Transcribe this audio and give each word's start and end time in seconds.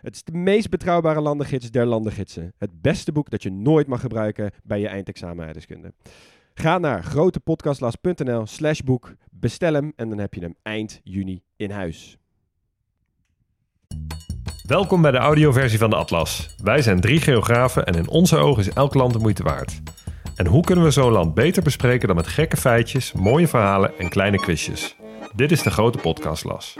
Het 0.00 0.14
is 0.14 0.24
de 0.24 0.32
meest 0.32 0.70
betrouwbare 0.70 1.20
landengids 1.20 1.70
der 1.70 1.86
landengidsen. 1.86 2.52
Het 2.58 2.80
beste 2.80 3.12
boek 3.12 3.30
dat 3.30 3.42
je 3.42 3.50
nooit 3.50 3.86
mag 3.86 4.00
gebruiken 4.00 4.50
bij 4.62 4.80
je 4.80 4.88
eindexamen 4.88 5.44
aardrijkskunde. 5.44 5.92
Ga 6.54 6.78
naar 6.78 7.02
grotepodcastlas.nl 7.02 8.46
slash 8.46 8.80
boek, 8.80 9.14
bestel 9.30 9.74
hem 9.74 9.92
en 9.96 10.08
dan 10.08 10.18
heb 10.18 10.34
je 10.34 10.40
hem 10.40 10.54
eind 10.62 11.00
juni 11.02 11.42
in 11.56 11.70
huis. 11.70 12.18
Welkom 14.66 15.02
bij 15.02 15.10
de 15.10 15.16
audioversie 15.16 15.78
van 15.78 15.90
de 15.90 15.96
Atlas. 15.96 16.54
Wij 16.62 16.82
zijn 16.82 17.00
drie 17.00 17.20
geografen 17.20 17.86
en 17.86 17.94
in 17.94 18.08
onze 18.08 18.36
ogen 18.36 18.62
is 18.62 18.72
elk 18.72 18.94
land 18.94 19.12
de 19.12 19.18
moeite 19.18 19.42
waard. 19.42 19.80
En 20.36 20.46
hoe 20.46 20.64
kunnen 20.64 20.84
we 20.84 20.90
zo'n 20.90 21.12
land 21.12 21.34
beter 21.34 21.62
bespreken 21.62 22.06
dan 22.06 22.16
met 22.16 22.26
gekke 22.26 22.56
feitjes, 22.56 23.12
mooie 23.12 23.48
verhalen 23.48 23.98
en 23.98 24.08
kleine 24.08 24.36
quizjes? 24.36 24.96
Dit 25.34 25.50
is 25.50 25.62
de 25.62 25.70
grote 25.70 25.98
podcastlas. 25.98 26.76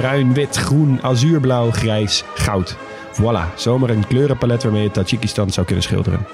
Bruin, 0.00 0.34
wit, 0.34 0.56
groen, 0.56 0.98
azuurblauw, 1.02 1.70
grijs, 1.70 2.24
goud. 2.34 2.76
Voilà, 3.12 3.54
zomaar 3.54 3.90
een 3.90 4.06
kleurenpalet 4.06 4.62
waarmee 4.62 4.82
je 4.82 4.90
Tajikistan 4.90 5.50
zou 5.50 5.66
kunnen 5.66 5.84
schilderen. 5.84 6.26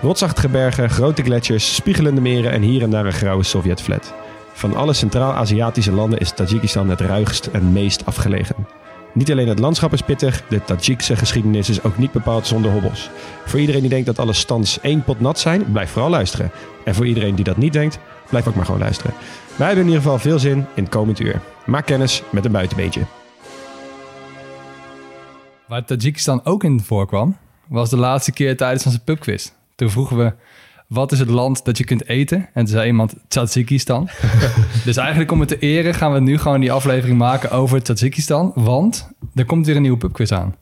Rotsachtige 0.00 0.48
bergen, 0.48 0.90
grote 0.90 1.22
gletsjers, 1.22 1.74
spiegelende 1.74 2.20
meren 2.20 2.50
en 2.50 2.62
hier 2.62 2.82
en 2.82 2.90
daar 2.90 3.06
een 3.06 3.12
grauwe 3.12 3.42
Sovjetflat. 3.42 4.14
Van 4.52 4.76
alle 4.76 4.92
Centraal-Aziatische 4.92 5.92
landen 5.92 6.18
is 6.18 6.32
Tajikistan 6.32 6.88
het 6.88 7.00
ruigst 7.00 7.46
en 7.46 7.72
meest 7.72 8.06
afgelegen. 8.06 8.66
Niet 9.12 9.30
alleen 9.30 9.48
het 9.48 9.58
landschap 9.58 9.92
is 9.92 10.02
pittig, 10.02 10.42
de 10.48 10.64
Tajikse 10.64 11.16
geschiedenis 11.16 11.68
is 11.68 11.82
ook 11.82 11.98
niet 11.98 12.12
bepaald 12.12 12.46
zonder 12.46 12.70
hobbels. 12.70 13.10
Voor 13.46 13.60
iedereen 13.60 13.80
die 13.80 13.90
denkt 13.90 14.06
dat 14.06 14.18
alle 14.18 14.32
stands 14.32 14.80
één 14.80 15.04
pot 15.04 15.20
nat 15.20 15.38
zijn, 15.38 15.72
blijf 15.72 15.90
vooral 15.90 16.10
luisteren. 16.10 16.50
En 16.84 16.94
voor 16.94 17.06
iedereen 17.06 17.34
die 17.34 17.44
dat 17.44 17.56
niet 17.56 17.72
denkt, 17.72 17.98
blijf 18.28 18.48
ook 18.48 18.54
maar 18.54 18.64
gewoon 18.64 18.80
luisteren. 18.80 19.14
Wij 19.56 19.66
hebben 19.66 19.84
in 19.84 19.90
ieder 19.90 20.02
geval 20.02 20.18
veel 20.18 20.38
zin 20.38 20.66
in 20.74 20.82
het 20.82 20.88
komend 20.88 21.20
uur. 21.20 21.40
Maak 21.66 21.86
kennis 21.86 22.22
met 22.30 22.44
een 22.44 22.52
buitenbeentje. 22.52 23.00
Waar 25.68 25.84
Tajikistan 25.84 26.40
ook 26.44 26.64
in 26.64 26.80
voorkwam, 26.80 27.36
was 27.68 27.90
de 27.90 27.96
laatste 27.96 28.32
keer 28.32 28.56
tijdens 28.56 28.86
onze 28.86 29.04
pubquiz. 29.04 29.50
Toen 29.74 29.90
vroegen 29.90 30.16
we, 30.16 30.32
wat 30.86 31.12
is 31.12 31.18
het 31.18 31.28
land 31.28 31.64
dat 31.64 31.78
je 31.78 31.84
kunt 31.84 32.08
eten? 32.08 32.38
En 32.38 32.64
toen 32.64 32.66
zei 32.66 32.86
iemand, 32.86 33.14
Tajikistan. 33.28 34.08
dus 34.84 34.96
eigenlijk 34.96 35.30
om 35.30 35.40
het 35.40 35.48
te 35.48 35.58
eren 35.58 35.94
gaan 35.94 36.12
we 36.12 36.20
nu 36.20 36.38
gewoon 36.38 36.60
die 36.60 36.72
aflevering 36.72 37.18
maken 37.18 37.50
over 37.50 37.82
Tajikistan. 37.82 38.52
Want 38.54 39.10
er 39.34 39.44
komt 39.44 39.66
weer 39.66 39.76
een 39.76 39.82
nieuwe 39.82 39.98
pubquiz 39.98 40.32
aan. 40.32 40.54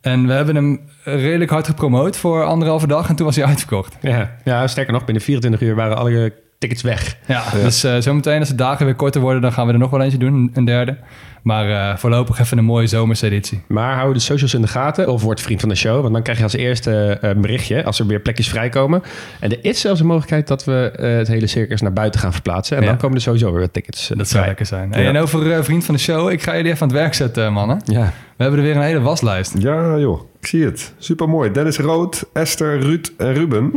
En 0.00 0.26
we 0.26 0.32
hebben 0.32 0.54
hem 0.54 0.80
redelijk 1.04 1.50
hard 1.50 1.66
gepromoot 1.66 2.16
voor 2.16 2.44
anderhalve 2.44 2.86
dag 2.86 3.08
en 3.08 3.16
toen 3.16 3.26
was 3.26 3.36
hij 3.36 3.44
uitverkocht. 3.44 3.96
Ja, 4.00 4.36
ja 4.44 4.66
sterker 4.66 4.92
nog, 4.92 5.04
binnen 5.04 5.22
24 5.22 5.60
uur 5.68 5.74
waren 5.74 5.96
alle 5.96 6.10
tickets 6.58 6.82
weg. 6.82 7.16
Ja, 7.26 7.44
dus 7.50 7.84
uh, 7.84 7.96
zometeen 7.98 8.38
als 8.38 8.48
de 8.48 8.54
dagen 8.54 8.86
weer 8.86 8.94
korter 8.94 9.20
worden, 9.20 9.42
dan 9.42 9.52
gaan 9.52 9.66
we 9.66 9.72
er 9.72 9.78
nog 9.78 9.90
wel 9.90 10.00
eentje 10.00 10.18
doen, 10.18 10.50
een 10.54 10.64
derde. 10.64 10.96
Maar 11.42 11.68
uh, 11.68 11.96
voorlopig 11.96 12.38
even 12.38 12.58
een 12.58 12.64
mooie 12.64 12.86
zomerseditie. 12.86 13.62
Maar 13.68 13.96
hou 13.96 14.12
de 14.12 14.18
socials 14.18 14.54
in 14.54 14.60
de 14.60 14.68
gaten 14.68 15.08
of 15.08 15.22
word 15.22 15.40
vriend 15.40 15.60
van 15.60 15.68
de 15.68 15.74
show. 15.74 16.00
Want 16.00 16.12
dan 16.12 16.22
krijg 16.22 16.38
je 16.38 16.44
als 16.44 16.54
eerste 16.54 17.18
uh, 17.22 17.30
een 17.30 17.40
berichtje 17.40 17.84
als 17.84 17.98
er 17.98 18.06
weer 18.06 18.20
plekjes 18.20 18.48
vrijkomen. 18.48 19.02
En 19.40 19.50
er 19.50 19.58
is 19.62 19.80
zelfs 19.80 20.00
een 20.00 20.06
mogelijkheid 20.06 20.46
dat 20.46 20.64
we 20.64 20.92
het 20.96 21.28
hele 21.28 21.46
circus 21.46 21.80
naar 21.80 21.92
buiten 21.92 22.20
gaan 22.20 22.32
verplaatsen. 22.32 22.76
En 22.76 22.82
ja. 22.82 22.88
dan 22.88 22.98
komen 22.98 23.16
er 23.16 23.22
sowieso 23.22 23.50
weer 23.52 23.60
wat 23.60 23.72
tickets. 23.72 24.08
dat 24.08 24.28
zou 24.28 24.46
lekker 24.46 24.66
zijn. 24.66 24.90
Ja. 24.90 24.96
En 24.96 25.16
over 25.16 25.64
vriend 25.64 25.84
van 25.84 25.94
de 25.94 26.00
show, 26.00 26.30
ik 26.30 26.42
ga 26.42 26.56
jullie 26.56 26.70
even 26.70 26.82
aan 26.82 26.88
het 26.88 26.96
werk 26.96 27.14
zetten, 27.14 27.52
mannen. 27.52 27.80
Ja. 27.84 28.12
We 28.36 28.42
hebben 28.42 28.60
er 28.60 28.66
weer 28.66 28.76
een 28.76 28.82
hele 28.82 29.00
waslijst. 29.00 29.54
Ja 29.58 29.98
joh, 29.98 30.20
ik 30.40 30.46
zie 30.46 30.64
het. 30.64 30.94
Supermooi. 30.98 31.50
Dennis 31.50 31.78
Rood, 31.78 32.24
Esther, 32.32 32.80
Ruud 32.80 33.12
en 33.18 33.34
Ruben. 33.34 33.72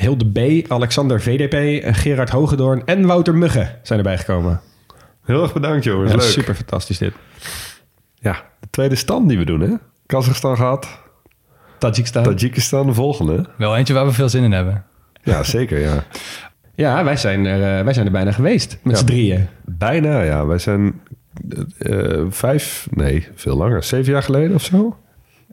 Hilde 0.00 0.26
B., 0.26 0.70
Alexander 0.70 1.20
VDP, 1.20 1.84
Gerard 1.94 2.30
Hogedoorn 2.30 2.82
en 2.84 3.06
Wouter 3.06 3.34
Mugge 3.34 3.74
zijn 3.82 3.98
erbij 3.98 4.18
gekomen. 4.18 4.60
Heel 5.24 5.42
erg 5.42 5.52
bedankt, 5.52 5.84
joh. 5.84 6.06
Ja, 6.06 6.10
leuk. 6.10 6.20
super 6.20 6.54
fantastisch 6.54 6.98
dit. 6.98 7.12
Ja, 8.14 8.32
de 8.60 8.66
tweede 8.70 8.94
stand 8.94 9.28
die 9.28 9.38
we 9.38 9.44
doen, 9.44 9.60
hè? 9.60 9.74
Kazachstan 10.06 10.56
gehad. 10.56 10.88
Tajikistan. 11.78 12.22
Tajikistan, 12.22 12.86
de 12.86 12.94
volgende. 12.94 13.46
Wel 13.56 13.76
eentje 13.76 13.94
waar 13.94 14.06
we 14.06 14.12
veel 14.12 14.28
zin 14.28 14.42
in 14.42 14.52
hebben. 14.52 14.84
Ja, 15.22 15.42
zeker, 15.42 15.78
ja. 15.78 16.04
ja, 16.84 17.04
wij 17.04 17.16
zijn, 17.16 17.46
er, 17.46 17.78
uh, 17.78 17.84
wij 17.84 17.92
zijn 17.92 18.06
er 18.06 18.12
bijna 18.12 18.32
geweest. 18.32 18.78
Met 18.82 18.92
ja, 18.92 18.98
z'n 18.98 19.06
drieën. 19.06 19.48
Bijna, 19.64 20.22
ja. 20.22 20.46
Wij 20.46 20.58
zijn 20.58 21.00
uh, 21.78 22.24
vijf, 22.28 22.86
nee, 22.90 23.28
veel 23.34 23.56
langer. 23.56 23.82
Zeven 23.82 24.12
jaar 24.12 24.22
geleden 24.22 24.54
of 24.54 24.62
zo? 24.62 24.96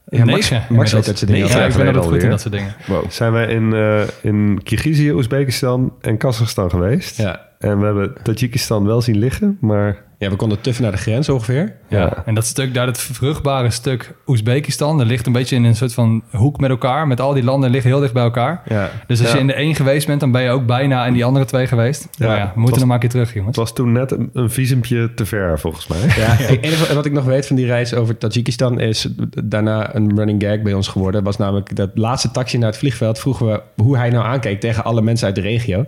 Ja, 0.07 0.23
negen. 0.23 0.55
Max, 0.55 0.69
Max 0.69 0.91
weet 0.91 1.05
dat 1.05 1.17
soort 1.17 1.31
dingen. 1.31 1.47
Ja, 1.47 1.65
ik 1.65 1.75
ben 1.75 1.87
altijd 1.87 2.05
goed 2.05 2.23
in 2.23 2.29
dat 2.29 2.41
soort 2.41 2.53
dingen. 2.53 2.75
Wow. 2.87 3.09
Zijn 3.09 3.31
wij 3.31 3.47
in, 3.47 3.73
uh, 3.73 4.01
in 4.21 4.59
Kirgizië, 4.63 5.11
Oezbekistan 5.11 5.93
en 6.01 6.17
Kazachstan 6.17 6.69
geweest. 6.69 7.17
Ja. 7.17 7.49
En 7.59 7.79
we 7.79 7.85
hebben 7.85 8.13
Tajikistan 8.23 8.85
wel 8.85 9.01
zien 9.01 9.17
liggen, 9.17 9.57
maar... 9.61 10.03
Ja, 10.17 10.29
we 10.29 10.35
konden 10.35 10.61
tuffen 10.61 10.83
naar 10.83 10.91
de 10.91 10.97
grens 10.97 11.29
ongeveer. 11.29 11.75
Ja. 11.89 11.99
ja. 11.99 12.23
En 12.25 12.35
dat 12.35 12.45
stuk 12.45 12.73
daar, 12.73 12.87
het 12.87 12.97
vruchtbare 12.97 13.69
stuk 13.69 14.13
Oezbekistan, 14.27 14.97
dat 14.97 15.07
ligt 15.07 15.25
een 15.27 15.33
beetje 15.33 15.55
in 15.55 15.63
een 15.63 15.75
soort 15.75 15.93
van 15.93 16.23
hoek 16.31 16.59
met 16.59 16.69
elkaar. 16.69 17.07
Met 17.07 17.21
al 17.21 17.33
die 17.33 17.43
landen 17.43 17.69
liggen 17.69 17.89
heel 17.91 17.99
dicht 17.99 18.13
bij 18.13 18.23
elkaar. 18.23 18.61
Ja. 18.69 18.89
Dus 19.07 19.19
als 19.19 19.27
Ja. 19.29 19.33
je 19.35 19.41
in 19.41 19.47
de 19.47 19.53
één 19.53 19.75
geweest 19.75 20.07
bent, 20.07 20.19
dan 20.19 20.31
ben 20.31 20.41
je 20.41 20.49
ook 20.49 20.65
bijna 20.65 21.05
in 21.05 21.13
die 21.13 21.25
andere 21.25 21.45
twee 21.45 21.67
geweest. 21.67 22.07
Ja, 22.11 22.27
maar 22.27 22.37
ja, 22.37 22.43
we 22.43 22.49
moeten 22.59 22.69
was- 22.69 22.73
nog 22.79 22.83
maar 22.85 22.93
een 22.93 22.99
keer 23.01 23.09
terug, 23.09 23.27
jongens. 23.33 23.47
Het 23.57 23.65
was 23.65 23.73
toen 23.73 23.91
net 23.91 24.11
een, 24.11 24.29
een 24.33 24.49
visumpje 24.49 25.13
te 25.13 25.25
ver, 25.25 25.59
volgens 25.59 25.87
mij. 25.87 25.99
Ja, 26.17 26.37
enige 26.61 26.95
wat 26.95 27.05
ik 27.05 27.11
nog 27.11 27.23
weet 27.25 27.47
van 27.47 27.55
die 27.55 27.65
reis 27.65 27.93
over 27.93 28.17
Tajikistan 28.17 28.79
is 28.79 29.07
daarna 29.43 29.95
een 29.95 30.11
running 30.15 30.43
gag 30.43 30.61
bij 30.61 30.73
ons 30.73 30.87
geworden. 30.87 31.23
Was 31.23 31.37
namelijk 31.37 31.75
dat 31.75 31.89
laatste 31.93 32.31
taxi 32.31 32.57
naar 32.57 32.69
het 32.69 32.77
vliegveld 32.77 33.19
vroegen 33.19 33.45
we 33.45 33.61
hoe 33.83 33.97
hij 33.97 34.09
nou 34.09 34.25
aankeek 34.25 34.59
tegen 34.59 34.83
alle 34.83 35.01
mensen 35.01 35.25
uit 35.25 35.35
de 35.35 35.41
regio. 35.41 35.83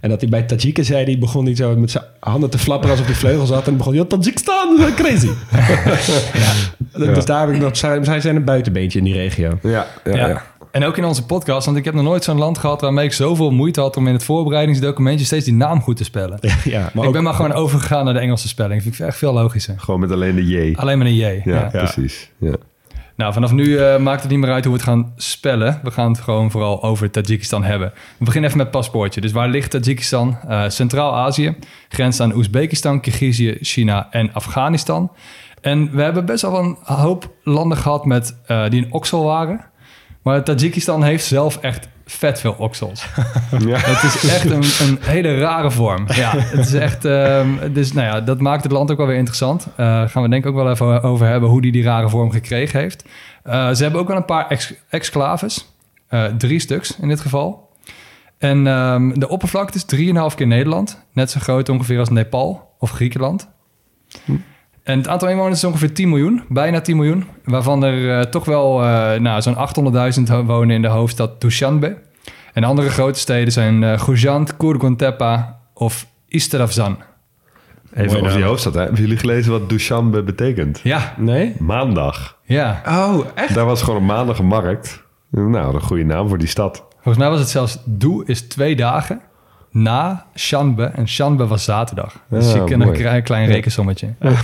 En 0.00 0.08
dat 0.10 0.20
hij 0.20 0.30
bij 0.30 0.42
Tajiken 0.42 0.84
zei, 0.84 1.04
die 1.04 1.18
begon 1.18 1.44
niet 1.44 1.56
zo 1.56 1.76
met 1.76 1.90
zijn 1.90 2.04
handen 2.20 2.50
te 2.50 2.58
flapperen 2.58 2.90
alsof 2.90 3.06
hij 3.06 3.14
vleugels 3.14 3.50
had. 3.50 3.68
En 3.70 3.76
begon, 3.76 3.94
ja, 4.00 4.04
Tajikistan, 4.04 4.78
crazy. 4.96 5.30
ja. 6.96 7.12
Dus 7.12 7.24
daar 7.24 7.46
heb 7.46 7.54
ik 7.54 7.62
nog, 7.62 7.76
zij, 7.76 8.04
zij 8.04 8.20
zijn 8.20 8.36
een 8.36 8.44
buitenbeentje 8.44 8.98
in 8.98 9.04
die 9.04 9.14
regio. 9.14 9.58
Ja, 9.62 9.86
ja, 10.04 10.16
Ja. 10.16 10.28
ja. 10.28 10.42
En 10.70 10.84
ook 10.84 10.96
in 10.96 11.04
onze 11.04 11.26
podcast, 11.26 11.66
want 11.66 11.78
ik 11.78 11.84
heb 11.84 11.94
nog 11.94 12.04
nooit 12.04 12.24
zo'n 12.24 12.38
land 12.38 12.58
gehad 12.58 12.80
waarmee 12.80 13.04
ik 13.04 13.12
zoveel 13.12 13.50
moeite 13.50 13.80
had 13.80 13.96
om 13.96 14.06
in 14.06 14.12
het 14.12 14.24
voorbereidingsdocumentje 14.24 15.26
steeds 15.26 15.44
die 15.44 15.54
naam 15.54 15.80
goed 15.82 15.96
te 15.96 16.04
spellen. 16.04 16.38
Ja, 16.64 16.80
maar 16.80 17.02
ik 17.02 17.08
ook, 17.08 17.12
ben 17.12 17.22
maar 17.22 17.34
gewoon 17.34 17.52
overgegaan 17.52 18.04
naar 18.04 18.14
de 18.14 18.20
Engelse 18.20 18.48
spelling. 18.48 18.82
Vind 18.82 18.94
ik 18.98 19.06
echt 19.06 19.16
veel 19.16 19.32
logischer. 19.32 19.74
Gewoon 19.78 20.00
met 20.00 20.10
alleen 20.10 20.34
de 20.34 20.46
J. 20.46 20.74
Alleen 20.74 20.98
maar 20.98 21.06
een 21.06 21.14
J. 21.14 21.20
Ja, 21.20 21.42
ja. 21.44 21.68
precies. 21.68 22.30
Ja. 22.38 22.54
Nou, 23.20 23.32
vanaf 23.32 23.52
nu 23.52 23.78
eh, 23.78 23.98
maakt 23.98 24.22
het 24.22 24.30
niet 24.30 24.40
meer 24.40 24.52
uit 24.52 24.64
hoe 24.64 24.72
we 24.72 24.78
het 24.78 24.88
gaan 24.88 25.12
spellen. 25.16 25.80
We 25.82 25.90
gaan 25.90 26.12
het 26.12 26.20
gewoon 26.20 26.50
vooral 26.50 26.82
over 26.82 27.10
Tajikistan 27.10 27.64
hebben. 27.64 27.92
We 28.18 28.24
beginnen 28.24 28.50
even 28.50 28.62
met 28.62 28.70
paspoortje. 28.70 29.20
Dus 29.20 29.32
waar 29.32 29.48
ligt 29.48 29.70
Tajikistan? 29.70 30.36
Eh, 30.48 30.68
Centraal-Azië. 30.68 31.56
Grenst 31.88 32.20
aan 32.20 32.34
Oezbekistan, 32.34 33.00
Kirgizië, 33.00 33.56
China 33.60 34.08
en 34.10 34.32
Afghanistan. 34.32 35.12
En 35.60 35.90
we 35.90 36.02
hebben 36.02 36.24
best 36.24 36.42
wel 36.42 36.58
een 36.58 36.76
hoop 36.82 37.30
landen 37.44 37.78
gehad 37.78 38.04
met, 38.04 38.36
eh, 38.46 38.68
die 38.68 38.84
een 38.84 38.92
oksel 38.92 39.24
waren. 39.24 39.60
Maar 40.22 40.44
Tajikistan 40.44 41.02
heeft 41.02 41.24
zelf 41.24 41.56
echt 41.56 41.88
vet 42.10 42.40
veel 42.40 42.54
oksels. 42.58 43.06
Ja. 43.66 43.76
Het 43.78 44.02
is 44.02 44.30
echt 44.30 44.50
een, 44.50 44.88
een 44.88 44.98
hele 45.00 45.38
rare 45.38 45.70
vorm. 45.70 46.04
Ja, 46.14 46.30
het 46.36 46.66
is 46.66 46.74
echt. 46.74 47.04
ehm, 47.04 47.72
dus 47.72 47.92
nou 47.92 48.06
ja, 48.06 48.20
dat 48.20 48.40
maakt 48.40 48.62
het 48.62 48.72
land 48.72 48.90
ook 48.90 48.96
wel 48.96 49.06
weer 49.06 49.16
interessant. 49.16 49.66
Eh 49.76 50.02
gaan 50.08 50.22
we 50.22 50.28
denk 50.28 50.44
ik 50.44 50.50
ook 50.50 50.56
wel 50.56 50.70
even 50.70 51.02
over 51.02 51.26
hebben 51.26 51.48
hoe 51.48 51.60
die 51.60 51.72
die 51.72 51.82
rare 51.82 52.08
vorm 52.08 52.30
gekregen 52.30 52.80
heeft. 52.80 53.04
Eh, 53.42 53.70
ze 53.70 53.82
hebben 53.82 54.00
ook 54.00 54.08
wel 54.08 54.16
een 54.16 54.24
paar 54.24 54.48
ex 54.48 54.74
exclaves. 54.88 55.74
Eh, 56.08 56.24
drie 56.24 56.58
stuks 56.60 56.98
in 57.00 57.08
dit 57.08 57.20
geval. 57.20 57.68
En 58.38 58.66
ehm, 58.66 59.12
de 59.18 59.28
oppervlakte 59.28 59.78
is 59.78 59.84
3,5 60.30 60.34
keer 60.36 60.46
Nederland. 60.46 61.04
Net 61.12 61.30
zo 61.30 61.40
groot 61.40 61.68
ongeveer 61.68 61.98
als 61.98 62.08
Nepal 62.08 62.74
of 62.78 62.90
Griekenland. 62.90 63.48
En 64.82 64.98
het 64.98 65.08
aantal 65.08 65.28
inwoners 65.28 65.56
is 65.58 65.64
ongeveer 65.64 65.92
10 65.94 66.08
miljoen, 66.08 66.42
bijna 66.48 66.80
10 66.80 66.96
miljoen. 66.96 67.24
Waarvan 67.44 67.84
er 67.84 68.18
eh, 68.18 68.24
toch 68.24 68.44
wel 68.44 68.82
eh, 68.84 69.20
nou, 69.20 69.42
zo'n 69.42 69.54
800.000 69.54 70.22
ho- 70.32 70.44
wonen 70.44 70.74
in 70.76 70.82
de 70.82 70.88
hoofdstad 70.88 71.40
Dushanbe. 71.40 71.96
En 72.52 72.64
andere 72.64 72.88
grote 72.90 73.18
steden 73.18 73.52
zijn 73.52 73.82
eh 73.84 73.98
Gujant, 74.00 74.56
of 75.74 76.06
Isteravzan. 76.28 76.98
Even 77.94 78.20
over 78.20 78.32
die 78.36 78.44
hoofdstad. 78.44 78.74
Hè. 78.74 78.80
Hebben 78.80 79.00
jullie 79.00 79.16
gelezen 79.16 79.50
wat 79.52 79.68
Dushanbe 79.68 80.22
betekent? 80.22 80.80
Ja, 80.82 81.14
Nee? 81.16 81.54
Maandag. 81.58 82.36
ja. 82.44 82.82
Oh, 82.88 83.26
echt? 83.34 83.54
Daar 83.54 83.64
was 83.64 83.82
gewoon 83.82 84.00
een 84.00 84.06
maandag 84.06 84.38
een 84.38 84.46
markt. 84.46 85.02
Nou, 85.30 85.74
een 85.74 85.80
goede 85.80 86.04
naam 86.04 86.28
voor 86.28 86.38
die 86.38 86.48
stad. 86.48 86.84
Volgens 86.94 87.16
mij 87.18 87.28
was 87.28 87.38
het 87.38 87.48
zelfs 87.48 87.78
Doe 87.84 88.24
is 88.26 88.40
twee 88.48 88.76
dagen 88.76 89.20
na 89.70 90.26
Shanbe. 90.36 90.84
En 90.84 91.08
Shanbe 91.08 91.46
was 91.46 91.64
zaterdag. 91.64 92.14
Dus 92.28 92.52
Ja, 92.52 92.54
je 92.62 92.64
kan 92.64 92.78
mooi. 92.78 92.90
een 92.90 92.96
klein, 92.96 93.22
klein 93.22 93.46
rekensommetje. 93.46 94.14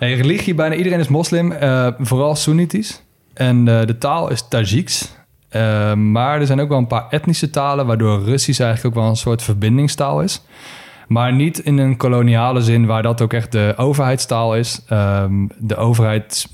Hey, 0.00 0.14
religie, 0.14 0.54
bijna 0.54 0.74
iedereen 0.74 0.98
is 0.98 1.08
moslim. 1.08 1.52
eh, 1.52 1.88
vooral 1.98 2.34
Soenitisch. 2.34 3.02
En 3.34 3.68
eh, 3.68 3.86
de 3.86 3.98
taal 3.98 4.30
is 4.30 4.48
Tajiks. 4.48 5.14
Eh, 5.48 5.94
maar 5.94 6.40
er 6.40 6.46
zijn 6.46 6.60
ook 6.60 6.68
wel 6.68 6.78
een 6.78 6.86
paar 6.86 7.06
etnische 7.10 7.50
talen... 7.50 7.86
waardoor 7.86 8.24
Russisch 8.24 8.60
eigenlijk 8.60 8.96
ook 8.96 9.02
wel 9.02 9.10
een 9.10 9.16
soort 9.16 9.42
verbindingstaal 9.42 10.22
is. 10.22 10.42
Maar 11.08 11.32
niet 11.32 11.58
in 11.58 11.78
een 11.78 11.96
koloniale 11.96 12.60
zin 12.60 12.86
waar 12.86 13.02
dat 13.02 13.20
ook 13.20 13.32
echt 13.32 13.52
de 13.52 13.74
overheidstaal 13.76 14.56
is. 14.56 14.84
Ehm, 14.88 15.46
de 15.58 15.76
overheid 15.76 16.48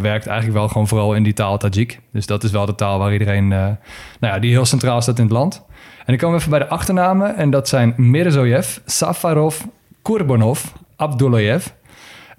werkt 0.00 0.26
eigenlijk 0.26 0.58
wel 0.58 0.68
gewoon 0.68 0.88
vooral 0.88 1.14
in 1.14 1.22
die 1.22 1.32
taal 1.32 1.58
Tajik. 1.58 2.00
Dus 2.12 2.26
dat 2.26 2.44
is 2.44 2.50
wel 2.50 2.66
de 2.66 2.74
taal 2.74 2.98
waar 2.98 3.12
iedereen, 3.12 3.48
nou 3.48 3.76
ja, 4.20 4.38
die 4.38 4.50
heel 4.50 4.64
centraal 4.64 5.02
staat 5.02 5.18
in 5.18 5.24
het 5.24 5.32
land. 5.32 5.62
En 5.98 6.04
dan 6.06 6.16
komen 6.16 6.34
we 6.34 6.40
even 6.40 6.58
bij 6.58 6.68
de 6.68 6.68
achternamen. 6.68 7.36
En 7.36 7.50
dat 7.50 7.68
zijn 7.68 7.94
Mirzoyev, 7.96 8.78
Safarov, 8.84 9.60
Kurbonov, 10.02 10.64
Abdullayev 10.96 11.66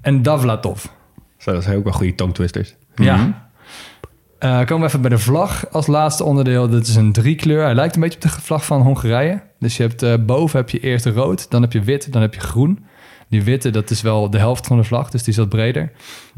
en 0.03 0.21
Davlatov. 0.21 0.85
Zo, 1.37 1.51
dat 1.51 1.63
zijn 1.63 1.77
ook 1.77 1.83
wel 1.83 1.93
goede 1.93 2.15
tongtwisters. 2.15 2.75
Ja. 2.95 3.49
Eh, 4.39 4.57
komen 4.57 4.79
we 4.79 4.85
even 4.85 5.01
bij 5.01 5.09
de 5.09 5.17
vlag 5.17 5.71
als 5.71 5.87
laatste 5.87 6.23
onderdeel. 6.23 6.69
Dat 6.69 6.87
is 6.87 6.95
een 6.95 7.11
driekleur. 7.11 7.63
Hij 7.63 7.75
lijkt 7.75 7.95
een 7.95 8.01
beetje 8.01 8.15
op 8.15 8.21
de 8.21 8.29
vlag 8.29 8.65
van 8.65 8.81
Hongarije. 8.81 9.41
Dus 9.59 9.77
je 9.77 9.83
hebt 9.83 10.03
eh, 10.03 10.13
boven 10.19 10.59
heb 10.59 10.69
je 10.69 10.79
eerst 10.79 11.05
rood, 11.05 11.49
dan 11.49 11.61
heb 11.61 11.73
je 11.73 11.81
wit, 11.81 12.11
dan 12.11 12.21
heb 12.21 12.33
je 12.33 12.39
groen. 12.39 12.85
Die 13.29 13.43
witte, 13.43 13.69
dat 13.69 13.89
is 13.89 14.01
wel 14.01 14.29
de 14.29 14.37
helft 14.37 14.67
van 14.67 14.77
de 14.77 14.83
vlag, 14.83 15.09
dus 15.09 15.23
die 15.23 15.33
is 15.33 15.39
wat 15.39 15.49
breder. 15.49 15.91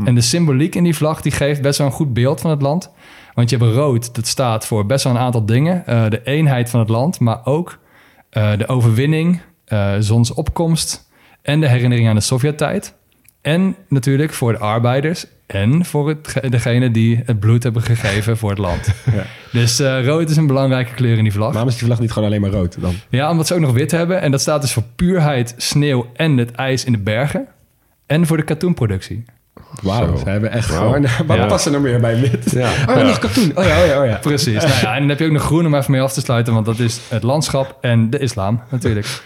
En 0.05 0.15
de 0.15 0.21
symboliek 0.21 0.75
in 0.75 0.83
die 0.83 0.95
vlag, 0.95 1.21
die 1.21 1.31
geeft 1.31 1.61
best 1.61 1.77
wel 1.77 1.87
een 1.87 1.93
goed 1.93 2.13
beeld 2.13 2.41
van 2.41 2.49
het 2.49 2.61
land. 2.61 2.91
Want 3.33 3.49
je 3.49 3.57
hebt 3.57 3.71
rood, 3.71 4.15
dat 4.15 4.27
staat 4.27 4.65
voor 4.65 4.85
best 4.85 5.03
wel 5.03 5.13
een 5.13 5.19
aantal 5.19 5.45
dingen. 5.45 5.85
Eh, 5.87 6.09
de 6.09 6.23
eenheid 6.23 6.69
van 6.69 6.79
het 6.79 6.89
land, 6.89 7.19
maar 7.19 7.45
ook 7.45 7.79
eh, 8.29 8.57
de 8.57 8.67
overwinning, 8.67 9.41
eh, 9.65 9.93
zonsopkomst 9.99 11.09
en 11.41 11.59
de 11.59 11.67
herinnering 11.67 12.07
aan 12.09 12.15
de 12.15 12.21
Sovjet-tijd. 12.21 12.95
En 13.45 13.75
natuurlijk 13.89 14.33
voor 14.33 14.51
de 14.51 14.57
arbeiders 14.59 15.25
en 15.45 15.85
voor 15.85 16.07
het, 16.07 16.33
degene 16.49 16.91
die 16.91 17.21
het 17.25 17.39
bloed 17.39 17.63
hebben 17.63 17.81
gegeven 17.81 18.37
voor 18.37 18.49
het 18.49 18.59
land. 18.59 18.87
Dus 19.51 19.79
eh, 19.79 20.05
rood 20.05 20.29
is 20.29 20.37
een 20.37 20.47
belangrijke 20.47 20.93
kleur 20.93 21.17
in 21.17 21.23
die 21.23 21.31
vlag. 21.31 21.51
Waarom 21.51 21.69
is 21.69 21.75
die 21.77 21.85
vlag 21.85 21.99
niet 21.99 22.11
gewoon 22.11 22.27
alleen 22.27 22.41
maar 22.41 22.49
rood 22.49 22.81
dan? 22.81 22.93
Ja, 23.09 23.29
omdat 23.31 23.47
ze 23.47 23.53
ook 23.53 23.59
nog 23.59 23.73
wit 23.73 23.91
hebben. 23.91 24.21
En 24.21 24.31
dat 24.31 24.41
staat 24.41 24.61
dus 24.61 24.73
voor 24.73 24.83
puurheid, 24.95 25.53
sneeuw 25.57 26.09
en 26.13 26.37
het 26.37 26.51
ijs 26.51 26.83
in 26.83 26.91
de 26.91 26.97
bergen. 26.97 27.47
En 28.05 28.25
voor 28.27 28.37
de 28.37 28.43
katoenproductie. 28.43 29.25
Wauw, 29.81 30.17
ze 30.17 30.29
hebben 30.29 30.51
echt 30.51 30.69
Wauw. 30.69 30.79
gewoon... 30.79 31.07
Wat 31.27 31.37
Ja. 31.37 31.45
past 31.45 31.65
er 31.65 31.71
nog 31.71 31.81
meer 31.81 31.99
bij 31.99 32.19
wit? 32.19 32.51
Ja. 32.51 32.69
Oh 32.89 32.95
ja, 32.95 33.01
nog 33.01 33.19
katoen. 33.19 33.51
Oh 33.55 33.63
ja, 33.63 33.81
oh 33.81 33.85
ja, 33.87 33.99
oh 34.01 34.05
ja. 34.07 34.15
Precies. 34.21 34.53
nou 34.63 34.69
ja, 34.81 34.93
en 34.93 34.99
dan 34.99 35.09
heb 35.09 35.19
je 35.19 35.25
ook 35.25 35.31
nog 35.31 35.43
groen 35.43 35.65
om 35.65 35.75
even 35.75 35.91
mee 35.91 36.01
af 36.01 36.13
te 36.13 36.21
sluiten. 36.21 36.53
Want 36.53 36.65
dat 36.65 36.79
is 36.79 36.99
het 37.09 37.23
landschap 37.23 37.77
en 37.81 38.09
de 38.09 38.17
islam 38.19 38.61
natuurlijk. 38.69 39.21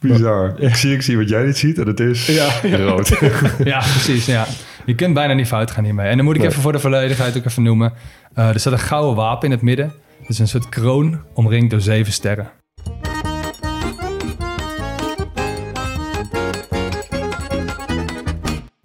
Bizar. 0.00 0.54
Ik, 0.60 0.74
zie, 0.74 0.92
ik 0.94 1.02
zie 1.02 1.16
wat 1.16 1.28
jij 1.28 1.44
niet 1.44 1.56
ziet 1.56 1.78
en 1.78 1.86
het 1.86 2.00
is 2.00 2.30
rood. 2.62 3.08
Ja, 3.64 3.78
precies. 3.78 4.26
Ja. 4.26 4.46
Je 4.84 4.94
kunt 4.94 5.14
bijna 5.14 5.32
niet 5.32 5.46
fout 5.46 5.70
gaan 5.70 5.84
hiermee. 5.84 6.08
En 6.08 6.16
dan 6.16 6.24
moet 6.24 6.34
ik 6.34 6.40
Nee. 6.40 6.50
even 6.50 6.62
voor 6.62 6.72
de 6.72 6.78
volledigheid 6.78 7.36
ook 7.36 7.44
even 7.44 7.62
noemen. 7.62 7.92
Eh, 8.34 8.48
er 8.48 8.60
staat 8.60 8.72
een 8.72 8.78
gouden 8.78 9.14
wapen 9.14 9.44
in 9.44 9.50
het 9.50 9.62
midden. 9.62 9.92
Dat 10.20 10.28
is 10.30 10.38
een 10.38 10.48
soort 10.48 10.68
kroon 10.68 11.20
omringd 11.34 11.70
door 11.70 11.80
zeven 11.80 12.12
sterren. 12.12 12.50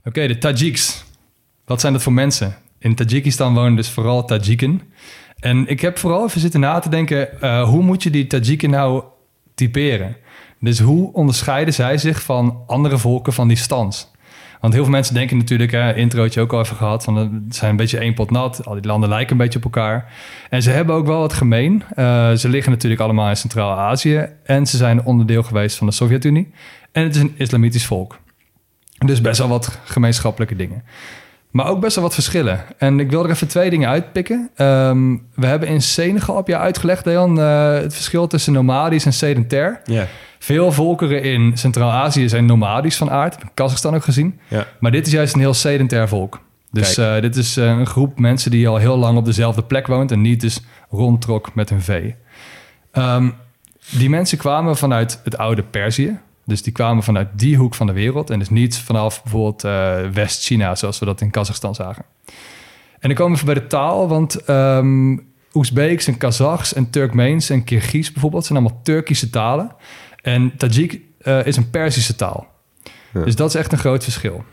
Oké, 0.03 0.27
de 0.27 0.37
Tajiks. 0.37 1.03
Wat 1.65 1.81
zijn 1.81 1.93
dat 1.93 2.01
voor 2.03 2.13
mensen? 2.13 2.55
In 2.79 2.95
Tajikistan 2.95 3.53
wonen 3.53 3.75
dus 3.75 3.89
vooral 3.89 4.25
Tajiken. 4.25 4.81
En 5.39 5.67
ik 5.67 5.81
heb 5.81 5.97
vooral 5.97 6.25
even 6.25 6.41
zitten 6.41 6.59
na 6.59 6.79
te 6.79 6.89
denken... 6.89 7.41
eh, 7.41 7.63
hoe 7.63 7.83
moet 7.83 8.03
je 8.03 8.09
die 8.09 8.27
Tajiken 8.27 8.69
nou 8.69 9.03
typeren? 9.55 10.15
Dus 10.61 10.79
hoe 10.79 11.13
onderscheiden 11.13 11.73
zij 11.73 11.97
zich 11.97 12.21
van 12.21 12.63
andere 12.67 12.97
volken 12.97 13.33
van 13.33 13.47
die 13.47 13.57
stans? 13.57 14.11
Want 14.59 14.73
heel 14.73 14.83
veel 14.83 14.91
mensen 14.91 15.13
denken 15.13 15.37
natuurlijk, 15.37 15.71
hè, 15.71 15.95
introotje 15.95 16.41
ook 16.41 16.53
al 16.53 16.59
even 16.59 16.75
gehad, 16.75 17.03
van 17.03 17.15
het 17.15 17.55
zijn 17.55 17.71
een 17.71 17.77
beetje 17.77 17.97
één 17.97 18.13
pot 18.13 18.31
nat. 18.31 18.65
Al 18.65 18.73
die 18.73 18.85
landen 18.85 19.09
lijken 19.09 19.31
een 19.31 19.37
beetje 19.37 19.59
op 19.59 19.65
elkaar. 19.65 20.13
En 20.49 20.61
ze 20.61 20.69
hebben 20.69 20.95
ook 20.95 21.05
wel 21.05 21.19
wat 21.19 21.33
gemeen. 21.33 21.83
Eh, 21.95 22.31
ze 22.31 22.49
liggen 22.49 22.71
natuurlijk 22.71 23.01
allemaal 23.01 23.29
in 23.29 23.37
Centraal-Azië 23.37 24.27
en 24.43 24.65
ze 24.65 24.77
zijn 24.77 25.03
onderdeel 25.05 25.43
geweest 25.43 25.77
van 25.77 25.87
de 25.87 25.93
Sovjet-Unie. 25.93 26.51
En 26.91 27.03
het 27.03 27.15
is 27.15 27.21
een 27.21 27.33
islamitisch 27.37 27.85
volk. 27.85 28.19
Dus 29.05 29.21
best 29.21 29.39
wel 29.39 29.47
wat 29.47 29.79
gemeenschappelijke 29.83 30.55
dingen. 30.55 30.83
Maar 31.51 31.68
ook 31.68 31.80
best 31.80 31.95
wel 31.95 32.03
wat 32.03 32.13
verschillen. 32.13 32.63
En 32.77 33.00
ik 33.00 33.09
wil 33.09 33.24
er 33.24 33.30
even 33.30 33.48
twee 33.48 33.69
dingen 33.69 33.89
uitpikken. 33.89 34.50
Ehm, 34.56 35.18
we 35.36 35.45
hebben 35.45 35.68
in 35.68 35.81
Senegal 35.81 36.36
op 36.36 36.48
jou 36.48 36.62
uitgelegd, 36.62 37.03
Dejan, 37.03 37.39
eh, 37.39 37.74
het 37.74 37.94
verschil 37.94 38.27
tussen 38.27 38.53
nomadisch 38.53 39.06
en 39.06 39.13
sedentair. 39.13 39.81
Ja. 39.83 40.07
Veel 40.39 40.71
volkeren 40.71 41.24
in 41.24 41.57
Centraal-Azië 41.57 42.30
zijn 42.30 42.45
nomadisch 42.45 42.98
van 42.98 43.09
aard. 43.09 43.38
Kazachstan 43.53 43.95
ook 43.95 44.03
gezien. 44.03 44.39
Ja. 44.48 44.68
Maar 44.80 44.92
dit 44.92 45.07
is 45.07 45.13
juist 45.13 45.33
een 45.33 45.39
heel 45.39 45.53
sedentair 45.53 46.07
volk. 46.07 46.42
Dus 46.71 46.98
eh, 46.98 47.21
dit 47.21 47.36
is 47.36 47.57
eh, 47.57 47.65
een 47.65 47.86
groep 47.86 48.19
mensen 48.19 48.51
die 48.51 48.68
al 48.68 48.77
heel 48.77 48.97
lang 48.97 49.18
op 49.18 49.25
dezelfde 49.25 49.63
plek 49.63 49.88
woont... 49.88 50.12
en 50.12 50.21
niet 50.21 50.42
dus 50.42 50.62
rondtrok 50.89 51.56
met 51.56 51.69
hun 51.69 51.81
vee. 51.81 52.15
Ehm, 52.92 53.30
die 53.89 54.09
mensen 54.09 54.38
kwamen 54.38 54.77
vanuit 54.77 55.21
het 55.24 55.38
oude 55.38 55.63
Perzië. 55.63 56.19
Dus 56.51 56.62
die 56.62 56.74
kwamen 56.74 57.03
vanuit 57.03 57.27
die 57.33 57.57
hoek 57.57 57.75
van 57.75 57.88
de 57.88 57.94
wereld... 57.94 58.30
en 58.30 58.39
dus 58.39 58.50
niet 58.50 58.77
vanaf 58.77 59.24
bijvoorbeeld 59.24 59.63
eh, 59.63 60.00
West-China... 60.13 60.75
zoals 60.75 61.00
we 61.00 61.06
dat 61.06 61.21
in 61.21 61.30
Kazachstan 61.30 61.75
zagen. 61.75 62.06
En 63.00 63.09
dan 63.09 63.13
komen 63.13 63.39
we 63.39 63.45
bij 63.45 63.53
de 63.53 63.68
taal, 63.68 64.07
want 64.07 64.36
ehm 64.44 65.18
Oezbeeks 65.53 66.07
en 66.07 66.18
Kazachs 66.18 66.74
en 66.74 66.89
Turkmeens 66.89 67.50
en 67.50 67.63
Kirgiz 67.63 68.12
bijvoorbeeld... 68.12 68.45
zijn 68.45 68.59
allemaal 68.59 68.80
Turkische 68.83 69.30
talen. 69.30 69.75
En 70.21 70.57
Tajik 70.57 71.01
eh, 71.21 71.45
is 71.45 71.57
een 71.57 71.69
Perzische 71.69 72.15
taal. 72.15 72.48
Ja. 73.13 73.24
Dus 73.24 73.36
dat 73.36 73.50
is 73.50 73.56
echt 73.56 73.71
een 73.71 73.77
groot 73.77 74.04
verschil. 74.04 74.44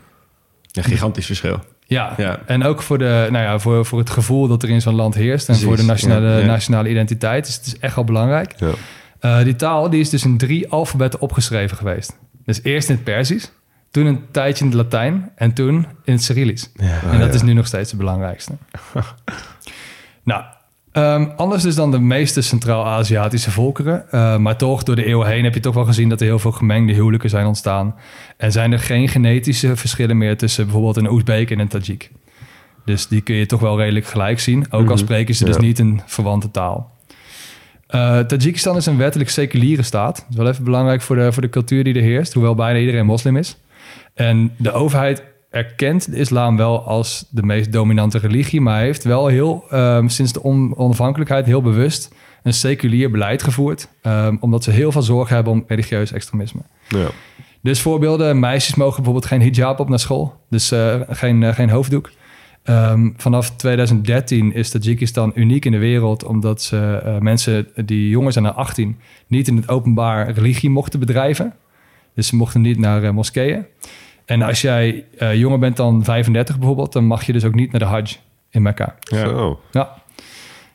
Een 0.71 0.83
gigantisch 0.83 1.25
verschil. 1.25 1.59
Ja, 1.85 2.13
Ja. 2.17 2.39
en 2.45 2.63
ook 2.63 2.81
voor, 2.81 2.97
de, 2.97 3.27
nou 3.31 3.43
ja, 3.43 3.59
voor, 3.59 3.85
voor 3.85 3.99
het 3.99 4.09
gevoel 4.09 4.47
dat 4.47 4.63
er 4.63 4.69
in 4.69 4.81
zo'n 4.81 4.95
land 4.95 5.15
heerst... 5.15 5.47
en 5.47 5.53
Precies, 5.53 5.63
voor 5.65 5.75
de 5.75 5.83
nationale, 5.83 6.39
ja, 6.39 6.45
nationale 6.45 6.89
identiteit. 6.89 7.45
Dus 7.45 7.55
het 7.55 7.65
is 7.65 7.79
echt 7.79 7.95
wel 7.95 8.03
belangrijk. 8.03 8.53
Ja. 8.57 8.71
Eh, 9.19 9.43
die 9.43 9.55
taal 9.55 9.89
die 9.89 9.99
is 9.99 10.09
dus 10.09 10.23
in 10.23 10.37
drie 10.37 10.69
alfabetten 10.69 11.21
opgeschreven 11.21 11.77
geweest. 11.77 12.17
Dus 12.45 12.63
eerst 12.63 12.89
in 12.89 12.95
het 12.95 13.03
Perzisch, 13.03 13.51
toen 13.91 14.05
een 14.05 14.21
tijdje 14.31 14.65
in 14.65 14.71
het 14.71 14.79
Latijn... 14.79 15.31
en 15.35 15.53
toen 15.53 15.85
in 16.03 16.13
het 16.13 16.23
Cyrillisch. 16.23 16.71
en 16.75 17.19
dat 17.19 17.27
ja. 17.27 17.33
is 17.33 17.41
nu 17.41 17.53
nog 17.53 17.67
steeds 17.67 17.89
het 17.89 17.99
belangrijkste. 17.99 18.51
nou, 20.23 20.43
ehm, 20.91 21.27
anders 21.35 21.63
dus 21.63 21.75
dan 21.75 21.91
de 21.91 21.99
meeste 21.99 22.41
Centraal-Aziatische 22.41 23.51
volkeren. 23.51 24.11
Eh, 24.11 24.37
maar 24.37 24.57
toch, 24.57 24.83
door 24.83 24.95
de 24.95 25.05
eeuwen 25.05 25.27
heen 25.27 25.43
heb 25.43 25.53
je 25.53 25.59
toch 25.59 25.73
wel 25.73 25.85
gezien... 25.85 26.09
dat 26.09 26.19
er 26.19 26.25
heel 26.25 26.39
veel 26.39 26.51
gemengde 26.51 26.93
huwelijken 26.93 27.29
zijn 27.29 27.45
ontstaan. 27.45 27.95
En 28.37 28.51
zijn 28.51 28.71
er 28.71 28.79
geen 28.79 29.07
genetische 29.07 29.75
verschillen 29.75 30.17
meer... 30.17 30.37
tussen 30.37 30.63
bijvoorbeeld 30.63 30.97
een 30.97 31.09
Oezbeek 31.09 31.51
en 31.51 31.59
een 31.59 31.67
Tajik. 31.67 32.11
Dus 32.85 33.07
die 33.07 33.21
kun 33.21 33.35
je 33.35 33.45
toch 33.45 33.59
wel 33.59 33.77
redelijk 33.77 34.05
gelijk 34.05 34.39
zien. 34.39 34.65
Ook 34.71 34.89
al 34.89 34.97
spreken 34.97 35.35
ze 35.35 35.45
dus 35.45 35.55
Ja. 35.55 35.61
niet 35.61 35.79
een 35.79 36.01
verwante 36.05 36.51
taal. 36.51 36.97
Eh 37.89 38.19
Tajikistan 38.19 38.75
is 38.75 38.85
een 38.85 38.97
wettelijk 38.97 39.29
seculiere 39.29 39.81
staat. 39.81 40.15
Dat 40.15 40.25
is 40.29 40.35
wel 40.35 40.47
even 40.47 40.63
belangrijk 40.63 41.01
voor 41.01 41.15
de, 41.15 41.31
voor 41.31 41.41
de 41.41 41.49
cultuur 41.49 41.83
die 41.83 41.93
er 41.95 42.01
heerst. 42.01 42.33
Hoewel 42.33 42.55
bijna 42.55 42.79
iedereen 42.79 43.05
moslim 43.05 43.37
is. 43.37 43.57
En 44.13 44.51
de 44.57 44.71
overheid 44.71 45.23
erkent 45.49 46.11
de 46.11 46.17
islam 46.17 46.57
wel 46.57 46.83
als 46.83 47.25
de 47.29 47.43
meest 47.43 47.71
dominante 47.71 48.17
religie, 48.17 48.61
maar 48.61 48.79
heeft 48.79 49.03
wel 49.03 49.27
heel, 49.27 49.63
ehm, 49.69 50.07
sinds 50.07 50.33
de 50.33 50.43
on- 50.43 50.77
onafhankelijkheid 50.77 51.45
heel 51.45 51.61
bewust 51.61 52.13
een 52.43 52.53
seculier 52.53 53.11
beleid 53.11 53.43
gevoerd, 53.43 53.87
ehm, 54.01 54.35
omdat 54.39 54.63
ze 54.63 54.71
heel 54.71 54.91
veel 54.91 55.01
zorg 55.01 55.29
hebben 55.29 55.53
om 55.53 55.63
religieus 55.67 56.11
extremisme. 56.11 56.61
Ja. 56.87 57.07
Dus 57.61 57.81
voorbeelden, 57.81 58.39
meisjes 58.39 58.75
mogen 58.75 58.95
bijvoorbeeld 58.95 59.25
geen 59.25 59.41
hijab 59.41 59.79
op 59.79 59.89
naar 59.89 59.99
school, 59.99 60.33
dus 60.49 60.71
eh, 60.71 60.95
geen, 61.09 61.43
eh, 61.43 61.53
geen 61.53 61.69
hoofddoek. 61.69 62.09
Ehm, 62.69 63.09
vanaf 63.17 63.49
2013 63.55 64.53
is 64.53 64.69
Tajikistan 64.69 65.31
uniek 65.35 65.65
in 65.65 65.71
de 65.71 65.77
wereld, 65.77 66.23
omdat 66.23 66.61
ze 66.61 67.01
eh, 67.03 67.17
mensen 67.17 67.67
die 67.85 68.09
jonger 68.09 68.31
zijn 68.31 68.43
dan 68.43 68.55
18 68.55 68.99
niet 69.27 69.47
in 69.47 69.55
het 69.55 69.69
openbaar 69.69 70.31
religie 70.31 70.69
mochten 70.69 70.99
bedrijven. 70.99 71.53
Dus 72.13 72.27
ze 72.27 72.35
mochten 72.35 72.61
niet 72.61 72.79
naar 72.79 73.03
eh, 73.03 73.11
moskeeën. 73.11 73.65
En 74.25 74.41
als 74.41 74.61
jij 74.61 75.05
eh, 75.17 75.35
jonger 75.35 75.59
bent 75.59 75.77
dan 75.77 76.03
35 76.03 76.57
bijvoorbeeld, 76.57 76.93
dan 76.93 77.05
mag 77.05 77.23
je 77.23 77.33
dus 77.33 77.45
ook 77.45 77.55
niet 77.55 77.71
naar 77.71 77.79
de 77.79 77.85
Hajj 77.85 78.17
in 78.49 78.61
Mekka. 78.61 78.95
Zo. 78.99 79.59
Ja. 79.71 79.97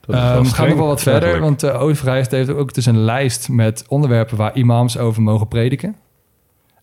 Dat 0.01 0.15
is 0.17 0.21
wel 0.23 0.31
Ehm, 0.31 0.35
gaan 0.35 0.47
streng, 0.47 0.69
nog 0.69 0.79
wel 0.79 0.87
wat 0.87 1.03
verder, 1.03 1.23
eigenlijk. 1.23 1.61
want 1.61 1.73
de 1.73 1.79
overheid 1.79 2.31
heeft 2.31 2.51
ook 2.51 2.75
dus 2.75 2.87
een 2.87 2.99
lijst 2.99 3.49
met 3.49 3.85
onderwerpen 3.89 4.37
waar 4.37 4.57
imams 4.57 4.99
over 4.99 5.23
mogen 5.23 5.49
prediken. 5.49 5.97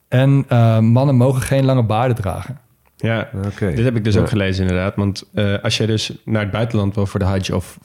En 0.07 0.45
eh, 0.47 0.79
mannen 0.79 1.15
mogen 1.15 1.41
geen 1.41 1.65
lange 1.65 1.83
baarden 1.83 2.15
dragen. 2.15 2.59
Ja, 3.01 3.29
Oké. 3.45 3.71
dit 3.75 3.83
heb 3.85 3.95
ik 3.95 4.03
dus 4.03 4.13
Ja. 4.13 4.19
ook 4.19 4.29
gelezen 4.29 4.61
inderdaad. 4.61 4.95
Want 4.95 5.23
eh, 5.33 5.55
als 5.61 5.77
je 5.77 5.85
dus 5.87 6.11
naar 6.25 6.41
het 6.41 6.51
buitenland 6.51 6.95
wil 6.95 7.05
voor 7.05 7.19
de 7.19 7.25
Hajj 7.25 7.51
of 7.51 7.77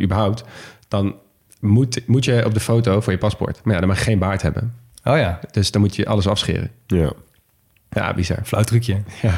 überhaupt... 0.00 0.44
dan 0.88 1.14
moet, 1.60 2.02
moet 2.06 2.24
je 2.24 2.44
op 2.46 2.54
de 2.54 2.60
foto 2.60 3.00
voor 3.00 3.12
je 3.12 3.18
paspoort. 3.18 3.60
Maar 3.64 3.74
ja, 3.74 3.80
dan 3.80 3.88
mag 3.88 3.98
je 3.98 4.04
geen 4.04 4.18
baard 4.18 4.42
hebben. 4.42 4.74
Oh 5.04 5.16
ja, 5.16 5.40
Dus 5.50 5.70
dan 5.70 5.80
moet 5.80 5.96
je 5.96 6.06
alles 6.06 6.26
afscheren. 6.26 6.70
Ja. 6.86 7.12
Ja, 7.90 8.14
bizar. 8.14 8.38
Fluittrucje. 8.44 8.96
Ja. 9.22 9.34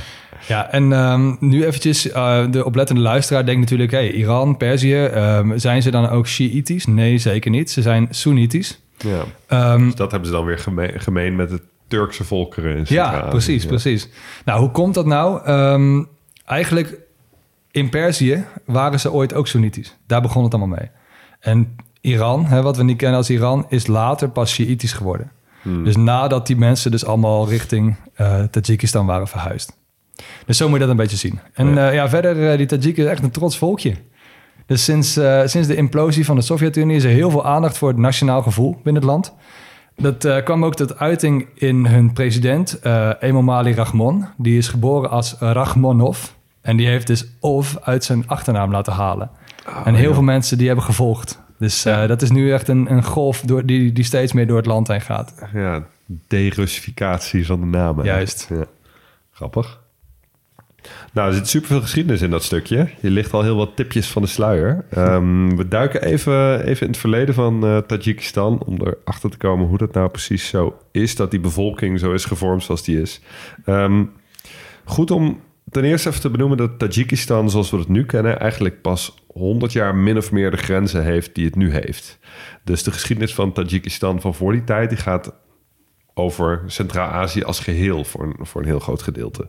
Ja, 0.49 0.71
en 0.71 0.92
ehm, 0.92 1.35
nu 1.40 1.64
eventjes, 1.66 2.11
eh, 2.11 2.50
de 2.50 2.64
oplettende 2.64 3.00
luisteraar 3.02 3.44
denkt 3.47 3.61
natuurlijk... 3.61 3.90
hey, 3.90 4.11
Iran, 4.12 4.56
Perzië, 4.56 5.04
ehm, 5.04 5.59
zijn 5.59 5.83
ze 5.83 5.90
dan 5.90 6.09
ook 6.09 6.26
Shiïtisch? 6.26 6.87
Nee, 6.87 7.18
zeker 7.18 7.50
niet. 7.50 7.71
Ze 7.71 7.83
zijn 7.83 8.06
Soenitisch. 8.11 8.80
Ja. 8.99 9.23
Ehm, 9.47 9.85
Dus 9.85 9.94
dat 9.94 10.11
hebben 10.11 10.28
ze 10.28 10.35
dan 10.35 10.44
weer 10.44 10.59
geme- 10.59 10.92
gemeen 10.97 11.37
met 11.37 11.50
het 11.50 11.62
Turkse 11.95 12.25
volkeren 12.25 12.77
in 12.77 12.85
ja, 12.89 13.27
precies, 13.29 13.63
Ja. 13.63 13.69
precies. 13.69 14.09
Nou, 14.45 14.61
hoe 14.61 14.71
komt 14.71 14.95
dat 14.95 15.07
nou? 15.07 15.45
Ehm, 15.45 16.05
eigenlijk, 16.45 16.99
in 17.71 17.89
Perzië 17.89 18.45
waren 18.67 19.01
ze 19.01 19.13
ooit 19.13 19.35
ook 19.35 19.47
Soenitisch. 19.47 19.97
Daar 20.07 20.23
begon 20.23 20.45
het 20.45 20.55
allemaal 20.55 20.77
mee. 20.79 20.91
En 21.41 21.77
Iran, 22.01 22.45
hè, 22.45 22.63
wat 22.63 22.77
we 22.77 22.85
niet 22.85 22.97
kennen 22.97 23.19
als 23.19 23.31
Iran, 23.31 23.67
is 23.69 23.87
later 23.87 24.29
pas 24.29 24.53
Shiïtisch 24.53 24.93
geworden. 24.93 25.31
Hmm. 25.63 25.85
Dus 25.85 25.97
nadat 25.97 26.47
die 26.47 26.57
mensen 26.57 26.91
dus 26.91 27.05
allemaal 27.07 27.49
richting 27.49 27.97
eh 28.15 28.43
Tajikistan 28.43 29.07
waren 29.07 29.29
verhuisd. 29.29 29.77
Dus 30.47 30.57
zo 30.57 30.65
moet 30.69 30.75
je 30.75 30.81
dat 30.81 30.91
een 30.91 30.97
beetje 30.97 31.17
zien. 31.17 31.41
En 31.55 31.67
Ja. 31.69 31.75
ja, 31.87 31.91
ja 31.91 32.09
verder, 32.09 32.51
eh, 32.51 32.57
die 32.57 32.67
Tajiken 32.67 33.05
is 33.05 33.11
echt 33.11 33.23
een 33.23 33.31
trots 33.31 33.59
volkje. 33.59 33.95
Dus 34.67 34.85
sinds, 34.85 35.17
eh, 35.17 35.41
sinds 35.45 35.69
de 35.69 35.77
implosie 35.77 36.25
van 36.25 36.37
de 36.37 36.43
Sovjet-Unie 36.43 36.97
is 36.97 37.05
er 37.05 37.11
heel 37.11 37.31
veel 37.31 37.45
aandacht 37.47 37.79
voor 37.79 37.89
het 37.89 37.99
nationaal 37.99 38.43
gevoel 38.43 38.71
binnen 38.83 39.03
het 39.03 39.11
land. 39.11 39.35
Dat 39.97 40.25
eh, 40.25 40.43
kwam 40.45 40.65
ook 40.65 40.75
tot 40.75 40.99
uiting 40.99 41.49
in 41.55 41.87
hun 41.87 42.13
president, 42.13 42.79
eh 42.81 43.11
Emomali 43.21 43.75
Rahmon. 43.75 44.27
Die 44.37 44.59
is 44.59 44.69
geboren 44.69 45.11
als 45.11 45.37
Rahmonov. 45.39 46.27
En 46.61 46.77
die 46.77 46.87
heeft 46.87 47.07
dus 47.07 47.27
Ov 47.41 47.77
uit 47.77 48.05
zijn 48.05 48.29
achternaam 48.29 48.71
laten 48.71 48.93
halen. 48.93 49.31
en 49.85 49.95
heel 49.95 50.15
veel 50.15 50.23
mensen 50.23 50.59
die 50.59 50.67
hebben 50.67 50.85
gevolgd. 50.85 51.43
Dus 51.59 51.85
eh, 51.85 52.07
dat 52.07 52.23
is 52.23 52.31
nu 52.31 52.53
echt 52.53 52.69
een, 52.69 52.93
een 52.93 53.05
golf 53.05 53.41
door, 53.41 53.67
die, 53.67 53.93
die 53.93 54.05
steeds 54.05 54.33
meer 54.33 54.47
door 54.47 54.57
het 54.57 54.67
land 54.67 54.89
heen 54.89 55.01
gaat. 55.01 55.35
Ja, 55.53 55.83
derussificatie 56.29 57.47
van 57.47 57.61
de 57.61 57.67
namen. 57.67 58.05
Juist. 58.05 58.47
Ja. 58.51 58.65
Grappig. 59.33 59.81
Nou, 61.12 61.29
er 61.29 61.35
zit 61.35 61.49
superveel 61.49 61.81
geschiedenis 61.81 62.23
in 62.23 62.31
dat 62.31 62.43
stukje. 62.43 62.88
Je 63.00 63.11
ligt 63.11 63.33
al 63.33 63.43
heel 63.43 63.57
wat 63.57 63.76
tipjes 63.76 64.11
van 64.11 64.23
de 64.23 64.29
sluier. 64.29 64.85
Ehm, 64.91 65.57
we 65.57 65.69
duiken 65.69 66.03
even, 66.03 66.64
even 66.64 66.87
in 66.87 66.93
het 66.93 67.00
verleden 67.00 67.35
van 67.35 67.67
eh 67.67 67.79
Tajikistan... 67.79 68.62
om 68.67 68.76
erachter 68.81 69.31
te 69.31 69.37
komen 69.37 69.67
hoe 69.67 69.79
dat 69.79 69.93
nou 69.93 70.09
precies 70.09 70.49
zo 70.49 70.79
is... 70.93 71.17
dat 71.17 71.31
die 71.31 71.41
bevolking 71.41 71.99
zo 71.99 72.12
is 72.12 72.25
gevormd 72.25 72.62
zoals 72.62 72.85
die 72.85 73.00
is. 73.00 73.21
Ehm, 73.64 74.05
goed 74.85 75.11
om 75.11 75.41
ten 75.71 75.85
eerste 75.85 76.09
even 76.09 76.21
te 76.21 76.31
benoemen 76.31 76.57
dat 76.57 76.79
Tajikistan 76.79 77.50
zoals 77.50 77.71
we 77.71 77.76
het 77.76 77.88
nu 77.88 78.05
kennen... 78.05 78.41
eigenlijk 78.41 78.83
pas 78.83 79.14
100 79.26 79.73
jaar 79.73 79.95
min 79.95 80.17
of 80.17 80.33
meer 80.33 80.50
de 80.50 80.57
grenzen 80.57 81.05
heeft 81.05 81.35
die 81.35 81.45
het 81.45 81.57
nu 81.57 81.73
heeft. 81.73 82.19
Dus 82.64 82.83
de 82.83 82.93
geschiedenis 82.93 83.35
van 83.35 83.53
Tajikistan 83.53 84.21
van 84.21 84.35
voor 84.35 84.53
die 84.53 84.64
tijd... 84.64 84.88
die 84.88 84.99
gaat 84.99 85.33
over 86.14 86.62
Centraal-Azië 86.67 87.43
als 87.43 87.61
geheel 87.61 88.05
voor 88.05 88.23
een, 88.23 88.47
voor 88.47 88.61
een 88.61 88.67
heel 88.67 88.79
groot 88.79 89.03
gedeelte. 89.03 89.49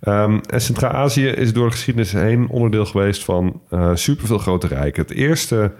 Ehm, 0.00 0.38
en 0.48 0.60
Centraal-Azië 0.60 1.26
is 1.26 1.52
door 1.52 1.64
de 1.64 1.72
geschiedenis 1.72 2.12
heen 2.12 2.48
onderdeel 2.48 2.86
geweest 2.86 3.24
van 3.24 3.60
eh 3.70 3.90
superveel 3.94 4.38
grote 4.38 4.66
rijken. 4.66 5.02
Het 5.02 5.12
eerste 5.12 5.72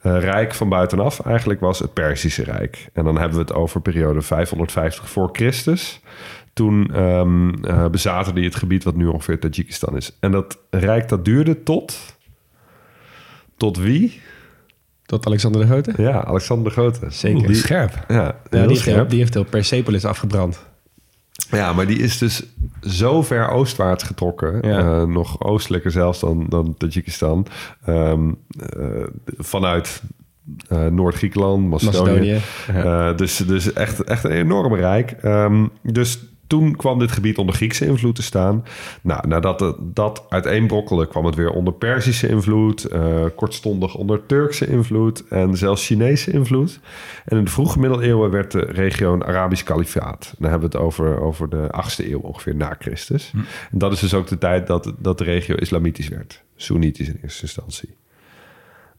eh, 0.00 0.20
rijk 0.20 0.54
van 0.54 0.68
buitenaf 0.68 1.20
eigenlijk 1.20 1.60
was 1.60 1.78
het 1.78 1.92
Perzische 1.92 2.44
Rijk. 2.44 2.88
En 2.92 3.04
dan 3.04 3.18
hebben 3.18 3.34
we 3.34 3.42
het 3.42 3.52
over 3.52 3.80
periode 3.80 4.22
550 4.22 5.08
voor 5.08 5.28
Christus. 5.32 6.00
Toen 6.52 6.94
ehm, 6.94 7.64
eh, 7.64 7.86
bezaten 7.88 8.34
die 8.34 8.44
het 8.44 8.54
gebied 8.54 8.84
wat 8.84 8.96
nu 8.96 9.06
ongeveer 9.06 9.38
Tajikistan 9.38 9.96
is. 9.96 10.16
En 10.20 10.30
dat 10.30 10.58
rijk 10.70 11.08
dat 11.08 11.24
duurde 11.24 11.62
tot... 11.62 12.18
Tot 13.56 13.78
wie? 13.78 14.20
Tot 15.06 15.26
Alexander 15.26 15.60
de 15.60 15.66
Grote? 15.66 15.92
Ja, 15.96 16.24
Alexander 16.24 16.64
de 16.64 16.70
Grote. 16.70 17.06
Zeker. 17.08 17.46
Die, 17.46 17.56
Scherp. 17.56 18.04
ja, 18.08 18.40
die, 18.50 18.60
heeft 18.60 18.80
scherp. 18.80 18.96
heel, 18.96 19.08
die 19.08 19.18
heeft 19.18 19.34
heel 19.34 19.44
Persepolis 19.44 20.04
afgebrand. 20.04 20.69
Ja, 21.50 21.72
maar 21.72 21.86
die 21.86 21.98
is 21.98 22.18
dus 22.18 22.42
zo 22.80 23.22
ver 23.22 23.48
oostwaarts 23.48 24.04
getrokken. 24.04 24.58
Ja. 24.62 24.78
eh, 24.78 25.04
nog 25.04 25.42
oostelijker 25.42 25.90
zelfs 25.90 26.20
dan, 26.20 26.46
dan 26.48 26.74
Tajikistan. 26.78 27.46
Ehm, 27.84 28.30
eh, 28.58 29.06
vanuit 29.38 30.02
eh, 30.68 30.86
Noord-Griekenland, 30.86 31.68
Macedonië. 31.68 32.10
Macedonië. 32.10 32.40
Ja. 32.72 33.12
Dus 33.12 33.36
dus 33.36 33.72
echt, 33.72 34.04
echt 34.04 34.24
een 34.24 34.30
enorm 34.30 34.74
rijk. 34.74 35.10
Ehm, 35.10 35.66
dus 35.82 36.18
toen 36.50 36.76
kwam 36.76 36.98
dit 36.98 37.12
gebied 37.12 37.38
onder 37.38 37.54
Griekse 37.54 37.86
invloed 37.86 38.14
te 38.14 38.22
staan. 38.22 38.64
Nou, 39.02 39.28
nadat 39.28 39.60
het, 39.60 39.76
dat 39.80 40.26
uiteenbrokkelde, 40.28 41.06
kwam 41.06 41.24
het 41.24 41.34
weer 41.34 41.50
onder 41.50 41.72
Perzische 41.72 42.28
invloed. 42.28 42.84
eh, 42.84 43.24
kortstondig 43.36 43.94
onder 43.94 44.26
Turkse 44.26 44.66
invloed 44.66 45.28
en 45.28 45.56
zelfs 45.56 45.86
Chinese 45.86 46.30
invloed. 46.30 46.80
En 47.24 47.36
in 47.36 47.44
de 47.44 47.50
vroege 47.50 47.78
middeleeuwen 47.78 48.30
werd 48.30 48.50
de 48.50 48.60
regio 48.60 49.12
een 49.12 49.24
Arabisch 49.24 49.62
kalifaat. 49.62 50.34
Dan 50.38 50.50
hebben 50.50 50.70
we 50.70 50.76
het 50.76 50.86
over, 50.86 51.20
over 51.20 51.48
de 51.48 51.68
8e 51.70 52.10
eeuw 52.10 52.20
ongeveer 52.20 52.54
na 52.54 52.76
Christus. 52.78 53.32
En 53.72 53.78
dat 53.78 53.92
is 53.92 54.00
dus 54.00 54.14
ook 54.14 54.26
de 54.26 54.38
tijd 54.38 54.66
dat, 54.66 54.92
dat 54.98 55.18
de 55.18 55.24
regio 55.24 55.54
islamitisch 55.54 56.08
werd. 56.08 56.42
Soenitisch 56.56 57.08
in 57.08 57.18
eerste 57.22 57.42
instantie. 57.42 57.96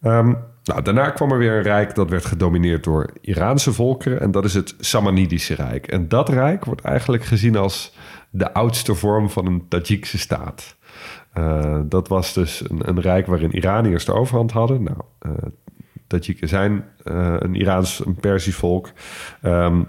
Ehm, 0.01 0.34
nou, 0.71 0.83
daarna 0.83 1.09
kwam 1.09 1.31
er 1.31 1.37
weer 1.37 1.55
een 1.55 1.61
rijk 1.61 1.95
dat 1.95 2.09
werd 2.09 2.25
gedomineerd 2.25 2.83
door 2.83 3.09
Iraanse 3.21 3.73
volkeren. 3.73 4.21
En 4.21 4.31
dat 4.31 4.45
is 4.45 4.53
het 4.53 4.75
Samanidische 4.79 5.53
Rijk. 5.53 5.87
En 5.87 6.07
dat 6.07 6.29
rijk 6.29 6.65
wordt 6.65 6.81
eigenlijk 6.81 7.23
gezien 7.23 7.55
als 7.55 7.95
de 8.29 8.53
oudste 8.53 8.95
vorm 8.95 9.29
van 9.29 9.45
een 9.45 9.67
Tajikse 9.67 10.17
staat. 10.17 10.77
Eh, 11.33 11.79
dat 11.85 12.07
was 12.07 12.33
dus 12.33 12.69
een, 12.69 12.89
een 12.89 13.01
rijk 13.01 13.27
waarin 13.27 13.55
Iraniërs 13.55 14.05
de 14.05 14.13
overhand 14.13 14.51
hadden. 14.51 14.83
Nou, 14.83 14.97
eh 15.19 15.31
Tajiken 16.07 16.47
zijn 16.47 16.85
eh, 17.03 17.35
een 17.39 17.55
Iraans, 17.55 18.05
een 18.05 18.15
Persisch 18.15 18.55
volk. 18.55 18.89
Ehm, 19.41 19.83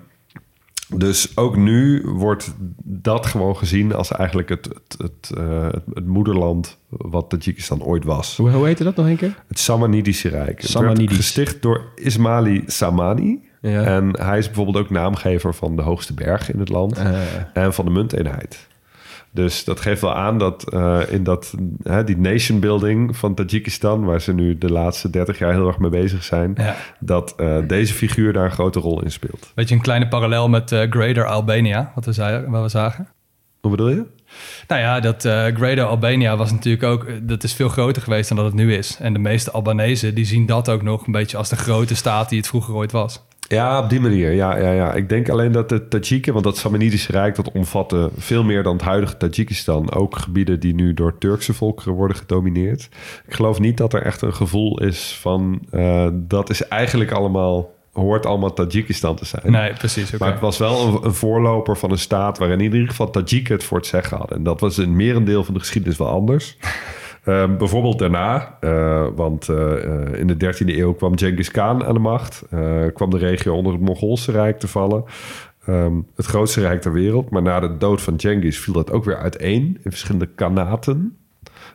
dus 0.96 1.36
ook 1.36 1.56
nu 1.56 2.02
wordt 2.04 2.54
dat 2.84 3.26
gewoon 3.26 3.56
gezien 3.56 3.94
als 3.94 4.10
eigenlijk 4.12 4.48
het, 4.48 4.64
het, 4.64 4.94
het, 4.98 5.36
eh, 5.38 5.66
het, 5.70 5.82
het 5.94 6.06
moederland 6.06 6.78
wat 6.88 7.30
Tajikistan 7.30 7.82
ooit 7.82 8.04
was. 8.04 8.36
Hoe, 8.36 8.50
hoe 8.50 8.66
heette 8.66 8.84
dat 8.84 8.96
nog 8.96 9.06
een 9.06 9.16
keer? 9.16 9.42
Het 9.48 9.58
Samanidische 9.58 10.28
Rijk. 10.28 10.60
Het 10.60 10.70
Samanidisch. 10.70 11.16
gesticht 11.16 11.62
door 11.62 11.84
Ismaili 11.94 12.62
Samani. 12.66 13.50
Ja. 13.60 13.82
En 13.82 14.20
hij 14.20 14.38
is 14.38 14.46
bijvoorbeeld 14.46 14.76
ook 14.76 14.90
naamgever 14.90 15.54
van 15.54 15.76
de 15.76 15.82
hoogste 15.82 16.14
berg 16.14 16.52
in 16.52 16.58
het 16.58 16.68
land. 16.68 16.96
Eh, 16.98 17.20
En 17.54 17.74
van 17.74 17.84
de 17.84 17.90
munteenheid. 17.90 18.66
Dus 19.34 19.64
dat 19.64 19.80
geeft 19.80 20.00
wel 20.00 20.14
aan 20.14 20.38
dat 20.38 20.72
eh, 20.72 21.00
in 21.08 21.24
dat, 21.24 21.54
hè, 21.82 22.04
die 22.04 22.16
nation 22.16 22.60
building 22.60 23.16
van 23.16 23.34
Tajikistan... 23.34 24.04
waar 24.04 24.20
ze 24.20 24.32
nu 24.32 24.58
de 24.58 24.70
laatste 24.70 25.10
30 25.10 25.38
jaar 25.38 25.52
heel 25.52 25.66
erg 25.66 25.78
mee 25.78 25.90
bezig 25.90 26.24
zijn... 26.24 26.52
Ja. 26.56 26.76
dat 27.00 27.34
eh, 27.36 27.56
deze 27.66 27.94
figuur 27.94 28.32
daar 28.32 28.44
een 28.44 28.50
grote 28.50 28.80
rol 28.80 29.02
in 29.02 29.10
speelt. 29.10 29.52
Beetje 29.54 29.74
een 29.74 29.80
kleine 29.80 30.08
parallel 30.08 30.48
met 30.48 30.72
eh, 30.72 30.90
Greater 30.90 31.26
Albania, 31.26 31.92
wat 31.94 32.04
we, 32.04 32.44
wat 32.48 32.62
we 32.62 32.68
zagen. 32.68 33.08
Hoe 33.60 33.70
bedoel 33.70 33.88
je? 33.88 34.06
Nou 34.68 34.80
ja, 34.80 35.00
dat 35.00 35.24
eh, 35.24 35.44
Greater 35.44 35.84
Albania 35.84 36.36
was 36.36 36.52
natuurlijk 36.52 36.82
ook... 36.82 37.06
dat 37.22 37.42
is 37.42 37.54
veel 37.54 37.68
groter 37.68 38.02
geweest 38.02 38.28
dan 38.28 38.36
dat 38.36 38.46
het 38.46 38.54
nu 38.54 38.74
is. 38.74 38.96
En 39.00 39.12
de 39.12 39.18
meeste 39.18 39.50
Albanese 39.50 40.12
die 40.12 40.24
zien 40.24 40.46
dat 40.46 40.68
ook 40.68 40.82
nog 40.82 41.06
een 41.06 41.12
beetje 41.12 41.36
als 41.36 41.48
de 41.48 41.56
grote 41.56 41.94
staat 41.94 42.28
die 42.28 42.38
het 42.38 42.48
vroeger 42.48 42.74
ooit 42.74 42.92
was. 42.92 43.22
Ja, 43.52 43.82
op 43.82 43.90
die 43.90 44.00
manier. 44.00 44.30
Ja, 44.30 44.56
ja, 44.56 44.70
ja. 44.70 44.92
Ik 44.92 45.08
denk 45.08 45.28
alleen 45.28 45.52
dat 45.52 45.68
de 45.68 45.88
Tajiken, 45.88 46.32
want 46.32 46.44
dat 46.44 46.56
Samanidische 46.56 47.12
Rijk, 47.12 47.34
dat 47.34 47.52
omvatte 47.52 48.10
veel 48.16 48.44
meer 48.44 48.62
dan 48.62 48.72
het 48.72 48.82
huidige 48.84 49.16
Tajikistan. 49.16 49.92
Ook 49.92 50.16
gebieden 50.16 50.60
die 50.60 50.74
nu 50.74 50.94
door 50.94 51.18
Turkse 51.18 51.54
volkeren 51.54 51.92
worden 51.92 52.16
gedomineerd. 52.16 52.88
Ik 53.26 53.34
geloof 53.34 53.58
niet 53.58 53.76
dat 53.76 53.92
er 53.92 54.02
echt 54.02 54.22
een 54.22 54.34
gevoel 54.34 54.80
is 54.82 55.18
van 55.20 55.62
eh, 55.70 56.08
dat 56.12 56.50
is 56.50 56.68
eigenlijk 56.68 57.10
allemaal, 57.10 57.74
hoort 57.92 58.26
allemaal 58.26 58.52
Tajikistan 58.52 59.16
te 59.16 59.24
zijn. 59.24 59.52
Nee, 59.52 59.72
precies. 59.72 60.16
Maar 60.18 60.32
het 60.32 60.40
was 60.40 60.58
wel 60.58 60.86
een, 60.86 61.04
een 61.04 61.14
voorloper 61.14 61.76
van 61.76 61.90
een 61.90 61.98
staat 61.98 62.38
waarin 62.38 62.60
in 62.60 62.72
ieder 62.72 62.88
geval 62.88 63.10
Tajiken 63.10 63.54
het 63.54 63.64
voor 63.64 63.78
het 63.78 63.86
zeggen 63.86 64.16
hadden. 64.16 64.36
En 64.36 64.42
dat 64.42 64.60
was 64.60 64.78
in 64.78 64.96
merendeel 64.96 65.44
van 65.44 65.54
de 65.54 65.60
geschiedenis 65.60 65.98
wel 65.98 66.08
anders. 66.08 66.56
Ehm, 67.22 67.56
bijvoorbeeld 67.56 67.98
daarna, 67.98 68.56
eh, 68.60 69.06
want 69.14 69.48
eh, 69.48 69.84
eh, 69.84 70.18
in 70.18 70.26
de 70.26 70.36
13e 70.36 70.78
eeuw 70.78 70.92
kwam 70.92 71.18
Genghis 71.18 71.50
Khan 71.50 71.84
aan 71.84 71.94
de 71.94 72.00
macht. 72.00 72.42
kwam 72.94 73.10
de 73.10 73.18
regio 73.18 73.54
onder 73.54 73.72
het 73.72 73.82
Mongoolse 73.82 74.32
Rijk 74.32 74.58
te 74.58 74.68
vallen. 74.68 75.04
Ehm, 75.66 76.00
het 76.16 76.26
grootste 76.26 76.60
rijk 76.60 76.80
ter 76.80 76.92
wereld. 76.92 77.30
Maar 77.30 77.42
na 77.42 77.60
de 77.60 77.76
dood 77.76 78.02
van 78.02 78.20
Genghis 78.20 78.58
viel 78.58 78.74
dat 78.74 78.90
ook 78.90 79.04
weer 79.04 79.16
uiteen 79.16 79.78
in 79.82 79.90
verschillende 79.90 80.26
kanaten. 80.26 81.16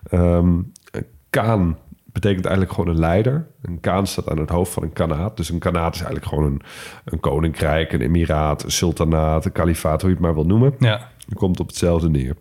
Ehm, 0.09 0.47
een 0.91 1.05
Khan 1.29 1.77
betekent 2.05 2.45
eigenlijk 2.45 2.75
gewoon 2.75 2.93
een 2.93 2.99
leider. 2.99 3.47
Een 3.61 3.79
Khan 3.79 4.07
staat 4.07 4.29
aan 4.29 4.37
het 4.37 4.49
hoofd 4.49 4.73
van 4.73 4.83
een 4.83 4.93
kanaat. 4.93 5.37
Dus 5.37 5.49
een 5.49 5.59
kanaat 5.59 5.95
is 5.95 6.01
eigenlijk 6.01 6.29
gewoon 6.29 6.45
een, 6.45 6.61
een 7.05 7.19
koninkrijk, 7.19 7.93
een 7.93 8.01
emiraat, 8.01 8.63
een 8.63 8.71
sultanaat, 8.71 9.45
een 9.45 9.51
kalifaat, 9.51 10.01
hoe 10.01 10.09
je 10.09 10.15
het 10.15 10.25
maar 10.25 10.33
wil 10.33 10.45
noemen. 10.45 10.75
Ja, 10.79 11.09
Het 11.25 11.37
komt 11.37 11.59
op 11.59 11.67
hetzelfde 11.67 12.09
neer. 12.09 12.35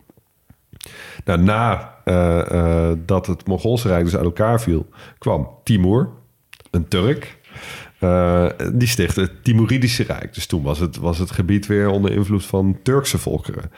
Nou, 1.24 1.42
na 1.42 1.95
eh, 2.06 2.50
eh, 2.50 2.98
dat 3.06 3.26
het 3.26 3.46
Mongoolse 3.46 3.88
Rijk 3.88 4.04
dus 4.04 4.16
uit 4.16 4.24
elkaar 4.24 4.60
viel, 4.60 4.88
kwam 5.18 5.48
Timur, 5.64 6.08
een 6.70 6.88
Turk. 6.88 7.38
Eh, 7.98 8.46
die 8.74 8.88
stichtte 8.88 9.20
het 9.20 9.44
Timuridische 9.44 10.02
Rijk. 10.02 10.34
Dus 10.34 10.46
toen 10.46 10.62
was 10.62 10.78
het, 10.78 10.96
was 10.96 11.18
het 11.18 11.30
gebied 11.30 11.66
weer 11.66 11.88
onder 11.88 12.12
invloed 12.12 12.44
van 12.44 12.78
Turkse 12.82 13.18
volkeren. 13.18 13.70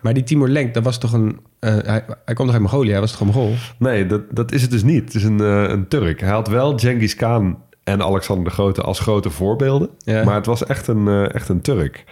maar 0.00 0.14
die 0.14 0.22
Timur 0.22 0.48
Lenk, 0.48 0.74
dat 0.74 0.84
was 0.84 0.98
toch 0.98 1.12
een... 1.12 1.40
hij, 1.60 2.04
hij 2.24 2.34
kwam 2.34 2.46
toch 2.46 2.52
uit 2.52 2.60
Mongolië? 2.60 2.90
Hij 2.90 3.00
was 3.00 3.10
toch 3.10 3.20
een 3.20 3.26
Mongool? 3.26 3.54
Nee, 3.78 4.06
dat, 4.06 4.22
dat 4.30 4.52
is 4.52 4.62
het 4.62 4.70
dus 4.70 4.82
niet. 4.82 5.04
Het 5.04 5.14
is 5.14 5.24
een, 5.24 5.38
een 5.72 5.88
Turk. 5.88 6.20
Hij 6.20 6.30
had 6.30 6.48
wel 6.48 6.78
Genghis 6.78 7.14
Khan 7.14 7.58
en 7.84 8.02
Alexander 8.02 8.44
de 8.44 8.50
Grote 8.50 8.82
als 8.82 9.00
grote 9.00 9.30
voorbeelden. 9.30 9.88
Ja. 9.98 10.24
Maar 10.24 10.34
het 10.34 10.46
was 10.46 10.66
echt 10.66 10.86
een, 10.88 11.08
eh, 11.08 11.34
echt 11.34 11.48
een 11.48 11.60
Turk. 11.60 12.04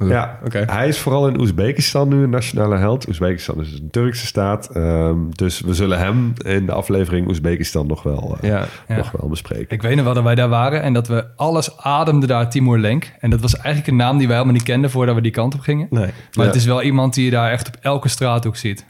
Ja, 0.00 0.38
Oké. 0.44 0.62
hij 0.66 0.88
is 0.88 0.98
vooral 0.98 1.28
in 1.28 1.40
Oezbekistan 1.40 2.08
nu 2.08 2.22
een 2.22 2.30
nationale 2.30 2.76
held. 2.76 3.08
Oezbekistan 3.08 3.60
is 3.60 3.72
een 3.72 3.90
Turkse 3.90 4.26
staat. 4.26 4.68
ehm, 4.68 5.16
dus 5.30 5.60
we 5.60 5.74
zullen 5.74 5.98
hem 5.98 6.32
in 6.44 6.66
de 6.66 6.72
aflevering 6.72 7.28
Oezbekistan 7.28 7.86
nog 7.86 8.02
wel, 8.02 8.36
eh, 8.40 8.48
Ja. 8.50 8.64
Ja. 8.88 8.96
nog 8.96 9.10
wel 9.10 9.28
bespreken. 9.28 9.66
Ik 9.68 9.82
weet 9.82 9.96
nog 9.96 10.04
wel 10.04 10.14
dat 10.14 10.22
wij 10.24 10.34
daar 10.34 10.48
waren 10.48 10.82
en 10.82 10.92
dat 10.92 11.08
we 11.08 11.24
alles 11.36 11.78
ademden 11.78 12.28
daar 12.28 12.50
Timur 12.50 12.78
Lenk. 12.78 13.12
En 13.20 13.30
dat 13.30 13.40
was 13.40 13.56
eigenlijk 13.56 13.86
een 13.86 13.96
naam 13.96 14.16
die 14.18 14.26
wij 14.26 14.36
helemaal 14.36 14.56
niet 14.56 14.66
kenden 14.66 14.90
voordat 14.90 15.14
we 15.14 15.20
die 15.20 15.30
kant 15.30 15.54
op 15.54 15.60
gingen. 15.60 15.86
Nee. 15.90 16.10
Maar 16.36 16.46
het 16.46 16.54
is 16.54 16.64
wel 16.64 16.82
iemand 16.82 17.14
die 17.14 17.24
je 17.24 17.30
daar 17.30 17.50
echt 17.50 17.68
op 17.68 17.76
elke 17.80 18.08
straathoek 18.08 18.56
ziet. 18.56 18.84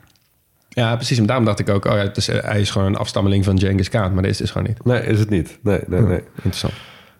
Ja, 0.75 0.97
precies. 0.97 1.19
En 1.19 1.27
daarom 1.27 1.45
dacht 1.45 1.59
ik 1.59 1.69
ook, 1.69 1.85
oh 1.85 1.93
ja, 1.93 1.99
het 1.99 2.17
is, 2.17 2.27
hij 2.27 2.61
is 2.61 2.71
gewoon 2.71 2.87
een 2.87 2.97
afstammeling 2.97 3.45
van 3.45 3.59
Genghis 3.59 3.89
Khan. 3.89 4.15
Maar 4.15 4.23
deze 4.23 4.43
is 4.43 4.51
gewoon 4.51 4.67
niet. 4.67 4.85
Nee, 4.85 5.03
is 5.03 5.19
het 5.19 5.31
niet. 5.31 5.59
Nee, 5.63 5.81
nee, 5.87 6.01
nee. 6.01 6.23
Interessant. 6.35 6.73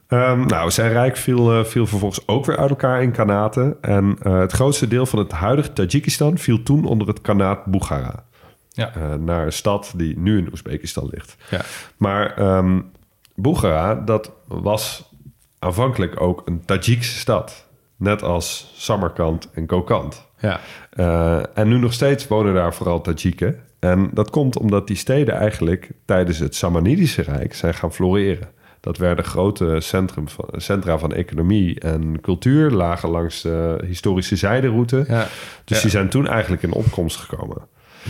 Ehm, 0.07 0.47
nou, 0.47 0.71
zijn 0.71 0.93
rijk 0.93 1.17
viel, 1.17 1.65
viel 1.65 1.87
vervolgens 1.87 2.29
ook 2.29 2.45
weer 2.45 2.57
uit 2.57 2.71
elkaar 2.71 3.03
in 3.03 3.13
kanaten. 3.13 3.77
En 3.81 4.17
eh, 4.23 4.39
het 4.39 4.53
grootste 4.53 4.89
deel 4.89 5.07
van 5.07 5.19
het 5.19 5.33
huidige 5.33 5.73
Tajikistan 5.73 6.39
viel 6.39 6.63
toen 6.63 6.85
onder 6.85 7.09
het 7.09 7.21
kanaat 7.21 7.65
Bukhara. 7.65 8.25
Ja. 8.71 8.95
Eh, 8.95 9.15
naar 9.15 9.47
een 9.47 9.53
stad 9.53 9.93
die 9.97 10.19
nu 10.19 10.39
in 10.39 10.49
Oezbekistan 10.51 11.09
ligt. 11.11 11.37
Ja. 11.51 11.61
Maar 11.97 12.35
Bukhara, 13.35 13.95
dat 13.95 14.31
was 14.47 15.13
aanvankelijk 15.59 16.21
ook 16.21 16.43
een 16.45 16.65
Tajikse 16.65 17.19
stad. 17.19 17.67
Net 17.97 18.23
als 18.23 18.73
Samarkand 18.77 19.49
en 19.55 19.67
Kokand. 19.67 20.27
Ja. 20.39 20.61
Eh, 20.91 21.43
en 21.59 21.69
nu 21.69 21.79
nog 21.79 21.93
steeds 21.93 22.29
wonen 22.29 22.55
daar 22.55 22.75
vooral 22.75 23.01
Tajiken. 23.01 23.61
En 23.79 24.11
dat 24.13 24.31
komt 24.31 24.59
omdat 24.59 24.87
die 24.87 24.97
steden 24.97 25.35
eigenlijk 25.35 25.91
tijdens 26.05 26.39
het 26.39 26.55
Samanidische 26.55 27.23
Rijk 27.23 27.55
zijn 27.55 27.75
gaan 27.75 27.93
floreren. 27.93 28.49
Dat 28.81 28.99
werden 28.99 29.25
grote 29.25 29.77
centrum 29.81 30.29
van, 30.29 30.45
centra 30.53 30.99
van 30.99 31.13
economie 31.13 31.81
en 31.81 32.21
cultuur, 32.21 32.71
lagen 32.71 33.09
langs 33.09 33.43
de 33.43 33.83
historische 33.87 34.37
zijderoute. 34.37 35.05
Ja. 35.09 35.27
Dus 35.65 35.77
Ja. 35.77 35.83
die 35.83 35.91
zijn 35.91 36.09
toen 36.09 36.29
eigenlijk 36.29 36.63
in 36.63 36.73
opkomst 36.73 37.17
gekomen. 37.17 37.57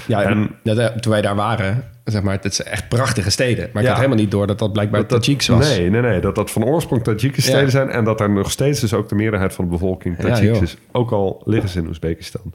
Ja, 0.07 0.23
en 0.23 0.51
de- 0.63 0.93
toen 1.01 1.13
wij 1.13 1.21
daar 1.23 1.35
waren, 1.35 1.85
zeg 2.05 2.23
maar, 2.23 2.39
het 2.43 2.55
zijn 2.55 2.69
echt 2.69 2.89
prachtige 2.89 3.31
steden. 3.31 3.69
Maar 3.73 3.83
ik 3.83 3.89
Ja. 3.89 3.95
had 3.95 3.97
helemaal 4.05 4.23
niet 4.23 4.31
door 4.31 4.47
dat 4.47 4.59
dat 4.59 4.73
blijkbaar 4.73 5.07
Dat 5.07 5.23
Tajiks 5.23 5.47
was. 5.49 5.69
Nee, 5.77 5.91
nee, 5.91 6.01
nee. 6.01 6.21
Dat 6.21 6.35
dat 6.35 6.51
van 6.51 6.65
oorsprong 6.65 7.03
Tajikse 7.05 7.41
steden 7.43 7.61
Ja. 7.63 7.69
zijn. 7.71 7.89
En 7.91 8.05
dat 8.05 8.19
daar 8.19 8.31
nog 8.31 8.51
steeds 8.51 8.81
dus 8.81 8.95
ook 8.95 9.09
de 9.09 9.15
meerderheid 9.15 9.53
van 9.55 9.65
de 9.65 9.71
bevolking 9.71 10.17
Tajiks 10.19 10.61
is. 10.61 10.77
Ook 10.93 11.11
al 11.11 11.43
liggen 11.45 11.69
ze 11.71 11.79
in 11.79 11.87
Oezbekistan. 11.87 12.55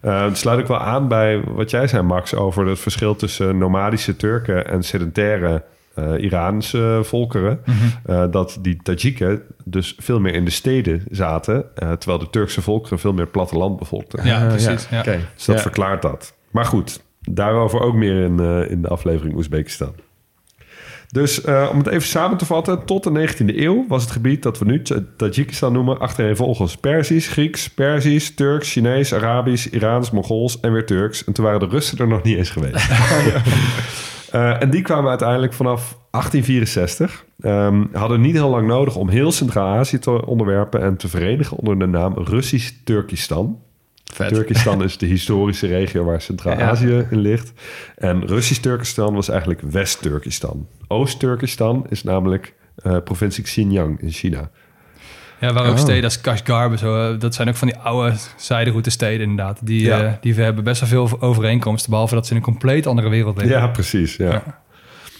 Eh, 0.00 0.24
het 0.24 0.38
sluit 0.38 0.60
ook 0.60 0.68
wel 0.68 0.80
aan 0.80 1.08
bij 1.08 1.40
wat 1.40 1.70
jij 1.70 1.86
zei, 1.88 2.02
Max, 2.02 2.34
over 2.34 2.66
het 2.66 2.78
verschil 2.78 3.16
tussen 3.16 3.58
nomadische 3.58 4.16
Turken 4.16 4.66
en 4.68 4.82
sedentaire 4.82 5.62
eh 5.94 6.12
Iraanse 6.18 7.00
volkeren. 7.02 7.60
Mhm. 7.64 7.76
Eh, 8.12 8.24
dat 8.30 8.58
die 8.60 8.80
Tajiken 8.82 9.42
dus 9.64 9.94
veel 9.98 10.20
meer 10.20 10.34
in 10.34 10.44
de 10.44 10.50
steden 10.50 11.02
zaten. 11.10 11.64
eh, 11.74 11.92
terwijl 11.92 12.18
de 12.18 12.30
Turkse 12.30 12.62
volkeren 12.62 12.98
veel 12.98 13.12
meer 13.12 13.26
platteland 13.26 13.78
bevolkten. 13.78 14.26
Ja, 14.26 14.46
precies. 14.48 14.86
Ja. 14.90 14.98
Oké. 14.98 15.18
Dus 15.34 15.44
dat 15.44 15.56
Ja. 15.56 15.62
verklaart 15.62 16.02
dat. 16.02 16.34
Maar 16.50 16.64
goed, 16.64 17.02
daarover 17.20 17.80
ook 17.80 17.94
meer 17.94 18.24
in, 18.24 18.40
eh, 18.40 18.70
in 18.70 18.82
de 18.82 18.88
aflevering 18.88 19.36
Oezbekistan. 19.36 19.94
Dus 21.10 21.44
eh, 21.44 21.68
om 21.72 21.78
het 21.78 21.86
even 21.86 22.08
samen 22.08 22.38
te 22.38 22.46
vatten, 22.46 22.84
tot 22.84 23.04
de 23.04 23.10
19e 23.10 23.58
eeuw 23.58 23.84
was 23.88 24.02
het 24.02 24.10
gebied 24.10 24.42
dat 24.42 24.58
we 24.58 24.64
nu 24.64 24.82
Tajikistan 25.16 25.72
noemen 25.72 25.98
achtereenvolgens 25.98 26.76
Perzisch, 26.76 27.28
Grieks, 27.28 27.70
Perzisch, 27.70 28.34
Turks, 28.34 28.72
Chinees, 28.72 29.14
Arabisch, 29.14 29.66
Iraans, 29.66 30.10
Mongols 30.10 30.60
en 30.60 30.72
weer 30.72 30.86
Turks. 30.86 31.24
En 31.24 31.32
toen 31.32 31.44
waren 31.44 31.60
de 31.60 31.66
Russen 31.66 31.98
er 31.98 32.08
nog 32.08 32.22
niet 32.22 32.36
eens 32.36 32.50
geweest. 32.50 32.88
Eh, 34.30 34.62
en 34.62 34.70
die 34.70 34.82
kwamen 34.82 35.08
uiteindelijk 35.08 35.52
vanaf 35.52 35.98
1864. 36.10 37.24
Ehm, 37.40 37.84
hadden 37.92 38.20
niet 38.20 38.34
heel 38.34 38.48
lang 38.48 38.66
nodig 38.66 38.96
om 38.96 39.08
heel 39.08 39.32
Centraal-Azië 39.32 39.98
te 39.98 40.26
onderwerpen 40.26 40.82
en 40.82 40.96
te 40.96 41.08
verenigen 41.08 41.56
onder 41.56 41.78
de 41.78 41.86
naam 41.86 42.14
Russisch-Turkistan. 42.14 43.58
Vet. 44.14 44.28
Turkistan 44.34 44.82
is 44.82 44.98
de 44.98 45.06
historische 45.06 45.66
regio 45.66 46.04
waar 46.04 46.20
Centraal-Azië 46.20 47.06
in 47.10 47.18
ligt. 47.18 47.52
En 47.96 48.26
Russisch-Turkestan 48.26 49.14
was 49.14 49.28
eigenlijk 49.28 49.60
West-Turkistan. 49.60 50.66
Oost-Turkistan 50.88 51.86
is 51.88 52.02
namelijk 52.02 52.54
eh, 52.76 52.96
provincie 53.04 53.44
Xinjiang 53.44 54.00
in 54.00 54.10
China. 54.10 54.50
Ja, 55.40 55.52
waar 55.52 55.64
ook 55.66 55.72
Oh. 55.72 55.78
steden 55.78 56.04
als 56.04 56.20
Kashgar, 56.20 56.78
zo, 56.78 57.12
eh, 57.12 57.20
dat 57.20 57.34
zijn 57.34 57.48
ook 57.48 57.56
van 57.56 57.68
die 57.68 57.76
oude 57.76 58.14
zijderoute 58.36 58.90
steden 58.90 59.20
inderdaad. 59.28 59.58
Die, 59.66 59.82
Ja. 59.84 60.02
eh, 60.04 60.12
die 60.20 60.34
hebben 60.34 60.64
best 60.64 60.80
wel 60.90 61.06
veel 61.08 61.20
overeenkomsten, 61.20 61.90
behalve 61.90 62.14
dat 62.14 62.24
ze 62.26 62.30
in 62.30 62.36
een 62.36 62.42
compleet 62.44 62.86
andere 62.86 63.08
wereld 63.08 63.36
leven. 63.36 63.56
Ja, 63.58 63.66
precies. 63.68 64.16
Ja. 64.16 64.30
Ja. 64.30 64.60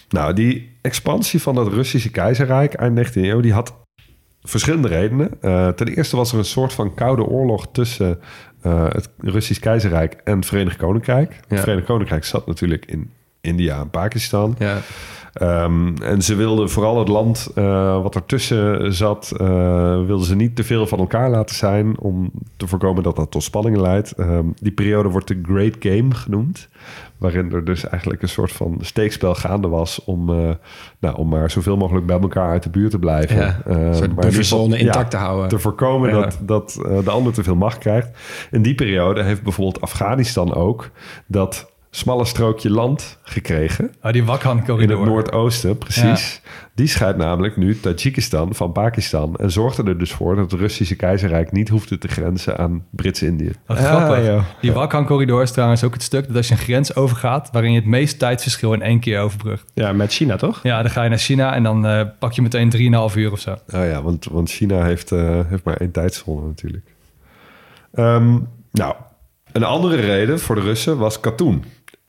Nou, 0.08 0.32
die 0.32 0.76
expansie 0.82 1.42
van 1.42 1.56
het 1.56 1.68
Russische 1.68 2.11
keizerrijk 2.11 2.74
eind 2.74 2.94
19e 2.94 3.28
eeuw... 3.28 3.40
die 3.40 3.52
had 3.52 3.74
verschillende 4.48 4.88
redenen. 4.88 5.30
Eh, 5.40 5.68
ten 5.68 5.87
eerste 5.88 6.16
was 6.16 6.32
er 6.32 6.38
een 6.38 6.44
soort 6.44 6.72
van 6.72 6.94
koude 6.94 7.24
oorlog 7.24 7.66
tussen 7.72 8.20
eh, 8.62 8.85
het 8.88 9.11
Russisch 9.18 9.61
keizerrijk 9.61 10.20
en 10.24 10.37
het 10.37 10.46
Verenigd 10.46 10.76
Koninkrijk. 10.76 11.32
Ja. 11.32 11.38
Het 11.48 11.61
Verenigd 11.61 11.87
Koninkrijk 11.87 12.24
zat 12.24 12.46
natuurlijk 12.46 12.85
in 12.85 13.11
India 13.46 13.80
en 13.80 13.90
Pakistan. 13.90 14.54
Ja. 14.59 14.76
Ehm, 15.32 15.96
en 16.02 16.22
ze 16.22 16.35
wilden 16.35 16.70
vooral 16.70 16.98
het 16.98 17.09
land 17.09 17.48
eh, 17.54 18.02
wat 18.02 18.14
ertussen 18.14 18.94
zat, 18.94 19.32
eh, 19.37 19.46
wilden 20.06 20.26
ze 20.26 20.35
niet 20.37 20.56
te 20.56 20.64
veel 20.64 20.87
van 20.87 20.98
elkaar 20.98 21.30
laten 21.30 21.56
zijn 21.56 21.98
om 22.00 22.30
te 22.56 22.66
voorkomen 22.66 23.02
dat 23.02 23.16
dat 23.16 23.30
tot 23.30 23.42
spanningen 23.42 23.80
leidt. 23.80 24.12
Ehm, 24.12 24.44
die 24.61 24.72
periode 24.72 25.09
wordt 25.09 25.28
de 25.28 25.40
Great 25.42 25.74
Game 25.78 26.14
genoemd, 26.14 26.68
waarin 27.18 27.52
er 27.52 27.64
dus 27.64 27.88
eigenlijk 27.88 28.22
een 28.22 28.28
soort 28.28 28.52
van 28.52 28.78
steekspel 28.80 29.35
gaande 29.35 29.68
was 29.68 30.04
om, 30.04 30.30
eh, 30.30 30.50
nou, 31.00 31.16
om 31.16 31.28
maar 31.28 31.50
zoveel 31.50 31.76
mogelijk 31.76 32.06
bij 32.06 32.20
elkaar 32.20 32.50
uit 32.50 32.62
de 32.62 32.70
buurt 32.70 32.90
te 32.90 32.98
blijven. 32.98 33.37
Ja, 33.37 33.61
Ehm, 33.66 33.78
een 33.80 33.94
geval- 33.94 34.14
bufferzone 34.14 34.78
intact 34.78 35.12
ja, 35.12 35.18
te 35.18 35.24
houden. 35.24 35.48
te 35.48 35.59
voorkomen 35.59 36.11
Ja. 36.11 36.20
dat, 36.20 36.38
dat 36.42 36.78
de 37.04 37.11
ander 37.11 37.32
te 37.32 37.42
veel 37.42 37.56
macht 37.56 37.78
krijgt. 37.78 38.09
In 38.50 38.62
die 38.62 38.74
periode 38.74 39.22
heeft 39.22 39.42
bijvoorbeeld 39.42 39.80
Afghanistan 39.80 40.54
ook 40.54 40.90
dat 41.26 41.74
smalle 41.96 42.24
strookje 42.24 42.70
land 42.70 43.18
gekregen. 43.22 43.94
Ah, 44.00 44.12
die 44.12 44.20
In 44.20 44.26
Wakhan-corridor. 44.26 44.98
het 45.00 45.09
noordoosten, 45.09 45.78
precies. 45.78 46.40
Die 46.74 46.87
scheidt 46.87 47.18
namelijk 47.18 47.56
nu 47.56 47.80
Tajikistan 47.80 48.54
van 48.54 48.72
Pakistan. 48.72 49.37
En 49.37 49.50
zorgde 49.50 49.82
er 49.82 49.98
dus 49.98 50.12
voor 50.12 50.37
dat 50.37 50.50
het 50.50 50.61
Russische 50.61 50.96
keizerrijk 50.96 51.52
niet 51.52 51.68
hoefde 51.68 51.98
te 51.98 52.09
grenzen 52.09 52.59
aan 52.59 52.85
Brits-Indië. 52.90 53.52
Wat 53.66 53.76
Ah, 53.78 53.85
grappig. 53.85 54.26
joh. 54.26 54.42
Die 54.61 54.72
Wakhan-corridor 54.72 55.42
is 55.42 55.50
trouwens 55.50 55.85
ook 55.85 55.92
het 55.92 56.02
stuk 56.02 56.26
dat 56.26 56.37
als 56.37 56.48
je 56.48 56.54
een 56.54 56.61
grens 56.61 56.94
overgaat... 56.96 57.48
waarin 57.52 57.70
je 57.72 57.78
het 57.78 57.88
meeste 57.88 58.16
tijdsverschil 58.16 58.72
in 58.72 58.82
één 58.82 59.00
keer 59.00 59.20
overbrugt. 59.20 59.70
ja, 59.74 59.92
met 59.92 60.12
China 60.12 60.37
toch? 60.37 60.61
Ja, 60.62 60.82
dan 60.82 60.90
ga 60.90 61.02
je 61.02 61.09
naar 61.09 61.18
China 61.18 61.54
en 61.54 61.62
dan 61.62 61.87
eh, 61.87 62.00
pak 62.18 62.32
je 62.32 62.42
meteen 62.42 62.70
3,5 63.11 63.16
uur 63.16 63.32
of 63.32 63.40
zo. 63.40 63.50
Oh 63.52 63.59
ja, 63.85 64.02
want, 64.02 64.24
want 64.24 64.50
China 64.50 64.85
heeft, 64.85 65.12
eh, 65.12 65.40
heeft 65.48 65.64
maar 65.64 65.76
één 65.76 65.90
tijdzone 65.90 66.46
natuurlijk. 66.46 66.94
Ehm, 67.94 68.38
nou, 68.72 68.94
een 69.52 69.64
andere 69.64 69.96
reden 69.96 70.40
voor 70.40 70.54
de 70.54 70.61
Russen 70.61 70.98
was 70.98 71.20
katoen. 71.20 71.64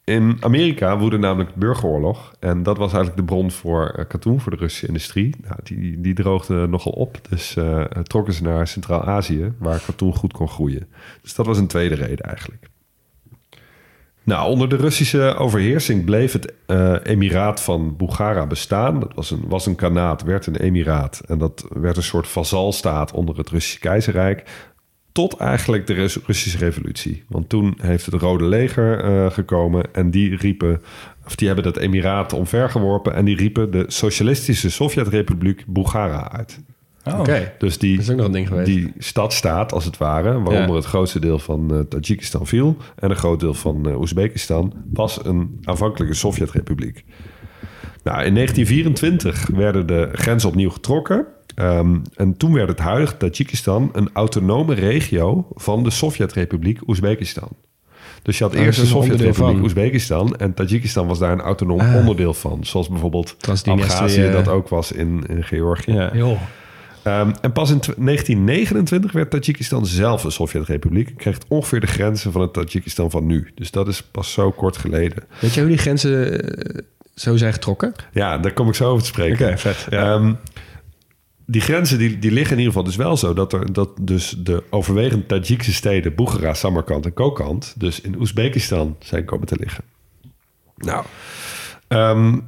In 0.08 0.38
Amerika 0.40 0.98
woedde 0.98 1.18
namelijk 1.18 1.54
de 1.54 1.60
burgeroorlog. 1.60 2.34
En 2.40 2.64
dat 2.64 2.78
was 2.78 2.94
eigenlijk 2.94 3.18
de 3.18 3.34
bron 3.34 3.52
voor 3.52 3.90
eh, 3.90 4.08
katoen 4.08 4.40
voor 4.40 4.52
de 4.52 4.58
Russische 4.58 4.88
industrie. 4.88 5.36
Nou, 5.42 5.60
die, 5.64 6.02
die 6.02 6.14
droogde 6.14 6.68
nogal 6.68 6.92
op. 6.92 7.20
Dus 7.30 7.56
eh, 7.56 7.82
trokken 7.84 8.34
ze 8.34 8.44
naar 8.44 8.68
Centraal-Azië, 8.68 9.54
waar 9.60 9.84
katoen 9.86 10.16
goed 10.16 10.34
kon 10.34 10.48
groeien. 10.48 10.88
Dus 11.22 11.36
dat 11.36 11.46
was 11.46 11.58
een 11.58 11.68
tweede 11.68 11.96
reden 11.96 12.26
eigenlijk. 12.26 12.68
Nou, 14.24 14.50
onder 14.50 14.70
de 14.70 14.76
Russische 14.76 15.36
overheersing 15.36 16.06
bleef 16.06 16.34
het 16.34 16.54
eh, 16.66 16.96
emiraat 17.04 17.62
van 17.62 17.96
Bukhara 17.98 18.46
bestaan. 18.46 19.00
Dat 19.00 19.14
was 19.14 19.32
een, 19.32 19.44
was 19.48 19.66
een 19.66 19.76
kanaat, 19.76 20.24
werd 20.24 20.48
een 20.48 20.56
emiraat. 20.56 21.22
En 21.26 21.38
dat 21.38 21.66
werd 21.70 21.98
een 21.98 22.04
soort 22.04 22.28
vazalstaat 22.28 23.12
onder 23.12 23.38
het 23.38 23.50
Russische 23.50 23.80
keizerrijk. 23.80 24.67
Tot 25.18 25.38
eigenlijk 25.38 25.88
de 25.88 25.94
Rus- 25.94 26.20
Russische 26.26 26.58
revolutie. 26.58 27.24
Want 27.28 27.50
toen 27.50 27.78
heeft 27.82 28.06
het 28.06 28.16
Rode 28.22 28.44
Leger 28.46 29.00
eh, 29.04 29.32
gekomen 29.32 29.94
en 29.94 30.12
die 30.12 30.36
riepen... 30.36 30.82
of 31.26 31.36
die 31.36 31.48
hebben 31.48 31.66
dat 31.66 31.78
emiraat 31.78 32.34
omvergeworpen... 32.34 33.14
en 33.14 33.26
die 33.26 33.36
riepen 33.36 33.72
de 33.72 33.86
Socialistische 33.88 34.70
Sovjetrepubliek 34.70 35.64
Bukhara 35.68 36.32
uit. 36.32 36.60
Oh. 37.04 37.20
Oké. 37.20 37.54
Dus 37.58 37.78
die, 37.78 37.96
Dat 37.96 38.04
is 38.04 38.10
ook 38.12 38.18
nog 38.18 38.26
een 38.26 38.32
ding 38.32 38.48
geweest. 38.48 38.66
die 38.66 38.94
stadstaat, 38.98 39.72
als 39.74 39.86
het 39.86 39.98
ware, 39.98 40.32
waaronder 40.32 40.70
Ja. 40.70 40.76
het 40.76 40.86
grootste 40.86 41.20
deel 41.20 41.40
van 41.40 41.74
eh, 41.74 41.80
Tajikistan 41.80 42.48
viel 42.48 42.78
en 42.96 43.10
een 43.10 43.16
groot 43.16 43.40
deel 43.40 43.54
van 43.54 43.90
eh, 43.90 44.00
Oezbekistan, 44.00 44.74
was 44.94 45.26
een 45.26 45.60
aanvankelijke 45.64 46.14
Sovjetrepubliek. 46.16 47.04
Nou, 48.04 48.24
in 48.24 48.34
1924 48.34 49.48
werden 49.48 49.88
de 49.88 50.10
grenzen 50.14 50.50
opnieuw 50.50 50.70
getrokken. 50.70 51.26
Ehm, 51.58 51.96
en 52.16 52.38
toen 52.38 52.54
werd 52.54 52.70
het 52.70 52.80
huidige 52.80 53.18
Tajikistan 53.18 53.90
een 53.94 54.10
autonome 54.14 54.74
regio 54.74 55.48
van 55.56 55.84
de 55.84 55.90
Sovjetrepubliek 55.90 56.88
Oezbekistan. 56.88 57.50
Dus 58.22 58.38
je 58.38 58.44
had 58.44 58.56
Ah, 58.56 58.62
eerst 58.62 58.80
de 58.80 58.86
Sovjetrepubliek. 58.86 59.62
Oezbekistan 59.64 60.36
en 60.36 60.54
Tajikistan 60.54 61.08
was 61.08 61.20
daar 61.20 61.32
een 61.32 61.42
autonoom 61.42 61.80
Ah. 61.80 61.96
onderdeel 61.96 62.34
van. 62.34 62.60
Zoals 62.66 62.90
bijvoorbeeld 62.90 63.36
Abhazie 63.66 64.26
eh. 64.28 64.32
dat 64.34 64.48
ook 64.48 64.68
was 64.70 64.92
in, 64.92 65.24
in 65.28 65.44
Georgië. 65.44 66.10
Ja. 66.14 66.38
Ehm, 67.04 67.32
en 67.42 67.52
pas 67.52 67.70
in 67.72 67.80
tw- 67.80 67.98
1929 67.98 69.12
werd 69.12 69.30
Tajikistan 69.30 69.86
zelf 69.86 70.24
een 70.24 70.32
Sovjetrepubliek. 70.32 71.10
En 71.10 71.16
kreeg 71.16 71.34
het 71.34 71.46
ongeveer 71.48 71.80
de 71.80 71.88
grenzen 71.88 72.32
van 72.32 72.42
het 72.42 72.54
Tajikistan 72.54 73.10
van 73.12 73.26
nu. 73.26 73.52
Dus 73.56 73.72
dat 73.72 73.88
is 73.88 74.04
pas 74.04 74.32
zo 74.32 74.52
kort 74.52 74.78
geleden. 74.78 75.24
Weet 75.40 75.54
je 75.54 75.60
hoe 75.60 75.70
die 75.70 75.78
grenzen 75.78 76.42
eh, 76.42 76.82
zo 77.16 77.38
zijn 77.38 77.54
getrokken? 77.54 77.94
Ja, 78.12 78.38
daar 78.38 78.54
kom 78.54 78.68
ik 78.68 78.76
zo 78.76 78.90
over 78.90 79.02
te 79.02 79.08
spreken. 79.10 79.48
Oké, 79.48 79.58
vet, 79.58 79.88
ja. 79.90 80.14
Ehm, 80.14 80.34
die 81.50 81.62
grenzen 81.62 81.98
die, 81.98 82.20
die 82.20 82.32
liggen 82.32 82.52
in 82.52 82.58
ieder 82.58 82.74
geval 82.74 82.88
dus 82.88 82.96
wel 82.96 83.18
zo 83.18 83.34
dat 83.34 83.54
er 83.54 83.74
dat 83.74 83.90
dus 84.02 84.36
de 84.38 84.64
overwegend 84.70 85.28
Tajikse 85.28 85.74
steden 85.74 86.16
Boegara, 86.16 86.54
Samarkand 86.54 87.06
en 87.06 87.14
Kokand 87.14 87.74
dus 87.78 88.02
in 88.02 88.20
Oezbekistan 88.20 88.96
zijn 89.00 89.26
komen 89.26 89.48
te 89.48 89.58
liggen. 89.60 89.84
Nou, 90.76 91.06
ehm, 91.88 92.40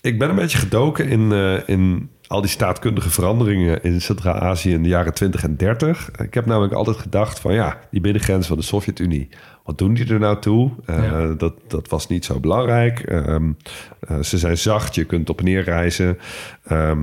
ik 0.00 0.18
ben 0.18 0.30
een 0.30 0.36
beetje 0.36 0.58
gedoken 0.58 1.08
in, 1.08 1.32
eh, 1.32 1.68
in 1.68 2.10
al 2.30 2.40
die 2.40 2.50
staatkundige 2.50 3.10
veranderingen 3.10 3.82
in 3.82 4.00
Centraal-Azië 4.00 4.72
in 4.72 4.82
de 4.82 4.88
jaren 4.88 5.14
20 5.14 5.42
en 5.42 5.56
30. 5.56 6.10
Ik 6.10 6.34
heb 6.34 6.46
namelijk 6.46 6.72
altijd 6.72 6.96
gedacht 6.96 7.38
van 7.38 7.54
ja, 7.54 7.78
die 7.90 8.00
binnengrens 8.00 8.46
van 8.46 8.56
de 8.56 8.62
Sovjet-Unie, 8.62 9.28
wat 9.64 9.78
doen 9.78 9.94
die 9.94 10.12
er 10.12 10.18
nou 10.18 10.40
toe? 10.40 10.70
Eh, 10.86 11.30
dat, 11.38 11.54
dat 11.66 11.88
was 11.88 12.08
niet 12.08 12.24
zo 12.24 12.40
belangrijk. 12.40 13.00
Ehm, 13.00 13.52
eh, 14.00 14.18
ze 14.20 14.38
zijn 14.38 14.58
zacht, 14.58 14.94
je 14.94 15.04
kunt 15.04 15.30
op 15.30 15.38
en 15.38 15.44
neer 15.44 15.62
reizen. 15.62 16.18
Ehm, 16.64 16.98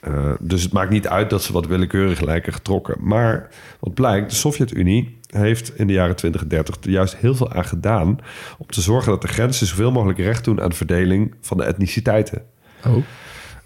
eh, 0.00 0.32
dus 0.40 0.62
het 0.62 0.72
maakt 0.72 0.90
niet 0.90 1.08
uit 1.08 1.30
dat 1.30 1.42
ze 1.42 1.52
wat 1.52 1.66
willekeurig 1.66 2.20
lijken 2.20 2.52
getrokken. 2.52 2.96
Maar 3.00 3.48
wat 3.80 3.94
blijkt, 3.94 4.30
de 4.30 4.36
Sovjet-Unie 4.36 5.18
heeft 5.26 5.78
in 5.78 5.86
de 5.86 5.92
jaren 5.92 6.16
20 6.16 6.42
en 6.42 6.48
30 6.48 6.76
er 6.80 6.90
juist 6.90 7.16
heel 7.16 7.34
veel 7.34 7.52
aan 7.52 7.64
gedaan... 7.64 8.18
om 8.58 8.66
te 8.66 8.80
zorgen 8.80 9.10
dat 9.10 9.22
de 9.22 9.28
grenzen 9.28 9.66
zoveel 9.66 9.92
mogelijk 9.92 10.18
recht 10.18 10.44
doen 10.44 10.60
aan 10.60 10.70
de 10.70 10.76
verdeling 10.76 11.34
van 11.40 11.56
de 11.56 11.64
etniciteiten. 11.64 12.42
Oh. 12.86 12.96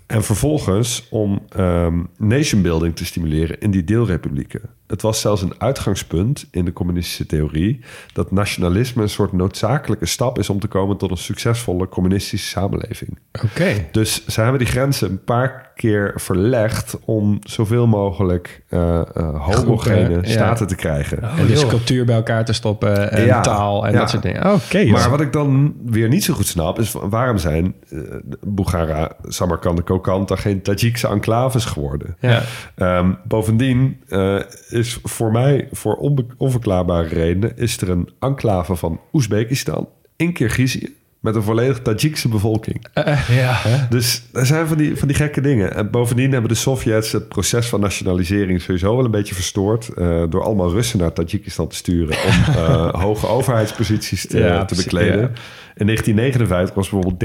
En 0.07 0.23
vervolgens 0.23 1.07
om 1.11 1.43
ehm 1.49 2.05
nation 2.17 2.63
building 2.63 2.97
te 2.97 3.05
stimuleren 3.05 3.61
in 3.61 3.71
die 3.71 3.85
deelrepublieken. 3.85 4.76
Het 4.87 5.03
was 5.03 5.21
zelfs 5.21 5.43
een 5.43 5.55
uitgangspunt 5.59 6.47
in 6.51 6.65
de 6.65 6.73
communistische 6.73 7.27
theorie 7.27 7.81
dat 8.13 8.31
nationalisme 8.31 9.03
een 9.03 9.09
soort 9.09 9.33
noodzakelijke 9.33 10.07
stap 10.07 10.39
is 10.39 10.51
om 10.51 10.61
te 10.61 10.69
komen 10.69 10.97
tot 10.97 11.11
een 11.11 11.17
succesvolle 11.17 11.89
communistische 11.89 12.49
samenleving. 12.49 13.19
Oké. 13.45 13.89
Dus 13.93 14.27
ze 14.27 14.41
hebben 14.41 14.59
die 14.59 14.69
grenzen 14.69 15.11
een 15.11 15.25
paar 15.25 15.67
keer 15.77 16.13
verlegd 16.15 16.99
om 17.05 17.39
zoveel 17.41 17.87
mogelijk 17.87 18.63
eh, 18.69 19.01
eh, 19.01 19.05
homogene 19.45 20.05
Groepen, 20.05 20.23
ja. 20.23 20.31
staten 20.31 20.67
te 20.67 20.75
krijgen. 20.75 21.23
En 21.23 21.47
dus 21.47 21.67
cultuur 21.67 22.05
bij 22.05 22.15
elkaar 22.15 22.45
te 22.45 22.53
stoppen 22.53 23.13
en 23.13 23.25
Ja, 23.25 23.41
taal 23.41 23.87
en 23.87 23.93
ja. 23.93 23.99
dat 23.99 24.11
soort 24.11 24.23
dingen. 24.23 24.53
Oké. 24.53 24.85
Maar 24.85 25.11
wat 25.11 25.21
ik 25.21 25.33
dan 25.33 25.75
weer 25.85 26.09
niet 26.09 26.25
zo 26.25 26.35
goed 26.35 26.47
snap, 26.47 26.79
is 26.79 26.93
waarom 26.93 27.39
zijn 27.39 27.75
uh, 27.89 28.03
Boegara, 28.41 29.13
Samarkand 29.23 29.79
en 29.79 29.85
Kokand 29.85 30.29
dan 30.29 30.39
geen 30.39 30.63
Tajikse 30.63 31.09
enclaves 31.09 31.65
geworden? 31.65 32.17
Ja. 32.21 32.43
Ehm, 32.75 33.13
bovendien 33.25 34.01
eh, 34.09 34.37
is 34.77 34.99
voor 35.03 35.33
mij, 35.33 35.69
voor 35.73 35.95
onbe- 35.95 36.27
onverklaarbare 36.37 37.09
redenen, 37.09 37.57
is 37.57 37.81
er 37.81 37.89
een 37.91 38.09
enclave 38.21 38.77
van 38.77 39.01
Oezbekistan 39.13 39.89
in 40.17 40.33
Kirgizië 40.33 40.95
met 41.21 41.35
een 41.35 41.43
volledig 41.43 41.81
Tajikse 41.83 42.29
bevolking. 42.29 42.87
Ja. 43.31 43.57
Dus 43.91 44.23
er 44.33 44.47
zijn 44.47 44.67
van 44.67 44.77
die, 44.77 44.97
van 44.97 45.09
die 45.09 45.17
gekke 45.17 45.41
dingen. 45.41 45.75
En 45.75 45.91
bovendien 45.91 46.33
hebben 46.33 46.49
de 46.51 46.57
Sovjets 46.57 47.13
het 47.13 47.29
proces 47.29 47.67
van 47.67 47.81
nationalisering 47.81 48.61
sowieso 48.63 48.97
wel 48.97 49.05
een 49.05 49.11
beetje 49.11 49.35
verstoord. 49.35 49.89
eh, 49.89 50.23
door 50.31 50.43
allemaal 50.43 50.71
Russen 50.73 50.99
naar 50.99 51.13
Tajikistan 51.13 51.69
te 51.69 51.77
sturen 51.77 52.17
om 52.27 52.55
eh, 52.55 52.95
hoge 52.95 53.27
overheidsposities 53.27 54.27
te, 54.27 54.39
Ja, 54.39 54.59
te 54.59 54.65
precies, 54.65 54.85
bekleden. 54.85 55.21
ja. 55.21 55.31
In 55.75 55.87
1959 55.87 56.75
was 56.75 56.89
bijvoorbeeld 56.91 57.21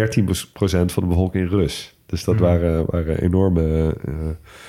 13% 0.90 0.94
van 0.94 1.04
de 1.04 1.10
bevolking 1.10 1.50
Rus. 1.50 1.96
Dus 2.06 2.24
dat 2.24 2.40
waren, 2.40 2.86
waren 2.90 3.22
enorme. 3.22 3.96
eh, 4.08 4.14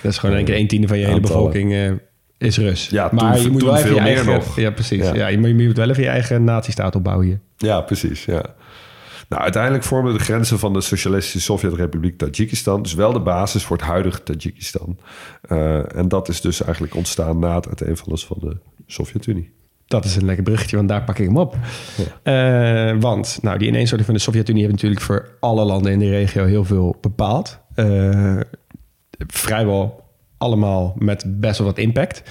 Dat 0.03 0.13
is 0.13 0.19
gewoon 0.19 0.37
één 0.37 0.45
keer 0.45 0.57
een 0.59 0.67
tiende 0.69 0.89
van 0.89 0.99
je 0.99 1.07
hele 1.07 1.21
bevolking 1.21 1.73
eh, 1.73 1.91
is 2.43 2.59
Rus. 2.59 2.89
Ja, 2.89 3.09
maar 3.13 3.35
toen- 3.35 3.43
je 3.43 3.51
moet 3.51 3.63
wel 3.63 3.77
even 3.77 3.87
veel 3.87 3.97
je 3.97 4.03
meer 4.03 4.15
eigen... 4.15 4.33
nog. 4.33 4.57
Ja, 4.57 4.71
precies. 4.71 5.05
Ja. 5.05 5.15
Ja. 5.15 5.27
je, 5.27 5.39
moet, 5.39 5.49
je 5.49 5.55
moet 5.55 5.77
wel 5.77 5.91
even 5.91 6.03
je 6.03 6.09
eigen 6.09 6.45
nazistaat 6.45 6.95
opbouwen 6.95 7.27
hier. 7.27 7.41
Ja, 7.57 7.81
precies. 7.81 8.25
Ja. 8.25 8.43
Nou, 9.29 9.43
uiteindelijk 9.43 9.85
vormden 9.85 10.15
de 10.15 10.21
grenzen 10.21 10.59
van 10.59 10.73
de 10.73 10.81
Socialistische 10.81 11.41
Sovjet-Republiek 11.41 12.19
Tajikistan 12.19 12.83
dus 12.83 12.95
wel 12.95 13.13
de 13.13 13.21
basis 13.21 13.65
voor 13.65 13.77
het 13.77 13.87
huidige 13.87 14.23
Tajikistan. 14.23 14.99
Eh, 15.43 15.97
en 15.97 16.09
dat 16.09 16.29
is 16.29 16.41
dus 16.41 16.63
eigenlijk 16.63 16.95
ontstaan 16.95 17.39
na 17.39 17.55
het 17.55 17.67
uiteenvallen 17.67 18.19
van 18.19 18.37
de 18.41 18.57
Sovjet-Unie. 18.87 19.53
Dat 19.87 20.05
is 20.05 20.17
een 20.17 20.25
lekker 20.25 20.45
bruggetje, 20.45 20.77
want 20.77 20.89
daar 20.89 21.05
pak 21.05 21.19
ik 21.19 21.27
hem 21.27 21.37
op. 21.37 21.57
Eh, 22.23 22.93
want 23.01 23.39
nou, 23.43 23.59
die 23.59 23.69
ineenstorting 23.69 24.07
van 24.09 24.15
de 24.17 24.23
Sovjet-Unie 24.23 24.61
heeft 24.63 24.75
natuurlijk 24.75 25.01
voor 25.01 25.29
alle 25.41 25.65
landen 25.65 25.93
in 25.93 25.99
de 25.99 26.11
regio 26.11 26.45
heel 26.45 26.65
veel 26.65 26.97
bepaald. 27.01 27.59
Eh, 27.75 28.41
vrijwel 29.27 30.02
allemaal 30.43 30.95
met 30.99 31.25
best 31.41 31.59
wel 31.59 31.67
wat 31.67 31.79
impact. 31.79 32.23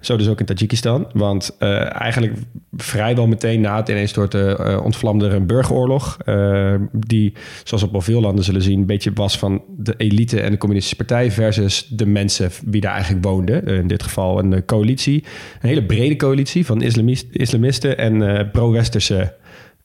Zo 0.00 0.16
dus 0.16 0.28
ook 0.28 0.40
in 0.40 0.46
Tajikistan. 0.46 1.08
Want 1.12 1.56
eh, 1.58 2.00
eigenlijk 2.00 2.32
vrijwel 2.76 3.26
meteen 3.26 3.60
na 3.60 3.76
het 3.76 3.88
ineenstorten 3.88 4.58
eh, 4.58 4.84
ontvlamde 4.84 5.26
er 5.26 5.34
een 5.34 5.46
burgeroorlog. 5.46 6.18
eh, 6.24 6.74
die, 6.92 7.32
zoals 7.64 7.82
op 7.82 7.94
al 7.94 8.00
veel 8.00 8.20
landen 8.20 8.44
zullen 8.44 8.62
zien, 8.62 8.78
een 8.78 8.86
beetje 8.86 9.12
was 9.12 9.38
van 9.38 9.62
de 9.76 9.94
elite 9.96 10.40
en 10.40 10.50
de 10.50 10.58
communistische 10.58 11.04
partij 11.04 11.30
versus 11.30 11.86
de 11.86 12.06
mensen 12.06 12.50
wie 12.64 12.80
daar 12.80 12.92
eigenlijk 12.94 13.24
woonden. 13.24 13.66
Eh, 13.66 13.76
in 13.76 13.86
dit 13.86 14.02
geval 14.02 14.38
een 14.38 14.64
coalitie. 14.64 15.24
Een 15.60 15.68
hele 15.68 15.84
brede 15.84 16.16
coalitie 16.16 16.66
van 16.66 16.82
islamist, 16.82 17.26
islamisten 17.30 17.98
en 17.98 18.50
pro-westerse 18.50 19.34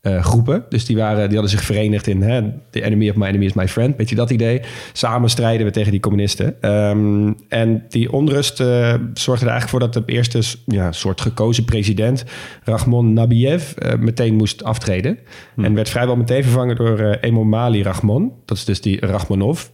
eh, 0.01 0.23
groepen. 0.23 0.65
Dus 0.69 0.85
die, 0.85 0.97
waren, 0.97 1.25
die 1.29 1.37
hadden 1.37 1.49
zich 1.57 1.63
verenigd 1.63 2.07
in 2.07 2.21
hè, 2.21 2.41
the 2.69 2.81
enemy 2.83 3.09
of 3.09 3.15
my 3.15 3.25
enemy 3.27 3.45
is 3.45 3.53
my 3.53 3.67
friend. 3.67 3.97
Weet 3.97 4.09
je 4.09 4.15
dat 4.15 4.29
idee? 4.29 4.61
Samen 4.93 5.29
strijden 5.29 5.65
we 5.65 5.71
tegen 5.71 5.91
die 5.91 5.99
communisten. 5.99 6.61
Ehm, 6.61 7.33
en 7.49 7.85
die 7.89 8.11
onrust 8.11 8.59
eh, 8.59 8.93
zorgde 9.13 9.45
er 9.45 9.51
eigenlijk 9.51 9.69
voor 9.69 9.79
dat 9.79 9.93
de 9.93 10.13
eerste 10.13 10.41
ja, 10.65 10.91
soort 10.91 11.21
gekozen 11.21 11.65
president, 11.65 12.23
Rahmon 12.63 13.13
Nabiev, 13.13 13.71
eh, 13.71 13.97
meteen 13.97 14.35
moest 14.35 14.63
aftreden. 14.63 15.19
En 15.55 15.73
werd 15.73 15.89
vrijwel 15.89 16.15
meteen 16.15 16.43
vervangen 16.43 16.75
door 16.75 16.99
Emomali 16.99 17.83
Rahmon. 17.83 18.31
Dat 18.45 18.57
is 18.57 18.65
dus 18.65 18.81
die 18.81 19.05
Rahmonov. 19.05 19.65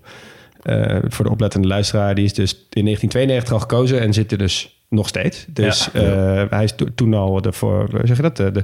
Voor 1.07 1.25
de 1.25 1.31
oplettende 1.31 1.67
luisteraar, 1.67 2.15
die 2.15 2.25
is 2.25 2.33
dus 2.33 2.51
in 2.69 2.83
1992 2.83 3.53
al 3.53 3.59
gekozen 3.59 3.99
en 4.01 4.13
zit 4.13 4.31
er 4.31 4.37
dus 4.37 4.79
nog 4.89 5.07
steeds. 5.07 5.45
Dus 5.49 5.89
Ja. 5.93 6.47
hij 6.49 6.63
is 6.63 6.75
to- 6.75 6.85
toen 6.95 7.13
al 7.13 7.41
de, 7.41 7.51
voor, 7.53 7.89
zeg 8.03 8.15
je 8.15 8.21
dat, 8.21 8.37
de, 8.37 8.51
de 8.51 8.63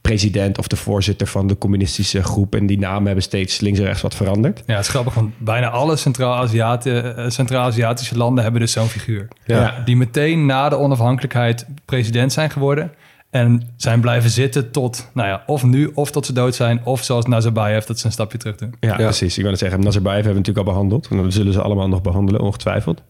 president 0.00 0.58
of 0.58 0.68
de 0.68 0.76
voorzitter 0.76 1.26
van 1.26 1.46
de 1.46 1.58
communistische 1.58 2.22
groep. 2.22 2.54
En 2.54 2.66
die 2.66 2.78
namen 2.78 3.04
hebben 3.04 3.22
steeds 3.22 3.60
links 3.60 3.78
en 3.78 3.84
rechts 3.84 4.02
wat 4.02 4.14
veranderd. 4.14 4.62
Ja, 4.66 4.74
het 4.74 4.84
is 4.84 4.90
grappig, 4.90 5.14
want 5.14 5.34
bijna 5.38 5.70
alle 5.70 5.92
eh, 5.92 7.28
Centraal-Aziatische 7.28 8.16
landen 8.16 8.42
hebben 8.42 8.60
dus 8.60 8.72
zo'n 8.72 8.88
figuur. 8.88 9.28
Ja. 9.44 9.82
Die 9.84 9.96
meteen 9.96 10.46
na 10.46 10.68
de 10.68 10.76
onafhankelijkheid 10.76 11.66
president 11.84 12.32
zijn 12.32 12.50
geworden. 12.50 12.92
En 13.30 13.72
zijn 13.76 14.00
blijven 14.00 14.30
zitten 14.30 14.70
tot, 14.70 15.10
nou 15.14 15.28
ja, 15.28 15.42
of 15.46 15.64
nu, 15.64 15.90
of 15.94 16.10
tot 16.10 16.26
ze 16.26 16.32
dood 16.32 16.54
zijn. 16.54 16.80
Of 16.84 17.04
zoals 17.04 17.26
Nazarbayev, 17.26 17.84
dat 17.84 17.98
ze 17.98 18.06
een 18.06 18.12
stapje 18.12 18.38
terug 18.38 18.56
doen. 18.56 18.74
Ja, 18.80 18.94
precies. 18.94 19.36
Ik 19.36 19.42
wil 19.42 19.50
het 19.50 19.60
zeggen, 19.60 19.80
Nazarbayev 19.80 20.24
hebben 20.24 20.42
we 20.42 20.48
natuurlijk 20.48 20.66
al 20.66 20.72
behandeld. 20.72 21.08
En 21.10 21.22
dat 21.22 21.32
zullen 21.32 21.52
ze 21.52 21.62
allemaal 21.62 21.88
nog 21.88 22.02
behandelen, 22.02 22.40
ongetwijfeld. 22.40 23.02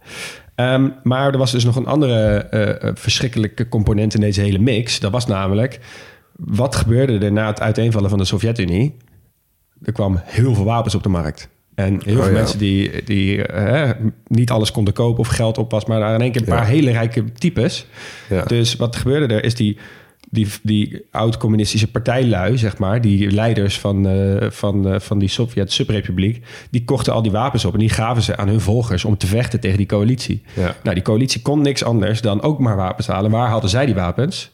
Ehm, 0.54 0.88
maar 1.02 1.32
er 1.32 1.38
was 1.38 1.50
dus 1.50 1.64
nog 1.64 1.76
een 1.76 1.86
andere 1.86 2.38
eh, 2.38 2.88
eh, 2.88 2.94
verschrikkelijke 2.94 3.68
component 3.68 4.14
in 4.14 4.20
deze 4.20 4.40
hele 4.40 4.58
mix. 4.58 5.00
Dat 5.00 5.12
was 5.12 5.26
namelijk, 5.26 5.80
wat 6.44 6.76
gebeurde 6.76 7.18
er 7.24 7.32
na 7.32 7.46
het 7.46 7.60
uiteenvallen 7.60 8.10
van 8.10 8.18
de 8.18 8.24
Sovjet-Unie? 8.24 8.96
Er 9.82 9.92
kwam 9.92 10.20
heel 10.24 10.54
veel 10.54 10.64
wapens 10.64 10.94
op 10.94 11.02
de 11.02 11.08
markt. 11.08 11.48
En 11.74 12.00
heel 12.04 12.16
Oh, 12.16 12.22
veel 12.22 12.32
ja. 12.32 12.38
mensen 12.38 12.58
die, 12.58 13.04
die 13.04 13.42
eh, 13.46 13.90
niet 14.26 14.50
alles 14.50 14.70
konden 14.72 14.94
kopen 14.94 15.20
of 15.20 15.28
geld 15.28 15.58
op 15.58 15.70
was, 15.70 15.84
maar 15.84 16.14
in 16.14 16.20
één 16.20 16.32
keer 16.32 16.40
een 16.40 16.46
paar 16.46 16.62
Ja. 16.64 16.70
hele 16.70 16.90
rijke 16.90 17.24
types. 17.32 17.86
Ja. 18.28 18.42
Dus 18.44 18.76
wat 18.76 18.96
gebeurde 18.96 19.34
er 19.34 19.44
is 19.44 19.54
die, 19.54 19.76
die, 20.30 20.46
die 20.62 21.02
oud-communistische 21.10 21.90
partijlui, 21.90 22.58
zeg 22.58 22.78
maar, 22.78 23.00
die 23.00 23.30
leiders 23.30 23.78
van, 23.78 24.06
eh, 24.08 24.50
van, 24.50 24.88
eh, 24.88 25.00
van 25.00 25.18
die 25.18 25.28
Sovjet-subrepubliek, 25.28 26.44
die 26.70 26.84
kochten 26.84 27.12
al 27.12 27.22
die 27.22 27.32
wapens 27.32 27.64
op 27.64 27.72
en 27.72 27.78
die 27.78 27.88
gaven 27.88 28.22
ze 28.22 28.36
aan 28.36 28.48
hun 28.48 28.60
volgers 28.60 29.04
om 29.04 29.16
te 29.16 29.26
vechten 29.26 29.60
tegen 29.60 29.76
die 29.78 29.86
coalitie. 29.86 30.42
Nou, 30.82 30.94
die 30.94 31.04
coalitie 31.04 31.42
kon 31.42 31.62
niks 31.62 31.84
anders 31.84 32.20
dan 32.20 32.42
ook 32.42 32.58
maar 32.58 32.76
wapens 32.76 33.06
halen. 33.06 33.30
Waar 33.30 33.48
hadden 33.48 33.70
zij 33.70 33.86
die 33.86 33.94
wapens? 33.94 34.50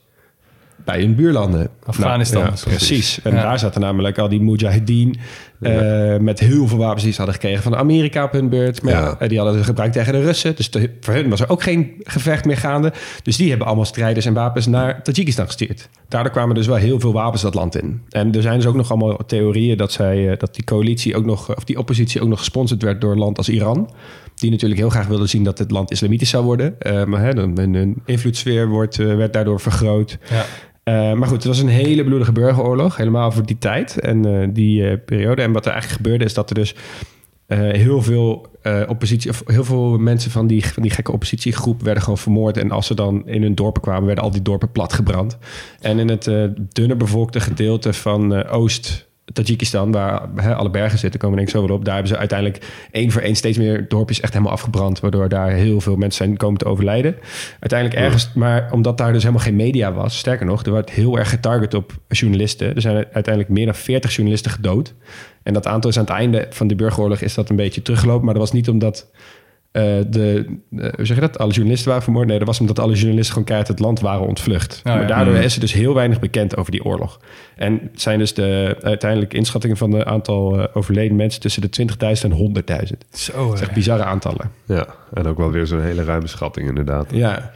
Bij 0.85 1.01
hun 1.01 1.15
buurlanden. 1.15 1.69
Afghanistan. 1.85 2.43
Nou, 2.43 2.55
ja, 2.57 2.63
precies. 2.65 3.21
En 3.23 3.35
Ja. 3.35 3.43
daar 3.43 3.59
zaten 3.59 3.81
namelijk 3.81 4.19
al 4.19 4.29
die 4.29 4.41
mujahideen 4.41 5.17
eh, 5.61 6.17
met 6.17 6.39
heel 6.41 6.67
veel 6.69 6.79
wapens 6.79 7.03
die 7.03 7.13
ze 7.13 7.17
hadden 7.17 7.35
gekregen 7.35 7.63
van 7.63 7.77
Amerika 7.77 8.25
op 8.25 8.33
hun 8.33 8.49
beurt. 8.49 8.83
Maar 8.83 8.93
ja. 8.93 9.01
Ja. 9.01 9.17
eh, 9.19 9.29
die 9.29 9.39
hadden 9.39 9.59
ze 9.59 9.65
gebruikt 9.65 9.93
tegen 9.95 10.13
de 10.13 10.21
Russen. 10.21 10.57
Dus 10.57 10.71
voor 11.01 11.15
hen 11.15 11.29
was 11.29 11.41
er 11.41 11.49
ook 11.49 11.63
geen 11.63 11.91
gevecht 12.03 12.45
meer 12.45 12.57
gaande. 12.57 12.93
Dus 13.23 13.37
die 13.37 13.49
hebben 13.49 13.67
allemaal 13.67 13.85
strijders 13.85 14.27
en 14.27 14.35
wapens 14.35 14.67
naar 14.67 15.03
Tajikistan 15.03 15.47
gestuurd. 15.47 15.89
Daardoor 16.09 16.33
kwamen 16.33 16.55
dus 16.55 16.67
wel 16.67 16.77
heel 16.77 17.01
veel 17.01 17.13
wapens 17.13 17.43
dat 17.43 17.55
land 17.55 17.77
in. 17.83 18.03
En 18.11 18.35
er 18.35 18.43
zijn 18.43 18.57
dus 18.57 18.67
ook 18.67 18.75
nog 18.75 18.91
allemaal 18.91 19.17
theorieën 19.27 19.77
dat, 19.77 19.93
zij, 19.93 20.31
eh, 20.31 20.39
dat 20.39 20.55
die 20.55 20.65
coalitie 20.65 21.17
ook 21.17 21.25
nog, 21.25 21.57
of 21.57 21.65
die 21.65 21.79
oppositie 21.79 22.21
ook 22.23 22.29
nog 22.29 22.39
gesponsord 22.39 22.83
werd 22.83 23.01
door 23.01 23.13
een 23.13 23.19
land 23.19 23.39
als 23.39 23.49
Iran. 23.49 23.91
Die 24.35 24.51
natuurlijk 24.51 24.81
heel 24.81 24.91
graag 24.91 25.07
wilde 25.07 25.27
zien 25.27 25.45
dat 25.45 25.59
het 25.59 25.71
land 25.71 25.91
islamitisch 25.91 26.31
zou 26.31 26.45
worden. 26.45 26.81
Eh, 26.81 27.05
maar 27.05 27.21
hè, 27.21 27.31
hun, 27.31 28.03
invloedssfeer 28.05 28.69
wordt, 28.69 28.97
werd 28.97 29.33
daardoor 29.33 29.61
vergroot. 29.61 30.19
Ja. 30.31 30.45
Eh, 30.87 31.13
maar 31.13 31.29
goed, 31.29 31.37
het 31.37 31.47
was 31.47 31.59
een 31.59 31.69
hele 31.69 32.05
bloedige 32.05 32.33
burgeroorlog, 32.33 32.97
helemaal 32.97 33.33
voor 33.33 33.47
die 33.47 33.59
tijd 33.59 34.01
en 34.01 34.25
eh, 34.25 34.49
die 34.53 34.89
eh, 34.89 34.99
periode. 35.05 35.43
En 35.43 35.53
wat 35.53 35.67
er 35.67 35.73
eigenlijk 35.73 36.03
gebeurde 36.03 36.25
is 36.25 36.35
dat 36.35 36.49
er 36.49 36.55
dus 36.55 36.75
heel 37.47 38.03
veel 38.03 38.47
oppositie, 38.89 39.31
of 39.31 39.43
heel 39.47 39.65
veel 39.65 39.99
mensen 39.99 40.31
van 40.31 40.47
die, 40.47 40.67
van 40.67 40.83
die 40.83 40.93
gekke 40.93 41.13
oppositiegroep 41.13 41.83
werden 41.83 42.03
gewoon 42.03 42.19
vermoord. 42.19 42.57
En 42.57 42.71
als 42.71 42.87
ze 42.87 42.95
dan 42.95 43.29
in 43.29 43.43
hun 43.43 43.55
dorpen 43.55 43.83
kwamen, 43.83 44.07
werden 44.07 44.25
al 44.25 44.31
die 44.31 44.43
dorpen 44.43 44.73
platgebrand. 44.73 45.39
En 45.81 45.99
in 45.99 46.09
het 46.09 46.25
dunner 46.73 46.97
bevolkte 46.97 47.41
gedeelte 47.41 47.93
van 47.93 48.47
Oost 48.49 49.06
Tajikistan, 49.33 49.93
waar 49.93 50.55
alle 50.55 50.71
bergen 50.71 50.99
zitten, 50.99 51.21
komen 51.21 51.37
denk 51.37 51.49
ik 51.49 51.55
zo 51.55 51.67
wel 51.67 51.77
op. 51.77 51.85
Daar 51.85 51.95
hebben 51.95 52.13
ze 52.13 52.19
uiteindelijk 52.19 52.65
één 52.91 53.11
voor 53.11 53.23
één 53.23 53.37
steeds 53.37 53.59
meer 53.59 53.89
dorpjes 53.89 54.21
echt 54.21 54.33
helemaal 54.33 54.53
afgebrand. 54.53 55.01
Waardoor 55.01 55.29
daar 55.29 55.51
heel 55.51 55.81
veel 55.81 55.97
mensen 55.97 56.25
zijn 56.25 56.37
komen 56.37 56.59
te 56.59 56.65
overlijden. 56.65 57.17
Uiteindelijk 57.61 58.01
ergens, 58.01 58.31
maar 58.35 58.73
omdat 58.73 58.99
daar 58.99 59.13
dus 59.13 59.23
helemaal 59.23 59.45
geen 59.45 59.57
media 59.57 59.93
was. 59.93 60.19
Sterker 60.19 60.47
nog, 60.47 60.65
er 60.65 60.73
werd 60.73 60.91
heel 60.91 61.19
erg 61.19 61.31
getarget 61.31 61.75
op 61.75 61.93
journalisten. 62.09 62.75
Er 62.75 62.81
zijn 62.81 62.95
uiteindelijk 62.97 63.49
meer 63.49 63.65
dan 63.65 63.75
40 63.75 64.15
journalisten 64.15 64.51
gedood. 64.51 64.95
En 65.43 65.53
dat 65.53 65.67
aantal 65.67 65.91
is 65.91 65.99
aan 65.99 66.05
het 66.05 66.13
einde 66.13 66.47
van 66.51 66.67
de 66.67 66.75
burgeroorlog 66.75 67.21
is 67.21 67.35
dat 67.35 67.51
een 67.51 67.57
beetje 67.57 67.83
teruggelopen. 67.83 68.25
Maar 68.25 68.35
dat 68.35 68.43
was 68.43 68.53
niet 68.53 68.69
omdat 68.69 69.11
de, 70.09 70.45
eh, 70.77 70.93
hoe 70.97 71.05
zeg 71.07 71.15
je 71.17 71.21
dat? 71.21 71.39
Alle 71.39 71.53
journalisten 71.53 71.89
waren 71.89 72.03
vermoord. 72.03 72.27
Nee, 72.27 72.39
dat 72.39 72.47
was 72.47 72.61
omdat 72.61 72.79
alle 72.79 72.95
journalisten 72.95 73.29
gewoon 73.33 73.45
keihard 73.45 73.69
het 73.71 73.79
land 73.81 74.01
waren 74.01 74.27
ontvlucht. 74.27 74.81
ja. 74.85 74.95
maar 74.95 75.07
daardoor 75.07 75.35
Mm. 75.35 75.41
is 75.41 75.55
er 75.55 75.61
dus 75.61 75.73
heel 75.73 75.95
weinig 75.95 76.21
bekend 76.21 76.57
over 76.57 76.71
die 76.73 76.85
oorlog. 76.85 77.21
En 77.57 77.91
zijn 77.95 78.19
dus 78.19 78.35
de 78.35 78.77
uiteindelijke 78.83 79.37
inschattingen 79.37 79.77
van 79.77 79.91
de 79.91 80.05
aantal 80.05 80.59
eh, 80.61 80.77
overleden 80.77 81.17
mensen 81.17 81.41
tussen 81.41 81.63
de 81.63 81.69
20.000 81.71 82.33
en 82.33 82.33
100.000. 82.33 83.05
Zo, 83.11 83.51
Dat 83.51 83.61
echt 83.61 83.73
bizarre 83.73 84.05
aantallen. 84.05 84.51
Ja, 84.67 84.87
en 85.15 85.27
ook 85.27 85.39
wel 85.39 85.51
weer 85.51 85.67
zo'n 85.67 85.83
hele 85.83 86.05
ruime 86.05 86.27
schatting 86.27 86.69
inderdaad. 86.69 87.07
Ja. 87.11 87.51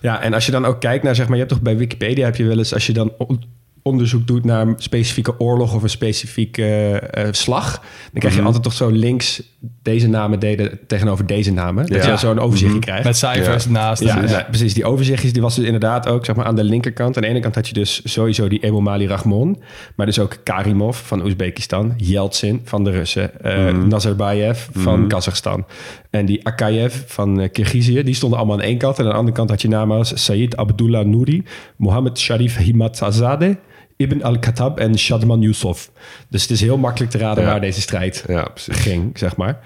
ja, 0.00 0.22
en 0.22 0.34
als 0.34 0.46
je 0.46 0.52
dan 0.52 0.64
ook 0.64 0.80
kijkt 0.80 1.04
naar, 1.04 1.14
zeg 1.14 1.24
maar, 1.26 1.34
je 1.36 1.42
hebt 1.42 1.54
toch 1.54 1.62
bij 1.62 1.76
Wikipedia 1.76 2.24
heb 2.24 2.36
je 2.36 2.44
wel 2.44 2.58
eens, 2.58 2.74
als 2.74 2.86
je 2.86 2.92
dan 2.92 3.12
on- 3.18 3.42
onderzoek 3.82 4.26
doet 4.26 4.44
naar 4.44 4.66
een 4.66 4.74
specifieke 4.78 5.40
oorlog 5.40 5.74
of 5.74 5.82
een 5.82 5.88
specifieke 5.90 6.64
eh, 6.98 7.28
slag, 7.30 7.70
dan 7.80 7.80
krijg 8.20 8.32
je 8.32 8.38
Mhm. 8.38 8.46
altijd 8.46 8.62
toch 8.64 8.72
zo 8.72 8.88
links 8.88 9.42
deze 9.82 10.08
namen 10.08 10.38
deden 10.38 10.78
tegenover 10.86 11.26
deze 11.26 11.52
namen. 11.52 11.86
Dat 11.86 12.04
Ja. 12.04 12.10
je 12.10 12.16
zo'n 12.16 12.38
overzichtje 12.38 12.76
Mhm. 12.78 12.84
krijgt. 12.86 13.04
Met 13.04 13.16
cijfers 13.16 13.66
naast. 13.66 14.02
Ja, 14.02 14.46
precies. 14.48 14.74
Die 14.74 14.84
overzichtjes 14.84 15.32
die 15.32 15.42
was 15.42 15.54
dus 15.54 15.64
inderdaad 15.64 16.08
ook 16.08 16.24
zeg 16.24 16.36
maar, 16.36 16.44
aan 16.44 16.56
de 16.56 16.64
linkerkant. 16.64 17.16
Aan 17.16 17.22
de 17.22 17.28
ene 17.28 17.40
kant 17.40 17.54
had 17.54 17.68
je 17.68 17.74
dus 17.74 18.00
sowieso 18.04 18.48
die 18.48 18.60
Emomali 18.60 19.06
Rahmon. 19.06 19.62
Maar 19.96 20.06
dus 20.06 20.18
ook 20.18 20.36
Karimov 20.44 20.96
van 20.98 21.22
Oezbekistan. 21.24 21.94
Yeltsin 21.96 22.60
van 22.64 22.84
de 22.84 22.90
Russen. 22.90 23.40
eh, 23.44 23.72
Nazarbayev 23.72 24.66
van 24.72 24.98
Mhm. 24.98 25.08
Kazachstan. 25.08 25.64
En 26.10 26.26
die 26.26 26.46
Akayev 26.46 26.94
van 27.06 27.40
eh, 27.40 27.48
Kirgizië. 27.52 28.02
Die 28.02 28.14
stonden 28.14 28.38
allemaal 28.38 28.56
aan 28.56 28.62
één 28.64 28.78
kant. 28.78 28.98
En 28.98 29.04
aan 29.04 29.10
de 29.10 29.16
andere 29.16 29.36
kant 29.36 29.50
had 29.50 29.62
je 29.62 29.68
namen 29.68 29.96
als 29.96 30.24
Said 30.24 30.56
Abdullah 30.56 31.04
Nouri. 31.06 31.42
Mohammed 31.76 32.18
Sharif 32.18 32.56
Himatzadeh. 32.56 33.54
Ibn 33.96 34.22
al-Khattab 34.22 34.78
en 34.78 34.98
Shadman 34.98 35.40
Yusuf. 35.40 35.90
Dus 36.28 36.42
het 36.42 36.50
is 36.50 36.60
heel 36.60 36.78
makkelijk 36.78 37.10
te 37.12 37.18
raden 37.18 37.44
Ja. 37.44 37.50
waar 37.50 37.60
deze 37.60 37.80
strijd 37.80 38.24
Ja, 38.28 38.48
ging, 38.54 39.18
zeg 39.18 39.36
maar. 39.36 39.58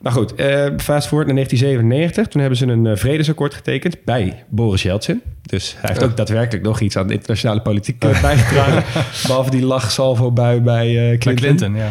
Nou 0.00 0.16
goed, 0.16 0.34
eh 0.34 0.66
fast 0.76 1.06
forward 1.08 1.26
naar 1.26 1.34
1997. 1.34 2.26
Toen 2.28 2.40
hebben 2.40 2.58
ze 2.58 2.66
een 2.66 2.86
eh, 2.86 2.96
vredesakkoord 2.96 3.54
getekend 3.54 4.04
bij 4.04 4.44
Boris 4.48 4.82
Yeltsin. 4.82 5.22
Dus 5.42 5.74
hij 5.78 5.90
heeft 5.90 6.02
ook 6.04 6.16
daadwerkelijk 6.16 6.64
nog 6.64 6.80
iets 6.80 6.96
aan 6.96 7.06
de 7.06 7.12
internationale 7.12 7.60
politiek 7.60 8.04
eh, 8.04 8.22
bijgedragen. 8.22 8.84
Behalve 9.26 9.50
die 9.50 9.64
lachsalvo-bui 9.64 10.60
bij 10.60 10.88
eh, 10.88 10.94
Bij 10.94 11.18
Clinton. 11.18 11.34
Clinton, 11.36 11.74
ja. 11.76 11.88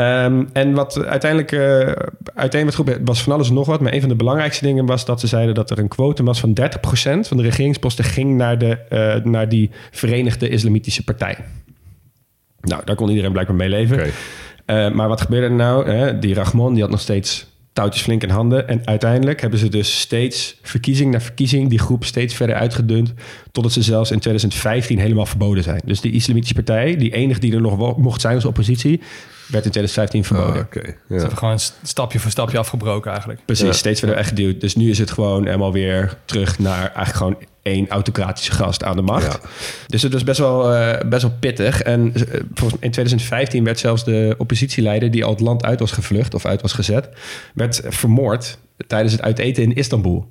Ehm, 0.00 0.44
en 0.52 0.74
wat 0.74 1.04
uiteindelijk 1.04 1.52
uh, 1.52 1.92
uiteen 2.34 2.62
werd 2.62 2.74
goed 2.74 2.98
was 3.04 3.22
van 3.22 3.32
alles 3.32 3.48
en 3.48 3.54
nog 3.54 3.66
wat. 3.66 3.80
Maar 3.80 3.92
een 3.92 4.00
van 4.00 4.08
de 4.08 4.14
belangrijkste 4.14 4.64
dingen 4.64 4.86
was 4.86 5.04
dat 5.04 5.20
ze 5.20 5.26
zeiden 5.26 5.54
dat 5.54 5.70
er 5.70 5.78
een 5.78 5.88
quotum 5.88 6.24
was 6.24 6.40
van 6.40 6.56
30% 6.60 6.62
van 7.20 7.36
de 7.36 7.42
regeringsposten 7.42 8.04
ging 8.04 8.36
naar, 8.36 8.58
de, 8.58 8.78
eh, 8.88 9.24
naar 9.24 9.48
die 9.48 9.70
Verenigde 9.90 10.48
Islamitische 10.48 11.04
Partij. 11.04 11.36
Nou, 12.60 12.82
daar 12.84 12.96
kon 12.96 13.08
iedereen 13.08 13.32
blijkbaar 13.32 13.56
mee 13.56 13.68
leven. 13.68 13.98
Uh, 14.66 14.90
maar 14.90 15.08
wat 15.08 15.20
gebeurde 15.20 15.46
er 15.46 15.52
nou? 15.52 15.90
Hè? 15.90 16.18
Die 16.18 16.34
Rahmon 16.34 16.72
die 16.72 16.82
had 16.82 16.90
nog 16.90 17.00
steeds 17.00 17.46
touwtjes 17.72 18.02
flink 18.02 18.22
in 18.22 18.28
handen. 18.28 18.68
En 18.68 18.82
uiteindelijk 18.84 19.40
hebben 19.40 19.58
ze 19.58 19.68
dus 19.68 20.00
steeds 20.00 20.58
verkiezing 20.62 21.12
na 21.12 21.20
verkiezing 21.20 21.68
die 21.68 21.78
groep 21.78 22.04
steeds 22.04 22.34
verder 22.34 22.56
uitgedund. 22.56 23.14
Totdat 23.52 23.72
ze 23.72 23.82
zelfs 23.82 24.10
in 24.10 24.18
2015 24.18 24.98
helemaal 24.98 25.26
verboden 25.26 25.62
zijn. 25.62 25.80
Dus 25.84 26.00
die 26.00 26.12
Islamitische 26.12 26.54
Partij, 26.54 26.96
die 26.96 27.12
enige 27.12 27.40
die 27.40 27.54
er 27.54 27.60
nog 27.60 27.96
mocht 27.96 28.20
zijn 28.20 28.34
als 28.34 28.44
oppositie, 28.44 29.00
werd 29.50 29.64
in 29.64 29.70
2015 29.70 30.24
verboden. 30.24 30.68
Ze 30.72 30.94
ja. 31.08 31.16
hebben 31.16 31.38
gewoon 31.38 31.58
stapje 31.82 32.18
voor 32.18 32.30
stapje 32.30 32.58
afgebroken 32.58 33.10
eigenlijk. 33.10 33.40
Precies, 33.44 33.66
Ja. 33.66 33.72
steeds 33.72 33.98
verder 33.98 34.16
weggeduwd. 34.16 34.60
Dus 34.60 34.74
nu 34.76 34.90
is 34.90 34.98
het 34.98 35.10
gewoon 35.10 35.44
helemaal 35.44 35.72
weer 35.72 36.16
terug 36.24 36.58
naar 36.58 36.78
eigenlijk 36.80 37.16
gewoon 37.16 37.36
één 37.62 37.88
autocratische 37.88 38.52
gast 38.52 38.84
aan 38.84 38.96
de 38.96 39.02
macht. 39.02 39.32
Ja. 39.42 39.48
Dus 39.86 40.02
het 40.02 40.12
was 40.12 40.24
best 40.24 40.38
wel, 40.38 40.74
eh, 40.74 41.08
best 41.08 41.22
wel 41.22 41.32
pittig. 41.40 41.82
En 41.82 42.12
eh, 42.14 42.40
volgens 42.54 42.80
in 42.80 42.90
2015 42.90 43.64
werd 43.64 43.78
zelfs 43.78 44.04
de 44.04 44.34
oppositieleider... 44.38 45.10
die 45.10 45.24
al 45.24 45.30
het 45.30 45.40
land 45.40 45.64
uit 45.64 45.80
was 45.80 45.92
gevlucht 45.92 46.34
of 46.34 46.44
uit 46.44 46.62
was 46.62 46.72
gezet... 46.72 47.08
werd 47.54 47.82
vermoord 47.88 48.58
tijdens 48.86 49.12
het 49.12 49.22
uiteten 49.22 49.62
in 49.62 49.74
Istanbul. 49.74 50.28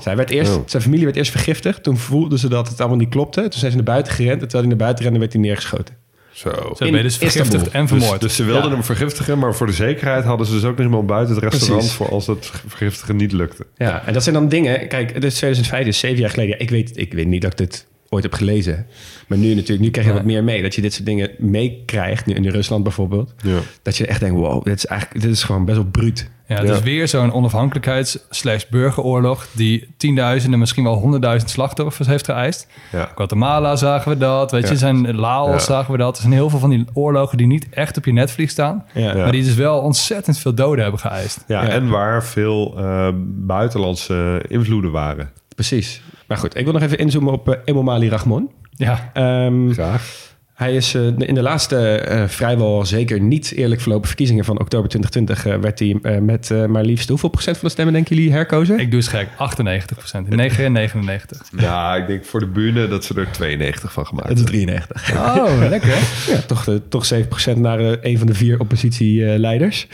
Zij 0.00 0.16
werd 0.16 0.30
eerst, 0.30 0.56
Oh. 0.56 0.62
Zijn 0.66 0.82
familie 0.82 1.04
werd 1.04 1.16
eerst 1.16 1.30
vergiftigd. 1.30 1.82
Toen 1.82 1.96
voelden 1.96 2.38
ze 2.38 2.48
dat 2.48 2.68
het 2.68 2.80
allemaal 2.80 2.98
niet 2.98 3.08
klopte. 3.08 3.40
Toen 3.40 3.58
zijn 3.58 3.70
ze 3.70 3.76
naar 3.76 3.86
buiten 3.86 4.12
gerend. 4.12 4.32
En 4.32 4.48
terwijl 4.48 4.60
hij 4.62 4.68
naar 4.68 4.84
buiten 4.84 5.04
rende, 5.04 5.18
werd 5.18 5.32
hij 5.32 5.42
neergeschoten. 5.42 5.94
Zo. 6.32 6.50
ze 6.76 6.82
hebben 6.84 7.02
dus 7.02 7.16
vergiftigd 7.16 7.52
Istanbul. 7.66 7.80
en 7.80 7.86
Dus, 7.86 7.98
vermoord. 7.98 8.20
dus 8.20 8.36
ze 8.36 8.44
wilden 8.44 8.64
Ja. 8.68 8.70
hem 8.70 8.84
vergiftigen, 8.84 9.38
maar 9.38 9.54
voor 9.54 9.66
de 9.66 9.72
zekerheid 9.72 10.24
hadden 10.24 10.46
ze 10.46 10.52
dus 10.52 10.64
ook 10.64 10.76
nog 10.76 10.86
iemand 10.86 11.06
buiten 11.06 11.34
het 11.34 11.44
restaurant 11.44 11.78
Precies. 11.80 11.96
voor 11.96 12.08
als 12.08 12.26
het 12.26 12.50
vergiftigen 12.66 13.16
niet 13.16 13.32
lukte. 13.32 13.66
Ja, 13.76 14.06
en 14.06 14.12
dat 14.12 14.22
zijn 14.22 14.34
dan 14.34 14.48
dingen... 14.48 14.88
Kijk, 14.88 15.12
het 15.14 15.24
is 15.24 15.34
2005, 15.34 15.84
dus 15.84 15.98
zeven 15.98 16.18
jaar 16.20 16.30
geleden. 16.30 16.50
Ja, 16.54 16.60
ik, 16.60 16.70
weet, 16.70 16.92
ik 16.94 17.12
weet 17.12 17.26
niet 17.26 17.42
dat 17.42 17.52
ik 17.52 17.58
dit 17.58 17.86
ooit 18.08 18.22
heb 18.22 18.32
gelezen. 18.32 18.86
Maar 19.26 19.38
nu 19.38 19.54
natuurlijk, 19.54 19.80
nu 19.80 19.90
krijg 19.90 20.06
je 20.06 20.12
wat 20.12 20.24
meer 20.24 20.44
mee. 20.44 20.62
Dat 20.62 20.74
je 20.74 20.80
dit 20.80 20.92
soort 20.92 21.06
dingen 21.06 21.30
meekrijgt. 21.38 22.26
Nu 22.26 22.34
in 22.34 22.48
Rusland 22.48 22.82
bijvoorbeeld. 22.82 23.34
Ja. 23.42 23.58
Dat 23.82 23.96
je 23.96 24.06
echt 24.06 24.20
denkt, 24.20 24.36
wow, 24.36 24.64
dit 24.64 24.76
is 24.76 24.86
eigenlijk 24.86 25.20
dit 25.22 25.30
is 25.32 25.42
gewoon 25.42 25.64
best 25.64 25.76
wel 25.76 25.86
bruut. 25.86 26.30
Ja, 26.50 26.56
het 26.56 26.68
Ja. 26.68 26.74
is 26.74 26.80
weer 26.82 27.08
zo'n 27.08 27.32
onafhankelijkheids- 27.32 28.18
slash 28.30 28.64
burgeroorlog... 28.70 29.46
die 29.52 29.94
tienduizenden, 29.96 30.58
misschien 30.58 30.84
wel 30.84 30.94
honderdduizend 30.94 31.50
slachtoffers 31.50 32.08
heeft 32.08 32.24
geëist. 32.24 32.66
Ja. 32.92 33.10
Guatemala 33.14 33.76
zagen 33.76 34.10
we 34.12 34.18
dat, 34.18 34.50
weet 34.50 34.68
je. 34.68 34.76
Zijn 34.76 35.16
Laos 35.16 35.50
Ja. 35.52 35.58
zagen 35.58 35.92
we 35.92 35.98
dat. 35.98 36.14
Er 36.16 36.20
zijn 36.20 36.32
heel 36.34 36.50
veel 36.50 36.58
van 36.58 36.70
die 36.70 36.84
oorlogen 36.92 37.36
die 37.38 37.46
niet 37.46 37.66
echt 37.70 37.96
op 37.96 38.04
je 38.04 38.12
netvlies 38.12 38.50
staan... 38.50 38.84
Ja. 38.94 39.14
maar 39.14 39.32
die 39.32 39.44
dus 39.44 39.54
wel 39.54 39.78
ontzettend 39.80 40.38
veel 40.38 40.54
doden 40.54 40.82
hebben 40.82 41.00
geëist. 41.00 41.44
Ja, 41.46 41.62
Ja. 41.62 41.68
en 41.68 41.88
waar 41.88 42.24
veel 42.24 42.74
eh, 42.78 43.08
buitenlandse 43.26 44.42
invloeden 44.48 44.90
waren. 44.90 45.30
Precies. 45.54 46.02
Maar 46.26 46.36
goed, 46.38 46.56
ik 46.56 46.64
wil 46.64 46.72
nog 46.72 46.82
even 46.82 46.98
inzoomen 46.98 47.32
op 47.32 47.48
uh, 47.48 47.54
Emomali 47.64 48.08
Rahmon. 48.08 48.50
Ja, 48.70 49.10
Ehm, 49.12 49.70
Graag. 49.72 50.28
Hij 50.60 50.74
is 50.74 50.94
eh, 50.94 51.06
in 51.16 51.34
de 51.34 51.42
laatste 51.42 51.76
eh, 51.96 52.24
vrijwel 52.28 52.86
zeker 52.86 53.20
niet 53.20 53.52
eerlijk 53.52 53.80
verlopen 53.80 54.06
verkiezingen 54.08 54.44
van 54.44 54.60
oktober 54.60 54.88
2020... 54.88 55.52
eh, 55.54 55.60
werd 55.62 55.78
hij 55.78 55.98
eh, 56.14 56.20
met 56.20 56.50
eh, 56.50 56.64
maar 56.66 56.84
liefst 56.84 57.08
hoeveel 57.08 57.28
procent 57.28 57.56
van 57.56 57.66
de 57.66 57.72
stemmen 57.74 57.94
denken 57.94 58.16
jullie 58.16 58.32
herkozen? 58.32 58.78
ik 58.78 58.86
doe 58.90 59.00
eens 59.00 59.08
gek. 59.08 59.28
98 59.36 59.96
procent. 59.96 60.28
9 60.28 60.64
en 60.64 60.72
99. 60.72 61.42
Ja, 61.60 61.96
ik 61.96 62.06
denk 62.06 62.24
voor 62.24 62.40
de 62.40 62.46
bühne 62.46 62.88
dat 62.88 63.04
ze 63.04 63.14
er 63.14 63.30
92 63.30 63.92
van 63.92 64.06
gemaakt 64.06 64.28
Het 64.28 64.38
is 64.38 64.44
hebben. 64.44 64.80
93. 64.82 65.16
Oh, 65.16 65.68
lekker. 65.68 65.88
Ja, 66.28 66.40
toch, 66.46 66.66
toch 66.88 67.08
7% 67.54 67.56
naar 67.56 67.80
eh, 67.80 67.92
een 68.00 68.18
van 68.18 68.26
de 68.26 68.34
vier 68.34 68.60
oppositieleiders. 68.60 69.86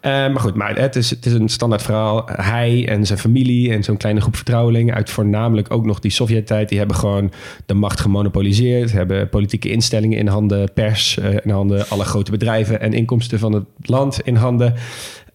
Eh, 0.00 0.10
maar 0.10 0.40
goed, 0.40 0.54
maar 0.54 0.78
het 0.78 0.96
is, 0.96 1.10
het 1.10 1.26
is 1.26 1.32
een 1.32 1.48
standaard 1.48 1.82
verhaal. 1.82 2.28
Hij 2.32 2.88
en 2.88 3.06
zijn 3.06 3.18
familie 3.18 3.72
en 3.72 3.82
zo'n 3.84 3.96
kleine 3.96 4.20
groep 4.20 4.36
vertrouwelingen... 4.36 4.94
uit 4.94 5.10
voornamelijk 5.10 5.70
ook 5.70 5.84
nog 5.84 5.98
die 5.98 6.10
Sovjet-tijd... 6.10 6.68
die 6.68 6.78
hebben 6.78 6.96
gewoon 6.96 7.32
de 7.66 7.74
macht 7.74 8.00
gemonopoliseerd... 8.00 8.92
hebben 8.92 9.28
politieke 9.28 9.70
instellingen 9.70 10.18
in 10.18 10.26
handen... 10.26 10.72
pers 10.72 11.18
eh, 11.18 11.36
in 11.42 11.50
handen, 11.50 11.88
alle 11.88 12.04
grote 12.04 12.30
bedrijven... 12.30 12.80
en 12.80 12.92
inkomsten 12.92 13.38
van 13.38 13.52
het 13.52 13.64
land 13.82 14.20
in 14.20 14.36
handen... 14.36 14.74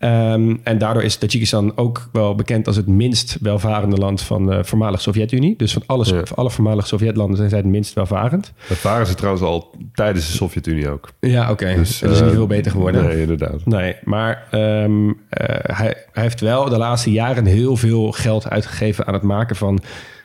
Ehm, 0.03 0.55
en 0.63 0.77
daardoor 0.77 1.03
is 1.03 1.15
Tajikistan 1.15 1.71
ook 1.75 2.09
wel 2.11 2.35
bekend 2.35 2.67
als 2.67 2.75
het 2.75 2.87
minst 2.87 3.37
welvarende 3.41 3.97
land 3.97 4.21
van 4.21 4.45
de 4.45 4.63
voormalig 4.63 5.01
Sovjet-Unie. 5.01 5.53
Dus 5.57 5.73
van, 5.73 5.83
alles, 5.85 6.09
Ja. 6.09 6.25
van 6.25 6.37
alle 6.37 6.49
voormalige 6.49 6.87
Sovjetlanden 6.87 7.37
zijn 7.37 7.49
zij 7.49 7.57
het 7.57 7.67
minst 7.67 7.93
welvarend. 7.93 8.53
Dat 8.69 8.81
waren 8.81 9.05
ze 9.07 9.15
trouwens 9.15 9.43
al 9.45 9.75
tijdens 9.93 10.27
de 10.27 10.33
Sovjet-Unie 10.33 10.89
ook. 10.89 11.09
Ja, 11.19 11.51
oké. 11.51 11.73
Dus, 11.75 11.99
het 11.99 12.11
is 12.11 12.19
eh, 12.19 12.25
niet 12.25 12.33
veel 12.35 12.47
beter 12.47 12.71
geworden. 12.71 13.03
Nee, 13.03 13.21
inderdaad. 13.21 13.65
Nee, 13.65 13.95
maar 14.03 14.47
ehm, 14.51 15.09
eh, 15.29 15.75
hij, 15.77 15.95
hij 16.11 16.23
heeft 16.23 16.39
wel 16.39 16.69
de 16.69 16.77
laatste 16.77 17.11
jaren 17.11 17.45
heel 17.45 17.75
veel 17.77 18.11
geld 18.11 18.49
uitgegeven 18.49 19.05
aan 19.07 19.13
het 19.13 19.23
maken 19.23 19.55
van 19.55 19.79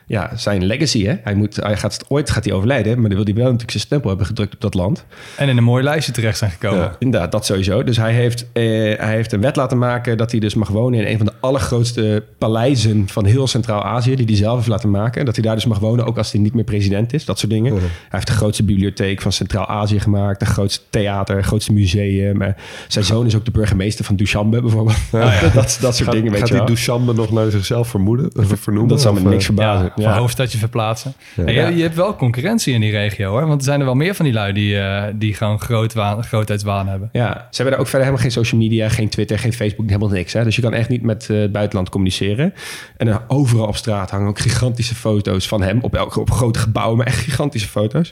ja, 0.09 0.31
zijn 0.35 0.65
legacy. 0.65 1.05
Hè? 1.05 1.15
Hij, 1.23 1.35
moet, 1.35 1.55
hij 1.55 1.77
gaat, 1.77 2.05
ooit 2.07 2.29
gaat 2.29 2.43
hij 2.43 2.53
overlijden, 2.53 2.99
maar 2.99 3.09
dan 3.09 3.17
wil 3.17 3.25
hij 3.25 3.33
wel 3.33 3.43
natuurlijk 3.43 3.71
zijn 3.71 3.83
stempel 3.83 4.09
hebben 4.09 4.27
gedrukt 4.27 4.53
op 4.53 4.61
dat 4.61 4.73
land. 4.73 5.05
En 5.37 5.49
in 5.49 5.57
een 5.57 5.63
mooi 5.63 5.83
lijstje 5.83 6.11
terecht 6.11 6.37
zijn 6.37 6.51
gekomen. 6.51 6.79
Ja. 6.79 6.95
Inderdaad, 6.99 7.31
dat 7.31 7.45
sowieso. 7.45 7.83
Dus 7.83 7.97
hij 7.97 8.13
heeft, 8.13 8.45
eh, 8.53 8.63
hij 8.97 9.13
heeft 9.13 9.31
een 9.31 9.41
wet 9.41 9.55
laten 9.55 9.77
maken 9.77 10.17
dat 10.17 10.31
hij 10.31 10.39
dus 10.39 10.53
mag 10.53 10.67
wonen 10.67 10.99
in 10.99 11.07
een 11.07 11.17
van 11.17 11.25
de 11.25 11.33
allergrootste 11.39 12.23
paleizen 12.37 13.07
van 13.07 13.25
heel 13.25 13.47
Centraal-Azië, 13.47 14.15
die 14.15 14.25
hij 14.25 14.35
zelf 14.35 14.55
heeft 14.55 14.67
laten 14.67 14.89
maken. 14.89 15.25
Dat 15.25 15.35
hij 15.35 15.43
daar 15.43 15.55
dus 15.55 15.65
mag 15.65 15.79
wonen, 15.79 16.05
ook 16.05 16.17
als 16.17 16.31
hij 16.31 16.41
niet 16.41 16.53
meer 16.53 16.63
president 16.63 17.13
is, 17.13 17.25
dat 17.25 17.39
soort 17.39 17.51
dingen. 17.51 17.73
Hij 17.73 17.89
heeft 18.09 18.27
de 18.27 18.33
grootste 18.33 18.63
bibliotheek 18.63 19.21
van 19.21 19.31
Centraal-Azië 19.31 19.99
gemaakt, 19.99 20.39
de 20.39 20.45
grootste 20.45 20.81
theater, 20.89 21.35
het 21.35 21.45
grootste 21.45 21.73
museum. 21.73 22.41
Eh, 22.41 22.53
zijn 22.87 23.05
zoon 23.05 23.25
is 23.25 23.35
ook 23.35 23.45
de 23.45 23.51
burgemeester 23.51 24.05
van 24.05 24.15
Dushanbe 24.15 24.61
bijvoorbeeld. 24.61 24.97
dat, 25.11 25.53
dat 25.53 25.77
soort 25.79 25.95
Gaat, 25.95 26.11
dingen, 26.11 26.31
weet 26.31 26.39
gaat 26.39 26.49
je 26.49 26.55
die. 26.55 26.65
Dushanbe 26.65 27.13
nog 27.13 27.31
naar 27.31 27.51
zichzelf 27.51 27.87
vermoeden, 27.87 28.29
of 28.37 28.59
vernoemen? 28.59 28.89
Dat 28.89 29.01
zou 29.01 29.13
me 29.13 29.19
Of, 29.19 29.25
eh, 29.25 29.31
niks 29.31 29.45
verbazen. 29.45 29.91
Ja, 29.95 29.98
van 30.01 30.11
hoofdstadje 30.11 30.57
verplaatsen. 30.57 31.13
En 31.35 31.53
je, 31.53 31.75
je 31.75 31.81
hebt 31.81 31.95
wel 31.95 32.15
concurrentie 32.15 32.73
in 32.73 32.81
die 32.81 32.91
regio 32.91 33.29
hoor. 33.29 33.47
Want 33.47 33.59
er 33.59 33.65
zijn 33.65 33.79
er 33.79 33.85
wel 33.85 33.95
meer 33.95 34.15
van 34.15 34.25
die 34.25 34.33
lui 34.33 34.53
die, 34.53 34.79
eh, 34.79 35.03
die 35.15 35.33
gewoon 35.33 35.59
groot 35.59 35.93
waan, 35.93 36.23
grootheidswaan 36.23 36.87
hebben. 36.87 37.09
Ja, 37.11 37.33
ze 37.33 37.55
hebben 37.55 37.71
daar 37.71 37.79
ook 37.79 37.87
verder 37.87 38.07
helemaal 38.07 38.21
geen 38.21 38.31
social 38.31 38.61
media, 38.61 38.89
geen 38.89 39.09
Twitter, 39.09 39.39
geen 39.39 39.53
Facebook, 39.53 39.87
helemaal 39.87 40.09
niks. 40.09 40.33
Hè? 40.33 40.43
Dus 40.43 40.55
je 40.55 40.61
kan 40.61 40.73
echt 40.73 40.89
niet 40.89 41.01
met 41.01 41.29
eh, 41.29 41.39
het 41.39 41.51
buitenland 41.51 41.89
communiceren. 41.89 42.53
En 42.97 43.05
dan 43.05 43.21
overal 43.27 43.67
op 43.67 43.75
straat 43.75 44.09
hangen 44.09 44.27
ook 44.27 44.39
gigantische 44.39 44.95
foto's 44.95 45.47
van 45.47 45.61
hem. 45.61 45.79
Op, 45.81 45.95
elke, 45.95 46.19
op 46.19 46.31
grote 46.31 46.59
gebouwen, 46.59 46.97
maar 46.97 47.07
echt 47.07 47.19
gigantische 47.19 47.67
foto's. 47.67 48.11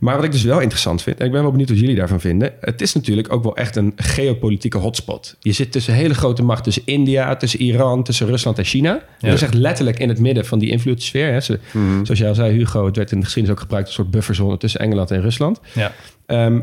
Maar 0.00 0.16
wat 0.16 0.24
ik 0.24 0.32
dus 0.32 0.42
wel 0.42 0.60
interessant 0.60 1.02
vind, 1.02 1.18
en 1.20 1.26
ik 1.26 1.32
ben 1.32 1.42
wel 1.42 1.50
benieuwd 1.50 1.68
wat 1.68 1.78
jullie 1.78 1.96
daarvan 1.96 2.20
vinden. 2.20 2.52
Het 2.60 2.80
is 2.80 2.94
natuurlijk 2.94 3.32
ook 3.32 3.42
wel 3.42 3.56
echt 3.56 3.76
een 3.76 3.92
geopolitieke 3.96 4.78
hotspot. 4.78 5.36
Je 5.40 5.52
zit 5.52 5.72
tussen 5.72 5.94
hele 5.94 6.14
grote 6.14 6.42
machten, 6.42 6.64
tussen 6.64 6.82
India, 6.86 7.36
tussen 7.36 7.60
Iran, 7.60 8.02
tussen 8.02 8.26
Rusland 8.26 8.58
en 8.58 8.64
China. 8.64 8.90
Ja. 8.92 9.28
Dat 9.28 9.34
is 9.34 9.42
echt 9.42 9.54
letterlijk 9.54 9.98
in 9.98 10.08
het 10.08 10.18
midden 10.18 10.46
van 10.46 10.58
die 10.58 10.70
invloedssfeer. 10.70 11.21
Hè? 11.30 11.40
Ze, 11.40 11.58
Zoals 12.02 12.18
jij 12.18 12.28
al 12.28 12.34
zei, 12.34 12.56
Hugo, 12.56 12.86
het 12.86 12.96
werd 12.96 13.12
in 13.12 13.18
de 13.18 13.24
geschiedenis 13.24 13.56
ook 13.56 13.62
gebruikt 13.62 13.86
als 13.88 13.96
een 13.96 14.04
soort 14.04 14.16
bufferzone 14.16 14.56
tussen 14.56 14.80
Engeland 14.80 15.10
en 15.10 15.20
Rusland. 15.20 15.60
Ja. 15.74 15.92
Ehm, 16.26 16.60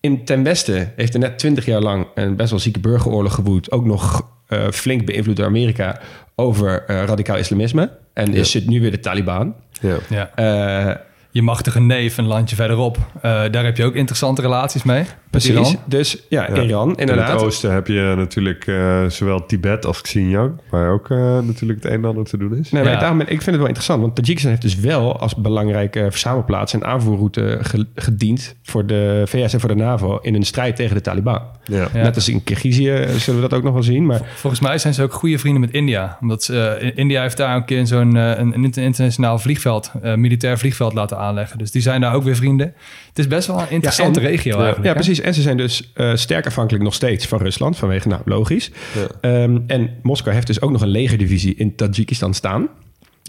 in 0.00 0.24
ten 0.24 0.42
westen 0.42 0.92
heeft 0.96 1.14
er 1.14 1.20
net 1.20 1.38
twintig 1.38 1.64
jaar 1.64 1.80
lang 1.80 2.06
een 2.14 2.36
best 2.36 2.50
wel 2.50 2.58
zieke 2.58 2.80
burgeroorlog 2.80 3.34
gewoed. 3.34 3.70
Ook 3.70 3.84
nog 3.84 4.30
eh, 4.46 4.70
flink 4.70 5.06
beïnvloed 5.06 5.36
door 5.36 5.46
Amerika 5.46 6.00
over 6.34 6.84
eh, 6.86 7.04
radicaal 7.04 7.36
islamisme. 7.36 7.90
En 8.12 8.34
is 8.34 8.54
het 8.54 8.66
nu 8.66 8.80
weer 8.80 8.90
de 8.90 9.00
Taliban. 9.00 9.54
Ja. 9.80 9.96
Ja. 10.08 10.30
Eh, 10.34 10.96
Je 11.34 11.42
machtige 11.42 11.80
neef, 11.80 12.16
een 12.18 12.26
landje 12.26 12.56
verderop. 12.56 12.96
eh, 13.16 13.22
daar 13.50 13.64
heb 13.64 13.76
je 13.76 13.84
ook 13.84 13.94
interessante 13.94 14.40
relaties 14.42 14.82
mee. 14.82 15.04
precies. 15.30 15.50
Iran. 15.50 15.76
Dus 15.86 16.16
ja, 16.28 16.46
Ja. 16.54 16.62
Iran 16.62 16.88
In 16.90 16.94
inderdaad. 16.96 17.32
het 17.32 17.42
oosten 17.42 17.72
heb 17.72 17.86
je 17.86 18.12
natuurlijk 18.16 18.66
eh, 18.66 19.04
zowel 19.08 19.46
Tibet 19.46 19.86
als 19.86 20.00
Xinjiang, 20.00 20.52
waar 20.70 20.90
ook 20.92 21.10
eh, 21.10 21.38
natuurlijk 21.38 21.82
het 21.82 21.92
een 21.92 21.98
en 21.98 22.04
ander 22.04 22.24
te 22.24 22.36
doen 22.36 22.56
is. 22.56 22.70
Nee, 22.70 22.82
maar 22.82 22.92
Ja. 22.92 22.98
daarom 22.98 23.20
ik 23.20 23.26
vind 23.28 23.44
het 23.44 23.56
wel 23.56 23.64
interessant. 23.66 24.00
Want 24.00 24.14
Tajikistan 24.14 24.50
heeft 24.50 24.62
dus 24.62 24.74
wel 24.76 25.18
als 25.20 25.34
belangrijke 25.34 26.06
verzamelplaats 26.10 26.72
en 26.74 26.84
aanvoerroute 26.84 27.58
ge- 27.62 27.86
gediend 27.94 28.54
voor 28.62 28.86
de 28.86 29.22
VS 29.26 29.52
en 29.52 29.60
voor 29.60 29.68
de 29.68 29.74
NAVO 29.74 30.18
in 30.22 30.34
een 30.34 30.42
strijd 30.44 30.76
tegen 30.76 30.94
de 30.94 31.00
Taliban. 31.02 31.42
Ja. 31.64 31.88
Ja. 31.94 32.02
Net 32.02 32.14
als 32.14 32.28
in 32.28 32.44
Kirgizië 32.44 33.04
zullen 33.16 33.40
we 33.42 33.48
dat 33.48 33.58
ook 33.58 33.64
nog 33.64 33.72
wel 33.72 33.82
zien. 33.82 34.06
Maar 34.06 34.20
Volgens 34.34 34.62
mij 34.62 34.78
zijn 34.78 34.94
ze 34.94 35.02
ook 35.02 35.12
goede 35.12 35.38
vrienden 35.38 35.60
met 35.60 35.70
India. 35.70 36.18
Omdat 36.20 36.42
ze, 36.44 36.92
India 36.94 37.22
heeft 37.22 37.36
daar 37.36 37.56
een 37.56 37.64
keer 37.64 37.86
zo'n 37.86 38.14
een, 38.14 38.54
een 38.54 38.64
internationaal 38.72 39.38
vliegveld, 39.38 39.92
eh, 40.02 40.14
militair 40.14 40.58
vliegveld 40.58 40.92
laten 40.94 41.16
aanleggen. 41.22 41.58
Dus 41.58 41.70
die 41.70 41.82
zijn 41.82 42.00
daar 42.00 42.14
ook 42.14 42.22
weer 42.22 42.36
vrienden. 42.36 42.74
Het 43.08 43.18
is 43.18 43.26
best 43.26 43.46
wel 43.46 43.60
een 43.60 43.70
interessante 43.70 44.20
en- 44.20 44.26
regio 44.26 44.50
ja, 44.56 44.56
eigenlijk. 44.64 44.86
Ja, 44.86 44.94
precies. 44.94 45.20
En 45.20 45.34
ze 45.34 45.42
zijn 45.42 45.56
dus 45.56 45.90
eh, 45.94 46.14
sterk 46.14 46.46
afhankelijk 46.46 46.84
nog 46.84 46.94
steeds 46.94 47.26
van 47.26 47.38
Rusland, 47.38 47.76
vanwege, 47.76 48.08
nou, 48.08 48.22
logisch. 48.24 48.70
Ja. 48.94 49.06
Ehm, 49.30 49.58
en 49.66 49.90
Moskou 50.02 50.34
heeft 50.34 50.46
dus 50.46 50.60
ook 50.60 50.70
nog 50.70 50.80
een 50.82 50.88
legerdivisie 50.88 51.54
in 51.54 51.74
Tajikistan 51.74 52.34
staan. 52.34 52.68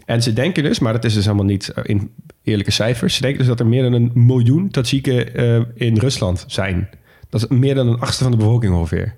En 0.06 0.24
ze 0.24 0.34
denken 0.34 0.64
dus, 0.64 0.80
maar 0.80 0.94
dat 0.94 1.04
is 1.04 1.14
dus 1.14 1.26
helemaal 1.26 1.46
niet 1.46 1.70
eh, 1.70 1.84
in 1.88 2.12
eerlijke 2.44 2.72
cijfers, 2.72 3.16
ze 3.16 3.22
denken 3.22 3.40
dus 3.40 3.48
dat 3.48 3.60
er 3.60 3.68
meer 3.68 3.84
dan 3.84 3.94
een 3.94 4.12
miljoen 4.14 4.70
Tajiken 4.70 5.36
eh, 5.36 5.62
in 5.76 5.98
Rusland 5.98 6.44
zijn. 6.48 6.90
Dat 7.30 7.42
is 7.42 7.58
meer 7.58 7.76
dan 7.76 7.88
een 7.88 8.00
achtste 8.00 8.24
van 8.24 8.32
de 8.32 8.38
bevolking 8.38 8.74
ongeveer. 8.74 9.16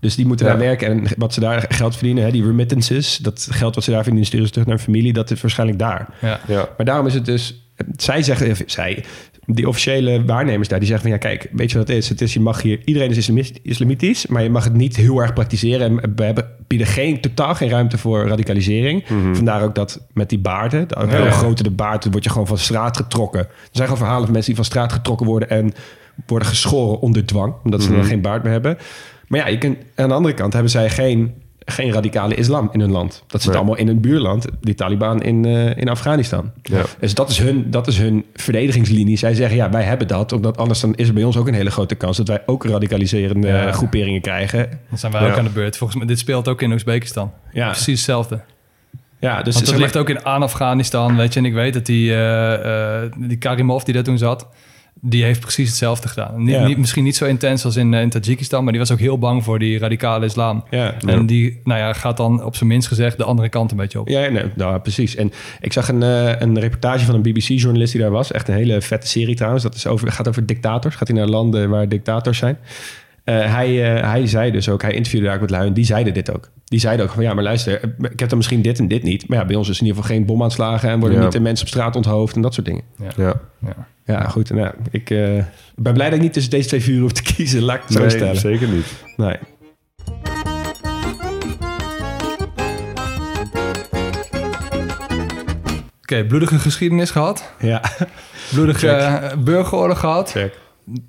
Dus 0.00 0.14
die 0.14 0.26
moeten 0.26 0.46
Ja. 0.46 0.52
daar 0.52 0.60
werken 0.60 0.88
en 0.88 1.06
wat 1.16 1.34
ze 1.34 1.40
daar 1.40 1.64
geld 1.68 1.94
verdienen, 1.96 2.24
hè, 2.24 2.30
die 2.30 2.44
remittances, 2.44 3.16
dat 3.16 3.48
geld 3.50 3.74
wat 3.74 3.84
ze 3.84 3.90
daar 3.90 4.02
verdienen, 4.02 4.26
sturen 4.26 4.46
ze 4.46 4.52
terug 4.52 4.66
naar 4.68 4.76
hun 4.76 4.84
familie, 4.84 5.12
dat 5.12 5.30
is 5.30 5.40
waarschijnlijk 5.40 5.78
daar. 5.78 6.08
Ja. 6.20 6.40
Ja. 6.46 6.68
Maar 6.76 6.86
daarom 6.86 7.06
is 7.06 7.14
het 7.14 7.24
dus... 7.24 7.67
Zij 7.96 8.22
zeggen... 8.22 8.56
Zij, 8.66 9.04
die 9.46 9.68
officiële 9.68 10.24
waarnemers 10.24 10.68
daar, 10.68 10.78
die 10.78 10.88
zeggen 10.88 11.08
van... 11.08 11.18
Ja, 11.18 11.22
kijk, 11.22 11.50
weet 11.52 11.70
je 11.70 11.78
wat 11.78 11.88
het 11.88 11.96
is? 11.96 12.08
Het 12.08 12.20
is, 12.20 12.32
je 12.32 12.40
mag 12.40 12.62
hier... 12.62 12.80
Iedereen 12.84 13.10
is 13.10 13.30
islamitisch, 13.62 14.26
maar 14.26 14.42
je 14.42 14.50
mag 14.50 14.64
het 14.64 14.74
niet 14.74 14.96
heel 14.96 15.20
erg 15.20 15.32
praktiseren. 15.32 16.00
En 16.00 16.12
we 16.16 16.24
hebben, 16.24 16.48
bieden 16.66 16.86
geen, 16.86 17.20
totaal 17.20 17.54
geen 17.54 17.68
ruimte 17.68 17.98
voor 17.98 18.26
radicalisering. 18.26 19.04
Vandaar 19.32 19.62
ook 19.62 19.74
dat 19.74 20.06
met 20.12 20.28
die 20.28 20.38
baarden... 20.38 20.88
De, 20.88 20.94
hoe 20.98 21.08
ja. 21.10 21.30
groter 21.30 21.64
de 21.64 21.70
baard, 21.70 22.02
dan 22.02 22.12
word 22.12 22.24
je 22.24 22.30
gewoon 22.30 22.46
van 22.46 22.58
straat 22.58 22.96
getrokken. 22.96 23.40
Er 23.40 23.48
zijn 23.70 23.88
gewoon 23.88 24.02
verhalen 24.02 24.24
van 24.24 24.32
mensen 24.32 24.54
die 24.54 24.62
van 24.62 24.70
straat 24.70 24.92
getrokken 24.92 25.26
worden... 25.26 25.50
en 25.50 25.72
worden 26.26 26.48
geschoren 26.48 27.00
onder 27.00 27.26
dwang, 27.26 27.54
omdat 27.64 27.82
ze 27.82 27.92
dan 27.92 28.04
geen 28.04 28.20
baard 28.20 28.42
meer 28.42 28.52
hebben. 28.52 28.78
Maar 29.28 29.40
ja, 29.40 29.48
je 29.48 29.58
kunt, 29.58 29.78
aan 29.94 30.08
de 30.08 30.14
andere 30.14 30.34
kant 30.34 30.52
hebben 30.52 30.70
zij 30.70 30.90
geen, 30.90 31.34
geen 31.70 31.92
radicale 31.92 32.34
islam 32.34 32.68
in 32.72 32.80
hun 32.80 32.90
land. 32.90 33.22
Dat 33.26 33.40
zit 33.40 33.50
Nee. 33.50 33.58
allemaal 33.58 33.76
in 33.76 33.88
een 33.88 34.00
buurland, 34.00 34.46
die 34.60 34.74
Taliban 34.74 35.22
in, 35.22 35.44
eh, 35.44 35.76
in 35.76 35.88
Afghanistan. 35.88 36.50
Ja. 36.62 36.82
Dus 37.00 37.14
dat 37.14 37.30
is, 37.30 37.38
hun, 37.38 37.70
dat 37.70 37.86
is 37.86 37.98
hun 37.98 38.24
verdedigingslinie. 38.34 39.16
Zij 39.16 39.34
zeggen, 39.34 39.56
ja, 39.56 39.70
wij 39.70 39.82
hebben 39.82 40.06
dat. 40.08 40.32
Omdat 40.32 40.56
anders 40.56 40.80
dan 40.80 40.94
is 40.94 41.08
er 41.08 41.14
bij 41.14 41.24
ons 41.24 41.36
ook 41.36 41.48
een 41.48 41.54
hele 41.54 41.70
grote 41.70 41.94
kans... 41.94 42.16
dat 42.16 42.28
wij 42.28 42.42
ook 42.46 42.64
radicaliserende 42.64 43.48
Ja. 43.48 43.72
groeperingen 43.72 44.20
krijgen. 44.20 44.68
Dan 44.88 44.98
zijn 44.98 45.12
wij 45.12 45.22
Ja. 45.22 45.30
ook 45.30 45.38
aan 45.38 45.44
de 45.44 45.50
beurt. 45.50 45.76
Volgens 45.76 45.98
mij, 45.98 46.08
dit 46.08 46.18
speelt 46.18 46.48
ook 46.48 46.62
in 46.62 46.72
Oezbekistan. 46.72 47.32
Ja, 47.52 47.66
Precies 47.66 47.86
hetzelfde. 47.86 48.40
ja 49.18 49.34
dus 49.42 49.54
Want 49.54 49.54
zeg 49.54 49.64
dat 49.64 49.74
maar- 49.74 49.78
ligt 49.82 49.96
ook 49.96 50.08
in 50.08 50.24
aan 50.24 50.42
Afghanistan, 50.42 51.16
weet 51.16 51.32
je. 51.32 51.40
En 51.40 51.46
ik 51.46 51.52
weet 51.54 51.74
dat 51.74 51.86
die, 51.86 52.14
eh, 52.14 53.02
eh, 53.04 53.12
die 53.18 53.36
Karimov 53.36 53.82
die 53.82 53.94
daar 53.94 54.02
toen 54.02 54.18
zat... 54.18 54.46
die 55.00 55.24
heeft 55.24 55.40
precies 55.40 55.68
hetzelfde 55.68 56.08
gedaan. 56.08 56.42
Niet, 56.42 56.54
Ja. 56.54 56.66
niet, 56.66 56.78
misschien 56.78 57.04
niet 57.04 57.16
zo 57.16 57.24
intens 57.24 57.64
als 57.64 57.76
in, 57.76 57.94
eh, 57.94 58.00
in 58.00 58.10
Tajikistan... 58.10 58.62
maar 58.62 58.72
die 58.72 58.80
was 58.80 58.92
ook 58.92 58.98
heel 58.98 59.18
bang 59.18 59.44
voor 59.44 59.58
die 59.58 59.78
radicale 59.78 60.24
islam. 60.24 60.64
Ja, 60.70 60.94
En 61.06 61.26
die 61.26 61.60
nou 61.64 61.80
ja, 61.80 61.92
gaat 61.92 62.16
dan 62.16 62.44
op 62.44 62.56
zijn 62.56 62.68
minst 62.68 62.88
gezegd 62.88 63.16
de 63.16 63.24
andere 63.24 63.48
kant 63.48 63.70
een 63.70 63.76
beetje 63.76 64.00
op. 64.00 64.08
Ja, 64.08 64.28
nee, 64.28 64.44
nou, 64.54 64.78
precies. 64.78 65.16
En 65.16 65.32
ik 65.60 65.72
zag 65.72 65.88
een, 65.88 66.02
eh, 66.02 66.40
een 66.40 66.58
reportage 66.60 67.04
van 67.04 67.14
een 67.14 67.22
BBC-journalist 67.22 67.92
die 67.92 68.00
daar 68.00 68.10
was. 68.10 68.32
Echt 68.32 68.48
een 68.48 68.54
hele 68.54 68.80
vette 68.80 69.06
serie 69.06 69.34
trouwens. 69.34 69.62
Dat 69.62 69.74
is 69.74 69.86
over, 69.86 70.12
gaat 70.12 70.28
over 70.28 70.46
dictators. 70.46 70.94
Gaat 70.94 71.08
hij 71.08 71.16
naar 71.16 71.26
landen 71.26 71.70
waar 71.70 71.88
dictators 71.88 72.38
zijn. 72.38 72.58
Eh, 73.24 73.54
hij, 73.54 73.96
eh, 73.96 74.10
hij 74.10 74.26
zei 74.26 74.50
dus 74.50 74.68
ook, 74.68 74.82
hij 74.82 74.92
interviewde 74.92 75.26
daar 75.26 75.34
ook 75.34 75.40
met 75.40 75.50
lui 75.50 75.66
en 75.66 75.72
die 75.72 75.84
zeiden 75.84 76.14
dit 76.14 76.34
ook. 76.34 76.50
Die 76.68 76.80
zeiden 76.80 77.06
ook 77.06 77.12
van, 77.12 77.22
ja, 77.22 77.34
maar 77.34 77.44
luister, 77.44 77.82
ik 78.10 78.20
heb 78.20 78.28
dan 78.28 78.36
misschien 78.38 78.62
dit 78.62 78.78
en 78.78 78.88
dit 78.88 79.02
niet. 79.02 79.28
Maar 79.28 79.38
ja, 79.38 79.44
bij 79.44 79.56
ons 79.56 79.68
is 79.68 79.80
in 79.80 79.86
ieder 79.86 80.02
geval 80.02 80.16
geen 80.16 80.26
bomaanslagen 80.26 80.90
en 80.90 81.00
worden 81.00 81.18
Ja. 81.18 81.24
niet 81.24 81.32
de 81.32 81.40
mensen 81.40 81.66
op 81.66 81.72
straat 81.72 81.96
onthoofd 81.96 82.36
en 82.36 82.42
dat 82.42 82.54
soort 82.54 82.66
dingen. 82.66 82.82
Ja. 83.16 83.34
Ja. 83.60 83.86
Ja, 84.04 84.28
goed. 84.28 84.50
Nou, 84.50 84.74
ik 84.90 85.10
eh, 85.10 85.44
ben 85.76 85.92
blij 85.92 86.06
dat 86.06 86.14
ik 86.16 86.20
niet 86.20 86.32
tussen 86.32 86.50
deze 86.50 86.68
twee 86.68 86.82
vuren 86.82 87.00
hoef 87.02 87.12
te 87.12 87.22
kiezen. 87.34 87.62
Laat 87.62 87.76
ik 87.76 87.82
het 87.82 87.92
zo 87.92 87.98
Nee, 88.00 88.10
stellen. 88.10 88.36
zeker 88.36 88.68
niet. 88.68 88.86
Nee. 89.16 89.36
Oké, 96.02 96.24
bloedige 96.26 96.58
geschiedenis 96.58 97.10
gehad. 97.10 97.52
Ja, 97.58 97.82
Bloedige 98.52 98.88
eh, 98.90 99.36
burgeroorlog 99.38 99.98
gehad. 100.00 100.30
check. 100.30 100.58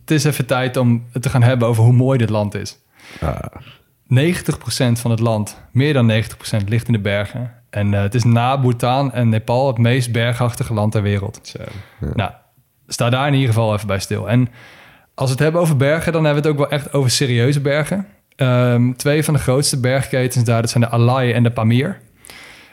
Het 0.02 0.12
is 0.12 0.24
even 0.24 0.45
tijd 0.45 0.78
om 0.78 1.06
het 1.12 1.22
te 1.22 1.30
gaan 1.30 1.43
hebben 1.43 1.67
over 1.67 1.84
hoe 1.84 1.93
mooi 1.93 2.17
dit 2.17 2.30
land 2.30 2.56
is. 2.56 2.78
90% 4.13 5.00
van 5.00 5.12
het 5.12 5.19
land, 5.19 5.62
meer 5.72 5.93
dan 5.93 6.12
90%, 6.12 6.15
ligt 6.67 6.88
in 6.88 6.93
de 6.93 7.00
bergen. 7.00 7.54
En 7.69 7.93
eh, 7.93 8.02
het 8.02 8.15
is 8.15 8.24
na 8.24 8.58
Bhutan 8.58 9.13
en 9.13 9.30
Nepal 9.30 9.67
het 9.67 9.78
meest 9.78 10.12
bergachtige 10.12 10.74
land 10.74 10.91
ter 10.91 11.02
wereld. 11.02 11.39
Zo. 11.43 11.60
Nou, 12.13 12.32
sta 12.88 13.10
daar 13.10 13.28
in 13.28 13.34
ieder 13.34 13.48
geval 13.48 13.74
even 13.74 13.88
bij 13.88 14.00
stil. 14.00 14.30
En 14.30 14.50
als 15.15 15.28
we 15.28 15.34
het 15.34 15.43
hebben 15.43 15.62
over 15.62 15.78
bergen, 15.78 16.13
dan 16.13 16.26
hebben 16.26 16.43
we 16.43 16.50
het 16.50 16.58
ook 16.60 16.69
wel 16.69 16.80
echt 16.80 16.93
over 16.93 17.10
serieuze 17.12 17.62
bergen. 17.62 18.08
Ehm, 18.36 18.91
twee 18.93 19.24
van 19.24 19.34
de 19.34 19.39
grootste 19.39 19.80
bergketens 19.80 20.43
daar, 20.43 20.62
dat 20.62 20.69
zijn 20.69 20.84
de 20.84 20.89
Alai 20.89 21.32
en 21.32 21.43
de 21.43 21.52
Pamir. 21.52 22.00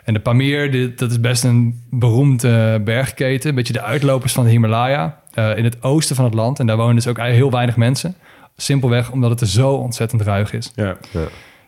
En 0.05 0.15
de 0.15 0.21
Pamir, 0.21 0.71
dit, 0.71 0.99
dat 0.99 1.11
is 1.11 1.21
best 1.21 1.45
een 1.45 1.83
beroemde 1.91 2.81
bergketen. 2.85 3.49
Een 3.49 3.55
beetje 3.55 3.73
de 3.73 3.83
uitlopers 3.83 4.33
van 4.33 4.45
de 4.45 4.51
Himalaya. 4.51 5.21
eh, 5.35 5.57
in 5.57 5.65
het 5.65 5.83
oosten 5.83 6.17
van 6.17 6.25
het 6.25 6.35
land. 6.35 6.59
En 6.59 6.67
daar 6.67 6.77
wonen 6.77 6.95
dus 6.95 7.07
ook 7.07 7.19
heel 7.19 7.51
weinig 7.51 7.77
mensen. 7.77 8.15
Simpelweg 8.57 9.11
omdat 9.11 9.31
het 9.31 9.41
er 9.41 9.47
zo 9.47 9.71
ontzettend 9.71 10.23
ruig 10.23 10.53
is. 10.53 10.73
Ja. 10.75 10.97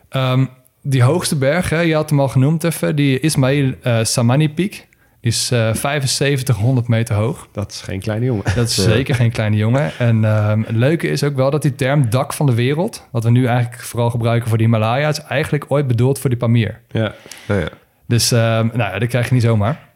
Ehm, 0.09 0.45
die 0.81 1.03
hoogste 1.03 1.35
berg, 1.35 1.69
hè, 1.69 1.79
je 1.79 1.95
had 1.95 2.09
hem 2.09 2.19
al 2.19 2.27
genoemd 2.27 2.63
even, 2.63 2.95
die 2.95 3.19
Ismail 3.19 3.73
eh 3.81 4.03
Samani 4.03 4.49
Peak. 4.53 4.87
Die 5.21 5.31
is 5.31 5.51
eh 5.51 5.73
7500 5.73 6.87
meter 6.87 7.15
hoog. 7.15 7.47
Dat 7.51 7.71
is 7.71 7.81
geen 7.81 7.99
kleine 7.99 8.25
jongen. 8.25 8.43
Dat 8.55 8.69
is 8.69 8.75
zeker 8.83 9.15
geen 9.15 9.31
kleine 9.31 9.55
jongen. 9.55 9.91
En 9.97 10.25
ehm, 10.25 10.61
het 10.61 10.75
leuke 10.75 11.07
is 11.07 11.23
ook 11.23 11.35
wel 11.35 11.51
dat 11.51 11.61
die 11.61 11.75
term 11.75 12.09
dak 12.09 12.33
van 12.33 12.45
de 12.45 12.53
wereld, 12.53 13.07
wat 13.11 13.23
we 13.23 13.29
nu 13.31 13.45
eigenlijk 13.45 13.83
vooral 13.83 14.09
gebruiken 14.09 14.49
voor 14.49 14.57
de 14.57 14.63
Himalaya, 14.63 15.09
is 15.09 15.21
eigenlijk 15.21 15.65
ooit 15.67 15.87
bedoeld 15.87 16.19
voor 16.19 16.29
die 16.29 16.39
Pamir. 16.39 16.81
Ja. 16.91 17.13
Nou 17.47 17.59
ja. 17.59 17.69
Dus 18.07 18.31
ehm, 18.31 18.67
nou 18.67 18.93
ja, 18.93 18.99
dat 18.99 19.09
krijg 19.09 19.27
je 19.27 19.33
niet 19.33 19.43
zomaar. 19.43 19.87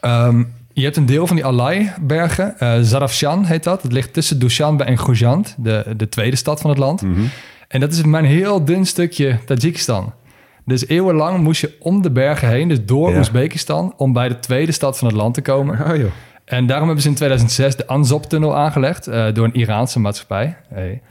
Ehm, 0.00 0.44
je 0.74 0.84
hebt 0.84 0.96
een 0.96 1.06
deel 1.06 1.26
van 1.26 1.36
die 1.36 1.44
Alai-bergen, 1.44 2.58
eh 2.58 2.74
Zarafshan 2.80 3.44
heet 3.44 3.64
dat. 3.64 3.82
Het 3.82 3.92
ligt 3.92 4.12
tussen 4.12 4.38
Dushanbe 4.38 4.84
en 4.84 4.96
Khujand, 4.96 5.54
de, 5.58 5.94
de 5.96 6.08
tweede 6.08 6.36
stad 6.36 6.60
van 6.60 6.70
het 6.70 6.78
land. 6.78 7.02
En 7.68 7.80
dat 7.80 7.92
is 7.92 8.02
maar 8.02 8.20
een 8.22 8.28
heel 8.28 8.64
dun 8.64 8.86
stukje 8.86 9.38
Tajikistan. 9.44 10.12
Dus 10.64 10.88
eeuwenlang 10.88 11.42
moest 11.42 11.60
je 11.60 11.76
om 11.80 12.02
de 12.02 12.10
bergen 12.10 12.48
heen, 12.48 12.68
dus 12.68 12.84
door 12.84 13.10
Ja. 13.10 13.18
Oezbekistan, 13.18 13.94
om 13.96 14.12
bij 14.12 14.28
de 14.28 14.38
tweede 14.38 14.72
stad 14.72 14.98
van 14.98 15.08
het 15.08 15.16
land 15.16 15.34
te 15.34 15.42
komen. 15.42 15.90
Oh 15.90 15.96
joh. 15.96 16.10
En 16.44 16.66
daarom 16.66 16.86
hebben 16.86 17.02
ze 17.02 17.08
in 17.08 17.14
2006 17.14 17.76
de 17.76 17.86
Anzop-tunnel 17.86 18.56
aangelegd 18.56 19.06
eh, 19.06 19.26
door 19.32 19.44
een 19.44 19.54
Iraanse 19.54 20.00
maatschappij. 20.00 20.56
Hey. 20.68 21.02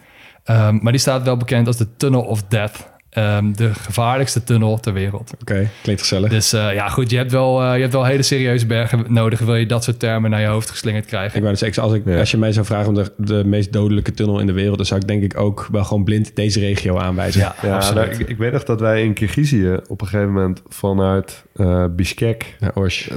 Ehm, 0.43 0.77
maar 0.81 0.91
die 0.91 1.01
staat 1.01 1.23
wel 1.23 1.37
bekend 1.37 1.67
als 1.67 1.77
de 1.77 1.95
Tunnel 1.97 2.21
of 2.21 2.43
Death. 2.43 2.89
Ehm, 3.11 3.51
de 3.53 3.73
gevaarlijkste 3.73 4.43
tunnel 4.43 4.79
ter 4.79 4.93
wereld. 4.93 5.31
Oké, 5.41 5.69
klinkt 5.83 6.01
gezellig. 6.01 6.29
Dus 6.29 6.53
eh, 6.53 6.73
ja, 6.73 6.89
goed, 6.89 7.09
je 7.09 7.17
hebt, 7.17 7.31
wel, 7.31 7.61
eh, 7.63 7.75
je 7.75 7.81
hebt 7.81 7.93
wel 7.93 8.05
hele 8.05 8.21
serieuze 8.23 8.65
bergen 8.65 9.05
nodig... 9.07 9.39
wil 9.39 9.55
je 9.55 9.65
dat 9.65 9.83
soort 9.83 9.99
termen 9.99 10.29
naar 10.29 10.41
je 10.41 10.47
hoofd 10.47 10.69
geslingerd 10.69 11.05
krijgen. 11.05 11.35
Ik 11.35 11.43
wou 11.43 11.55
dus 11.55 11.79
als, 11.79 11.93
ik, 11.93 12.01
Ja. 12.05 12.19
als 12.19 12.31
je 12.31 12.37
mij 12.37 12.51
zou 12.51 12.65
vragen 12.65 12.87
om 12.87 12.93
de, 12.93 13.11
de 13.17 13.43
meest 13.45 13.73
dodelijke 13.73 14.11
tunnel 14.11 14.39
in 14.39 14.45
de 14.47 14.53
wereld... 14.53 14.77
dan 14.77 14.85
zou 14.85 14.99
ik 14.99 15.07
denk 15.07 15.23
ik 15.23 15.39
ook 15.39 15.67
wel 15.71 15.83
gewoon 15.83 16.03
blind 16.03 16.35
deze 16.35 16.59
regio 16.59 16.97
aanwijzen. 16.97 17.41
Ja, 17.41 17.55
Ja, 17.61 17.75
absoluut. 17.75 18.09
nou, 18.09 18.19
ik, 18.21 18.29
ik 18.29 18.37
weet 18.37 18.51
nog 18.51 18.63
dat 18.63 18.79
wij 18.79 19.03
in 19.03 19.13
Kirgizië 19.13 19.77
op 19.87 20.01
een 20.01 20.07
gegeven 20.07 20.33
moment 20.33 20.61
vanuit 20.67 21.43
eh 21.55 21.85
Bishkek 21.95 22.57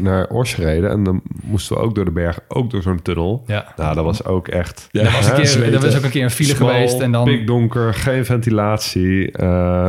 naar 0.00 0.28
Ors 0.28 0.56
reden. 0.56 0.90
En 0.90 1.02
dan 1.04 1.22
moesten 1.42 1.76
we 1.76 1.82
ook 1.82 1.94
door 1.94 2.04
de 2.04 2.10
bergen, 2.10 2.42
ook 2.48 2.70
door 2.70 2.82
zo'n 2.82 3.02
tunnel. 3.02 3.42
Ja. 3.46 3.72
Nou, 3.76 3.94
dat 3.94 4.04
was 4.04 4.24
ook 4.24 4.48
echt... 4.48 4.88
Ja, 4.90 5.00
Er 5.02 5.12
was, 5.12 5.26
een 5.28 5.34
keer, 5.34 5.74
er 5.74 5.80
was 5.80 5.96
ook 5.96 6.02
een 6.04 6.10
keer 6.10 6.22
een 6.24 6.30
file 6.30 6.54
geweest 6.54 7.00
en 7.00 7.12
dan... 7.12 7.24
pikdonker, 7.24 7.94
geen 7.94 8.24
ventilatie. 8.24 9.30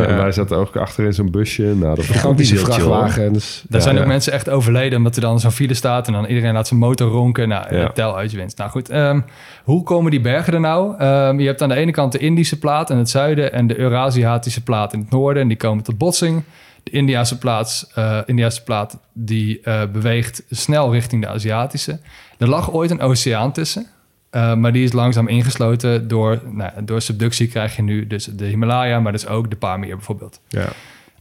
En 0.04 0.18
wij 0.18 0.32
zaten 0.32 0.58
ook 0.58 0.76
achter 0.76 1.06
in 1.06 1.14
zo'n 1.14 1.32
busje. 1.32 1.64
Nou, 1.64 1.96
dat 1.96 2.06
Gigantische 2.06 2.58
vrachtwagens. 2.58 3.64
Daar 3.70 3.80
Ja, 3.82 3.86
zijn 3.88 4.00
ook 4.00 4.06
mensen 4.06 4.34
echt 4.34 4.50
overleden 4.50 4.98
omdat 4.98 5.16
er 5.16 5.22
dan 5.22 5.40
zo'n 5.40 5.52
file 5.52 5.74
staat 5.74 6.08
en 6.08 6.14
dan 6.14 6.26
iedereen 6.26 6.54
laat 6.54 6.68
zijn 6.68 6.80
motor 6.80 7.10
ronken. 7.12 7.48
Nou, 7.48 7.76
Ja. 7.76 7.90
tel 7.90 8.18
uit 8.18 8.32
je 8.32 8.38
winst. 8.38 8.58
Nou 8.58 8.70
goed, 8.70 8.90
ehm, 8.90 9.22
hoe 9.64 9.84
komen 9.84 10.12
die 10.12 10.22
bergen 10.22 10.54
er 10.54 10.60
nou? 10.60 10.98
Ehm, 10.98 11.40
je 11.40 11.46
hebt 11.48 11.62
aan 11.62 11.70
de 11.70 11.76
ene 11.76 11.92
kant 11.92 12.12
de 12.12 12.18
Indische 12.18 12.60
plaat 12.60 12.90
in 12.90 12.98
het 12.98 13.10
zuiden 13.10 13.54
en 13.54 13.68
de 13.68 13.80
Eurasiatische 13.80 14.64
plaat 14.64 14.94
in 14.94 15.00
het 15.00 15.10
noorden. 15.10 15.42
En 15.42 15.48
die 15.48 15.58
komen 15.58 15.84
tot 15.84 15.98
botsing. 15.98 16.44
De 16.84 16.92
Indiase, 16.92 17.38
plaats, 17.38 17.88
eh, 17.94 18.18
Indiase 18.26 18.64
plaat 18.64 18.98
die 19.14 19.60
eh, 19.64 19.82
beweegt 19.94 20.44
snel 20.50 20.92
richting 20.92 21.22
de 21.22 21.28
Aziatische. 21.28 22.00
Er 22.38 22.48
lag 22.50 22.72
ooit 22.72 22.92
een 22.92 23.02
oceaan 23.02 23.52
tussen. 23.52 23.86
Eh, 24.30 24.56
maar 24.56 24.74
die 24.74 24.84
is 24.84 24.92
langzaam 24.92 25.28
ingesloten 25.28 26.08
door, 26.08 26.42
nou, 26.52 26.72
door 26.84 27.02
subductie 27.02 27.48
krijg 27.48 27.76
je 27.76 27.82
nu 27.82 28.08
dus 28.08 28.26
de 28.26 28.46
Himalaya, 28.46 29.00
maar 29.00 29.12
dus 29.12 29.28
ook 29.28 29.50
de 29.50 29.56
Pamir 29.56 29.96
bijvoorbeeld. 29.96 30.42
Ja. 30.48 30.68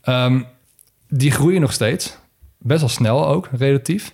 Ehm, 0.03 0.41
die 1.09 1.31
groeien 1.31 1.61
nog 1.61 1.73
steeds. 1.73 2.19
Best 2.59 2.81
wel 2.81 2.89
snel 2.89 3.27
ook, 3.27 3.49
relatief. 3.57 4.13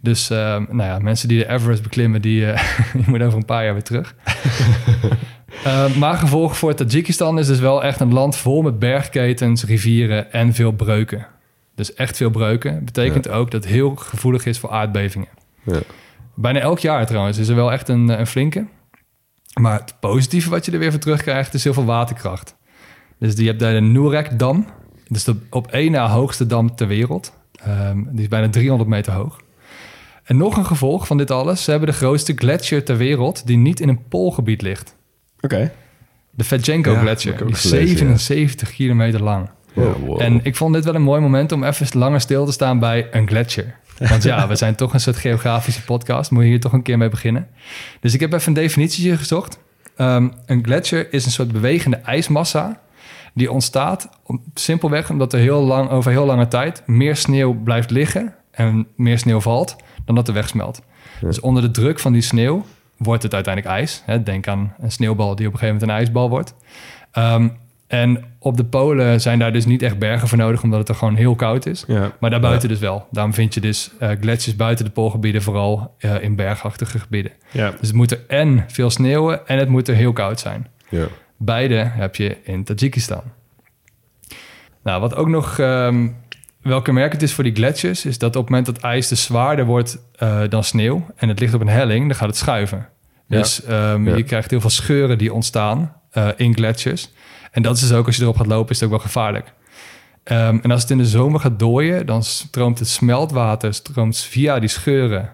Dus 0.00 0.30
ehm, 0.30 0.64
nou 0.68 0.90
ja, 0.90 0.98
mensen 0.98 1.28
die 1.28 1.38
de 1.38 1.48
Everest 1.48 1.82
beklimmen, 1.82 2.22
die, 2.22 2.50
eh, 2.50 2.78
die 2.92 3.04
moeten 3.06 3.26
over 3.26 3.38
een 3.38 3.44
paar 3.44 3.64
jaar 3.64 3.72
weer 3.72 3.82
terug. 3.82 4.14
Ehm, 5.64 5.98
maar 5.98 6.16
gevolg 6.16 6.56
voor 6.56 6.74
Tajikistan 6.74 7.38
is 7.38 7.46
dus 7.46 7.58
wel 7.58 7.84
echt 7.84 8.00
een 8.00 8.12
land 8.12 8.36
vol 8.36 8.62
met 8.62 8.78
bergketens, 8.78 9.64
rivieren 9.64 10.32
en 10.32 10.54
veel 10.54 10.72
breuken. 10.72 11.26
Dus 11.74 11.94
echt 11.94 12.16
veel 12.16 12.30
breuken. 12.30 12.84
Betekent 12.84 13.28
ook 13.28 13.50
dat 13.50 13.64
het 13.64 13.72
heel 13.72 13.94
gevoelig 13.94 14.46
is 14.46 14.58
voor 14.58 14.70
aardbevingen. 14.70 15.28
Ja. 15.62 15.80
Bijna 16.36 16.60
elk 16.60 16.78
jaar 16.78 17.06
trouwens 17.06 17.38
is 17.38 17.48
er 17.48 17.54
wel 17.54 17.72
echt 17.72 17.88
een, 17.88 18.08
een 18.08 18.26
flinke. 18.26 18.66
Maar 19.60 19.80
het 19.80 19.94
positieve 20.00 20.50
wat 20.50 20.64
je 20.64 20.72
er 20.72 20.78
weer 20.78 20.90
voor 20.90 21.00
terugkrijgt 21.00 21.54
is 21.54 21.64
heel 21.64 21.72
veel 21.72 21.84
waterkracht. 21.84 22.56
Dus 23.18 23.34
je 23.36 23.46
hebt 23.46 23.60
daar 23.60 23.72
de 23.72 23.80
Noorek-dam. 23.80 24.66
Dat 25.04 25.16
is 25.16 25.24
de 25.24 25.36
op 25.50 25.66
één 25.66 25.90
na 25.92 26.08
hoogste 26.08 26.46
dam 26.46 26.74
ter 26.74 26.86
wereld. 26.86 27.32
Ehm, 27.62 28.02
die 28.10 28.22
is 28.22 28.28
bijna 28.28 28.48
300 28.48 28.90
meter 28.90 29.12
hoog. 29.12 29.40
En 30.24 30.36
nog 30.36 30.56
een 30.56 30.66
gevolg 30.66 31.06
van 31.06 31.16
dit 31.16 31.30
alles. 31.30 31.64
Ze 31.64 31.70
hebben 31.70 31.88
de 31.88 31.94
grootste 31.94 32.32
gletsjer 32.32 32.84
ter 32.84 32.96
wereld 32.96 33.46
die 33.46 33.56
niet 33.56 33.80
in 33.80 33.88
een 33.88 34.08
poolgebied 34.08 34.62
ligt. 34.62 34.96
Oké. 35.40 35.72
De 36.30 36.44
Fedjenko 36.44 36.92
Ja, 36.92 37.00
gletsjer. 37.00 37.36
Die 37.36 37.46
is 37.46 37.60
gelezen, 37.60 38.08
ja. 38.08 38.16
77 38.16 38.72
kilometer 38.72 39.22
lang. 39.22 39.48
Wow. 39.72 40.20
En 40.20 40.40
ik 40.42 40.56
vond 40.56 40.74
dit 40.74 40.84
wel 40.84 40.94
een 40.94 41.02
mooi 41.02 41.20
moment 41.20 41.52
om 41.52 41.64
even 41.64 41.98
langer 41.98 42.20
stil 42.20 42.46
te 42.46 42.52
staan 42.52 42.78
bij 42.78 43.08
een 43.10 43.28
gletsjer. 43.28 43.74
Want 43.98 44.22
ja, 44.22 44.48
we 44.48 44.56
zijn 44.56 44.74
toch 44.74 44.92
een 44.92 45.00
soort 45.00 45.16
geografische 45.16 45.84
podcast. 45.84 46.30
Moet 46.30 46.42
je 46.42 46.48
hier 46.48 46.60
toch 46.60 46.72
een 46.72 46.82
keer 46.82 46.98
mee 46.98 47.08
beginnen. 47.08 47.48
Dus 48.00 48.14
ik 48.14 48.20
heb 48.20 48.32
even 48.32 48.48
een 48.48 48.54
definitie 48.54 49.16
gezocht. 49.16 49.58
Ehm, 49.96 50.28
een 50.46 50.64
gletsjer 50.64 51.12
is 51.12 51.24
een 51.24 51.30
soort 51.30 51.52
bewegende 51.52 51.96
ijsmassa. 51.96 52.80
Die 53.34 53.52
ontstaat 53.52 54.08
om, 54.22 54.42
simpelweg 54.54 55.10
omdat 55.10 55.32
er 55.32 55.38
heel 55.38 55.60
lang, 55.60 55.90
over 55.90 56.10
heel 56.10 56.26
lange 56.26 56.48
tijd 56.48 56.82
meer 56.86 57.16
sneeuw 57.16 57.54
blijft 57.62 57.90
liggen 57.90 58.34
en 58.50 58.86
meer 58.96 59.18
sneeuw 59.18 59.40
valt 59.40 59.76
dan 60.04 60.14
dat 60.14 60.28
er 60.28 60.34
wegsmelt. 60.34 60.82
Dus 61.20 61.40
onder 61.40 61.62
de 61.62 61.70
druk 61.70 61.98
van 61.98 62.12
die 62.12 62.22
sneeuw 62.22 62.64
wordt 62.96 63.22
het 63.22 63.34
uiteindelijk 63.34 63.74
ijs. 63.74 64.02
Hè? 64.04 64.22
Denk 64.22 64.48
aan 64.48 64.74
een 64.78 64.92
sneeuwbal 64.92 65.36
die 65.36 65.46
op 65.46 65.52
een 65.52 65.58
gegeven 65.58 65.74
moment 65.80 65.90
een 65.90 66.04
ijsbal 66.04 66.28
wordt. 66.28 66.54
Ehm, 67.12 67.48
en 67.86 68.24
op 68.38 68.56
de 68.56 68.64
polen 68.64 69.20
zijn 69.20 69.38
daar 69.38 69.52
dus 69.52 69.66
niet 69.66 69.82
echt 69.82 69.98
bergen 69.98 70.28
voor 70.28 70.38
nodig, 70.38 70.62
omdat 70.62 70.78
het 70.78 70.88
er 70.88 70.94
gewoon 70.94 71.14
heel 71.14 71.34
koud 71.34 71.66
is. 71.66 71.84
Ja. 71.86 72.12
Maar 72.20 72.30
daarbuiten 72.30 72.68
dus 72.68 72.78
wel. 72.78 73.06
Daarom 73.10 73.34
vind 73.34 73.54
je 73.54 73.60
dus 73.60 73.90
eh 73.98 74.10
gletsjers 74.20 74.56
buiten 74.56 74.84
de 74.84 74.90
poolgebieden, 74.90 75.42
vooral 75.42 75.94
eh, 75.98 76.22
in 76.22 76.36
bergachtige 76.36 76.98
gebieden. 76.98 77.32
Ja. 77.50 77.70
Dus 77.70 77.88
het 77.88 77.96
moet 77.96 78.10
er 78.10 78.20
en 78.28 78.64
veel 78.66 78.90
sneeuwen 78.90 79.46
en 79.46 79.58
het 79.58 79.68
moet 79.68 79.88
er 79.88 79.94
heel 79.94 80.12
koud 80.12 80.40
zijn. 80.40 80.66
ja. 80.88 81.06
Beide 81.38 81.74
heb 81.74 82.16
je 82.16 82.36
in 82.42 82.64
Tajikistan. 82.64 83.22
Nou, 84.82 85.00
wat 85.00 85.14
ook 85.14 85.28
nog 85.28 85.58
ehm 85.58 86.08
wel 86.62 86.82
kenmerkend 86.82 87.22
is 87.22 87.32
voor 87.32 87.44
die 87.44 87.54
gletsjers... 87.54 88.04
is 88.04 88.18
dat 88.18 88.36
op 88.36 88.42
het 88.42 88.50
moment 88.50 88.66
dat 88.66 88.78
ijs 88.78 89.08
dus 89.08 89.22
zwaarder 89.22 89.64
wordt 89.64 89.98
eh, 90.14 90.40
dan 90.48 90.64
sneeuw... 90.64 91.06
en 91.16 91.28
het 91.28 91.40
ligt 91.40 91.54
op 91.54 91.60
een 91.60 91.68
helling, 91.68 92.06
dan 92.06 92.16
gaat 92.16 92.28
het 92.28 92.36
schuiven. 92.36 92.88
Dus 93.28 93.64
ehm, 93.64 94.16
je 94.16 94.22
krijgt 94.22 94.50
heel 94.50 94.60
veel 94.60 94.70
scheuren 94.70 95.18
die 95.18 95.32
ontstaan 95.32 95.92
in 96.36 96.54
gletsjers. 96.54 97.10
En 97.56 97.62
dat 97.62 97.74
is 97.76 97.80
dus 97.80 97.92
ook, 97.92 98.06
als 98.06 98.16
je 98.16 98.22
erop 98.22 98.36
gaat 98.36 98.46
lopen, 98.46 98.70
is 98.70 98.80
het 98.80 98.84
ook 98.84 98.94
wel 98.94 99.04
gevaarlijk. 99.04 99.52
Ehm, 100.24 100.58
en 100.62 100.70
als 100.70 100.82
het 100.82 100.90
in 100.90 100.98
de 100.98 101.06
zomer 101.06 101.40
gaat 101.40 101.58
dooien... 101.58 102.06
dan 102.06 102.22
stroomt 102.22 102.78
het 102.78 102.88
smeltwater 102.88 103.74
stroomt 103.74 104.18
via 104.18 104.58
die 104.58 104.68
scheuren 104.68 105.32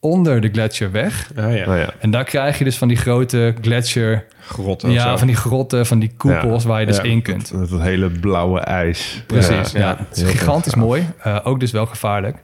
onder 0.00 0.40
de 0.40 0.48
gletsjer 0.48 0.90
weg... 0.90 1.30
Ah, 1.36 1.56
ja. 1.56 1.66
Nou 1.66 1.78
ja. 1.78 1.90
En 1.98 2.10
daar 2.10 2.24
krijg 2.24 2.58
je 2.58 2.64
dus 2.64 2.76
van 2.76 2.88
die 2.88 2.96
grote 2.96 3.54
gletsjer 3.60 4.26
Grotten 4.40 4.88
of 4.88 4.94
ja, 4.94 5.10
zo. 5.10 5.16
van 5.16 5.26
die 5.26 5.36
grotten, 5.36 5.86
van 5.86 5.98
die 5.98 6.12
koepels 6.16 6.64
waar 6.64 6.80
je 6.80 6.86
dus 6.86 6.96
Ja, 6.96 7.02
in 7.02 7.22
kunt. 7.22 7.52
Dat, 7.52 7.68
dat 7.68 7.80
hele 7.80 8.10
blauwe 8.10 8.60
ijs. 8.60 9.22
Precies, 9.26 9.72
ja. 9.72 9.78
Ja, 9.78 9.96
Het 9.98 10.16
is 10.16 10.22
heel 10.22 10.30
gigantisch 10.30 10.72
gaaf. 10.72 10.82
mooi. 10.82 11.06
eh, 11.22 11.38
ook 11.44 11.60
dus 11.60 11.70
wel 11.70 11.86
gevaarlijk. 11.86 12.36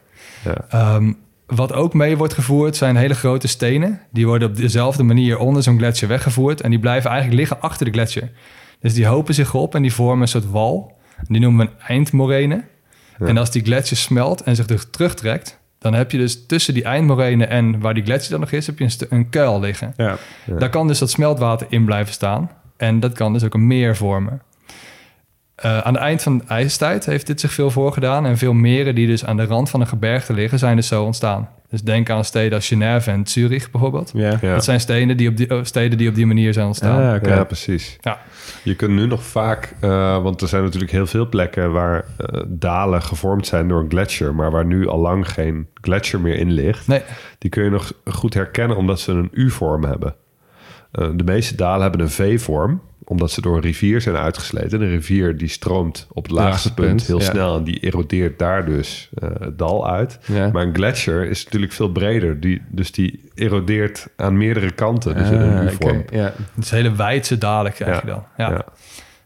Ja. 0.45 0.55
Ehm, 0.69 1.13
wat 1.47 1.73
ook 1.73 1.95
mee 1.95 2.17
wordt 2.17 2.35
gevoerd 2.35 2.77
zijn 2.77 2.97
hele 2.97 3.15
grote 3.15 3.49
stenen. 3.49 4.01
Die 4.13 4.27
worden 4.27 4.49
op 4.49 4.57
dezelfde 4.57 5.03
manier 5.03 5.39
onder 5.39 5.63
zo'n 5.63 5.79
gletsjer 5.79 6.09
weggevoerd. 6.09 6.61
En 6.61 6.71
die 6.71 6.79
blijven 6.79 7.11
eigenlijk 7.11 7.41
liggen 7.41 7.61
achter 7.61 7.87
de 7.87 7.93
gletsjer. 7.93 8.31
Dus 8.85 8.95
die 8.95 9.07
hopen 9.07 9.35
zich 9.35 9.55
op 9.55 9.75
en 9.75 9.83
die 9.83 9.93
vormen 9.93 10.21
een 10.21 10.29
soort 10.29 10.51
wal. 10.51 10.93
Die 11.29 11.41
noemen 11.41 11.67
we 11.67 11.73
een 11.73 11.79
eindmorene. 11.87 12.65
Ja. 13.19 13.27
En 13.27 13.37
als 13.37 13.51
die 13.51 13.63
gletsjer 13.63 13.99
smelt 13.99 14.43
en 14.43 14.57
zich 14.57 14.69
er 14.69 14.91
terugtrekt... 14.91 15.59
dan 15.79 15.95
heb 15.95 16.11
je 16.11 16.19
dus 16.19 16.47
tussen 16.47 16.75
die 16.75 16.85
eindmorene 16.85 17.45
en 17.45 17.81
waar 17.81 17.95
die 17.95 18.03
gletsjer 18.03 18.31
dan 18.31 18.41
nog 18.41 18.51
is... 18.51 18.67
heb 18.67 18.79
je 18.79 18.85
een, 18.85 19.07
een 19.09 19.29
kuil 19.29 19.61
liggen. 19.61 19.95
Ja. 19.97 20.17
Ja. 20.47 20.57
Daar 20.59 20.69
kan 20.69 20.87
dus 20.87 20.99
dat 20.99 21.11
smeltwater 21.11 21.67
in 21.71 21.85
blijven 21.85 22.13
staan. 22.13 22.51
En 22.77 23.01
dat 23.01 23.13
kan 23.13 23.33
dus 23.33 23.45
ook 23.45 23.55
een 23.55 23.67
meer 23.67 23.97
vormen. 23.97 24.43
Eh, 25.55 25.79
aan 25.79 25.95
het 25.95 26.03
eind 26.03 26.23
van 26.23 26.39
de 26.39 26.45
ijstijd 26.49 27.07
heeft 27.07 27.27
dit 27.27 27.41
zich 27.41 27.53
veel 27.53 27.71
voorgedaan. 27.71 28.27
En 28.27 28.39
veel 28.39 28.53
meren 28.53 28.95
die 28.95 29.07
dus 29.07 29.25
aan 29.25 29.37
de 29.37 29.45
rand 29.45 29.71
van 29.71 29.81
een 29.81 29.87
gebergte 29.87 30.33
liggen, 30.33 30.59
zijn 30.59 30.77
dus 30.77 30.87
zo 30.87 31.05
ontstaan. 31.05 31.49
Dus 31.75 31.83
denk 31.83 32.11
aan 32.11 32.25
steden 32.25 32.53
als 32.53 32.69
Genève 32.69 33.11
en 33.11 33.27
Zurich 33.27 33.71
bijvoorbeeld. 33.71 34.11
Ja. 34.15 34.39
Ja. 34.41 34.55
Dat 34.55 34.65
zijn 34.65 34.81
steden 34.81 35.17
die, 35.17 35.29
op 35.29 35.37
die, 35.37 35.51
oh, 35.51 35.65
steden 35.65 35.99
die 35.99 36.09
op 36.09 36.15
die 36.15 36.27
manier 36.27 36.53
zijn 36.53 36.67
ontstaan. 36.67 37.21
Ja, 37.23 37.45
precies. 37.45 37.97
Ja. 38.01 38.19
Je 38.63 38.75
kunt 38.75 38.93
nu 38.93 39.07
nog 39.07 39.23
vaak, 39.25 39.75
eh, 39.81 40.23
want 40.23 40.41
er 40.41 40.49
zijn 40.49 40.63
natuurlijk 40.63 40.93
heel 40.93 41.07
veel 41.07 41.29
plekken 41.29 41.73
waar 41.73 42.05
eh, 42.17 42.43
dalen 42.47 43.03
gevormd 43.03 43.47
zijn 43.47 43.69
door 43.69 43.81
een 43.81 43.91
gletsjer, 43.91 44.35
maar 44.35 44.51
waar 44.51 44.65
nu 44.65 44.89
al 44.89 44.99
lang 44.99 45.29
geen 45.31 45.67
gletsjer 45.75 46.21
meer 46.21 46.39
in 46.39 46.51
ligt. 46.51 46.87
Nee, 46.87 47.03
Die 47.39 47.51
kun 47.51 47.65
je 47.65 47.71
nog 47.71 47.93
goed 48.05 48.35
herkennen 48.35 48.77
omdat 48.77 49.01
ze 49.01 49.13
een 49.13 49.29
U-vorm 49.33 49.85
hebben. 49.85 50.15
Eh, 50.95 51.09
de 51.15 51.25
meeste 51.25 51.57
dalen 51.57 51.83
hebben 51.83 52.01
een 52.01 52.11
V-vorm, 52.11 52.81
omdat 53.05 53.31
ze 53.31 53.41
door 53.41 53.57
een 53.57 53.63
rivier 53.63 54.01
zijn 54.01 54.17
uitgesleten. 54.17 54.79
De 54.79 54.89
rivier 54.89 55.37
die 55.37 55.49
stroomt 55.49 56.07
op 56.13 56.23
het 56.23 56.33
laagste 56.33 56.75
punt, 56.75 56.89
punt, 56.89 57.07
heel 57.07 57.19
ja. 57.21 57.25
snel 57.25 57.57
en 57.57 57.65
die 57.65 57.79
erodeert 57.81 58.39
daar 58.39 58.65
dus 58.67 59.09
eh, 59.15 59.29
het 59.41 59.59
dal 59.59 59.89
uit. 59.91 60.19
Ja. 60.27 60.51
Maar 60.53 60.63
een 60.63 60.75
gletsjer 60.75 61.29
is 61.31 61.45
natuurlijk 61.45 61.73
veel 61.73 61.89
breder, 61.93 62.41
die, 62.41 62.63
dus 62.69 62.93
die 62.93 63.25
erodeert 63.35 64.07
aan 64.17 64.37
meerdere 64.37 64.71
kanten, 64.71 65.15
dus 65.17 65.31
in 65.31 65.41
een 65.41 65.67
Ah, 65.67 65.73
U-vorm. 65.73 66.05
Ja. 66.11 66.33
het 66.55 66.65
is 66.65 66.71
hele 66.71 66.95
wijdse 66.95 67.39
dalen 67.39 67.73
krijg 67.73 67.95
Ja. 67.95 68.01
je 68.01 68.07
dan. 68.07 68.25
Ja. 68.37 68.51
Ja. 68.51 68.65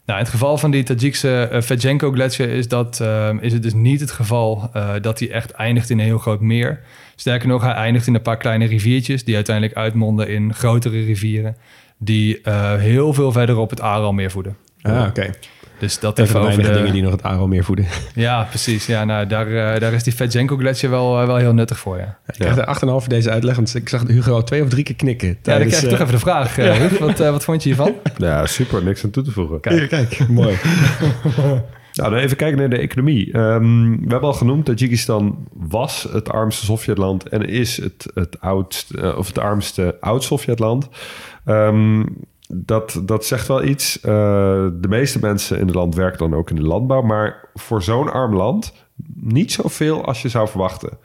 Nou, 0.05 0.21
in 0.21 0.27
het 0.27 0.33
geval 0.35 0.57
van 0.57 0.71
die 0.71 0.83
Tajikse 0.83 1.49
uh, 1.53 1.61
Fedjenko 1.61 2.11
gletsjer 2.11 2.49
is, 2.49 2.67
dat, 2.67 2.99
ehm, 2.99 3.37
is 3.41 3.53
het 3.53 3.63
dus 3.63 3.73
niet 3.73 3.99
het 3.99 4.11
geval 4.11 4.69
eh, 4.73 4.89
dat 5.01 5.19
hij 5.19 5.31
echt 5.31 5.51
eindigt 5.51 5.89
in 5.89 5.99
een 5.99 6.05
heel 6.05 6.17
groot 6.17 6.41
meer. 6.41 6.79
Sterker 7.19 7.47
nog, 7.47 7.61
hij 7.61 7.73
eindigt 7.73 8.07
in 8.07 8.15
een 8.15 8.21
paar 8.21 8.37
kleine 8.37 8.65
riviertjes 8.65 9.23
die 9.23 9.35
uiteindelijk 9.35 9.75
uitmonden 9.77 10.27
in 10.29 10.53
grotere 10.53 11.03
rivieren 11.03 11.55
die 11.97 12.41
eh, 12.41 12.75
heel 12.75 13.13
veel 13.13 13.31
verder 13.31 13.57
op 13.57 13.69
het 13.69 13.81
Aralmeer 13.81 14.31
voeden. 14.31 14.57
Ah, 14.81 15.05
oké. 15.07 15.29
Dus 15.79 15.99
dat 15.99 16.17
Een 16.17 16.23
even 16.23 16.35
van 16.35 16.41
de 16.45 16.47
over 16.47 16.61
weinige 16.63 16.69
de... 16.71 16.77
dingen 16.77 16.93
die 16.93 17.01
nog 17.01 17.21
het 17.21 17.23
Aralmeer 17.31 17.63
voeden. 17.63 17.85
Ja, 18.15 18.43
precies. 18.43 18.85
Ja, 18.85 19.03
nou, 19.05 19.27
daar, 19.27 19.47
eh, 19.47 19.79
daar 19.79 19.93
is 19.93 20.03
die 20.03 20.13
Fedjenko 20.13 20.57
gletsjer 20.57 20.89
wel, 20.89 21.21
eh, 21.21 21.27
wel 21.27 21.35
heel 21.35 21.53
nuttig 21.53 21.79
voor, 21.79 21.97
ja. 21.97 22.17
Ik 22.27 22.33
krijg 22.33 22.57
er 22.57 22.65
8,5 22.65 22.79
voor 22.85 23.09
deze 23.09 23.29
uitleg, 23.29 23.55
want 23.55 23.75
ik 23.75 23.89
zag 23.89 24.07
Hugo 24.07 24.41
twee 24.43 24.63
of 24.63 24.69
drie 24.69 24.83
keer 24.83 24.95
knikken. 24.95 25.27
Ja, 25.27 25.35
dan 25.57 25.67
krijg 25.67 25.83
ik 25.83 25.89
toch 25.89 25.99
even 25.99 26.11
de 26.13 26.19
vraag. 26.19 26.57
eh, 26.57 26.71
Huub. 26.71 26.97
wat, 26.99 27.17
wat 27.17 27.43
vond 27.43 27.63
je 27.63 27.69
hiervan? 27.69 27.93
Ja, 28.17 28.45
super. 28.45 28.83
Niks 28.83 29.03
aan 29.03 29.09
toe 29.09 29.23
te 29.23 29.31
voegen. 29.31 29.59
Kijk, 29.59 29.89
kijk, 29.89 30.27
mooi. 30.27 30.55
Nou, 31.99 32.15
even 32.15 32.37
kijken 32.37 32.57
naar 32.57 32.69
de 32.69 32.77
economie. 32.77 33.31
Ehm, 33.31 33.89
we 33.89 34.07
hebben 34.07 34.29
al 34.29 34.33
genoemd, 34.33 34.65
Tajikistan 34.65 35.47
was 35.53 36.07
het 36.11 36.29
armste 36.29 36.65
Sovjetland 36.65 37.29
en 37.29 37.45
is 37.45 37.77
het, 37.77 38.11
het, 38.13 38.41
oudste, 38.41 39.01
eh, 39.01 39.17
of 39.17 39.27
het 39.27 39.39
armste 39.39 39.97
oud-Sovjetland. 39.99 40.89
Ehm, 41.45 42.05
dat, 42.47 43.01
dat 43.05 43.25
zegt 43.25 43.47
wel 43.47 43.63
iets. 43.63 43.99
Eh, 43.99 44.11
de 44.73 44.87
meeste 44.87 45.19
mensen 45.19 45.59
in 45.59 45.65
het 45.65 45.75
land 45.75 45.95
werken 45.95 46.19
dan 46.19 46.33
ook 46.33 46.49
in 46.49 46.55
de 46.55 46.61
landbouw. 46.61 47.01
Maar 47.01 47.49
voor 47.53 47.83
zo'n 47.83 48.11
arm 48.11 48.35
land 48.35 48.73
niet 49.15 49.51
zoveel 49.51 50.05
als 50.05 50.21
je 50.21 50.29
zou 50.29 50.47
verwachten. 50.47 50.97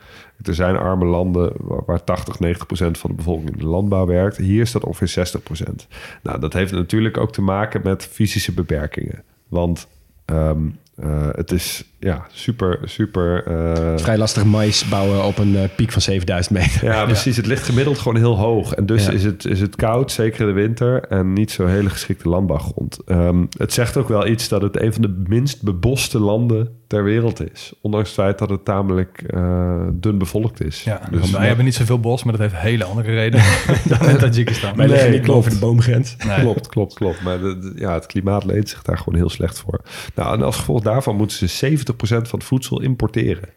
Er 0.43 0.55
zijn 0.55 0.77
arme 0.77 1.05
landen 1.05 1.53
waar, 1.59 1.83
waar 1.87 2.05
80, 2.05 2.39
90 2.39 2.67
procent 2.67 2.99
van 2.99 3.11
de 3.11 3.17
bevolking 3.17 3.51
in 3.51 3.59
de 3.59 3.67
landbouw 3.67 4.07
werkt. 4.07 4.37
Hier 4.37 4.61
is 4.61 4.73
dat 4.73 4.85
ongeveer 4.85 5.09
60 5.09 5.43
procent. 5.43 5.89
Nou, 6.23 6.41
dat 6.41 6.53
heeft 6.53 6.73
natuurlijk 6.73 7.19
ook 7.19 7.33
te 7.33 7.43
maken 7.43 7.81
met 7.85 8.05
fysische 8.05 8.53
beperkingen. 8.53 9.23
Want 9.49 9.89
ehm, 10.25 10.67
eh, 10.97 11.29
het 11.33 11.53
is 11.53 11.85
ja, 11.99 12.27
super, 12.33 12.79
super... 12.85 13.45
eh, 13.47 13.93
Vrij 13.97 14.19
lastig 14.19 14.45
mais 14.45 14.89
bouwen 14.89 15.25
op 15.25 15.39
een 15.39 15.57
eh, 15.57 15.63
piek 15.77 15.93
van 15.93 16.03
7000 16.03 16.59
meter. 16.59 16.85
ja, 16.93 17.05
precies. 17.05 17.37
Het 17.37 17.47
ligt 17.47 17.63
gemiddeld 17.65 17.99
gewoon 17.99 18.17
heel 18.17 18.37
hoog. 18.37 18.75
En 18.75 18.87
dus 18.87 19.07
Ja. 19.07 19.13
is, 19.13 19.25
het, 19.25 19.45
is 19.45 19.61
het 19.61 19.77
koud, 19.77 20.13
zeker 20.13 20.41
in 20.41 20.47
de 20.47 20.53
winter, 20.53 21.03
en 21.03 21.33
niet 21.33 21.51
zo 21.51 21.67
hele 21.67 21.91
geschikte 21.91 22.29
landbouwgrond. 22.29 22.99
Ehm, 23.07 23.45
het 23.59 23.73
zegt 23.73 23.97
ook 23.97 24.09
wel 24.09 24.27
iets 24.27 24.49
dat 24.49 24.63
het 24.63 24.81
een 24.81 24.93
van 24.93 25.03
de 25.03 25.23
minst 25.29 25.63
beboste 25.63 26.19
landen 26.19 26.69
ter 26.87 27.05
wereld 27.05 27.51
is. 27.53 27.73
Ondanks 27.81 28.09
het 28.09 28.19
feit 28.19 28.39
dat 28.39 28.51
het 28.51 28.65
tamelijk 28.65 29.23
eh, 29.27 29.81
dun 29.93 30.19
bevolkt 30.19 30.65
is. 30.65 30.83
Ja, 30.83 31.01
dus, 31.11 31.31
wij 31.31 31.47
hebben 31.47 31.65
niet 31.65 31.75
zoveel 31.75 32.01
bos, 32.01 32.23
maar 32.25 32.33
dat 32.33 32.43
heeft 32.51 32.63
hele 32.63 32.85
andere 32.85 33.13
redenen 33.15 33.45
dan 33.99 34.09
in 34.09 34.17
Tajikistan. 34.19 34.77
Wij 34.77 34.87
liggen 34.89 35.09
Nee, 35.09 35.17
niet 35.19 35.25
klopt. 35.27 35.39
boven 35.45 35.53
de 35.61 35.67
boomgrens. 35.67 36.17
Nee. 36.27 36.41
Klopt, 36.41 36.67
klopt, 36.67 36.95
klopt. 36.95 37.23
Maar 37.23 37.39
de, 37.41 37.59
de- 37.59 37.73
ja, 37.77 37.95
het 37.95 38.07
klimaat 38.07 38.45
leent 38.45 38.69
zich 38.69 38.83
daar 38.83 38.99
gewoon 38.99 39.15
heel 39.19 39.31
slecht 39.31 39.59
voor. 39.59 39.81
Nou, 40.15 40.35
en 40.37 40.43
als 40.43 40.57
gevolg 40.57 40.83
daarvan 40.85 41.17
moeten 41.17 41.49
ze 41.49 41.71
70% 41.71 41.95
van 41.99 42.19
het 42.39 42.45
voedsel 42.45 42.81
importeren. 42.83 43.49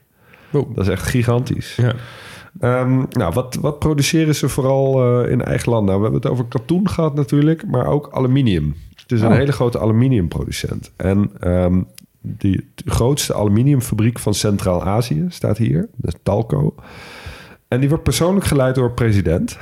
Wow. 0.49 0.75
Dat 0.75 0.85
is 0.85 0.91
echt 0.91 1.03
gigantisch. 1.07 1.75
Ja. 1.75 1.93
Ehm, 2.59 3.03
nou, 3.09 3.33
wat, 3.33 3.55
wat 3.61 3.79
produceren 3.79 4.35
ze 4.35 4.49
vooral 4.49 5.03
eh, 5.23 5.31
in 5.31 5.41
eigen 5.43 5.71
land? 5.71 5.85
Nou, 5.85 5.97
we 5.97 6.03
hebben 6.03 6.21
het 6.21 6.31
over 6.31 6.45
katoen 6.45 6.89
gehad 6.89 7.15
natuurlijk, 7.15 7.67
maar 7.67 7.85
ook 7.85 8.09
aluminium. 8.11 8.75
Het 8.95 9.11
is 9.11 9.21
een 9.21 9.27
Oh. 9.31 9.35
hele 9.37 9.51
grote 9.51 9.79
aluminiumproducent. 9.79 10.91
En 10.95 11.31
ehm, 11.39 11.81
die 12.21 12.69
de 12.75 12.91
grootste 12.91 13.33
aluminiumfabriek 13.33 14.19
van 14.19 14.33
Centraal-Azië 14.33 15.25
staat 15.29 15.57
hier, 15.57 15.87
dat 15.95 16.13
is 16.13 16.19
Talco. 16.23 16.75
En 17.67 17.79
die 17.79 17.89
wordt 17.89 18.03
persoonlijk 18.03 18.45
geleid 18.45 18.75
door 18.75 18.91
president. 18.91 19.57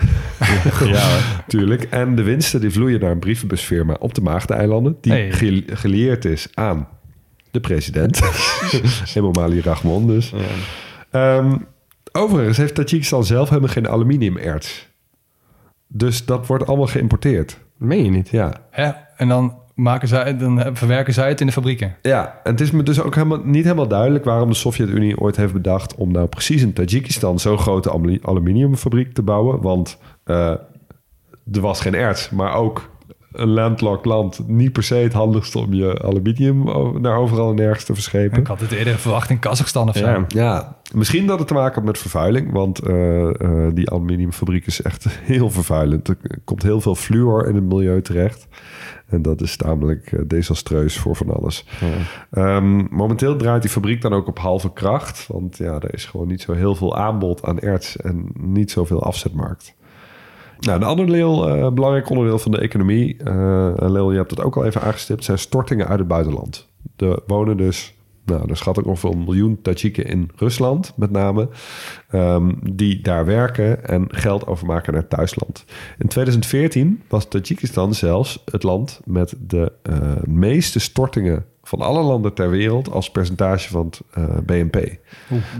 ja, 0.86 1.20
natuurlijk. 1.36 1.84
En 2.02 2.16
de 2.16 2.24
winsten 2.24 2.62
die 2.62 2.70
vloeien 2.72 3.00
naar 3.00 3.12
een 3.12 3.20
brievenbusfirma 3.20 3.96
op 4.00 4.14
de 4.14 4.22
Maagdeneilanden... 4.22 4.98
die 5.02 5.12
Hey. 5.12 5.32
ge- 5.32 5.64
gelieerd 5.68 6.26
is 6.26 6.48
aan 6.54 6.88
de 7.56 7.62
president. 7.62 8.22
Emomali 9.16 9.62
Rahmon 9.62 10.08
dus. 10.08 10.34
Ehm, 11.12 11.58
overigens 12.12 12.58
heeft 12.58 12.76
Tajikistan 12.76 13.24
zelf 13.24 13.50
helemaal 13.50 13.70
geen 13.70 13.90
aluminiumerts. 13.90 14.90
Dus 15.88 16.26
dat 16.26 16.48
wordt 16.48 16.68
allemaal 16.68 16.88
geïmporteerd. 16.88 17.60
Meen 17.78 18.04
je 18.04 18.10
niet? 18.10 18.30
Ja. 18.30 18.54
Hè? 18.72 18.92
En 19.18 19.28
dan, 19.28 19.58
maken 19.76 20.08
zij, 20.08 20.38
dan 20.38 20.76
verwerken 20.76 21.14
zij 21.14 21.30
het 21.30 21.40
in 21.40 21.48
de 21.48 21.54
fabrieken. 21.54 21.96
Ja, 22.02 22.40
en 22.44 22.52
het 22.52 22.62
is 22.62 22.72
me 22.72 22.84
dus 22.84 23.02
ook 23.02 23.16
helemaal, 23.16 23.42
niet 23.44 23.64
helemaal 23.64 23.88
duidelijk 23.88 24.26
waarom 24.26 24.50
de 24.50 24.56
Sovjet-Unie 24.56 25.20
ooit 25.20 25.36
heeft 25.36 25.54
bedacht 25.54 25.96
om 25.96 26.12
nou 26.12 26.28
precies 26.28 26.62
in 26.62 26.74
Tajikistan 26.74 27.40
zo'n 27.40 27.58
grote 27.58 27.92
alu- 27.92 28.20
aluminiumfabriek 28.22 29.14
te 29.14 29.22
bouwen. 29.22 29.62
Want 29.62 29.98
eh, 30.24 30.50
er 31.52 31.62
was 31.62 31.82
geen 31.82 31.96
erts, 31.96 32.30
maar 32.30 32.54
ook 32.54 32.90
een 33.36 33.50
landlocked 33.50 34.06
land 34.06 34.48
niet 34.48 34.72
per 34.72 34.84
se 34.84 34.96
het 34.96 35.14
handigste 35.14 35.60
om 35.60 35.74
je 35.74 36.02
aluminium 36.04 36.64
naar 37.02 37.18
overal 37.18 37.50
en 37.50 37.56
nergens 37.56 37.84
te 37.84 37.94
verschepen. 37.94 38.40
Ik 38.40 38.48
had 38.48 38.60
het 38.60 38.72
eerder 38.72 39.00
verwacht 39.00 39.30
in 39.30 39.40
Kazachstan 39.40 39.90
of 39.90 39.96
zo. 39.96 40.06
Ja. 40.06 40.26
Ja, 40.28 40.78
misschien 40.94 41.28
dat 41.28 41.40
het 41.40 41.48
te 41.48 41.54
maken 41.54 41.74
heeft 41.74 41.86
met 41.86 41.98
vervuiling. 41.98 42.52
Want 42.52 42.80
eh, 42.80 43.42
eh, 43.42 43.76
die 43.76 43.90
aluminiumfabriek 43.90 44.66
is 44.66 44.82
echt 44.82 45.06
heel 45.34 45.50
vervuilend. 45.50 46.08
Er 46.08 46.18
komt 46.44 46.64
heel 46.64 46.82
veel 46.82 46.96
fluor 46.96 47.48
in 47.48 47.56
het 47.56 47.64
milieu 47.64 48.02
terecht. 48.02 48.48
En 49.08 49.22
dat 49.22 49.42
is 49.42 49.56
tamelijk 49.56 50.12
eh, 50.12 50.20
desastreus 50.28 50.98
voor 50.98 51.16
van 51.16 51.36
alles. 51.36 51.66
Ehm, 52.32 52.86
momenteel 52.90 53.36
draait 53.36 53.62
die 53.62 53.72
fabriek 53.72 54.02
dan 54.02 54.14
ook 54.14 54.28
op 54.28 54.40
halve 54.40 54.74
kracht. 54.74 55.28
Want 55.28 55.58
ja, 55.58 55.74
er 55.74 55.94
is 55.94 56.06
gewoon 56.06 56.28
niet 56.28 56.42
zo 56.42 56.54
heel 56.54 56.76
veel 56.76 56.98
aanbod 56.98 57.44
aan 57.44 57.60
erts 57.60 57.98
en 57.98 58.30
niet 58.34 58.72
zoveel 58.72 59.04
afzetmarkt. 59.04 59.76
Nou, 60.66 60.78
een 60.78 60.88
ander 60.88 61.14
eh, 61.14 61.72
belangrijk 61.72 62.10
onderdeel 62.10 62.40
van 62.40 62.52
de 62.52 62.60
economie, 62.60 63.18
eh 63.24 63.74
Leel, 63.76 64.12
je 64.12 64.18
hebt 64.18 64.32
het 64.32 64.42
ook 64.42 64.58
al 64.58 64.66
even 64.66 64.82
aangestipt, 64.82 65.24
zijn 65.24 65.40
stortingen 65.40 65.88
uit 65.88 66.00
het 66.00 66.08
buitenland. 66.08 66.68
Er 66.96 67.20
wonen 67.28 67.58
dus, 67.58 67.94
nou, 68.26 68.50
er 68.50 68.58
schat 68.58 68.78
ik 68.78 68.86
ongeveer 68.86 69.10
een 69.10 69.24
miljoen 69.24 69.62
Tajiken 69.62 70.06
in 70.06 70.30
Rusland, 70.36 70.94
met 70.96 71.12
name, 71.12 71.50
ehm, 72.10 72.52
die 72.72 73.02
daar 73.02 73.26
werken 73.26 73.88
en 73.88 74.08
geld 74.10 74.48
overmaken 74.48 74.94
naar 74.94 75.08
thuisland. 75.08 75.66
In 75.98 76.08
2014 76.08 77.02
was 77.08 77.28
Tajikistan 77.28 77.94
zelfs 77.94 78.44
het 78.52 78.64
land 78.64 79.02
met 79.06 79.36
de 79.40 79.72
eh, 79.82 80.12
meeste 80.24 80.80
stortingen 80.80 81.46
van 81.68 81.80
alle 81.82 82.02
landen 82.02 82.34
ter 82.34 82.50
wereld 82.50 82.92
als 82.92 83.10
percentage 83.12 83.70
van 83.70 83.86
het 83.86 84.02
eh, 84.14 84.24
BNP. 84.46 84.78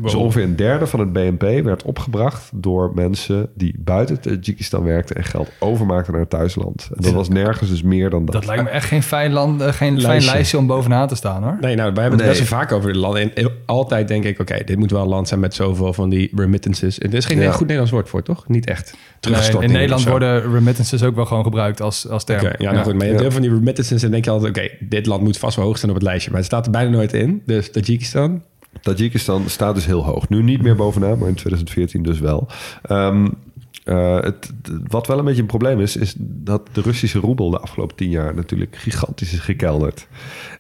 Dus 0.02 0.14
ongeveer 0.16 0.44
een 0.44 0.56
derde 0.56 0.88
van 0.88 1.00
het 1.00 1.14
BNP 1.14 1.64
werd 1.64 1.84
opgebracht 1.84 2.50
door 2.54 2.92
mensen 2.96 3.50
die 3.56 3.76
buiten 3.80 4.20
Tajikistan 4.22 4.84
werkten 4.84 5.16
en 5.16 5.24
geld 5.24 5.50
overmaakten 5.60 6.12
naar 6.12 6.22
het 6.22 6.30
thuisland. 6.30 6.90
En 6.96 7.02
dat 7.04 7.12
was 7.14 7.30
nergens 7.30 7.70
dus 7.70 7.82
meer 7.84 8.10
dan 8.10 8.26
dat. 8.26 8.34
Dat 8.36 8.46
lijkt 8.46 8.64
me 8.64 8.70
echt 8.70 8.88
geen 8.88 9.04
fijn, 9.04 9.32
land, 9.32 9.62
eh, 9.62 9.68
geen 9.68 9.74
fijn 9.94 10.02
Lijstje. 10.02 10.32
lijstje 10.34 10.58
om 10.58 10.68
bovenaan 10.68 11.08
te 11.08 11.16
staan 11.16 11.44
hoor. 11.44 11.58
Nee, 11.62 11.76
nou, 11.76 11.94
wij 11.94 12.02
hebben 12.02 12.20
het 12.20 12.30
best 12.30 12.50
wel 12.50 12.60
vaak 12.60 12.72
over 12.72 12.94
de 12.94 13.00
landen. 13.00 13.22
En 13.22 13.32
heel- 13.34 13.52
altijd 13.66 14.08
denk 14.08 14.24
ik, 14.24 14.40
oké, 14.40 14.64
dit 14.66 14.78
moet 14.78 14.92
wel 14.92 15.02
een 15.02 15.08
land 15.08 15.28
zijn 15.28 15.40
met 15.40 15.54
zoveel 15.54 15.94
van 15.94 16.10
die 16.10 16.32
remittances. 16.36 17.00
En 17.00 17.10
er 17.12 17.18
is 17.18 17.26
geen 17.26 17.40
Ja. 17.40 17.52
goed 17.52 17.60
Nederlands 17.60 17.92
woord 17.92 18.10
voor, 18.10 18.24
toch? 18.24 18.48
Niet 18.48 18.66
echt. 18.68 18.96
Nee, 19.30 19.62
in 19.64 19.72
Nederland 19.72 20.04
worden 20.08 20.52
remittances 20.52 21.04
ook 21.04 21.16
wel 21.16 21.26
gewoon 21.26 21.44
gebruikt 21.44 21.82
als, 21.82 22.10
als 22.10 22.24
term. 22.24 22.46
Oké, 22.46 22.56
ja, 22.58 22.72
nou 22.72 22.84
goed. 22.84 22.94
Maar 22.94 23.02
je 23.04 23.10
hebt 23.10 23.22
heel 23.22 23.32
van 23.32 23.42
die 23.42 23.50
remittances 23.54 24.04
en 24.04 24.12
denk 24.12 24.26
je 24.26 24.32
altijd, 24.32 24.58
oké, 24.58 24.70
dit 24.80 25.06
land 25.06 25.22
moet 25.22 25.38
vast 25.38 25.56
wel 25.56 25.66
hoog 25.66 25.78
staan 25.78 25.90
het 25.96 26.04
lijstje. 26.04 26.30
Maar 26.30 26.40
het 26.40 26.48
staat 26.48 26.66
er 26.66 26.72
bijna 26.72 26.90
nooit 26.90 27.14
in. 27.14 27.42
Dus 27.46 27.72
Tajikistan, 27.72 28.42
Tajikistan 28.82 29.50
staat 29.50 29.76
dus 29.76 29.86
heel 29.86 30.04
hoog. 30.06 30.30
Nu 30.30 30.44
niet 30.44 30.62
meer 30.62 30.76
bovenaan, 30.76 31.18
maar 31.18 31.28
in 31.28 31.36
2014 31.36 32.04
dus 32.04 32.20
wel. 32.20 32.48
Ehm, 32.82 33.28
eh, 33.86 34.22
het, 34.22 34.54
wat 34.88 35.08
wel 35.08 35.20
een 35.20 35.26
beetje 35.26 35.42
een 35.42 35.48
probleem 35.48 35.80
is, 35.80 35.96
is 35.96 36.16
dat 36.18 36.70
de 36.72 36.82
Russische 36.82 37.20
roebel 37.20 37.50
de 37.50 37.60
afgelopen 37.60 37.96
tien 37.96 38.10
jaar 38.10 38.36
natuurlijk 38.36 38.76
gigantisch 38.76 39.34
is 39.34 39.40
gekelderd. 39.40 40.08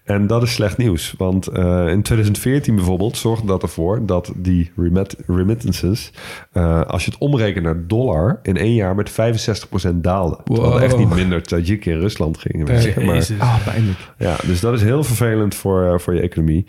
En 0.04 0.28
dat 0.28 0.44
is 0.44 0.54
slecht 0.54 0.78
nieuws, 0.78 1.14
want 1.18 1.48
eh, 1.48 1.88
in 1.88 2.02
2014 2.02 2.76
bijvoorbeeld 2.76 3.18
zorgde 3.18 3.48
dat 3.48 3.62
ervoor 3.62 4.06
dat 4.06 4.32
die 4.36 4.72
remit- 4.76 5.16
remittances, 5.28 6.12
eh, 6.52 6.82
als 6.82 7.06
je 7.06 7.12
het 7.12 7.20
omrekent 7.20 7.66
naar 7.66 7.88
dollar, 7.88 8.40
in 8.44 8.58
één 8.58 8.74
jaar 8.74 8.96
met 8.96 9.10
65% 9.10 10.04
daalden. 10.04 10.40
Terwijl 10.44 10.76
er 10.76 10.84
echt 10.84 10.98
niet 10.98 11.14
minder 11.16 11.44
Tajiken 11.44 11.92
in 11.92 12.00
Rusland 12.00 12.38
gingen. 12.38 12.66
werken, 12.66 13.06
maar, 13.06 13.28
ah, 13.40 13.64
pijnlijk. 13.66 14.00
ja, 14.18 14.36
dus 14.44 14.60
dat 14.60 14.74
is 14.74 14.82
heel 14.82 15.04
vervelend 15.04 15.56
voor, 15.56 16.02
voor 16.02 16.14
je 16.14 16.22
economie. 16.22 16.66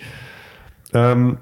Ehm, 0.91 1.33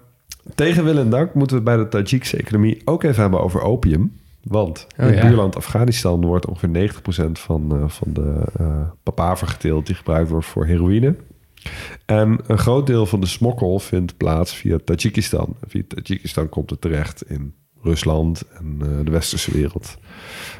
tegen 0.54 0.84
wil 0.84 0.98
en 0.98 1.10
dank 1.10 1.34
moeten 1.34 1.56
we 1.56 1.70
het 1.70 1.76
bij 1.76 1.84
de 1.84 1.90
Tajikse 1.90 2.36
economie 2.36 2.82
ook 2.84 3.02
even 3.02 3.20
hebben 3.22 3.40
over 3.40 3.60
opium. 3.60 4.12
Want 4.44 4.86
Oh, 4.96 5.04
in 5.06 5.12
het 5.12 5.22
ja. 5.22 5.26
buurland 5.28 5.56
Afghanistan 5.56 6.24
wordt 6.26 6.46
ongeveer 6.46 6.68
90% 6.68 7.38
van, 7.38 7.76
eh, 7.76 7.88
van 7.88 8.08
de 8.12 8.42
eh 8.56 8.82
papaver 9.02 9.46
geteeld 9.46 9.86
die 9.86 9.94
gebruikt 9.94 10.30
wordt 10.30 10.46
voor 10.46 10.66
heroïne. 10.66 11.16
En 12.06 12.38
een 12.46 12.58
groot 12.58 12.86
deel 12.86 13.06
van 13.06 13.20
de 13.20 13.26
smokkel 13.26 13.78
vindt 13.78 14.16
plaats 14.16 14.54
via 14.54 14.78
Tajikistan. 14.84 15.56
Via 15.66 15.82
Tajikistan 15.88 16.48
komt 16.48 16.70
het 16.70 16.80
terecht 16.80 17.22
in 17.30 17.54
Rusland 17.82 18.42
en 18.58 18.76
eh, 18.80 18.88
de 19.04 19.10
westerse 19.10 19.50
wereld. 19.52 19.96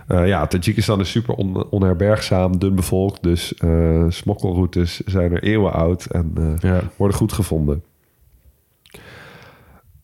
Ja, 0.09 0.47
Tajikistan 0.47 1.01
is 1.01 1.11
super 1.11 1.35
on- 1.35 1.65
onherbergzaam, 1.71 2.59
dun 2.59 2.75
bevolkt. 2.75 3.23
Dus 3.23 3.55
smokkelroutes 4.09 5.01
zijn 5.01 5.33
er 5.33 5.43
eeuwen 5.43 5.73
oud 5.73 6.05
en 6.05 6.33
Ja. 6.61 6.81
worden 6.97 7.17
goed 7.17 7.33
gevonden. 7.33 7.83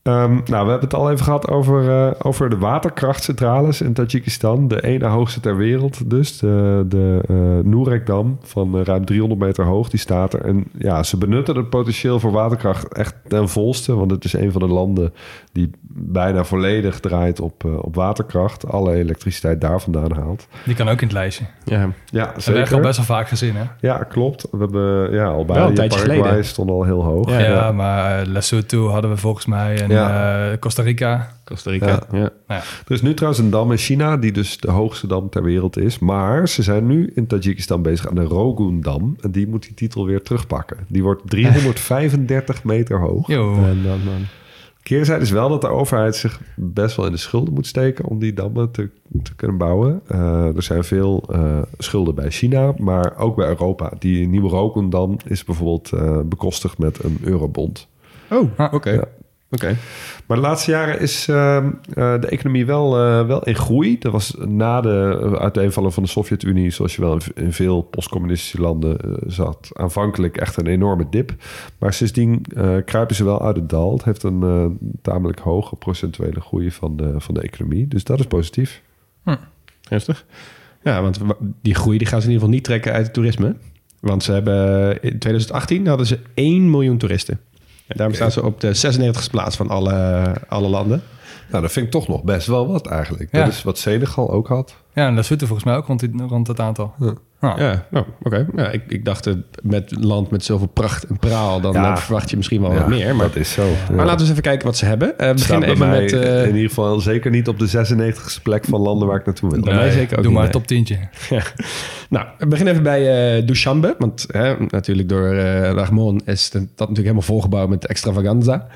Ehm, 0.03 0.31
nou, 0.31 0.65
we 0.65 0.71
hebben 0.71 0.81
het 0.81 0.95
al 0.95 1.11
even 1.11 1.25
gehad 1.25 1.49
over, 1.49 1.91
eh, 1.91 2.11
over 2.23 2.51
de 2.51 2.59
waterkrachtcentrales 2.59 3.81
in 3.81 3.93
Tajikistan. 3.93 4.69
De 4.69 4.83
ene 4.83 5.07
hoogste 5.07 5.41
ter 5.41 5.57
wereld 5.57 6.11
dus. 6.11 6.39
De, 6.39 6.85
de 6.89 7.21
eh 7.29 7.37
Noorek-dam 7.65 8.39
van 8.43 8.79
eh, 8.79 8.85
ruim 8.85 9.05
300 9.05 9.41
meter 9.41 9.65
hoog, 9.65 9.89
die 9.89 10.01
staat 10.01 10.33
er. 10.33 10.45
En 10.45 10.65
ja, 10.79 11.03
ze 11.03 11.17
benutten 11.17 11.57
het 11.57 11.71
potentieel 11.71 12.21
voor 12.21 12.31
waterkracht 12.31 12.95
echt 12.95 13.15
ten 13.29 13.49
volste. 13.49 13.95
Want 13.95 14.11
het 14.11 14.25
is 14.25 14.33
een 14.33 14.53
van 14.53 14.61
de 14.61 14.69
landen 14.69 15.15
die 15.53 15.71
bijna 15.93 16.45
volledig 16.45 17.01
draait 17.01 17.41
op, 17.41 17.65
op 17.65 17.95
waterkracht. 17.95 18.71
Alle 18.71 18.95
elektriciteit 18.95 19.61
daar 19.61 19.81
vandaan 19.81 20.13
haalt. 20.13 20.47
Die 20.65 20.75
kan 20.75 20.89
ook 20.89 21.01
in 21.01 21.07
het 21.07 21.17
lijstje. 21.17 21.45
Ja. 21.65 21.89
Ja, 22.05 22.35
Ze 22.39 22.53
hebben 22.53 22.75
al 22.75 22.81
best 22.81 22.97
wel 22.97 23.07
vaak 23.07 23.29
gezien 23.29 23.57
hè. 23.57 23.65
Ja, 23.81 23.97
klopt. 23.99 24.47
We 24.51 24.59
hebben 24.59 25.13
ja, 25.13 25.25
al 25.25 25.35
Wel 25.35 25.45
bij 25.45 25.63
een 25.63 25.75
tijdje 25.75 25.99
Paraguay 25.99 26.23
geleden. 26.27 26.45
stond 26.45 26.71
al 26.71 26.85
heel 26.85 27.05
hoog. 27.05 27.31
Ja, 27.31 27.39
Ja, 27.39 27.73
maar 27.73 28.21
uh, 28.21 28.27
Lesotho 28.33 28.89
hadden 28.89 29.11
we 29.11 29.17
volgens 29.17 29.47
mij 29.47 29.83
en 29.83 29.90
Ja. 29.93 30.51
eh, 30.53 30.59
Costa 30.59 30.83
Rica. 30.83 31.33
Costa 31.45 31.71
Rica. 31.71 31.87
Ja. 31.87 32.01
Ja. 32.13 32.19
Nou 32.19 32.31
ja, 32.47 32.57
Er 32.87 32.93
is 32.93 33.03
nu 33.03 33.15
trouwens 33.15 33.43
een 33.43 33.51
dam 33.51 33.71
in 33.71 33.77
China 33.79 34.17
die 34.17 34.33
dus 34.33 34.59
de 34.59 34.71
hoogste 34.71 35.07
dam 35.07 35.29
ter 35.31 35.43
wereld 35.43 35.77
is. 35.79 35.99
Maar 35.99 36.49
ze 36.49 36.63
zijn 36.63 36.87
nu 36.87 37.13
in 37.15 37.27
Tajikistan 37.27 37.83
bezig 37.83 38.09
aan 38.09 38.15
de 38.15 38.23
Rogun-dam. 38.25 39.17
En 39.21 39.31
die 39.31 39.49
moet 39.49 39.63
die 39.63 39.75
titel 39.75 40.07
weer 40.07 40.23
terugpakken. 40.23 40.77
Die 40.89 41.03
wordt 41.03 41.23
335 41.31 42.65
meter 42.65 42.99
hoog. 43.01 43.27
Yo. 43.29 43.55
En 43.55 43.83
dan, 43.83 43.99
dan. 44.05 44.27
Keerzijde 44.83 45.23
is 45.23 45.31
wel 45.31 45.49
dat 45.49 45.61
de 45.61 45.69
overheid 45.69 46.17
zich 46.17 46.41
best 46.57 46.97
wel 46.97 47.07
in 47.07 47.13
de 47.13 47.19
schulden 47.19 47.55
moet 47.55 47.67
steken 47.67 48.05
om 48.05 48.19
die 48.19 48.33
dammen 48.35 48.71
te, 48.71 48.89
te 49.23 49.35
kunnen 49.35 49.57
bouwen. 49.59 50.01
Eh, 50.07 50.57
er 50.57 50.63
zijn 50.63 50.85
veel 50.85 51.23
eh, 51.33 51.59
schulden 51.79 52.15
bij 52.15 52.31
China, 52.31 52.75
maar 52.79 53.17
ook 53.19 53.37
bij 53.37 53.49
Europa. 53.49 53.93
Die 53.99 54.29
nieuwe 54.29 54.49
Rokendam 54.49 55.17
is 55.25 55.45
bijvoorbeeld 55.45 55.93
eh, 55.93 56.21
bekostigd 56.25 56.79
met 56.79 57.05
een 57.05 57.19
eurobond. 57.23 57.89
Oh, 58.31 58.49
Ah. 58.57 58.73
oké. 58.75 58.91
Ja. 58.91 59.05
Oké. 59.53 59.77
Maar 60.27 60.37
de 60.37 60.43
laatste 60.43 60.71
jaren 60.71 61.01
is 61.01 61.29
ehm, 61.29 61.71
eh, 61.95 62.21
de 62.21 62.27
economie 62.27 62.67
wel, 62.67 62.97
eh, 62.99 63.27
wel 63.27 63.43
in 63.43 63.55
groei. 63.55 63.99
Dat 63.99 64.13
was 64.13 64.35
na 64.47 64.81
de 64.81 65.19
eh, 65.23 65.33
uiteenvallen 65.33 65.93
van 65.93 66.03
de 66.03 66.09
Sovjet-Unie, 66.09 66.71
zoals 66.71 66.95
je 66.97 67.01
wel 67.03 67.13
in, 67.15 67.21
in 67.45 67.53
veel 67.53 67.83
postcommunistische 67.83 68.61
landen 68.61 68.97
zat, 69.27 69.71
aanvankelijk 69.73 70.37
echt 70.37 70.57
een 70.57 70.67
enorme 70.67 71.07
dip. 71.11 71.35
Maar 71.79 71.93
sindsdien 71.93 72.45
eh, 72.57 72.77
kruipen 72.85 73.17
ze 73.17 73.25
wel 73.25 73.43
uit 73.45 73.57
het 73.57 73.69
dal. 73.69 73.93
Het 73.93 74.05
heeft 74.05 74.23
een 74.23 74.43
eh, 74.43 74.67
tamelijk 75.03 75.39
hoge 75.39 75.77
procentuele 75.77 76.41
groei 76.41 76.71
van 76.71 76.97
de, 76.97 77.15
van 77.17 77.35
de 77.35 77.41
economie. 77.41 77.89
Dus 77.89 78.05
dat 78.05 78.19
is 78.19 78.27
positief. 78.27 78.83
Ernstig? 79.89 80.25
Ja, 80.83 81.03
want 81.03 81.19
wa- 81.19 81.37
die 81.63 81.75
groei 81.75 81.99
die 81.99 82.07
gaan 82.07 82.21
ze 82.21 82.27
in 82.27 82.33
ieder 82.33 82.47
geval 82.49 82.59
niet 82.61 82.65
trekken 82.69 82.93
uit 82.93 83.05
het 83.05 83.15
toerisme. 83.15 83.57
Want 84.01 84.23
ze 84.23 84.33
hebben 84.33 84.93
in 85.03 85.19
2018 85.19 85.87
hadden 85.87 86.07
ze 86.07 86.19
1 86.35 86.71
miljoen 86.71 86.99
toeristen. 86.99 87.41
Daarom 87.97 88.15
staan 88.15 88.31
ze 88.31 88.45
op 88.45 88.61
de 88.61 88.77
96e 88.77 89.31
plaats 89.31 89.57
van 89.57 89.69
alle, 89.69 90.25
alle 90.49 90.69
landen. 90.69 91.03
Nou, 91.51 91.63
dat 91.63 91.73
vind 91.73 91.87
ik 91.87 91.93
toch 91.93 92.09
nog 92.09 92.23
best 92.23 92.47
wel 92.47 92.69
wat 92.69 92.87
eigenlijk. 92.87 93.29
Ja. 93.33 93.45
Dat 93.45 93.53
is 93.53 93.63
wat 93.63 93.79
Senegal 93.79 94.31
ook 94.31 94.49
had. 94.49 94.77
Ja, 94.93 95.07
en 95.07 95.15
dat 95.15 95.27
zitten 95.27 95.47
volgens 95.47 95.69
mij 95.69 95.77
ook 95.77 95.87
rond, 95.87 96.01
die, 96.01 96.27
rond 96.27 96.47
dat 96.47 96.61
aantal. 96.61 96.95
Ja. 96.99 97.15
Ah. 97.41 97.59
Ja, 97.59 97.87
nou, 97.91 98.07
oké. 98.23 98.47
Ja, 98.57 98.71
ik, 98.71 98.83
ik 98.89 99.05
dacht 99.05 99.27
eh, 99.27 99.35
met 99.63 99.93
een 99.97 100.07
land 100.07 100.31
met 100.31 100.45
zoveel 100.45 100.67
pracht 100.69 101.05
en 101.05 101.19
praal, 101.19 101.61
dan 101.61 101.73
Ja. 101.73 101.91
eh, 101.91 101.97
verwacht 101.97 102.31
je 102.31 102.37
misschien 102.37 102.61
wel 102.61 102.73
Ja, 102.73 102.79
wat 102.79 102.89
meer. 102.89 103.17
Maar, 103.17 103.27
dat 103.27 103.37
is 103.37 103.53
zo. 103.53 103.63
maar 103.89 103.97
laten 103.97 104.15
we 104.15 104.21
eens 104.21 104.31
even 104.31 104.43
kijken 104.43 104.67
wat 104.67 104.77
ze 104.77 104.85
hebben. 104.85 105.19
Eh, 105.19 105.31
we 105.31 105.39
Staat 105.39 105.59
beginnen 105.61 105.79
bij 105.89 105.99
even 105.99 106.13
mij 106.13 106.21
met... 106.21 106.35
eh, 106.37 106.47
in 106.49 106.55
ieder 106.55 106.69
geval 106.69 107.01
zeker 107.01 107.31
niet 107.31 107.49
op 107.49 107.59
de 107.59 107.69
96e 107.69 108.43
plek 108.43 108.65
van 108.65 108.81
landen 108.81 109.09
waar 109.09 109.19
ik 109.19 109.25
naartoe 109.27 109.51
wil. 109.51 109.61
Bij 109.61 109.75
mij 109.75 109.91
zeker 109.91 110.17
ook 110.17 110.23
Doe 110.23 110.23
niet, 110.23 110.33
maar 110.33 110.43
nee. 110.43 110.53
top 110.53 110.67
tientje. 110.67 110.97
Nou, 112.11 112.27
we 112.39 112.47
beginnen 112.47 112.73
even 112.73 112.85
bij 112.85 113.37
eh 113.39 113.47
Dushanbe. 113.47 113.95
Want 113.99 114.25
hè, 114.29 114.55
natuurlijk 114.69 115.09
door 115.09 115.33
eh 115.35 115.71
Rahmon 115.73 116.21
is 116.25 116.45
het- 116.45 116.53
dat 116.53 116.63
natuurlijk 116.89 116.97
helemaal 116.97 117.23
volgebouwd 117.23 117.69
met 117.69 117.87
extravaganza. 117.87 118.67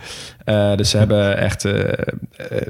Eh, 0.44 0.76
dus 0.76 0.90
ze 0.90 0.98
hebben 0.98 1.36
echt 1.38 1.64
eh, 1.64 1.82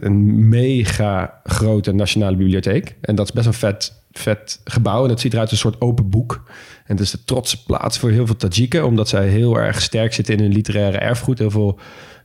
een 0.00 0.48
mega 0.48 1.40
grote 1.44 1.92
nationale 1.92 2.36
bibliotheek. 2.36 2.96
En 3.00 3.14
dat 3.14 3.26
is 3.26 3.32
best 3.32 3.46
een 3.46 3.52
vet, 3.52 4.03
vet 4.18 4.60
gebouw. 4.64 5.04
En 5.04 5.10
het 5.10 5.20
ziet 5.20 5.32
eruit 5.32 5.50
als 5.50 5.64
een 5.64 5.70
soort 5.70 5.80
open 5.82 6.08
boek. 6.10 6.42
En 6.86 6.96
het 6.96 7.00
is 7.00 7.10
de 7.10 7.24
trotse 7.24 7.64
plaats 7.64 7.98
voor 7.98 8.10
heel 8.10 8.26
veel 8.26 8.36
Tajiken. 8.36 8.86
Omdat 8.86 9.08
zij 9.08 9.26
heel 9.28 9.58
erg 9.58 9.82
sterk 9.82 10.12
zitten 10.14 10.34
in 10.36 10.40
hun 10.42 10.52
literaire 10.52 10.98
erfgoed. 10.98 11.38
Heel 11.38 11.50
veel 11.50 11.78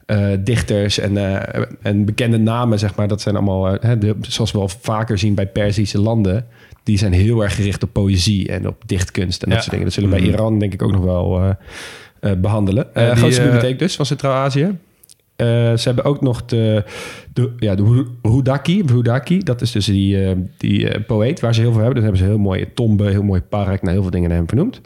eh, 0.05 0.27
dichters 0.39 0.99
en, 0.99 1.17
eh, 1.17 1.65
en 1.81 2.05
bekende 2.05 2.37
namen, 2.37 2.79
zeg 2.79 2.95
maar. 2.95 3.07
Dat 3.07 3.21
zijn 3.21 3.35
allemaal, 3.35 3.77
eh, 3.79 3.91
de- 3.99 4.15
zoals 4.21 4.51
we 4.51 4.57
wel 4.57 4.69
vaker 4.81 5.17
zien 5.17 5.33
bij 5.35 5.47
Perzische 5.47 5.99
landen. 5.99 6.45
Die 6.83 6.97
zijn 6.97 7.13
heel 7.13 7.41
erg 7.43 7.55
gericht 7.55 7.83
op 7.83 7.93
poëzie 7.93 8.47
en 8.49 8.67
op 8.67 8.83
dichtkunst 8.85 9.43
en 9.43 9.49
dat 9.49 9.57
Ja. 9.57 9.59
soort 9.63 9.69
dingen. 9.71 9.85
Dat 9.85 9.93
zullen 9.95 10.09
we 10.09 10.15
bij 10.15 10.25
Iran 10.25 10.59
denk 10.59 10.73
ik 10.73 10.81
ook 10.81 10.91
nog 10.91 11.03
wel 11.03 11.39
eh, 11.41 11.49
eh, 12.19 12.37
behandelen. 12.37 12.95
Eh 12.95 13.05
die, 13.07 13.15
grootste 13.15 13.41
bibliotheek 13.41 13.79
dus 13.79 13.95
van 13.95 14.05
Centraal-Azië. 14.05 14.77
Eh, 15.39 15.47
ze 15.47 15.81
hebben 15.83 16.03
ook 16.03 16.21
nog 16.21 16.45
de, 16.45 16.83
de, 17.33 17.53
ja, 17.57 17.75
de 17.75 17.83
Ru- 17.83 18.07
Rudaki, 18.21 18.83
Rudaki. 18.85 19.39
Dat 19.43 19.61
is 19.61 19.71
dus 19.71 19.85
die, 19.85 20.23
eh, 20.23 20.35
die 20.57 20.89
eh, 20.89 21.05
poëet 21.05 21.39
waar 21.39 21.53
ze 21.53 21.61
heel 21.61 21.71
veel 21.71 21.81
hebben. 21.81 21.95
Dan 21.95 22.03
hebben 22.03 22.21
ze 22.21 22.27
heel 22.29 22.37
mooie 22.37 22.73
tombe, 22.73 23.09
heel 23.09 23.23
mooi 23.23 23.41
park. 23.41 23.81
Nou, 23.81 23.93
heel 23.93 24.01
veel 24.01 24.11
dingen 24.11 24.29
naar 24.29 24.37
hem 24.37 24.47
vernoemd. 24.47 24.81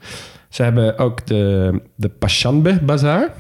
Ze 0.49 0.64
hebben 0.64 0.97
ook 0.97 1.28
de, 1.28 1.74
de 1.95 2.10
Pashanbe 2.10 2.80
Bazaar. 2.84 3.34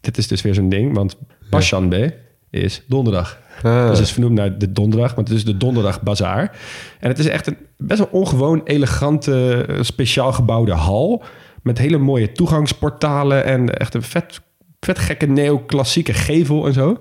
Dit 0.00 0.18
is 0.18 0.28
dus 0.28 0.42
weer 0.42 0.54
zo'n 0.54 0.68
ding, 0.68 0.94
want 0.94 1.16
Pashanbe 1.50 2.14
is 2.50 2.82
donderdag. 2.88 3.38
Ah. 3.62 3.88
Dus 3.88 3.98
het 3.98 4.06
is 4.06 4.12
vernoemd 4.12 4.34
naar 4.34 4.58
de 4.58 4.72
donderdag, 4.72 5.16
maar 5.16 5.24
het 5.24 5.32
is 5.34 5.44
de 5.44 5.56
donderdag 5.56 6.02
bazaar. 6.02 6.58
En 7.00 7.08
het 7.08 7.18
is 7.18 7.26
echt 7.28 7.46
een 7.46 7.56
best 7.76 7.98
wel 7.98 8.08
ongewoon 8.20 8.60
elegante, 8.64 9.66
speciaal 9.80 10.32
gebouwde 10.32 10.72
hal. 10.72 11.22
Met 11.62 11.78
hele 11.78 11.98
mooie 11.98 12.32
toegangsportalen 12.32 13.44
en 13.44 13.74
echt 13.74 13.94
een 13.94 14.02
vet, 14.02 14.40
vet 14.84 14.98
gekke 14.98 15.26
neoclassieke 15.26 16.12
gevel 16.12 16.66
en 16.66 16.72
zo. 16.72 16.98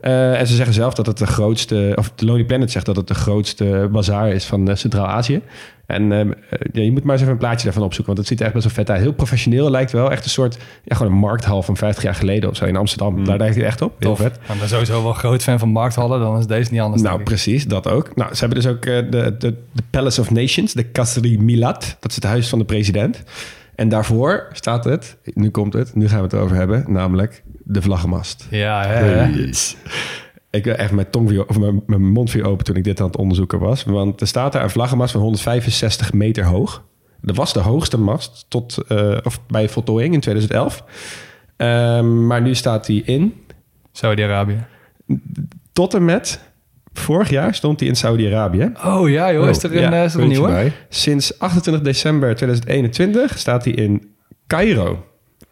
Eh, 0.00 0.40
en 0.40 0.46
ze 0.46 0.54
zeggen 0.54 0.74
zelf 0.74 0.94
dat 0.94 1.06
het 1.06 1.18
de 1.18 1.26
grootste, 1.26 1.92
of 1.94 2.12
de 2.14 2.24
Lonely 2.24 2.44
Planet 2.44 2.70
zegt 2.70 2.86
dat 2.86 2.96
het 2.96 3.08
de 3.08 3.14
grootste 3.14 3.88
bazaar 3.92 4.32
is 4.32 4.44
van 4.44 4.68
eh, 4.68 4.76
Centraal-Azië. 4.76 5.40
En 5.86 6.12
ehm, 6.12 6.30
eh, 6.30 6.58
ja, 6.72 6.82
je 6.82 6.92
moet 6.92 7.02
maar 7.02 7.12
eens 7.12 7.20
even 7.20 7.32
een 7.32 7.38
plaatje 7.38 7.64
daarvan 7.64 7.82
opzoeken, 7.82 8.14
want 8.14 8.18
het 8.18 8.28
ziet 8.28 8.38
er 8.38 8.44
echt 8.44 8.54
best 8.54 8.66
wel 8.66 8.74
vet 8.74 8.90
uit. 8.90 9.00
Heel 9.00 9.12
professioneel 9.12 9.70
lijkt 9.70 9.92
wel. 9.92 10.10
Echt 10.10 10.24
een 10.24 10.30
soort, 10.30 10.58
ja, 10.84 10.96
gewoon 10.96 11.12
een 11.12 11.18
markthal 11.18 11.62
van 11.62 11.76
50 11.76 12.02
jaar 12.02 12.14
geleden 12.14 12.50
of 12.50 12.56
zo 12.56 12.64
in 12.64 12.76
Amsterdam. 12.76 13.24
Daar 13.24 13.38
lijkt 13.38 13.54
het 13.54 13.64
echt 13.64 13.82
op. 13.82 13.94
Heel 13.98 14.08
Tof. 14.08 14.18
vet. 14.18 14.34
Ik 14.34 14.58
ben 14.58 14.68
sowieso 14.68 15.02
wel 15.02 15.12
groot 15.12 15.42
fan 15.42 15.58
van 15.58 15.68
markthallen. 15.68 16.20
Dan 16.20 16.38
is 16.38 16.46
deze 16.46 16.72
niet 16.72 16.80
anders. 16.80 17.02
Nou, 17.02 17.22
precies, 17.22 17.66
dat 17.66 17.88
ook. 17.88 18.16
Nou, 18.16 18.34
ze 18.34 18.40
hebben 18.40 18.62
dus 18.62 18.70
ook 18.72 18.82
de, 18.82 19.06
de, 19.10 19.36
de 19.38 19.82
Palace 19.90 20.20
of 20.20 20.30
Nations, 20.30 20.72
de 20.72 20.82
Kasri 20.82 21.38
Milad. 21.38 21.96
Dat 22.00 22.10
is 22.10 22.16
het 22.16 22.24
huis 22.24 22.48
van 22.48 22.58
de 22.58 22.64
president. 22.64 23.22
En 23.78 23.88
daarvoor 23.88 24.48
staat 24.52 24.84
het, 24.84 25.16
nu 25.24 25.50
komt 25.50 25.72
het, 25.72 25.94
nu 25.94 26.08
gaan 26.08 26.18
we 26.18 26.24
het 26.24 26.34
over 26.34 26.56
hebben, 26.56 26.84
namelijk 26.86 27.42
de 27.64 27.82
vlaggenmast. 27.82 28.46
Ja, 28.50 28.86
hè. 28.86 29.26
Ik 30.50 30.64
wil 30.64 30.74
echt 30.74 30.92
mijn, 30.92 31.10
tong 31.10 31.28
weer, 31.28 31.46
of 31.46 31.58
mijn, 31.58 31.82
mijn 31.86 32.10
mond 32.10 32.32
weer 32.32 32.44
open 32.44 32.64
toen 32.64 32.76
ik 32.76 32.84
dit 32.84 33.00
aan 33.00 33.06
het 33.06 33.16
onderzoeken 33.16 33.58
was. 33.58 33.84
Want 33.84 34.20
er 34.20 34.26
staat 34.26 34.52
daar 34.52 34.62
een 34.62 34.70
vlaggenmast 34.70 35.12
van 35.12 35.20
165 35.20 36.12
meter 36.12 36.44
hoog. 36.44 36.84
Dat 37.20 37.36
was 37.36 37.52
de 37.52 37.60
hoogste 37.60 37.98
mast 37.98 38.46
tot, 38.48 38.78
eh, 38.88 39.16
of 39.22 39.46
bij 39.46 39.68
voltooiing 39.68 40.14
in 40.14 40.20
2011. 40.20 40.84
Ehm, 41.56 42.26
maar 42.26 42.42
nu 42.42 42.54
staat 42.54 42.86
die 42.86 43.02
in 43.04 43.34
Saudi-Arabië. 43.92 44.64
tot 45.72 45.94
en 45.94 46.04
met 46.04 46.40
vorig 46.98 47.30
jaar 47.30 47.54
stond 47.54 47.78
die 47.78 47.88
in 47.88 47.96
Saudi-Arabië. 47.96 48.72
Oh 48.84 49.08
ja, 49.08 49.32
joh. 49.32 49.48
Is 49.48 49.62
er 49.62 49.76
een, 49.76 49.80
ja, 49.80 49.92
eh, 49.92 50.04
is 50.04 50.14
er 50.14 50.20
een 50.20 50.28
nieuwe? 50.28 50.48
bij. 50.48 50.72
Sinds 50.88 51.38
28 51.38 51.82
december 51.82 52.34
2021 52.34 53.38
staat 53.38 53.64
hij 53.64 53.72
in 53.72 54.14
Cairo. 54.46 55.06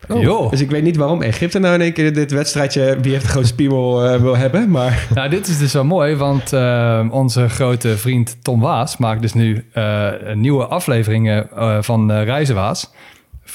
Joh. 0.09 0.51
Dus 0.51 0.61
ik 0.61 0.70
weet 0.70 0.82
niet 0.82 0.97
waarom 0.97 1.22
Egypte 1.22 1.59
nou 1.59 1.74
in 1.74 1.80
één 1.80 1.92
keer 1.92 2.12
dit 2.14 2.30
wedstrijdje... 2.30 2.99
wie 3.01 3.12
heeft 3.12 3.24
de 3.24 3.30
grootste 3.30 3.55
piemel 3.55 4.05
eh, 4.05 4.20
wil 4.20 4.36
hebben, 4.36 4.70
maar... 4.70 5.07
Nou, 5.14 5.28
dit 5.28 5.49
is 5.49 5.59
dus 5.59 5.72
wel 5.72 5.84
mooi, 5.84 6.14
want 6.14 6.53
eh, 6.53 7.07
onze 7.11 7.49
grote 7.49 7.97
vriend 7.97 8.36
Tom 8.42 8.61
Waas 8.61 8.97
maakt 8.97 9.22
dus 9.22 9.32
nu 9.32 9.64
eh, 9.72 10.12
nieuwe 10.34 10.66
afleveringen 10.66 11.49
van 11.80 12.12
Reizenwaas. 12.12 12.92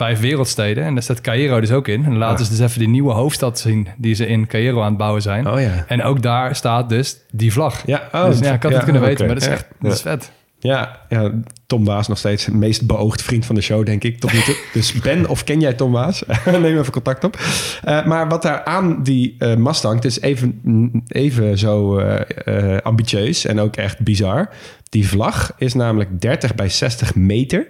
Vijf 0.01 0.19
wereldsteden 0.19 0.83
en 0.83 0.93
daar 0.93 1.03
staat 1.03 1.21
Cairo 1.21 1.59
dus 1.59 1.71
ook 1.71 1.87
in. 1.87 2.05
En 2.05 2.17
laten 2.17 2.45
ze 2.45 2.51
dus 2.51 2.59
even 2.59 2.79
die 2.79 2.89
nieuwe 2.89 3.13
hoofdstad 3.13 3.59
zien 3.59 3.87
die 3.97 4.13
ze 4.13 4.27
in 4.27 4.47
Cairo 4.47 4.81
aan 4.81 4.87
het 4.87 4.97
bouwen 4.97 5.21
zijn. 5.21 5.47
Oh 5.47 5.61
ja. 5.61 5.85
En 5.87 6.03
ook 6.03 6.21
daar 6.21 6.55
staat 6.55 6.89
dus 6.89 7.17
die 7.31 7.51
vlag. 7.51 7.83
Ja, 7.85 8.09
oh, 8.11 8.25
dus 8.25 8.39
ja, 8.39 8.53
ik 8.53 8.63
had 8.63 8.71
ja, 8.71 8.77
het 8.77 8.83
kunnen 8.85 9.01
weten, 9.01 9.25
maar 9.25 9.35
dat 9.35 9.43
is 9.43 9.49
echt 9.49 9.67
dat 9.79 9.93
is 9.93 10.01
vet. 10.01 10.31
Ja, 10.59 10.99
ja, 11.09 11.31
Tom 11.65 11.85
Waas 11.85 12.07
nog 12.07 12.17
steeds 12.17 12.45
het 12.45 12.55
meest 12.55 12.87
beoogd 12.87 13.21
vriend 13.21 13.45
van 13.45 13.55
de 13.55 13.61
show, 13.61 13.85
denk 13.85 14.03
ik, 14.03 14.19
tot 14.19 14.33
nu 14.33 14.39
toe. 14.39 14.55
Dus 14.73 14.93
Ben, 14.93 15.29
of 15.29 15.43
ken 15.43 15.59
jij 15.59 15.73
Tom 15.73 15.91
Waas? 15.91 16.23
Neem 16.45 16.65
even 16.77 16.91
contact 16.91 17.23
op. 17.23 17.39
Eh, 17.83 18.05
maar 18.05 18.29
wat 18.29 18.41
daar 18.41 18.63
aan 18.63 19.03
die 19.03 19.35
eh, 19.37 19.55
mast 19.55 19.83
hangt, 19.83 20.05
is 20.05 20.21
even, 20.21 20.61
even 21.07 21.57
zo 21.57 21.97
eh, 21.97 22.77
ambitieus 22.77 23.45
en 23.45 23.59
ook 23.59 23.75
echt 23.75 23.99
bizar. 23.99 24.49
Die 24.89 25.07
vlag 25.07 25.53
is 25.57 25.73
namelijk 25.73 26.21
30 26.21 26.55
bij 26.55 26.69
60 26.69 27.15
meter 27.15 27.67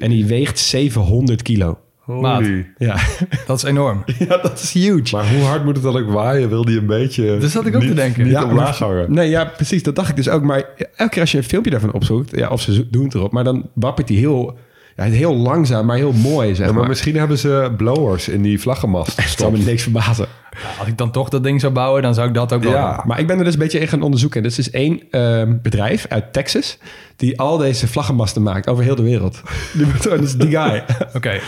en 0.00 0.10
die 0.10 0.26
weegt 0.26 0.58
700 0.58 1.42
kilo. 1.42 1.78
Maat. 2.06 2.42
Holy. 2.42 2.72
Ja, 2.78 2.96
Dat 3.46 3.56
is 3.56 3.62
enorm. 3.62 4.04
ja 4.28 4.36
dat 4.36 4.60
is 4.62 4.72
huge. 4.72 5.16
Maar 5.16 5.30
hoe 5.34 5.42
hard 5.42 5.64
moet 5.64 5.74
het 5.74 5.84
dan 5.84 5.96
ook 5.96 6.10
waaien? 6.10 6.48
Wil 6.48 6.64
die 6.64 6.78
een 6.78 6.86
beetje... 6.86 7.38
Dat 7.38 7.50
zat 7.50 7.66
ik 7.66 7.74
ook 7.74 7.82
te 7.82 7.94
denken. 7.94 8.22
Niet 8.22 8.32
Ja, 8.32 8.44
omlaag 8.44 8.78
hangen. 8.78 9.12
Nee, 9.12 9.28
ja, 9.30 9.44
precies. 9.44 9.82
Dat 9.82 9.96
dacht 9.96 10.08
ik 10.08 10.16
dus 10.16 10.28
ook. 10.28 10.42
Maar 10.42 10.64
elke 10.96 11.12
keer 11.12 11.20
als 11.20 11.32
je 11.32 11.38
een 11.38 11.44
filmpje 11.44 11.70
daarvan 11.70 11.92
opzoekt, 11.92 12.36
ja, 12.36 12.48
of 12.48 12.60
ze 12.60 12.90
doen 12.90 13.04
het 13.04 13.14
erop, 13.14 13.32
maar 13.32 13.44
dan 13.44 13.70
wappert 13.74 14.08
die 14.08 14.18
heel, 14.18 14.58
ja, 14.96 15.04
heel 15.04 15.36
langzaam, 15.36 15.86
maar 15.86 15.96
heel 15.96 16.12
mooi, 16.12 16.48
zeg 16.54 16.58
Ja, 16.66 16.72
maar 16.72 16.80
maar. 16.80 16.88
misschien 16.88 17.16
hebben 17.16 17.38
ze 17.38 17.72
blowers 17.76 18.28
in 18.28 18.42
die 18.42 18.60
vlaggenmast. 18.60 19.16
Het 19.22 19.38
zal 19.38 19.50
me 19.50 19.58
niks 19.58 19.82
verbazen. 19.82 20.26
Ja, 20.50 20.78
als 20.78 20.88
ik 20.88 20.98
dan 20.98 21.10
toch 21.10 21.28
dat 21.28 21.42
ding 21.42 21.60
zou 21.60 21.72
bouwen, 21.72 22.02
dan 22.02 22.14
zou 22.14 22.28
ik 22.28 22.34
dat 22.34 22.52
ook 22.52 22.62
wel 22.62 22.72
Ja. 22.72 22.96
doen. 22.96 23.06
Maar 23.06 23.18
ik 23.18 23.26
ben 23.26 23.38
er 23.38 23.44
dus 23.44 23.52
een 23.52 23.58
beetje 23.58 23.78
in 23.78 23.88
gaan 23.88 24.02
onderzoeken. 24.02 24.42
En 24.42 24.48
dit 24.48 24.58
is 24.58 24.70
één 24.70 25.02
ehm, 25.10 25.56
bedrijf 25.62 26.06
uit 26.08 26.32
Texas 26.32 26.78
die 27.16 27.38
al 27.40 27.56
deze 27.58 27.88
vlaggenmasten 27.88 28.42
maakt 28.42 28.68
over 28.68 28.84
heel 28.84 28.94
de 28.94 29.02
wereld. 29.02 29.40
Die, 29.72 29.86
dat 30.02 30.20
is 30.20 30.34
die 30.36 30.50
guy. 30.50 30.84
Oké. 31.14 31.40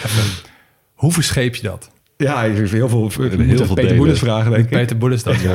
Hoe 0.94 1.12
verscheep 1.12 1.54
je 1.54 1.62
dat? 1.62 1.90
Ja, 2.24 2.44
ik 2.44 2.56
heb 2.56 2.70
heel 2.70 2.88
veel, 2.88 3.00
heel 3.00 3.64
veel 3.64 3.74
Peter. 3.74 3.96
Boelis 3.96 4.18
vragen, 4.18 4.50
denk 4.50 4.64
ik. 4.64 4.70
Peter 4.70 4.98
Boelis 4.98 5.22
dat. 5.22 5.36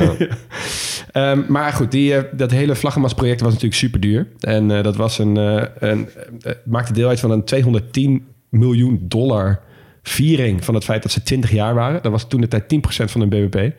Ehm, 1.12 1.42
maar 1.48 1.72
goed, 1.72 1.90
die, 1.90 2.14
eh, 2.14 2.22
dat 2.32 2.50
hele 2.50 2.74
vlaggenmastproject 2.74 3.40
was 3.40 3.52
natuurlijk 3.52 3.80
super 3.80 4.00
duur. 4.00 4.26
En 4.40 4.70
eh, 4.70 4.82
dat 4.82 4.96
was 4.96 5.18
een, 5.18 5.36
een, 5.36 6.08
eh, 6.40 6.52
maakte 6.64 6.92
deel 6.92 7.08
uit 7.08 7.20
van 7.20 7.30
een 7.30 7.44
210 7.44 8.26
miljoen 8.48 8.98
dollar 9.02 9.60
viering 10.02 10.64
van 10.64 10.74
het 10.74 10.84
feit 10.84 11.02
dat 11.02 11.12
ze 11.12 11.22
20 11.22 11.50
jaar 11.50 11.74
waren. 11.74 12.02
Dat 12.02 12.12
was 12.12 12.28
toen 12.28 12.40
de 12.40 12.48
tijd 12.48 12.68
10% 12.68 13.10
van 13.10 13.20
hun 13.20 13.30
BBP. 13.30 13.72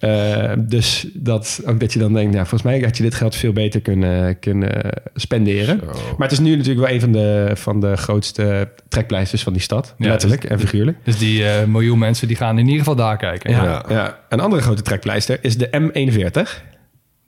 Eh, 0.00 0.52
dus 0.58 1.06
dat, 1.14 1.62
ook 1.66 1.80
dat 1.80 1.92
je 1.92 1.98
dan 1.98 2.12
denkt, 2.12 2.34
ja, 2.34 2.40
volgens 2.40 2.62
mij 2.62 2.80
had 2.80 2.96
je 2.96 3.02
dit 3.02 3.14
geld 3.14 3.36
veel 3.36 3.52
beter 3.52 3.80
kunnen, 3.80 4.38
kunnen 4.38 4.90
spenderen. 5.14 5.80
Zo. 5.80 5.86
Maar 6.18 6.28
het 6.28 6.32
is 6.32 6.38
nu 6.38 6.56
natuurlijk 6.56 6.86
wel 6.86 6.94
een 6.94 7.00
van 7.00 7.12
de, 7.12 7.50
van 7.54 7.80
de 7.80 7.96
grootste 7.96 8.72
trekpleisters 8.88 9.42
van 9.42 9.52
die 9.52 9.62
stad. 9.62 9.94
Ja, 9.98 10.08
letterlijk 10.08 10.40
dus- 10.40 10.50
en 10.50 10.60
figuurlijk. 10.60 10.98
Dus 11.04 11.18
die 11.18 11.44
eh, 11.48 11.66
miljoen 11.66 11.98
mensen 11.98 12.28
die 12.28 12.36
gaan 12.36 12.58
in 12.58 12.64
ieder 12.64 12.78
geval 12.78 12.94
daar 12.96 13.16
kijken. 13.16 13.50
Ja, 13.50 13.64
Ja. 13.64 13.84
ja. 13.88 14.18
Een 14.28 14.40
andere 14.40 14.62
grote 14.62 14.82
trekpleister 14.82 15.38
is 15.40 15.56
de 15.56 15.68
M41. 15.68 16.68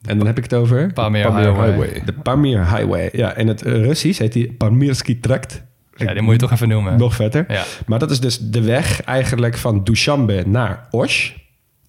En 0.02 0.18
dan 0.18 0.26
heb 0.26 0.36
ik 0.36 0.42
het 0.42 0.54
over 0.54 0.92
Pamir 0.92 1.26
Pamir 1.26 1.44
Highway. 1.44 1.68
Highway. 1.70 2.02
de 2.04 2.12
Pamir 2.12 2.58
Highway. 2.76 3.08
Ja, 3.12 3.36
in 3.36 3.48
het 3.48 3.62
Russisch 3.62 4.18
heet 4.20 4.32
die 4.32 4.52
Pamirski 4.52 5.20
Trakt. 5.20 5.62
Ja, 5.96 6.12
die 6.12 6.22
moet 6.22 6.32
je 6.32 6.38
toch 6.40 6.52
even 6.52 6.68
noemen. 6.68 6.98
Nog 6.98 7.14
vetter. 7.14 7.44
Ja. 7.48 7.64
Maar 7.86 7.98
dat 7.98 8.10
is 8.10 8.20
dus 8.20 8.38
de 8.38 8.60
weg 8.60 9.02
eigenlijk 9.02 9.56
van 9.56 9.84
Dushanbe 9.84 10.42
naar 10.46 10.86
Osh. 10.90 11.30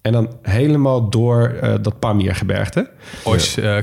En 0.04 0.12
dan 0.12 0.32
helemaal 0.42 1.10
door 1.10 1.42
eh, 1.60 1.74
dat 1.82 1.98
Pamirgebergte. 1.98 2.90
Osh, 3.22 3.58
eh, 3.58 3.82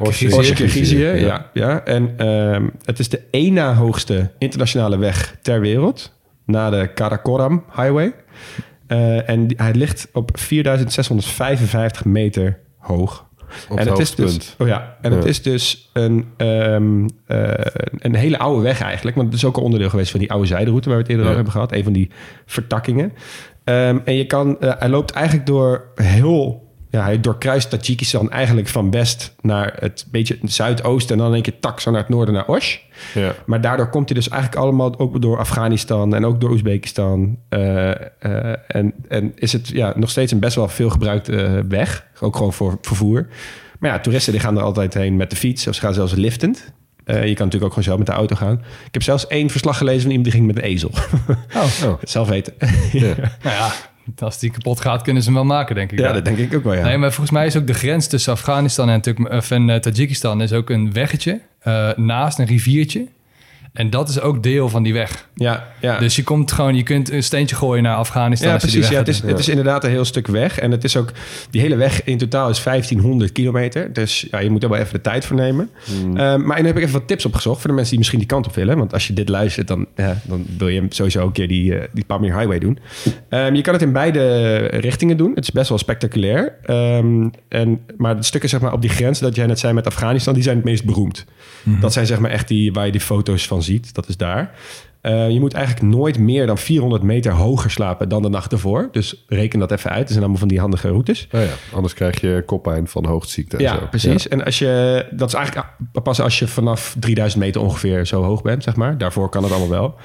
ja. 0.89 1.13
ja. 1.13 1.49
ja. 1.53 1.84
En 1.86 2.13
ehm, 2.17 2.67
het 2.86 2.99
is 2.99 3.09
de 3.09 3.22
één 3.32 3.53
na 3.53 3.74
hoogste 3.74 4.32
internationale 4.38 4.97
weg 4.97 5.38
ter 5.41 5.59
wereld. 5.59 6.19
Na 6.45 6.69
de 6.69 6.89
Karakoram 6.93 7.63
Highway. 7.76 8.13
Eh, 8.88 9.30
en 9.30 9.47
die- 9.47 9.57
hij 9.61 9.74
ligt 9.74 10.07
op 10.13 10.32
4655 10.34 12.05
meter 12.05 12.59
hoog. 12.78 13.26
Op 13.69 13.78
en 13.78 13.88
het 13.88 13.99
is 13.99 14.15
dus, 14.15 14.55
oh 14.59 14.67
ja, 14.67 14.97
en 15.01 15.11
het 15.11 15.26
is 15.26 15.41
dus 15.41 15.89
een, 15.93 16.26
ehm, 16.38 17.07
eh, 17.28 17.51
een 17.97 18.15
hele 18.15 18.38
oude 18.39 18.61
weg 18.61 18.82
eigenlijk. 18.82 19.15
Want 19.15 19.28
het 19.28 19.38
is 19.38 19.45
ook 19.45 19.57
een 19.57 19.63
onderdeel 19.63 19.89
geweest 19.89 20.11
van 20.11 20.19
die 20.19 20.32
oude 20.32 20.47
zijderoute 20.47 20.88
waar 20.89 20.97
we 20.97 21.03
het 21.03 21.11
eerder 21.11 21.26
Ja. 21.26 21.32
over 21.32 21.43
hebben 21.43 21.61
gehad. 21.61 21.78
Een 21.78 21.84
van 21.84 21.93
die 21.93 22.09
vertakkingen. 22.45 23.13
Ehm, 23.64 23.99
en 24.05 24.14
je 24.14 24.26
kan, 24.26 24.59
eh, 24.59 24.72
hij 24.80 24.89
loopt 24.89 25.12
eigenlijk 25.12 25.45
door 25.45 25.91
heel, 25.95 26.70
ja, 26.89 27.03
hij 27.03 27.20
doorkruist 27.20 27.70
Tajikistan 27.70 28.32
eigenlijk 28.32 28.68
van 28.68 28.91
west 28.91 29.36
naar 29.41 29.76
het 29.80 30.05
beetje 30.12 30.38
het 30.41 30.53
zuidoosten. 30.53 31.18
En 31.18 31.24
dan 31.24 31.34
één 31.34 31.41
keer 31.41 31.59
tak 31.59 31.80
zo 31.80 31.91
naar 31.91 31.99
het 31.99 32.09
noorden 32.09 32.34
naar 32.34 32.47
Osh. 32.47 32.78
Ja. 33.14 33.34
Maar 33.45 33.62
daardoor 33.62 33.89
komt 33.89 34.09
hij 34.09 34.18
dus 34.18 34.30
eigenlijk 34.30 34.62
allemaal 34.62 34.99
ook 34.99 35.22
door 35.22 35.38
Afghanistan 35.38 36.16
en 36.16 36.26
ook 36.26 36.41
door 36.41 36.51
Oezbekistan. 36.51 37.38
Eh, 37.49 37.89
eh, 37.91 38.55
en, 38.68 38.93
en 39.07 39.32
is 39.36 39.53
het 39.53 39.68
ja, 39.68 39.93
nog 39.95 40.09
steeds 40.09 40.32
een 40.32 40.39
best 40.39 40.55
wel 40.55 40.68
veel 40.68 40.89
gebruikte 40.89 41.66
weg. 41.68 42.05
Ook 42.20 42.36
gewoon 42.36 42.53
voor 42.53 42.78
vervoer. 42.82 43.28
Maar 43.80 43.91
ja, 43.91 43.99
toeristen 43.99 44.32
die 44.32 44.41
gaan 44.41 44.57
er 44.57 44.64
altijd 44.64 44.93
heen 44.93 45.16
met 45.16 45.30
de 45.30 45.36
fiets. 45.36 45.68
Of 45.68 45.76
ze 45.76 45.82
gaan 45.82 45.93
zelfs 45.93 46.14
liftend. 46.14 46.74
Eh, 47.12 47.28
je 47.28 47.34
kan 47.36 47.45
natuurlijk 47.45 47.64
ook 47.64 47.70
gewoon 47.70 47.84
zelf 47.84 47.97
met 47.97 48.07
de 48.07 48.14
auto 48.14 48.36
gaan. 48.36 48.53
Ik 48.86 48.93
heb 48.93 49.03
zelfs 49.03 49.28
één 49.28 49.49
verslag 49.49 49.78
gelezen 49.78 50.01
van 50.01 50.09
iemand 50.12 50.30
die 50.32 50.39
ging 50.39 50.47
met 50.53 50.57
een 50.57 50.70
ezel. 50.70 50.91
Oh, 51.55 51.64
Oh. 51.84 51.93
zelf 52.16 52.28
weten. 52.28 52.53
Ja. 52.91 53.16
nou 53.43 53.55
ja, 53.55 53.72
als 54.20 54.39
die 54.39 54.51
kapot 54.51 54.80
gaat, 54.82 55.01
kunnen 55.01 55.22
ze 55.24 55.28
hem 55.30 55.38
wel 55.38 55.47
maken, 55.47 55.76
denk 55.76 55.91
ik. 55.91 55.99
ja, 55.99 56.05
dan. 56.05 56.14
dat 56.14 56.26
denk 56.26 56.38
ik 56.38 56.53
ook 56.55 56.64
wel, 56.64 56.74
ja. 56.74 56.84
Nee, 56.84 56.97
maar 56.97 57.12
volgens 57.12 57.32
mij 57.32 57.45
is 57.45 57.55
ook 57.57 57.68
de 57.68 57.74
grens 57.74 58.07
tussen 58.07 58.34
Afghanistan 58.34 58.89
en, 58.89 59.32
of 59.32 59.51
en, 59.51 59.70
eh, 59.70 59.80
Tajikistan 59.80 60.41
is 60.41 60.53
ook 60.53 60.70
een 60.70 60.93
weggetje 60.93 61.41
eh, 61.59 61.89
naast 61.95 62.39
een 62.39 62.45
riviertje. 62.45 63.07
En 63.74 63.89
dat 63.89 64.09
is 64.09 64.22
ook 64.22 64.43
deel 64.43 64.69
van 64.69 64.84
die 64.84 64.93
weg. 64.93 65.30
ja, 65.36 65.67
ja. 65.82 65.99
Dus 65.99 66.15
je 66.15 66.24
komt 66.24 66.51
gewoon, 66.51 66.76
je 66.76 66.84
kunt 66.84 67.11
een 67.11 67.24
steentje 67.24 67.55
gooien 67.55 67.84
naar 67.84 67.95
Afghanistan. 67.95 68.47
Ja, 68.47 68.53
als 68.53 68.63
je 68.63 68.69
die 68.69 68.78
precies. 68.78 68.95
Ja, 68.95 68.99
het, 68.99 69.07
is, 69.07 69.22
het 69.22 69.39
is 69.39 69.49
inderdaad 69.49 69.84
een 69.84 69.89
heel 69.89 70.05
stuk 70.05 70.28
weg. 70.28 70.59
En 70.59 70.72
het 70.72 70.84
is 70.84 70.97
ook, 70.97 71.11
die 71.49 71.61
hele 71.61 71.76
weg 71.76 72.03
in 72.03 72.17
totaal 72.17 72.49
is 72.49 72.63
1500 72.63 73.32
kilometer. 73.32 73.93
Dus 73.93 74.28
ja, 74.32 74.39
je 74.39 74.49
moet 74.49 74.63
er 74.63 74.69
wel 74.69 74.80
even 74.80 74.93
de 74.93 75.01
tijd 75.01 75.26
voor 75.26 75.36
nemen. 75.36 75.69
Hmm. 75.86 76.17
Eh, 76.17 76.36
maar 76.36 76.57
en 76.57 76.65
heb 76.65 76.78
ik 76.78 76.84
even 76.84 76.99
wat 76.99 77.07
tips 77.07 77.26
opgezocht 77.26 77.59
voor 77.59 77.69
de 77.69 77.76
mensen 77.76 77.89
die 77.89 77.99
misschien 77.99 78.19
die 78.19 78.28
kant 78.28 78.47
op 78.47 78.55
willen. 78.55 78.78
Want 78.78 78.93
als 78.93 79.07
je 79.07 79.13
dit 79.13 79.30
luistert, 79.30 79.67
dan, 79.67 79.86
ja, 79.95 80.22
dan 80.24 80.45
wil 80.57 80.67
je 80.67 80.86
sowieso 80.89 81.26
een 81.26 81.32
keer 81.32 81.47
die, 81.47 81.76
eh, 81.76 81.88
die 81.93 82.05
Pamir 82.05 82.38
Highway 82.38 82.59
doen. 82.59 82.80
Ehm, 83.30 83.53
je 83.53 83.61
kan 83.61 83.74
het 83.74 83.82
in 83.82 83.91
beide 83.91 84.57
richtingen 84.57 85.17
doen. 85.17 85.32
Het 85.36 85.43
is 85.43 85.51
best 85.51 85.69
wel 85.69 85.78
spectaculair. 85.78 86.55
Ehm, 86.63 87.30
en, 87.47 87.80
maar 87.97 88.15
de 88.15 88.24
stukken 88.24 88.49
zeg 88.49 88.61
maar, 88.61 88.74
op 88.74 88.82
die 88.82 88.89
grens, 88.89 89.19
dat 89.19 89.36
jij 89.36 89.45
net 89.45 89.59
zei 89.59 89.74
met 89.74 89.88
Afghanistan, 89.88 90.34
die 90.34 90.43
zijn 90.43 90.55
het 90.55 90.65
meest 90.65 90.86
beroemd. 90.86 91.26
Dat 91.80 91.93
zijn 91.93 92.05
zeg 92.05 92.19
maar 92.19 92.32
echt 92.32 92.47
die 92.47 92.74
waar 92.74 92.86
je 92.86 92.91
die 92.91 93.01
foto's 93.01 93.47
van 93.47 93.61
ziet. 93.62 93.93
Dat 93.93 94.07
is 94.07 94.18
daar. 94.18 94.53
Eh, 95.01 95.30
je 95.30 95.39
moet 95.39 95.53
eigenlijk 95.53 95.86
nooit 95.95 96.20
meer 96.20 96.47
dan 96.47 96.57
400 96.57 97.03
meter 97.03 97.32
hoger 97.32 97.72
slapen 97.72 98.09
dan 98.09 98.22
de 98.22 98.30
nacht 98.30 98.51
ervoor. 98.51 98.89
Dus 98.91 99.24
reken 99.28 99.59
dat 99.59 99.72
even 99.72 99.89
uit. 99.89 99.99
Het 99.99 100.07
zijn 100.09 100.20
allemaal 100.20 100.39
van 100.39 100.47
die 100.47 100.59
handige 100.59 100.88
routes. 100.88 101.28
Oh 101.32 101.41
ja, 101.41 101.53
anders 101.74 101.93
krijg 101.93 102.22
je 102.22 102.43
koppijn 102.45 102.88
van 102.88 103.05
hoogteziekte. 103.05 103.57
en 103.57 103.64
Ja, 103.64 103.80
zo. 103.80 103.88
precies. 103.89 104.28
En 104.28 104.43
als 104.43 104.59
je, 104.59 105.05
dat 105.12 105.28
is 105.28 105.34
eigenlijk 105.34 105.68
pas 106.03 106.22
als 106.22 106.39
je 106.39 106.47
vanaf 106.47 106.95
3000 106.99 107.43
meter 107.43 107.62
ongeveer 107.62 108.05
zo 108.05 108.24
hoog 108.24 108.41
bent, 108.41 108.64
zeg 108.64 108.76
maar. 108.76 108.97
Daarvoor 108.97 109.30
kan 109.30 109.43
het 109.43 109.51
allemaal 109.51 109.70
wel. 109.70 109.95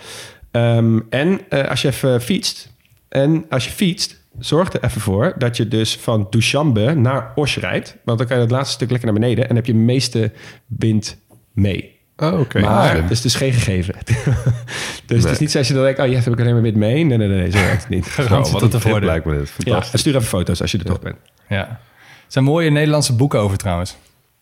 Ehm, 0.50 1.00
en 1.10 1.40
eh, 1.48 1.68
als 1.68 1.82
je 1.82 1.88
even 1.88 2.20
fietst, 2.20 2.72
en 3.08 3.44
als 3.48 3.64
je 3.64 3.70
fietst, 3.70 4.24
zorg 4.38 4.72
er 4.72 4.84
even 4.84 5.00
voor 5.00 5.34
dat 5.38 5.56
je 5.56 5.68
dus 5.68 5.96
van 5.96 6.26
Dushanbe 6.30 6.94
naar 6.94 7.32
Osh 7.34 7.56
rijdt. 7.56 7.96
Want 8.04 8.18
dan 8.18 8.26
kan 8.26 8.36
je 8.36 8.42
het 8.42 8.52
laatste 8.52 8.74
stuk 8.74 8.90
lekker 8.90 9.12
naar 9.12 9.20
beneden 9.20 9.48
en 9.48 9.56
heb 9.56 9.66
je 9.66 9.72
de 9.72 9.78
meeste 9.78 10.32
wind 10.66 11.18
mee. 11.52 11.95
Oh, 12.16 12.40
oké. 12.40 12.60
Maar 12.60 12.90
Slim. 12.90 13.02
het 13.02 13.10
is 13.10 13.20
dus 13.20 13.34
geen 13.34 13.52
gegeven. 13.52 13.94
dus 15.06 15.22
het 15.22 15.32
is 15.32 15.38
niet 15.38 15.50
zo 15.50 15.58
als 15.58 15.68
je 15.68 15.74
dan 15.74 15.82
denkt, 15.82 15.98
oh, 16.00 16.06
yes, 16.06 16.24
heb 16.24 16.32
ik 16.32 16.40
alleen 16.40 16.52
maar 16.52 16.62
wit 16.62 16.76
mee. 16.76 17.04
Nee, 17.04 17.18
nee, 17.18 17.28
nee, 17.28 17.38
nee 17.38 17.50
zo 17.50 17.58
werkt 17.58 17.80
het 17.82 17.88
niet. 17.88 18.06
Oh, 18.08 18.12
Garantie 18.14 18.52
wat 18.52 18.62
een 18.62 18.68
tip 18.70 18.80
voordeel. 18.80 19.08
lijkt 19.08 19.24
me 19.24 19.32
dit. 19.38 19.48
Ja, 19.48 19.62
Fantastisch. 19.64 19.92
en 19.92 19.98
stuur 19.98 20.14
even 20.14 20.26
foto's 20.26 20.60
als 20.60 20.70
je 20.72 20.78
er 20.78 20.84
toch 20.84 21.00
bent. 21.00 21.16
Ja. 21.48 21.68
Er 21.68 21.78
zijn 22.32 22.44
mooie 22.44 22.70
Nederlandse 22.70 23.12
boeken 23.14 23.40
over 23.40 23.56
trouwens. 23.56 23.96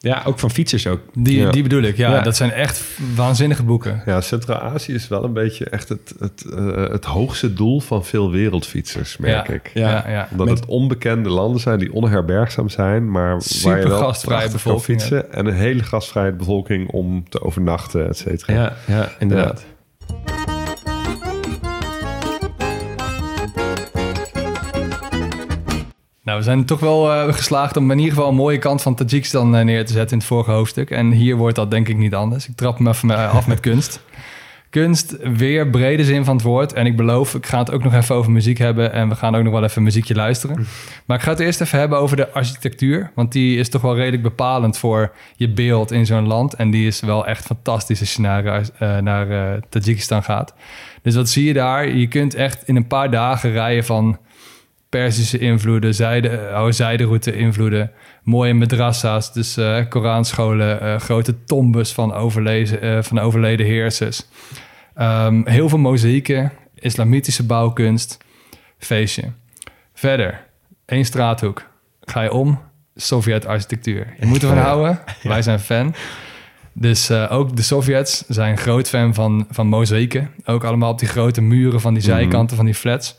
Ja, 0.05 0.22
ook 0.24 0.38
van 0.38 0.50
fietsers 0.50 0.86
ook. 0.86 1.00
Die, 1.14 1.38
Ja. 1.40 1.50
die 1.50 1.62
bedoel 1.62 1.82
ik, 1.82 1.96
ja, 1.96 2.11
Ja. 2.11 2.20
Dat 2.22 2.36
zijn 2.36 2.52
echt 2.52 2.82
waanzinnige 3.14 3.62
boeken. 3.62 4.02
Ja, 4.07 4.20
Centraal-Azië 4.20 4.94
is 4.94 5.09
wel 5.09 5.24
een 5.24 5.32
beetje 5.32 5.64
echt 5.64 5.88
het, 5.88 6.14
het, 6.18 6.44
eh, 6.57 6.88
het 6.90 7.05
hoogste 7.05 7.52
doel 7.52 7.80
van 7.80 8.05
veel 8.05 8.30
wereldfietsers, 8.30 9.16
merk 9.16 9.46
ja. 9.48 9.55
ik. 9.55 9.70
Ja, 9.74 9.90
Ja. 9.90 10.11
ja. 10.11 10.28
Omdat 10.30 10.46
Met- 10.48 10.59
het 10.59 10.68
onbekende 10.68 11.28
landen 11.28 11.61
zijn 11.61 11.78
die 11.78 11.92
onherbergzaam 11.92 12.68
zijn, 12.68 13.11
maar 13.11 13.30
waar 13.30 13.40
Super 13.42 13.78
je 13.78 13.88
wel 13.88 13.98
gastvrije 13.98 14.50
kan 14.64 14.80
fietsen. 14.80 15.32
En 15.32 15.46
een 15.46 15.55
hele 15.55 15.82
gastvrije 15.82 16.32
bevolking 16.32 16.90
om 16.90 17.28
te 17.28 17.42
overnachten, 17.42 18.09
et 18.09 18.16
cetera. 18.18 18.52
Ja, 18.55 18.72
ja 18.86 19.09
inderdaad. 19.18 19.64
Nou, 26.25 26.39
we 26.39 26.45
zijn 26.45 26.64
toch 26.64 26.81
wel 26.81 27.12
eh, 27.12 27.33
geslaagd 27.33 27.77
om 27.77 27.91
in 27.91 27.99
ieder 27.99 28.14
geval 28.14 28.29
een 28.29 28.35
mooie 28.35 28.59
kant 28.59 28.83
van 28.83 28.95
Tajikistan 28.95 29.57
eh, 29.57 29.64
neer 29.64 29.87
te 29.87 29.93
zetten 29.93 30.12
in 30.12 30.18
het 30.18 30.27
vorige 30.27 30.51
hoofdstuk. 30.51 30.91
En 30.91 31.11
hier 31.11 31.37
wordt 31.37 31.57
dat 31.57 31.70
denk 31.70 31.89
ik 31.89 31.97
niet 31.97 32.14
anders. 32.14 32.49
Ik 32.49 32.57
trap 32.57 32.79
hem 32.79 32.89
even 32.89 33.11
eh, 33.11 33.35
af 33.35 33.47
met 33.47 33.61
kunst. 33.61 34.01
Kunst, 34.70 35.16
weer 35.22 35.70
brede 35.70 36.05
zin 36.05 36.25
van 36.25 36.37
het 36.37 36.45
woord. 36.45 36.72
En 36.72 36.87
ik 36.87 36.97
beloof, 36.97 37.35
ik 37.35 37.47
ga 37.47 37.59
het 37.59 37.70
ook 37.70 37.85
nog 37.85 37.95
even 37.95 38.14
over 38.14 38.33
muziek 38.33 38.59
hebben. 38.59 38.93
En 38.93 39.09
we 39.09 39.14
gaan 39.14 39.35
ook 39.35 39.43
nog 39.43 39.53
wel 39.53 39.64
even 39.64 39.83
muziekje 39.83 40.14
luisteren. 40.14 40.66
Maar 41.07 41.16
ik 41.16 41.22
ga 41.22 41.31
het 41.31 41.41
eerst 41.41 41.61
even 41.61 41.79
hebben 41.79 41.99
over 41.99 42.16
de 42.16 42.33
architectuur. 42.33 43.11
Want 43.14 43.33
die 43.33 43.59
is 43.59 43.68
toch 43.68 43.83
wel 43.83 43.97
redelijk 43.97 44.22
bepalend 44.22 44.79
voor 44.79 45.12
je 45.37 45.51
beeld 45.51 45.91
in 45.91 46.07
zo'n 46.07 46.27
land. 46.27 46.55
En 46.55 46.70
die 46.70 46.87
is 46.87 47.01
wel 47.01 47.27
echt 47.27 47.47
fantastisch 47.47 48.01
als 48.01 48.14
je 48.14 48.20
naar, 48.20 48.45
eh, 48.45 48.97
naar 48.99 49.59
Tajikistan 49.68 50.22
gaat. 50.22 50.55
Dus 51.03 51.14
wat 51.14 51.29
zie 51.29 51.45
je 51.45 51.53
daar? 51.53 51.89
Je 51.89 52.09
kunt 52.09 52.35
echt 52.35 52.68
in 52.68 52.77
een 52.77 52.87
paar 52.87 53.11
dagen 53.11 53.53
rijden 53.53 53.85
van 53.85 54.18
Persische 54.95 55.38
invloeden, 55.38 55.95
zijde, 55.95 56.28
eh, 56.28 56.55
oude 56.55 56.72
zijderoute 56.72 57.36
invloeden, 57.36 57.90
mooie 58.22 58.55
madrassa's, 58.55 59.32
dus 59.32 59.57
eh 59.57 59.88
Koranscholen, 59.88 60.80
eh, 60.80 60.99
grote 60.99 61.45
tombes 61.45 61.92
van, 61.92 62.12
overlezen, 62.12 62.80
eh, 62.80 63.03
van 63.03 63.18
overleden 63.18 63.66
heersers. 63.66 64.22
Ehm, 64.95 65.40
heel 65.45 65.68
veel 65.68 65.78
mozaïeken, 65.78 66.53
islamitische 66.74 67.47
bouwkunst, 67.47 68.18
feestje. 68.78 69.22
Verder, 69.95 70.47
één 70.86 71.05
straathoek. 71.05 71.62
Ga 72.01 72.22
je 72.22 72.32
om, 72.32 72.61
Sovjet-architectuur. 72.97 74.14
Je 74.20 74.26
moet 74.26 74.42
ervan 74.42 74.59
houden, 74.59 75.01
wij 75.22 75.42
zijn 75.42 75.61
fan. 75.61 75.95
Dus 76.72 77.11
ook 77.11 77.57
de 77.57 77.62
Sovjets 77.62 78.24
zijn 78.28 78.59
groot 78.59 78.88
fan 78.88 79.14
van, 79.14 79.47
van 79.51 79.66
mozaïeken. 79.66 80.30
Ook 80.45 80.64
allemaal 80.64 80.90
op 80.90 80.99
die 80.99 81.09
grote 81.09 81.40
muren 81.40 81.80
van 81.80 81.95
die 81.95 82.03
zijkanten 82.03 82.57
van 82.57 82.64
die 82.64 82.74
flats. 82.74 83.16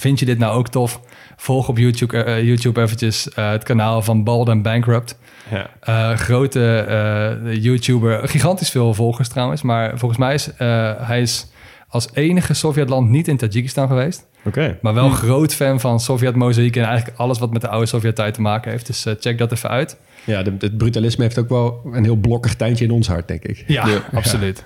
Vind 0.00 0.18
je 0.18 0.24
dit 0.24 0.38
nou 0.38 0.56
ook 0.56 0.68
tof? 0.68 1.00
Volg 1.36 1.68
op 1.68 1.78
YouTube, 1.78 2.22
eh, 2.22 2.42
YouTube 2.42 2.80
eventjes 2.82 3.28
eh, 3.28 3.50
het 3.50 3.64
kanaal 3.64 4.02
van 4.02 4.24
Bald 4.24 4.48
and 4.48 4.62
Bankrupt. 4.62 5.18
Ja. 5.50 5.70
Eh, 5.80 6.18
grote 6.18 6.78
eh, 6.78 7.62
YouTuber, 7.62 8.28
gigantisch 8.28 8.70
veel 8.70 8.94
volgers 8.94 9.28
trouwens. 9.28 9.62
Maar 9.62 9.98
volgens 9.98 10.20
mij 10.20 10.34
is 10.34 10.54
eh, 10.56 10.92
hij 10.96 11.20
is 11.20 11.46
als 11.88 12.08
enige 12.14 12.54
Sovjetland 12.54 13.08
niet 13.08 13.28
in 13.28 13.36
Tajikistan 13.36 13.88
geweest. 13.88 14.26
Oké. 14.44 14.78
Maar 14.82 14.94
wel 14.94 15.10
groot 15.10 15.54
fan 15.54 15.80
van 15.80 16.00
Sovjet-mozaïek 16.00 16.76
en 16.76 16.84
eigenlijk 16.84 17.18
alles 17.18 17.38
wat 17.38 17.52
met 17.52 17.60
de 17.60 17.68
oude 17.68 17.86
Sovjet-tijd 17.86 18.34
te 18.34 18.40
maken 18.40 18.70
heeft. 18.70 18.86
Dus 18.86 19.06
check 19.20 19.38
dat 19.38 19.52
even 19.52 19.70
uit. 19.70 19.96
Ja, 20.24 20.42
het 20.58 20.76
brutalisme 20.78 21.22
heeft 21.22 21.38
ook 21.38 21.48
wel 21.48 21.80
een 21.92 22.04
heel 22.04 22.16
blokkig 22.16 22.54
tuintje 22.54 22.84
in 22.84 22.90
ons 22.90 23.08
hart, 23.08 23.28
denk 23.28 23.44
ik. 23.44 23.64
Ja, 23.66 23.86
absoluut. 24.12 24.64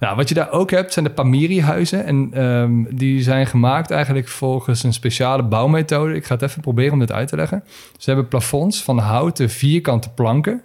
Nou, 0.00 0.16
wat 0.16 0.28
je 0.28 0.34
daar 0.34 0.50
ook 0.50 0.70
hebt, 0.70 0.92
zijn 0.92 1.04
de 1.04 1.10
Pamiri-huizen. 1.10 2.04
En 2.04 2.28
ehm, 2.32 2.84
die 2.90 3.22
zijn 3.22 3.46
gemaakt 3.46 3.90
eigenlijk 3.90 4.28
volgens 4.28 4.82
een 4.82 4.92
speciale 4.92 5.42
bouwmethode. 5.42 6.14
Ik 6.14 6.24
ga 6.24 6.34
het 6.34 6.42
even 6.42 6.60
proberen 6.60 6.92
om 6.92 6.98
dit 6.98 7.12
uit 7.12 7.28
te 7.28 7.36
leggen. 7.36 7.64
Ze 7.98 8.10
hebben 8.10 8.28
plafonds 8.28 8.82
van 8.82 8.98
houten 8.98 9.50
vierkante 9.50 10.10
planken. 10.10 10.62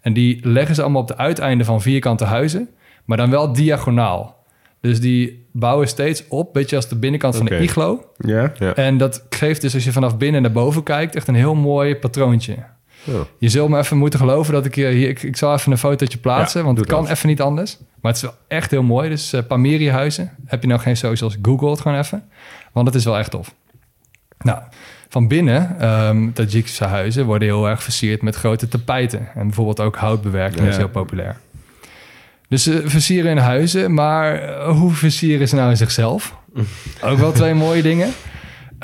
En 0.00 0.12
die 0.12 0.48
leggen 0.48 0.74
ze 0.74 0.82
allemaal 0.82 1.00
op 1.00 1.08
de 1.08 1.16
uiteinden 1.16 1.66
van 1.66 1.82
vierkante 1.82 2.24
huizen. 2.24 2.68
Maar 3.04 3.16
dan 3.16 3.30
wel 3.30 3.52
diagonaal. 3.52 4.44
Dus 4.80 5.00
die 5.00 5.46
bouwen 5.52 5.88
steeds 5.88 6.28
op, 6.28 6.52
beetje 6.52 6.76
als 6.76 6.88
de 6.88 6.96
binnenkant 6.96 7.36
van 7.36 7.46
de 7.46 7.58
iglo. 7.58 8.04
Ja? 8.18 8.52
Ja. 8.58 8.74
En 8.74 8.98
dat 8.98 9.26
geeft 9.30 9.60
dus 9.60 9.74
als 9.74 9.84
je 9.84 9.92
vanaf 9.92 10.16
binnen 10.16 10.42
naar 10.42 10.52
boven 10.52 10.82
kijkt, 10.82 11.14
echt 11.14 11.28
een 11.28 11.34
heel 11.34 11.54
mooi 11.54 11.96
patroontje. 11.96 12.56
Je 13.38 13.48
zult 13.48 13.68
me 13.68 13.78
even 13.78 13.96
moeten 13.96 14.18
geloven 14.18 14.52
dat 14.52 14.64
ik 14.64 14.74
hier... 14.74 14.88
hier- 14.88 15.08
Ik, 15.08 15.22
ik 15.22 15.36
zal 15.36 15.54
even 15.54 15.72
een 15.72 15.78
fotootje 15.78 16.18
plaatsen, 16.18 16.60
Ja, 16.60 16.66
want 16.66 16.78
het 16.78 16.86
kan 16.86 17.02
dat. 17.02 17.10
even 17.10 17.28
niet 17.28 17.40
anders. 17.40 17.76
Maar 18.00 18.12
het 18.12 18.22
is 18.22 18.28
wel 18.28 18.34
echt 18.48 18.70
heel 18.70 18.82
mooi. 18.82 19.08
Dus 19.08 19.32
eh 19.32 19.40
Pamiri-huizen. 19.48 20.30
Heb 20.46 20.62
je 20.62 20.68
nou 20.68 20.80
geen 20.80 20.96
socials, 20.96 21.36
google 21.42 21.70
het 21.70 21.80
gewoon 21.80 21.98
even. 21.98 22.24
Want 22.72 22.86
het 22.86 22.96
is 22.96 23.04
wel 23.04 23.18
echt 23.18 23.30
tof. 23.30 23.54
Nou, 24.38 24.58
van 25.08 25.28
binnen, 25.28 25.76
ehm 25.80 26.32
Tajikse 26.32 26.84
huizen 26.84 27.24
worden 27.24 27.48
heel 27.48 27.68
erg 27.68 27.82
versierd 27.82 28.22
met 28.22 28.34
grote 28.36 28.68
tapijten. 28.68 29.28
En 29.34 29.42
bijvoorbeeld 29.46 29.80
ook 29.80 29.96
houtbewerking 29.96 30.66
is 30.68 30.76
heel 30.76 30.88
populair. 30.88 31.36
Dus 32.48 32.62
ze 32.62 32.82
versieren 32.84 33.26
hun 33.30 33.38
huizen, 33.44 33.94
maar 33.94 34.34
eh, 34.42 34.68
hoe 34.78 34.90
versieren 34.92 35.48
ze 35.48 35.54
nou 35.54 35.70
in 35.70 35.76
zichzelf? 35.76 36.36
ook 37.04 37.18
wel 37.18 37.32
twee 37.32 37.54
mooie 37.54 37.82
dingen. 37.82 38.08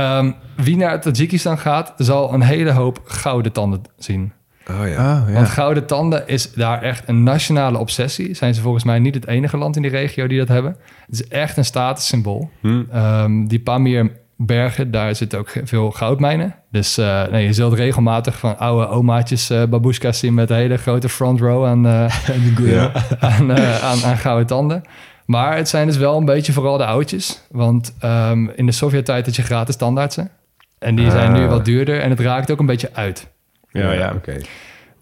Ehm, 0.01 0.33
wie 0.57 0.77
naar 0.77 1.01
Tajikistan 1.01 1.59
gaat, 1.59 1.93
zal 1.97 2.35
een 2.35 2.43
hele 2.43 2.71
hoop 2.71 3.01
gouden 3.05 3.53
tanden 3.53 3.83
zien. 3.99 4.33
Oh 4.71 4.89
ja. 4.89 5.25
Oh, 5.29 5.35
Want 5.35 5.49
gouden 5.49 5.87
tanden 5.87 6.29
is 6.29 6.53
daar 6.53 6.83
echt 6.83 7.09
een 7.09 7.23
nationale 7.23 7.79
obsessie. 7.79 8.35
Zijn 8.35 8.55
ze 8.55 8.61
volgens 8.61 8.85
mij 8.85 8.99
niet 8.99 9.15
het 9.15 9.27
enige 9.27 9.57
land 9.57 9.77
in 9.77 9.83
die 9.83 9.91
regio 9.91 10.27
die 10.27 10.39
dat 10.39 10.49
hebben. 10.49 10.77
Het 11.07 11.15
is 11.15 11.29
echt 11.29 11.57
een 11.57 11.65
statussymbool. 11.65 12.51
Hm. 12.61 12.83
Ehm, 12.93 13.47
die 13.47 13.61
Pamirbergen, 13.61 14.91
daar 14.91 15.15
zitten 15.15 15.39
ook 15.39 15.53
veel 15.65 15.91
goudmijnen. 15.91 16.55
Dus 16.71 16.99
eh, 16.99 17.27
nee, 17.27 17.47
je 17.47 17.53
zult 17.53 17.73
regelmatig 17.73 18.39
van 18.39 18.59
oude 18.59 18.89
omaatjes 18.89 19.53
babushka's 19.69 20.19
zien... 20.19 20.35
met 20.35 20.51
een 20.51 20.57
hele 20.57 20.77
grote 20.77 21.09
front 21.09 21.41
row 21.41 21.67
aan, 21.67 21.87
eh, 21.87 22.13
Ja. 22.59 22.93
aan, 23.21 23.53
aan, 23.83 24.05
aan 24.05 24.19
gouden 24.19 24.47
tanden. 24.47 24.83
Maar 25.31 25.57
het 25.57 25.69
zijn 25.69 25.87
dus 25.87 25.97
wel 25.97 26.17
een 26.17 26.25
beetje 26.25 26.53
vooral 26.53 26.77
de 26.77 26.85
oudjes. 26.85 27.43
Want 27.51 27.95
ehm, 27.99 28.49
in 28.55 28.67
de 28.67 28.73
Sovjet-tijd 28.73 29.27
had 29.27 29.37
je 29.37 29.43
gratis 29.43 29.77
tandartsen. 29.77 30.31
En 30.79 30.95
die 30.95 31.11
zijn 31.11 31.33
nu 31.33 31.43
Ah. 31.45 31.49
wat 31.51 31.65
duurder 31.65 32.01
en 32.01 32.11
het 32.11 32.21
raakt 32.21 32.51
ook 32.51 32.59
een 32.61 32.67
beetje 32.67 32.91
uit. 32.93 33.27
Ja, 33.71 33.93
ja. 33.93 34.13
Oké. 34.15 34.33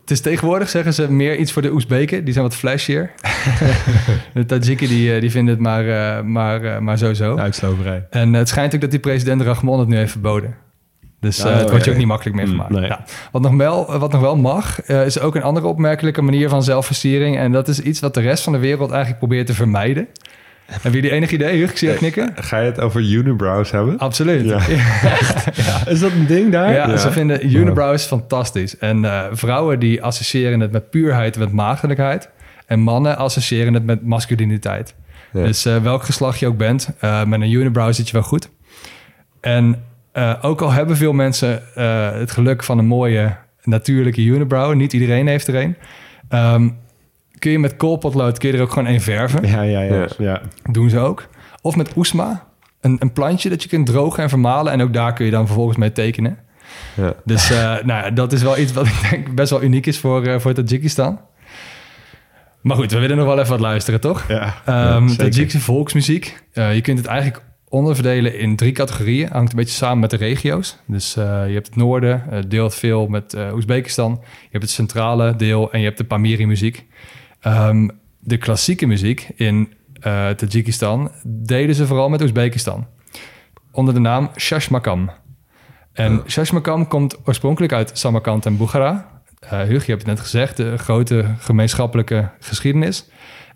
Het 0.00 0.10
is 0.10 0.20
tegenwoordig, 0.20 0.68
zeggen 0.68 0.94
ze, 0.94 1.12
meer 1.12 1.36
iets 1.36 1.52
voor 1.52 1.62
de 1.62 1.72
Oezbeken. 1.72 2.24
Die 2.24 2.32
zijn 2.32 2.44
wat 2.44 2.54
flashier. 2.54 3.10
de 4.34 4.44
Tajiken 4.46 4.88
die, 4.88 5.14
eh, 5.14 5.20
die 5.20 5.30
vinden 5.30 5.54
het 5.54 5.62
maar, 5.62 5.88
eh, 5.88 6.22
maar, 6.22 6.64
eh, 6.64 6.78
maar 6.78 6.98
sowieso. 6.98 7.36
Uitsloverij. 7.36 8.06
En 8.10 8.32
het 8.32 8.48
schijnt 8.48 8.74
ook 8.74 8.80
dat 8.80 8.90
die 8.90 9.00
president 9.00 9.42
Rahmon 9.42 9.78
het 9.78 9.88
nu 9.88 9.96
heeft 9.96 10.12
verboden. 10.12 10.54
Dus 11.20 11.38
eh, 11.44 11.56
het 11.56 11.70
wordt 11.70 11.84
je 11.84 11.90
ook 11.90 11.96
niet 11.96 12.06
makkelijk 12.06 12.36
meer 12.36 12.44
Mm, 12.46 12.50
gemaakt. 12.52 12.70
nee. 12.70 12.84
Ja. 12.86 13.04
Wat, 13.32 13.42
nog 13.42 13.54
wel, 13.56 13.98
wat 13.98 14.12
nog 14.12 14.20
wel 14.20 14.36
mag, 14.36 14.80
eh, 14.82 15.06
is 15.06 15.20
ook 15.20 15.34
een 15.34 15.42
andere 15.42 15.66
opmerkelijke 15.66 16.22
manier 16.22 16.48
van 16.48 16.62
zelfversiering. 16.62 17.38
En 17.38 17.52
dat 17.52 17.68
is 17.68 17.80
iets 17.80 18.00
wat 18.00 18.14
de 18.14 18.20
rest 18.20 18.42
van 18.44 18.52
de 18.52 18.58
wereld 18.58 18.90
eigenlijk 18.90 19.18
probeert 19.18 19.46
te 19.46 19.54
vermijden. 19.54 20.08
Hebben 20.66 20.92
jullie 21.00 21.10
enig 21.16 21.30
idee, 21.30 21.56
Huug? 21.56 21.70
Ik 21.70 21.76
zie 21.78 21.88
je 21.88 21.94
knikken. 21.94 22.32
Ga 22.34 22.58
je 22.58 22.64
het 22.70 22.80
over 22.80 23.00
unibrows 23.00 23.70
hebben? 23.70 23.98
Absoluut. 23.98 24.44
Ja. 24.44 24.58
Is 25.92 26.00
dat 26.00 26.12
een 26.12 26.26
ding 26.26 26.52
daar? 26.52 26.72
Ja, 26.72 26.88
Ja. 26.88 26.96
ze 26.96 27.10
vinden 27.10 27.46
unibrows 27.56 28.04
fantastisch. 28.04 28.78
En 28.78 29.04
eh, 29.04 29.24
vrouwen 29.32 29.78
die 29.78 30.02
associëren 30.02 30.60
het 30.60 30.72
met 30.72 30.90
puurheid 30.90 31.34
en 31.34 31.40
met 31.40 31.52
maagdelijkheid. 31.52 32.30
En 32.66 32.80
mannen 32.80 33.16
associëren 33.16 33.74
het 33.74 33.84
met 33.84 34.06
masculiniteit. 34.06 34.94
Ja. 35.32 35.42
Dus 35.44 35.64
eh, 35.64 35.76
welk 35.76 36.02
geslacht 36.02 36.38
je 36.38 36.46
ook 36.46 36.56
bent, 36.56 36.88
eh, 37.00 37.24
met 37.24 37.40
een 37.40 37.50
unibrow 37.52 37.92
zit 37.92 38.06
je 38.06 38.12
wel 38.12 38.22
goed. 38.22 38.48
En 39.40 39.82
eh, 40.12 40.34
ook 40.42 40.60
al 40.60 40.70
hebben 40.70 40.96
veel 40.96 41.12
mensen 41.12 41.74
eh, 41.74 42.12
het 42.12 42.30
geluk 42.30 42.64
van 42.64 42.78
een 42.78 42.86
mooie 42.86 43.36
natuurlijke 43.62 44.22
unibrow, 44.22 44.74
niet 44.74 44.92
iedereen 44.92 45.26
heeft 45.26 45.48
er 45.48 45.54
een. 45.54 45.76
Ehm, 46.28 46.68
kun 47.38 47.50
je 47.50 47.58
met 47.58 47.76
koolpotlood 47.76 48.38
kun 48.38 48.50
je 48.50 48.56
er 48.56 48.62
ook 48.62 48.72
gewoon 48.72 48.88
één 48.88 49.00
verven. 49.00 49.48
Ja, 49.48 49.62
ja, 49.62 49.80
ja. 49.80 50.08
Ja. 50.18 50.40
Doen 50.70 50.90
ze 50.90 50.98
ook. 50.98 51.26
Of 51.62 51.76
met 51.76 51.96
oesma, 51.96 52.46
een, 52.80 52.96
een 52.98 53.12
plantje 53.12 53.48
dat 53.48 53.62
je 53.62 53.68
kunt 53.68 53.86
drogen 53.86 54.22
en 54.22 54.28
vermalen. 54.28 54.72
En 54.72 54.82
ook 54.82 54.92
daar 54.92 55.12
kun 55.12 55.24
je 55.24 55.30
dan 55.30 55.46
vervolgens 55.46 55.76
mee 55.76 55.92
tekenen. 55.92 56.38
Ja. 56.94 57.14
Dus 57.24 57.50
eh, 57.50 57.58
nou 57.88 58.04
ja, 58.04 58.10
dat 58.10 58.32
is 58.32 58.42
wel 58.42 58.58
iets 58.58 58.72
wat 58.72 58.86
ik 58.86 59.06
denk 59.10 59.34
best 59.34 59.50
wel 59.50 59.62
uniek 59.62 59.86
is 59.86 59.98
voor, 59.98 60.26
eh 60.26 60.40
voor 60.40 60.52
Tajikistan. 60.52 61.20
Maar 62.60 62.76
goed, 62.76 62.92
we 62.92 62.98
willen 62.98 63.16
nog 63.16 63.26
wel 63.26 63.38
even 63.38 63.50
wat 63.50 63.60
luisteren, 63.60 64.00
toch? 64.00 64.28
Ja, 64.28 64.54
Ehm 64.64 65.08
zeker. 65.08 65.30
Tajikse 65.30 65.60
volksmuziek. 65.60 66.42
Je 66.52 66.80
kunt 66.80 66.98
het 66.98 67.06
eigenlijk 67.06 67.42
onderverdelen 67.68 68.38
in 68.38 68.56
drie 68.56 68.72
categorieën. 68.72 69.28
Hangt 69.28 69.50
een 69.50 69.58
beetje 69.58 69.74
samen 69.74 69.98
met 69.98 70.10
de 70.10 70.16
regio's. 70.16 70.76
Dus 70.86 71.16
eh, 71.16 71.24
je 71.46 71.52
hebt 71.52 71.66
het 71.66 71.76
noorden, 71.76 72.30
eh, 72.30 72.38
deelt 72.48 72.74
veel 72.74 73.06
met 73.06 73.34
eh 73.34 73.54
Oezbekistan. 73.54 74.10
Je 74.20 74.48
hebt 74.50 74.62
het 74.62 74.72
centrale 74.72 75.36
deel 75.36 75.72
en 75.72 75.78
je 75.78 75.84
hebt 75.84 75.98
de 75.98 76.04
Pamiri 76.04 76.46
muziek. 76.46 76.86
Ehm, 77.40 77.88
de 78.18 78.36
klassieke 78.36 78.86
muziek 78.86 79.28
in 79.36 79.72
Tajikistan 80.36 81.10
deden 81.24 81.74
ze 81.74 81.86
vooral 81.86 82.08
met 82.08 82.22
Oezbekistan. 82.22 82.86
Onder 83.72 83.94
de 83.94 84.00
naam 84.00 84.30
Shashmakam. 84.36 85.10
En 85.92 86.22
Shashmakam 86.26 86.88
komt 86.88 87.16
oorspronkelijk 87.24 87.72
uit 87.72 87.90
Samarkand 87.94 88.46
en 88.46 88.56
Bukhara. 88.56 89.22
Hugo, 89.48 89.64
je 89.66 89.74
hebt 89.74 89.86
het 89.86 90.06
net 90.06 90.20
gezegd, 90.20 90.56
de 90.56 90.78
grote 90.78 91.24
gemeenschappelijke 91.38 92.30
geschiedenis. 92.38 93.08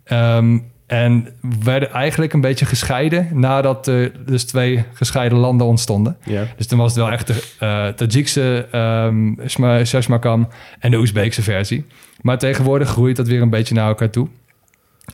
Ehm, 0.05 0.59
en 0.87 1.29
werden 1.65 1.91
eigenlijk 1.93 2.33
een 2.33 2.41
beetje 2.41 2.65
gescheiden 2.67 3.29
nadat 3.33 3.87
er 3.87 4.13
dus 4.27 4.45
twee 4.45 4.85
gescheiden 4.93 5.39
landen 5.39 5.67
ontstonden. 5.67 6.17
Dus 6.57 6.67
toen 6.67 6.79
was 6.79 6.95
het 6.95 7.03
wel 7.03 7.11
echt 7.13 7.27
de 7.27 7.43
eh 7.59 7.87
Tajikse 7.89 8.69
ehm 8.71 9.49
Shma- 9.49 9.85
Shashmakam 9.85 10.49
en 10.79 10.91
de 10.91 10.97
Oezbeekse 10.99 11.43
versie. 11.43 11.85
Maar 12.21 12.39
tegenwoordig 12.39 12.89
groeit 12.89 13.17
dat 13.17 13.27
weer 13.29 13.43
een 13.43 13.51
beetje 13.51 13.75
naar 13.75 13.89
elkaar 13.89 14.11
toe. 14.11 14.29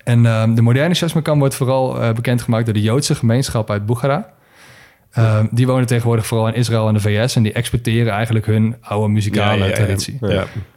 En 0.05 0.27
ehm, 0.27 0.55
de 0.55 0.63
moderne 0.63 0.95
Shashmakam 0.95 1.39
wordt 1.39 1.55
vooral 1.55 2.03
eh, 2.03 2.13
bekendgemaakt 2.13 2.65
door 2.65 2.75
de 2.75 2.83
Joodse 2.83 3.15
gemeenschap 3.15 3.71
uit 3.71 3.87
Bukhara. 3.87 4.29
Ehm, 5.13 5.47
die 5.51 5.67
wonen 5.67 5.87
tegenwoordig 5.87 6.27
vooral 6.27 6.49
in 6.49 6.55
Israël 6.55 6.89
en 6.89 6.95
de 6.95 7.01
VS 7.01 7.37
en 7.37 7.43
die 7.43 7.53
exporteren 7.53 8.13
eigenlijk 8.13 8.47
hun 8.47 8.77
oude 8.81 9.09
muzikale 9.13 9.59
Ja, 9.59 9.65
ja, 9.65 9.71
ja. 9.71 9.75
traditie. 9.77 10.19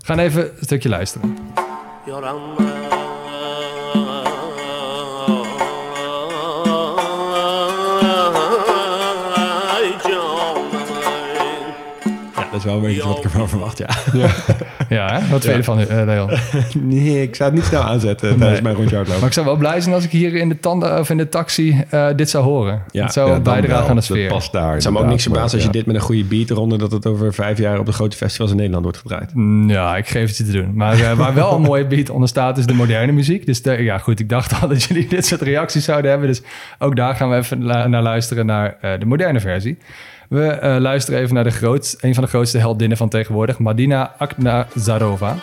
Gaan 0.03 0.19
even 0.19 0.43
een 0.43 0.63
stukje 0.65 0.89
luisteren. 0.89 1.37
Dat 12.51 12.59
is 12.59 12.65
wel 12.65 12.75
een 12.75 12.81
beetje 12.81 13.07
wat 13.07 13.17
ik 13.17 13.23
ervan 13.23 13.49
verwacht, 13.49 13.77
ja. 13.77 13.87
Ja, 14.89 15.05
hè? 15.19 15.27
wat 15.29 15.41
vind 15.41 15.43
je 15.43 15.51
ervan, 15.51 15.79
eh, 15.79 16.05
Leon? 16.05 16.29
Nee, 16.95 17.21
ik 17.21 17.35
zou 17.35 17.49
het 17.49 17.59
niet 17.59 17.67
snel 17.67 17.81
aanzetten 17.81 18.29
tijdens 18.29 18.51
Nee. 18.51 18.61
mijn 18.61 18.75
rondje 18.75 18.95
hardlopen. 18.95 19.19
Maar 19.21 19.29
ik 19.29 19.35
zou 19.35 19.45
wel 19.45 19.55
blij 19.55 19.81
zijn 19.81 19.95
als 19.95 20.03
ik 20.03 20.11
hier 20.11 20.35
in 20.35 20.49
de 20.49 20.59
tanden 20.59 20.99
of 20.99 21.09
in 21.09 21.17
de 21.17 21.29
taxi 21.29 21.83
eh, 21.89 22.07
dit 22.15 22.29
zou 22.29 22.43
horen. 22.43 22.83
Ja, 22.91 23.03
het 23.03 23.13
zou 23.13 23.39
bijdragen 23.39 23.81
aan 23.83 23.87
de 23.87 23.93
Dat 23.95 24.03
sfeer. 24.03 24.27
past 24.29 24.51
daar. 24.51 24.73
Het 24.73 24.81
zou 24.81 24.93
me 24.93 24.99
ook 25.01 25.05
niks 25.07 25.23
verbazen 25.23 25.53
als 25.57 25.63
je 25.63 25.71
dit 25.71 25.85
met 25.85 25.95
een 25.95 26.01
goede 26.01 26.23
beat 26.23 26.49
eronder... 26.49 26.77
dat 26.79 26.91
het 26.91 27.05
over 27.05 27.33
vijf 27.33 27.57
jaar 27.57 27.79
op 27.79 27.85
de 27.85 27.91
grote 27.91 28.17
festivals 28.17 28.49
in 28.51 28.55
Nederland 28.57 28.83
wordt 28.83 28.99
gedraaid. 28.99 29.33
Mm, 29.33 29.69
Ja, 29.69 29.97
ik 29.97 30.07
geef 30.07 30.27
het 30.27 30.37
je 30.37 30.43
te 30.43 30.51
doen. 30.51 30.71
Maar 30.75 30.99
eh, 30.99 31.11
waar 31.13 31.33
wel 31.33 31.55
een 31.55 31.61
mooie 31.61 31.87
beat 31.87 32.09
onder 32.09 32.29
staat, 32.29 32.57
is 32.57 32.65
de 32.65 32.73
moderne 32.73 33.11
muziek. 33.11 33.45
Dus 33.45 33.61
de- 33.61 33.83
ja, 33.83 33.97
goed, 33.97 34.19
ik 34.19 34.29
dacht 34.29 34.61
al 34.61 34.67
dat 34.67 34.83
jullie 34.83 35.07
dit 35.07 35.25
soort 35.25 35.41
reacties 35.41 35.85
zouden 35.85 36.11
hebben. 36.11 36.27
Dus 36.29 36.41
ook 36.79 36.95
daar 36.95 37.15
gaan 37.15 37.29
we 37.29 37.35
even 37.35 37.65
naar 37.65 38.01
luisteren, 38.01 38.45
naar 38.45 38.77
eh, 38.81 38.91
de 38.99 39.05
moderne 39.05 39.39
versie. 39.39 39.77
We 40.31 40.47
eh, 40.47 40.75
luisteren 40.79 41.19
even 41.19 41.33
naar 41.35 41.43
de 41.43 41.51
groot, 41.51 41.95
een 41.99 42.13
van 42.13 42.23
de 42.23 42.29
grootste 42.29 42.57
heldinnen 42.57 42.97
van 42.97 43.09
tegenwoordig, 43.09 43.59
Madina 43.59 44.15
Aknazarova. 44.17 44.75
Zarova. 44.79 45.35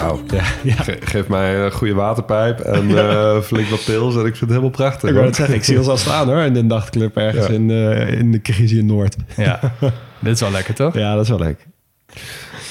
Nou, 0.00 0.20
ja. 0.62 0.76
Geef 1.00 1.28
mij 1.28 1.64
een 1.64 1.72
goede 1.72 1.94
waterpijp 1.94 2.60
en 2.60 2.90
eh, 2.98 3.40
flink 3.40 3.68
wat 3.68 3.84
pils 3.84 4.14
en 4.14 4.20
ik 4.20 4.36
vind 4.36 4.40
het 4.40 4.48
helemaal 4.48 4.70
prachtig. 4.70 5.08
Ik 5.08 5.14
wou 5.14 5.26
het 5.26 5.36
zeggen, 5.36 5.54
ik 5.54 5.64
zie 5.64 5.78
ons 5.78 5.88
al 5.88 5.96
staan 5.96 6.28
hoor, 6.28 6.42
in 6.42 6.54
de 6.54 6.62
nachtclub 6.62 7.16
ergens 7.16 7.48
in, 7.48 7.70
eh, 7.70 8.18
in 8.18 8.32
de 8.32 8.38
Krizië 8.38 8.82
Noord. 8.82 9.16
Ja, 9.36 9.60
dit 10.18 10.34
is 10.34 10.40
wel 10.40 10.50
lekker 10.50 10.74
toch? 10.74 10.94
Ja, 10.94 11.14
dat 11.14 11.22
is 11.22 11.28
wel 11.28 11.38
lekker. 11.38 11.66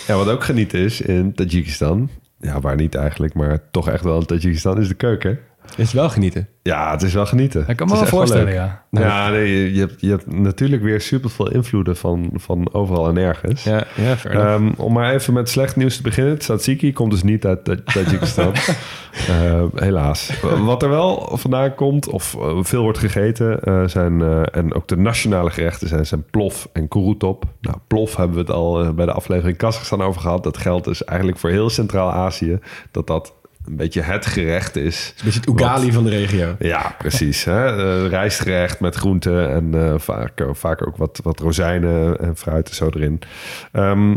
Ja, 0.08 0.16
wat 0.16 0.30
ook 0.30 0.44
genieten 0.44 0.80
is 0.80 1.02
in 1.02 1.34
Tajikistan, 1.34 2.10
ja, 2.40 2.60
waar 2.60 2.76
niet 2.76 2.96
eigenlijk, 2.96 3.34
maar 3.34 3.60
toch 3.72 3.90
echt 3.90 4.04
wel 4.04 4.20
in 4.20 4.26
Tajikistan, 4.26 4.80
is 4.80 4.88
de 4.88 4.94
keuken. 4.94 5.40
Is 5.76 5.84
het 5.84 5.92
wel 5.92 6.10
genieten? 6.10 6.48
Ja, 6.62 6.92
het 6.92 7.02
is 7.02 7.14
wel 7.14 7.26
genieten. 7.26 7.66
Ik 7.68 7.76
kan 7.76 7.88
me 7.88 7.94
is 7.94 8.00
wel 8.00 8.10
voorstellen, 8.10 8.54
ja. 8.54 8.86
Ja, 8.92 9.30
nee, 9.30 9.74
je, 9.74 9.80
hebt, 9.80 10.02
je 10.02 10.10
hebt 10.10 10.34
natuurlijk 10.34 10.82
weer 10.84 11.02
super 11.02 11.30
veel 11.30 11.52
invloeden 11.52 11.98
van, 11.98 12.30
van 12.34 12.74
overal 12.74 13.08
en 13.08 13.14
nergens. 13.14 13.64
Ja, 13.64 13.84
ja. 13.96 14.16
Ehm, 14.24 14.72
om 14.78 14.94
maar 14.94 15.14
even 15.14 15.34
met 15.34 15.50
slecht 15.50 15.76
nieuws 15.76 15.96
te 15.96 16.02
beginnen. 16.02 16.38
Tzatziki 16.40 16.94
komt 16.94 17.12
dus 17.12 17.24
niet 17.24 17.46
uit 17.46 17.64
Ta- 17.64 17.76
Tajikistan. 17.86 18.52
Eh, 19.28 19.64
helaas. 19.76 20.32
Wat 20.66 20.84
er 20.84 20.90
wel 20.90 21.30
vandaan 21.34 21.76
komt, 21.76 22.10
of 22.10 22.36
eh, 22.36 22.58
veel 22.62 22.82
wordt 22.82 22.98
gegeten, 22.98 23.62
eh, 23.62 23.88
zijn, 23.88 24.22
eh, 24.22 24.42
en 24.52 24.74
ook 24.74 24.88
de 24.88 24.98
nationale 24.98 25.50
gerechten 25.50 25.88
zijn, 25.88 26.06
zijn 26.06 26.24
plof 26.32 26.70
en 26.74 26.88
kurutop. 26.88 27.46
Nou, 27.62 27.78
plof 27.88 28.16
hebben 28.16 28.36
we 28.36 28.42
het 28.42 28.52
al 28.52 28.94
bij 28.94 29.06
de 29.06 29.12
aflevering 29.12 29.58
Kazachstan 29.58 30.02
over 30.02 30.22
gehad. 30.22 30.44
Dat 30.44 30.58
geldt 30.58 30.86
dus 30.86 31.04
eigenlijk 31.04 31.40
voor 31.40 31.50
heel 31.50 31.70
Centraal-Azië. 31.70 32.60
Dat 32.92 33.08
dat 33.08 33.34
een 33.68 33.76
beetje 33.76 34.02
het 34.02 34.26
gerecht 34.26 34.76
is. 34.76 35.14
Een 35.18 35.26
beetje 35.26 35.40
het 35.40 35.50
Ugali 35.50 35.92
van 35.92 36.04
de 36.04 36.10
regio. 36.10 36.56
Ja, 36.60 36.96
precies. 36.98 37.44
Hè? 37.44 37.66
Eh, 37.66 38.10
rijstgerecht 38.10 38.80
met 38.80 38.96
groenten 38.96 39.50
en 39.50 39.74
eh, 39.74 40.00
vaak, 40.00 40.46
vaak 40.52 40.88
ook 40.88 40.98
wat, 40.98 41.20
wat 41.24 41.40
rozijnen 41.40 42.20
en 42.20 42.38
fruit 42.38 42.70
en 42.70 42.76
zo 42.76 42.90
erin. 42.94 43.20
Ehm, 43.72 44.16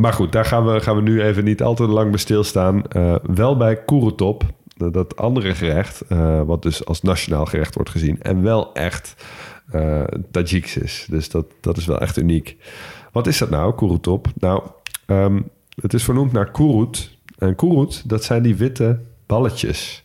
maar 0.00 0.12
goed, 0.12 0.32
daar 0.32 0.44
gaan 0.44 0.66
we, 0.66 0.80
gaan 0.80 0.96
we 0.96 1.02
nu 1.02 1.22
even 1.22 1.44
niet 1.44 1.62
al 1.62 1.74
te 1.74 1.86
lang 1.86 2.10
bij 2.10 2.18
stilstaan. 2.18 2.86
Eh, 2.86 3.14
wel 3.22 3.56
bij 3.56 3.84
Kurutop, 3.84 4.44
dat 4.76 5.16
andere 5.16 5.54
gerecht, 5.54 6.00
eh, 6.08 6.42
wat 6.42 6.62
dus 6.62 6.84
als 6.84 7.02
nationaal 7.02 7.46
gerecht 7.46 7.74
wordt 7.74 7.90
gezien. 7.90 8.22
En 8.22 8.42
wel 8.42 8.74
echt 8.74 9.14
eh 9.70 10.02
Tajiks 10.30 10.76
is. 10.76 11.06
Dus 11.10 11.28
dat, 11.28 11.46
dat 11.60 11.76
is 11.76 11.86
wel 11.86 12.00
echt 12.00 12.16
uniek. 12.16 12.56
Wat 13.12 13.26
is 13.26 13.38
dat 13.38 13.50
nou, 13.50 13.74
Kurutop? 13.74 14.26
Nou, 14.34 14.62
ehm, 15.06 15.40
het 15.80 15.94
is 15.94 16.04
vernoemd 16.04 16.32
naar 16.32 16.50
Kurut. 16.50 17.18
En 17.40 17.54
Kurut, 17.54 18.08
dat 18.08 18.24
zijn 18.24 18.42
die 18.42 18.56
witte 18.56 18.98
balletjes. 19.26 20.04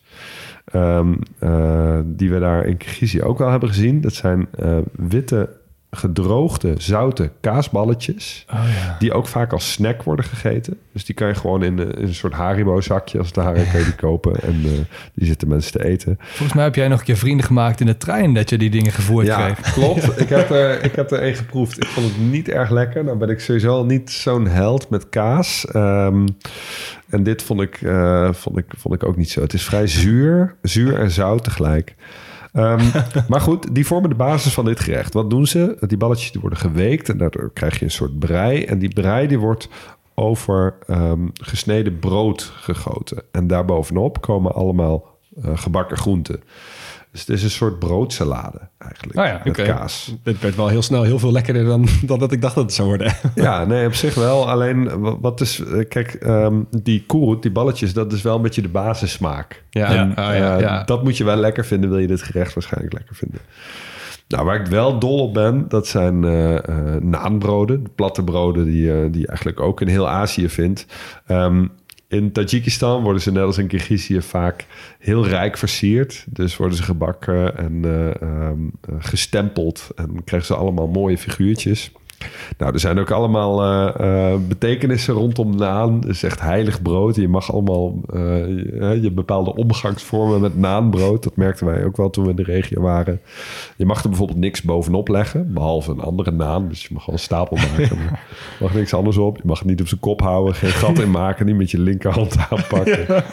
Ehm, 0.64 1.14
eh, 1.38 1.98
die 2.04 2.30
we 2.30 2.38
daar 2.38 2.66
in 2.66 2.76
Kirgizië 2.76 3.22
ook 3.22 3.38
wel 3.38 3.50
hebben 3.50 3.68
gezien. 3.68 4.00
Dat 4.00 4.14
zijn 4.14 4.48
eh, 4.58 4.78
witte, 4.92 5.48
gedroogde, 5.90 6.74
zoute 6.78 7.30
kaasballetjes. 7.40 8.46
Oh 8.52 8.64
ja. 8.84 8.96
Die 8.98 9.12
ook 9.12 9.26
vaak 9.26 9.52
als 9.52 9.72
snack 9.72 10.02
worden 10.02 10.24
gegeten. 10.24 10.78
Dus 10.92 11.04
die 11.04 11.14
kan 11.14 11.28
je 11.28 11.34
gewoon 11.34 11.62
in, 11.62 11.78
eh, 11.78 11.84
in 11.84 12.06
een 12.06 12.14
soort 12.14 12.32
Haribo-zakje 12.32 13.18
als 13.18 13.26
het 13.26 13.44
kan 13.44 13.54
je 13.56 13.84
die 13.84 13.94
kopen. 13.94 14.34
En 14.46 14.62
eh, 14.64 14.70
die 15.14 15.26
zitten 15.26 15.48
mensen 15.48 15.72
te 15.72 15.84
eten. 15.84 16.16
Volgens 16.20 16.52
mij 16.52 16.64
heb 16.64 16.74
jij 16.74 16.88
nog 16.88 16.98
een 16.98 17.04
keer 17.04 17.16
vrienden 17.16 17.46
gemaakt 17.46 17.80
in 17.80 17.86
de 17.86 17.96
trein 17.96 18.34
dat 18.34 18.50
je 18.50 18.58
die 18.58 18.70
dingen 18.70 18.92
gevoerd 18.92 19.26
Ja, 19.26 19.50
kreeg. 19.50 19.72
klopt. 19.72 20.20
Ik 20.26 20.28
heb, 20.28 20.50
er, 20.50 20.84
ik 20.84 20.94
heb 20.96 21.10
er 21.10 21.18
één 21.18 21.34
geproefd. 21.34 21.76
Ik 21.76 21.86
vond 21.86 22.06
het 22.06 22.18
niet 22.18 22.48
erg 22.48 22.70
lekker. 22.70 23.04
Nou 23.04 23.18
ben 23.18 23.28
ik 23.28 23.40
sowieso 23.40 23.70
al 23.70 23.84
niet 23.84 24.10
zo'n 24.10 24.46
held 24.46 24.88
met 24.90 25.08
kaas. 25.08 25.66
Ehm, 25.72 26.26
en 27.08 27.22
dit 27.22 27.42
vond 27.42 27.60
ik, 27.60 27.82
eh, 27.82 28.32
vond, 28.32 28.58
ik, 28.58 28.66
vond 28.76 28.94
ik 28.94 29.04
ook 29.04 29.16
niet 29.16 29.30
zo. 29.30 29.40
Het 29.40 29.52
is 29.52 29.64
vrij 29.64 29.86
zuur. 29.86 30.54
Zuur 30.62 30.98
en 30.98 31.10
zout 31.10 31.44
tegelijk. 31.44 31.94
Ehm, 32.56 32.84
maar 33.28 33.40
goed, 33.40 33.74
die 33.74 33.86
vormen 33.86 34.10
de 34.10 34.16
basis 34.16 34.54
van 34.54 34.64
dit 34.64 34.80
gerecht. 34.80 35.14
Wat 35.14 35.30
doen 35.30 35.46
ze? 35.46 35.76
Die 35.80 35.96
balletjes 35.96 36.32
die 36.32 36.40
worden 36.40 36.58
geweekt 36.58 37.08
en 37.08 37.18
daardoor 37.18 37.50
krijg 37.52 37.78
je 37.78 37.84
een 37.84 37.90
soort 37.90 38.18
brei. 38.18 38.64
En 38.64 38.78
die 38.78 38.88
brei 38.88 39.26
die 39.26 39.38
wordt 39.38 39.68
over 40.14 40.74
ehm, 40.86 41.26
gesneden 41.32 41.98
brood 41.98 42.52
gegoten. 42.54 43.22
En 43.32 43.46
daarbovenop 43.46 44.20
komen 44.20 44.54
allemaal 44.54 45.18
eh, 45.42 45.50
gebakken 45.54 45.96
groenten. 45.96 46.42
Dus 47.16 47.26
het 47.26 47.36
is 47.36 47.42
een 47.44 47.50
soort 47.50 47.78
broodsalade 47.78 48.58
eigenlijk. 48.78 49.18
Oh 49.18 49.24
ja, 49.24 49.40
met 49.44 49.62
kaas. 49.62 50.14
Dit 50.22 50.40
werd 50.40 50.56
wel 50.56 50.68
heel 50.68 50.82
snel 50.82 51.02
heel 51.02 51.18
veel 51.18 51.32
lekkerder 51.32 51.64
dan, 51.64 51.86
dan 52.02 52.18
dat 52.18 52.32
ik 52.32 52.40
dacht 52.40 52.54
dat 52.54 52.64
het 52.64 52.72
zou 52.72 52.88
worden. 52.88 53.12
Ja, 53.34 53.64
nee, 53.64 53.86
op 53.86 53.94
zich 53.94 54.14
wel. 54.14 54.48
Alleen, 54.50 55.00
wa- 55.00 55.18
wat 55.20 55.40
is... 55.40 55.60
eh, 55.64 55.88
Kijk, 55.88 56.14
ehm, 56.14 56.54
die 56.82 57.04
koerut, 57.06 57.42
die 57.42 57.50
balletjes, 57.50 57.92
dat 57.92 58.12
is 58.12 58.22
wel 58.22 58.36
een 58.36 58.42
beetje 58.42 58.62
de 58.62 58.68
basissmaak. 58.68 59.64
Ja, 59.70 59.86
En, 59.94 60.10
oh 60.10 60.14
ja, 60.16 60.54
eh, 60.54 60.60
ja. 60.60 60.84
Dat 60.84 61.02
moet 61.04 61.16
je 61.16 61.24
wel 61.24 61.36
lekker 61.36 61.64
vinden, 61.64 61.90
wil 61.90 61.98
je 61.98 62.06
dit 62.06 62.22
gerecht 62.22 62.54
waarschijnlijk 62.54 62.92
lekker 62.94 63.14
vinden. 63.14 63.40
Nou, 64.28 64.44
waar 64.44 64.60
ik 64.60 64.66
wel 64.66 64.98
dol 64.98 65.18
op 65.22 65.34
ben, 65.34 65.64
dat 65.68 65.86
zijn 65.86 66.24
eh 66.24 66.56
eh, 66.56 66.62
naanbroden. 67.00 67.82
De 67.84 67.90
platte 67.94 68.24
broden 68.24 68.64
die, 68.64 68.92
eh, 68.92 68.98
die 69.10 69.20
je 69.20 69.26
eigenlijk 69.26 69.60
ook 69.60 69.80
in 69.80 69.88
heel 69.88 70.08
Azië 70.08 70.48
vindt. 70.48 70.86
Ehm, 71.26 71.66
in 72.08 72.32
Tajikistan 72.32 73.02
worden 73.02 73.22
ze 73.22 73.32
net 73.32 73.42
als 73.42 73.58
in 73.58 73.66
Kirgizië 73.66 74.22
vaak 74.22 74.66
heel 74.98 75.26
rijk 75.26 75.56
versierd. 75.56 76.24
Dus 76.28 76.56
worden 76.56 76.76
ze 76.76 76.82
gebakken 76.82 77.56
en 77.58 77.84
eh, 77.84 78.22
ehm, 78.22 78.60
eh, 78.80 78.94
gestempeld. 78.98 79.88
En 79.94 80.24
krijgen 80.24 80.48
ze 80.48 80.56
allemaal 80.56 80.88
mooie 80.88 81.18
figuurtjes. 81.18 81.90
Nou, 82.58 82.72
er 82.72 82.80
zijn 82.80 82.98
ook 82.98 83.10
allemaal 83.10 83.62
eh, 83.62 84.32
eh, 84.32 84.40
betekenissen 84.48 85.14
rondom 85.14 85.56
naan. 85.56 85.94
Het 85.94 86.08
is 86.08 86.22
echt 86.22 86.40
heilig 86.40 86.82
brood. 86.82 87.16
Je 87.16 87.28
mag 87.28 87.52
allemaal 87.52 88.00
eh, 88.12 88.46
je, 88.46 88.98
je 89.02 89.10
bepaalde 89.10 89.54
omgangsvormen 89.54 90.40
met 90.40 90.58
naanbrood. 90.58 91.22
Dat 91.22 91.36
merkten 91.36 91.66
wij 91.66 91.84
ook 91.84 91.96
wel 91.96 92.10
toen 92.10 92.24
we 92.24 92.30
in 92.30 92.36
de 92.36 92.42
regio 92.42 92.80
waren. 92.80 93.20
Je 93.76 93.86
mag 93.86 94.02
er 94.02 94.08
bijvoorbeeld 94.08 94.38
niks 94.38 94.62
bovenop 94.62 95.08
leggen, 95.08 95.52
behalve 95.52 95.90
een 95.90 96.00
andere 96.00 96.30
naan. 96.30 96.68
Dus 96.68 96.82
je 96.82 96.88
mag 96.92 97.02
gewoon 97.02 97.18
een 97.18 97.24
stapel 97.24 97.56
maken. 97.56 97.98
Je 98.58 98.64
mag 98.64 98.74
niks 98.74 98.94
anders 98.94 99.16
op. 99.16 99.36
Je 99.36 99.42
mag 99.44 99.58
het 99.58 99.68
niet 99.68 99.80
op 99.80 99.88
zijn 99.88 100.00
kop 100.00 100.20
houden, 100.20 100.54
geen 100.54 100.70
gat 100.70 100.98
in 100.98 101.10
maken, 101.10 101.46
niet 101.46 101.56
met 101.56 101.70
je 101.70 101.78
linkerhand 101.78 102.36
aanpakken. 102.50 103.24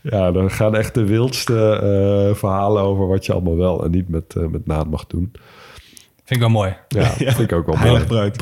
Ja, 0.00 0.32
dan 0.32 0.50
gaan 0.50 0.76
echt 0.76 0.94
de 0.94 1.04
wildste 1.04 2.32
verhalen 2.36 2.82
over 2.82 3.06
wat 3.06 3.26
je 3.26 3.32
allemaal 3.32 3.56
wel 3.56 3.84
en 3.84 3.90
niet 3.90 4.08
met, 4.08 4.34
met 4.50 4.66
naan 4.66 4.88
mag 4.88 5.06
doen. 5.06 5.32
Vind 6.30 6.42
ik 6.42 6.48
wel 6.48 6.60
mooi. 6.60 6.76
Ja, 6.88 7.04
vind 7.36 7.38
ik 7.38 7.52
ook 7.52 7.66
wel 7.66 7.74
mooi. 7.74 7.88
Heilig 7.88 8.06
brood. 8.06 8.36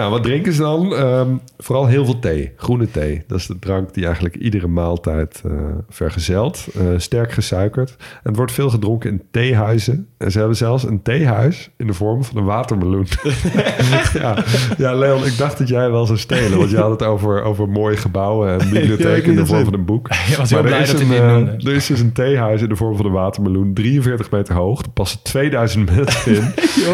Nou, 0.00 0.12
wat 0.12 0.22
drinken 0.22 0.52
ze 0.52 0.62
dan? 0.62 0.94
Ehm, 0.94 1.28
vooral 1.58 1.86
heel 1.86 2.04
veel 2.04 2.18
thee. 2.18 2.52
Groene 2.56 2.90
thee. 2.90 3.22
Dat 3.26 3.38
is 3.38 3.46
de 3.46 3.58
drank 3.58 3.94
die 3.94 4.04
eigenlijk 4.04 4.36
iedere 4.36 4.66
maaltijd 4.66 5.42
eh, 5.44 5.52
vergezelt. 5.88 6.66
Eh, 6.74 6.82
sterk 6.96 7.32
gesuikerd. 7.32 7.90
En 7.98 8.06
het 8.22 8.36
wordt 8.36 8.52
veel 8.52 8.70
gedronken 8.70 9.10
in 9.10 9.22
theehuizen. 9.30 10.08
En 10.18 10.30
ze 10.30 10.38
hebben 10.38 10.56
zelfs 10.56 10.84
een 10.84 11.02
theehuis 11.02 11.70
in 11.76 11.86
de 11.86 11.92
vorm 11.92 12.24
van 12.24 12.36
een 12.36 12.44
watermeloen. 12.44 13.06
ja. 14.20 14.44
ja, 14.78 14.94
Leon, 14.94 15.26
ik 15.26 15.38
dacht 15.38 15.58
dat 15.58 15.68
jij 15.68 15.90
wel 15.90 16.06
zou 16.06 16.18
stelen. 16.18 16.58
Want 16.58 16.70
je 16.70 16.76
had 16.76 16.90
het 16.90 17.02
over, 17.02 17.42
over 17.42 17.68
mooie 17.68 17.96
gebouwen 17.96 18.60
en 18.60 18.70
bibliotheken 18.70 19.30
in 19.30 19.36
de 19.36 19.46
vorm 19.46 19.64
van 19.64 19.74
een 19.74 19.84
boek. 19.84 20.08
Je 20.30 20.36
was 20.36 20.52
Maar 20.52 20.62
blij 20.62 20.74
er 20.74 20.82
is 20.82 20.90
dat 20.92 21.00
een, 21.00 21.08
noemde. 21.08 21.70
Er 21.70 21.74
is 21.74 21.86
dus 21.86 22.00
een 22.00 22.12
theehuis 22.12 22.62
in 22.62 22.68
de 22.68 22.76
vorm 22.76 22.96
van 22.96 23.06
een 23.06 23.12
watermeloen. 23.12 23.74
43 23.74 24.30
meter 24.30 24.54
hoog. 24.54 24.82
Er 24.82 24.90
passen 24.90 25.22
2000 25.22 25.96
mensen 25.96 26.34
in. 26.34 26.42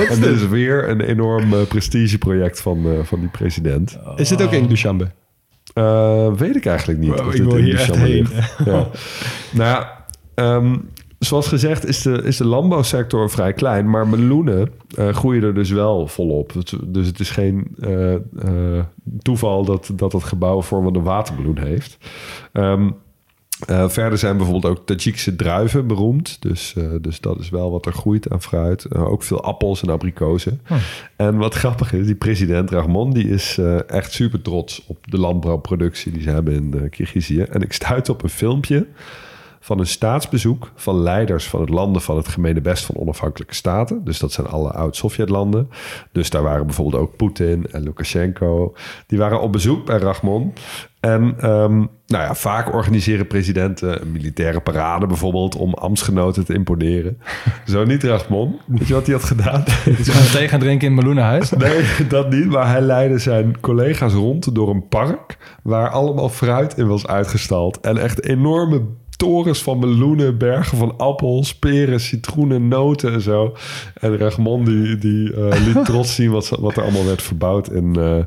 en 0.08 0.20
dit 0.20 0.30
is 0.30 0.48
weer 0.48 0.88
een 0.88 1.00
enorm 1.00 1.66
prestigeproject 1.68 2.60
van, 2.60 2.95
van 3.02 3.20
die 3.20 3.28
president. 3.28 3.98
Is 4.16 4.28
dit 4.28 4.42
ook 4.42 4.52
in 4.52 4.66
Dushanbe? 4.66 5.10
Eh, 5.74 6.32
weet 6.32 6.56
ik 6.56 6.66
eigenlijk 6.66 6.98
niet. 6.98 7.10
Wow, 7.10 7.26
of 7.26 7.34
ik 7.34 7.40
dit 7.40 7.46
wil 7.46 7.56
in 7.56 7.64
hier 7.64 7.74
echt 7.74 7.86
Dushanbe 7.86 8.08
heen. 8.10 8.26
ligt. 8.28 8.58
Ja. 8.64 8.86
nou 9.52 9.70
ja, 9.70 10.04
ehm, 10.34 10.76
zoals 11.18 11.48
gezegd 11.48 11.86
is 11.86 12.02
de, 12.02 12.22
is 12.22 12.36
de 12.36 12.46
landbouwsector 12.46 13.30
vrij 13.30 13.52
klein. 13.52 13.90
Maar 13.90 14.08
meloenen 14.08 14.72
eh, 14.94 15.08
groeien 15.08 15.42
er 15.42 15.54
dus 15.54 15.70
wel 15.70 16.06
volop. 16.06 16.52
Dus 16.86 17.06
het 17.06 17.20
is 17.20 17.30
geen 17.30 17.76
eh, 17.78 18.14
eh, 18.14 18.84
toeval 19.18 19.64
dat, 19.64 19.90
dat 19.94 20.12
het 20.12 20.24
gebouw 20.24 20.62
vorm 20.62 20.84
van 20.84 20.94
een 20.94 21.02
watermeloen 21.02 21.58
heeft. 21.58 21.98
Ehm, 22.52 22.90
eh, 23.66 23.88
verder 23.88 24.18
zijn 24.18 24.36
bijvoorbeeld 24.36 24.78
ook 24.78 24.86
Tajikse 24.86 25.36
druiven 25.36 25.86
beroemd. 25.86 26.36
Dus, 26.40 26.74
eh, 26.76 26.84
dus 27.00 27.20
dat 27.20 27.40
is 27.40 27.50
wel 27.50 27.70
wat 27.70 27.86
er 27.86 27.92
groeit 27.92 28.30
aan 28.30 28.42
fruit. 28.42 28.84
Eh, 28.84 29.10
ook 29.10 29.22
veel 29.22 29.42
appels 29.42 29.82
en 29.82 29.88
abrikozen. 29.88 30.60
En 31.16 31.36
wat 31.36 31.54
grappig 31.54 31.92
is, 31.92 32.06
die 32.06 32.14
president 32.14 32.70
Rahmon... 32.70 33.12
die 33.12 33.28
is 33.28 33.58
echt 33.86 34.12
super 34.12 34.42
trots 34.42 34.82
op 34.86 35.10
de 35.10 35.18
landbouwproductie 35.18 36.12
die 36.12 36.22
ze 36.22 36.30
hebben 36.30 36.54
in 36.54 36.88
Kirgizië. 36.90 37.40
En 37.40 37.62
ik 37.62 37.72
stuit 37.72 38.08
op 38.08 38.22
een 38.22 38.28
filmpje 38.28 38.86
van 39.66 39.78
een 39.78 39.86
staatsbezoek... 39.86 40.70
van 40.74 41.02
leiders 41.02 41.48
van 41.48 41.60
het 41.60 41.68
landen 41.68 42.02
van 42.02 42.16
het 42.16 42.28
gemene 42.28 42.60
best 42.60 42.84
van 42.84 42.96
onafhankelijke 42.96 43.54
staten. 43.54 44.04
Dus 44.04 44.18
dat 44.18 44.32
zijn 44.32 44.46
alle 44.46 44.70
oud-Sovjetlanden. 44.70 45.70
Dus 46.12 46.30
daar 46.30 46.42
waren 46.42 46.66
bijvoorbeeld 46.66 47.02
ook 47.02 47.16
Poetin 47.16 47.66
en 47.70 47.82
Lukashenko. 47.82 48.74
Die 49.06 49.18
waren 49.18 49.40
op 49.40 49.52
bezoek 49.52 49.86
bij 49.86 49.98
Rahmon... 49.98 50.52
En 51.00 51.34
ehm, 51.38 51.76
nou 52.06 52.24
ja, 52.24 52.34
vaak 52.34 52.74
organiseren 52.74 53.26
presidenten 53.26 54.02
een 54.02 54.12
militaire 54.12 54.60
parade 54.60 55.06
bijvoorbeeld 55.06 55.56
om 55.56 55.74
ambtsgenoten 55.74 56.44
te 56.44 56.54
imponeren. 56.54 57.18
Zo 57.66 57.84
niet 57.84 58.04
Rahmon. 58.04 58.60
Weet 58.66 58.86
je 58.86 58.94
wat 58.94 59.06
hij 59.06 59.14
had 59.14 59.24
gedaan? 59.24 59.64
Dus 59.96 60.08
gewoon 60.08 60.30
thee 60.30 60.48
gaan 60.48 60.60
drinken 60.60 60.88
in 60.88 60.94
meloenenhuis. 60.94 61.50
Nee, 61.50 61.84
dat 62.08 62.30
niet. 62.30 62.46
Maar 62.46 62.68
hij 62.68 62.80
leidde 62.80 63.18
zijn 63.18 63.60
collega's 63.60 64.12
rond 64.12 64.54
door 64.54 64.70
een 64.70 64.88
park 64.88 65.38
waar 65.62 65.90
allemaal 65.90 66.28
fruit 66.28 66.78
in 66.78 66.86
was 66.86 67.06
uitgestald. 67.06 67.80
En 67.80 67.98
echt 67.98 68.24
enorme 68.24 68.82
torens 69.16 69.62
van 69.62 69.78
meloenen, 69.78 70.38
bergen 70.38 70.78
van 70.78 70.94
appels, 70.96 71.54
peren, 71.54 72.00
citroenen, 72.00 72.68
noten 72.68 73.12
en 73.12 73.20
zo. 73.20 73.56
En 73.94 74.16
Rahmon 74.18 74.64
die, 74.64 74.98
die 74.98 75.34
eh, 75.34 75.60
liet 75.66 75.84
trots 75.90 76.14
zien 76.14 76.30
wat, 76.30 76.44
ze- 76.46 76.60
wat 76.60 76.76
er 76.76 76.82
allemaal 76.82 77.04
werd 77.04 77.22
verbouwd 77.22 77.70
in, 77.70 77.96
eh 77.96 78.18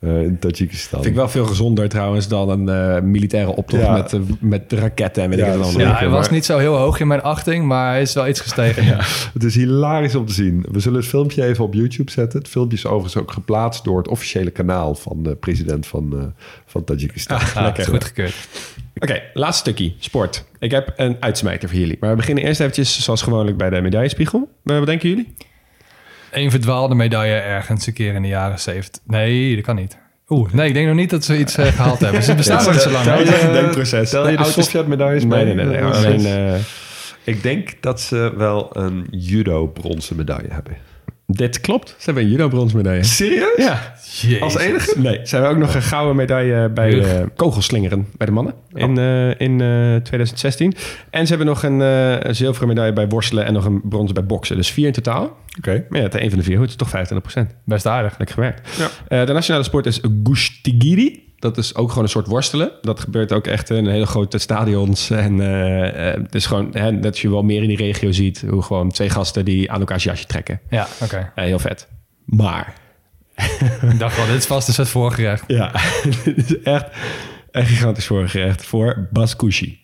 eh, 0.00 0.22
in 0.22 0.38
Tajikistan. 0.38 0.98
Vind 1.02 1.10
ik 1.12 1.18
wel 1.18 1.28
veel 1.28 1.44
gezonder 1.46 1.88
trouwens 1.88 2.28
dan 2.28 2.48
een 2.48 2.68
eh, 2.68 3.02
militaire 3.02 3.56
optocht 3.56 3.82
Ja. 3.82 3.92
met, 3.92 4.16
met 4.40 4.72
raketten 4.72 5.22
en 5.22 5.28
weet 5.30 5.38
Ja, 5.38 5.46
ik 5.46 5.52
allemaal. 5.52 5.80
Ja, 5.80 5.94
hij 5.98 6.08
was 6.08 6.30
niet 6.30 6.44
zo 6.44 6.58
heel 6.58 6.76
hoog 6.76 7.00
in 7.00 7.06
mijn 7.06 7.22
achting, 7.22 7.64
maar 7.66 7.90
hij 7.92 8.02
is 8.02 8.12
wel 8.14 8.28
iets 8.28 8.40
gestegen. 8.40 8.84
Ja. 8.84 8.98
Het 9.32 9.44
is 9.44 9.54
hilarisch 9.54 10.14
om 10.14 10.26
te 10.26 10.32
zien. 10.32 10.64
We 10.72 10.80
zullen 10.80 10.98
het 10.98 11.08
filmpje 11.08 11.44
even 11.44 11.64
op 11.64 11.74
YouTube 11.74 12.10
zetten. 12.10 12.38
Het 12.38 12.48
filmpje 12.48 12.76
is 12.76 12.86
overigens 12.86 13.16
ook 13.16 13.32
geplaatst 13.32 13.84
door 13.84 13.98
het 13.98 14.08
officiële 14.08 14.50
kanaal 14.50 14.94
van 14.94 15.22
de 15.22 15.34
president 15.34 15.86
van, 15.86 16.12
eh 16.18 16.24
van 16.66 16.84
Tajikistan. 16.84 17.38
Ah, 17.54 17.74
goed 17.74 18.04
gekeurd. 18.04 18.34
Oké, 18.98 19.22
laatste 19.34 19.60
stukje. 19.70 19.92
Sport. 19.98 20.44
Ik 20.58 20.70
heb 20.70 20.92
een 20.96 21.16
uitsmijter 21.20 21.68
voor 21.68 21.78
jullie. 21.78 21.96
Maar 22.00 22.10
we 22.10 22.16
beginnen 22.16 22.44
eerst 22.44 22.60
eventjes 22.60 23.02
zoals 23.02 23.22
gewoonlijk 23.22 23.56
bij 23.56 23.70
de 23.70 23.80
medaillespiegel. 23.80 24.48
Maar 24.62 24.78
wat 24.78 24.86
denken 24.86 25.08
jullie? 25.08 25.34
Eén 26.30 26.50
verdwaalde 26.50 26.94
medaille 26.94 27.34
ergens 27.34 27.86
een 27.86 27.92
keer 27.92 28.14
in 28.14 28.22
de 28.22 28.28
jaren 28.28 28.60
70. 28.60 29.02
Nee, 29.06 29.54
dat 29.54 29.64
kan 29.64 29.76
niet. 29.76 29.98
Oeh, 30.28 30.52
nee, 30.52 30.68
ik 30.68 30.74
denk 30.74 30.86
nog 30.86 30.96
niet 30.96 31.10
dat 31.10 31.24
ze 31.24 31.38
iets 31.38 31.56
eh, 31.56 31.66
gehaald 31.66 32.00
hebben. 32.00 32.22
Ze 32.22 32.34
bestaan 32.34 32.64
nog 32.64 32.72
niet 32.72 32.80
zo 32.80 32.90
lang. 32.90 33.04
Tel 33.04 33.16
hè? 33.16 33.46
je, 33.46 33.52
denkproces. 33.52 34.10
Tel 34.10 34.28
je 34.28 34.36
Nee, 34.36 34.44
de 34.44 34.52
Sovjet-medailles 34.52 35.24
Nee, 35.24 35.44
mee? 35.44 35.54
nee, 35.54 35.64
nee. 35.64 35.80
nee. 35.80 35.90
Eh, 35.90 35.96
Alleen, 35.96 36.26
eh, 36.26 36.60
Ik 37.24 37.42
denk 37.42 37.70
dat 37.80 38.00
ze 38.00 38.32
wel 38.36 38.76
een 38.76 39.06
judo 39.10 39.66
bronzen 39.66 40.16
medaille 40.16 40.48
hebben. 40.52 40.76
Dit 41.26 41.60
klopt. 41.60 41.88
Ze 41.88 42.04
hebben 42.04 42.22
een 42.22 42.30
judo-brons 42.30 42.72
medaille. 42.72 43.04
Serieus? 43.04 43.56
Ja. 43.56 43.92
Als 44.40 44.58
enige? 44.58 45.00
Nee, 45.00 45.20
ze 45.24 45.34
hebben 45.34 45.52
ook 45.52 45.58
nog 45.58 45.74
een 45.74 45.82
gouden 45.82 46.16
medaille 46.16 46.70
bij 46.70 47.02
eh, 47.02 47.26
kogelslingeren 47.36 48.06
bij 48.16 48.26
de 48.26 48.32
mannen 48.32 48.54
in, 48.72 48.98
eh, 48.98 49.40
in 49.40 49.60
eh, 49.60 49.96
2016. 49.96 50.74
En 51.10 51.22
ze 51.22 51.28
hebben 51.28 51.46
nog 51.46 51.62
een, 51.62 51.80
eh, 51.80 52.20
een 52.20 52.34
zilveren 52.34 52.68
medaille 52.68 52.92
bij 52.92 53.08
worstelen 53.08 53.44
en 53.44 53.52
nog 53.52 53.64
een 53.64 53.80
brons 53.88 54.12
bij 54.12 54.24
boksen. 54.24 54.56
Dus 54.56 54.70
vier 54.70 54.86
in 54.86 54.92
totaal. 54.92 55.36
Oké. 55.58 55.84
Maar 55.88 55.98
ja, 55.98 56.04
het 56.04 56.14
een 56.14 56.28
van 56.28 56.38
de 56.38 56.44
vier, 56.44 56.58
goed, 56.58 56.70
het 56.70 56.80
is 56.82 56.90
toch 56.90 56.90
25% 56.90 57.54
Best 57.64 57.86
aardig. 57.86 58.18
Lekker 58.18 58.34
gewerkt. 58.34 58.76
Ja. 58.78 58.88
Eh, 59.08 59.26
de 59.26 59.32
nationale 59.32 59.64
sport 59.64 59.86
is 59.86 60.00
Gushtigiri. 60.22 61.32
Dat 61.44 61.58
is 61.58 61.74
ook 61.74 61.88
gewoon 61.88 62.04
een 62.04 62.10
soort 62.10 62.26
worstelen. 62.26 62.72
Dat 62.82 63.00
gebeurt 63.00 63.32
ook 63.32 63.46
echt 63.46 63.70
in 63.70 63.86
hele 63.86 64.06
grote 64.06 64.38
stadions. 64.38 65.10
En 65.10 65.40
eh, 65.40 66.08
eh, 66.08 66.22
het 66.22 66.34
is 66.34 66.46
gewoon, 66.46 66.70
hè, 66.72 67.00
dat 67.00 67.18
je 67.18 67.30
wel 67.30 67.42
meer 67.42 67.62
in 67.62 67.68
die 67.68 67.76
regio 67.76 68.12
ziet. 68.12 68.44
Hoe 68.48 68.62
gewoon 68.62 68.90
twee 68.90 69.10
gasten 69.10 69.44
die 69.44 69.70
aan 69.70 69.80
elkaars 69.80 70.04
jasje 70.04 70.26
trekken. 70.26 70.60
Ja, 70.70 70.86
oké. 71.02 71.32
Eh, 71.34 71.44
heel 71.44 71.58
vet. 71.58 71.88
Maar 72.24 72.74
Ik 73.90 73.98
dacht 73.98 74.16
wel, 74.16 74.26
dit 74.26 74.34
is 74.34 74.46
vast 74.46 74.68
een 74.68 74.74
soort 74.74 74.88
voorgerecht. 74.88 75.44
Ja, 75.46 75.72
dit 76.24 76.50
is 76.50 76.62
echt 76.62 76.86
een 77.50 77.66
gigantisch 77.66 78.06
voorgerecht 78.06 78.64
voor 78.64 79.08
Baskushi. 79.12 79.80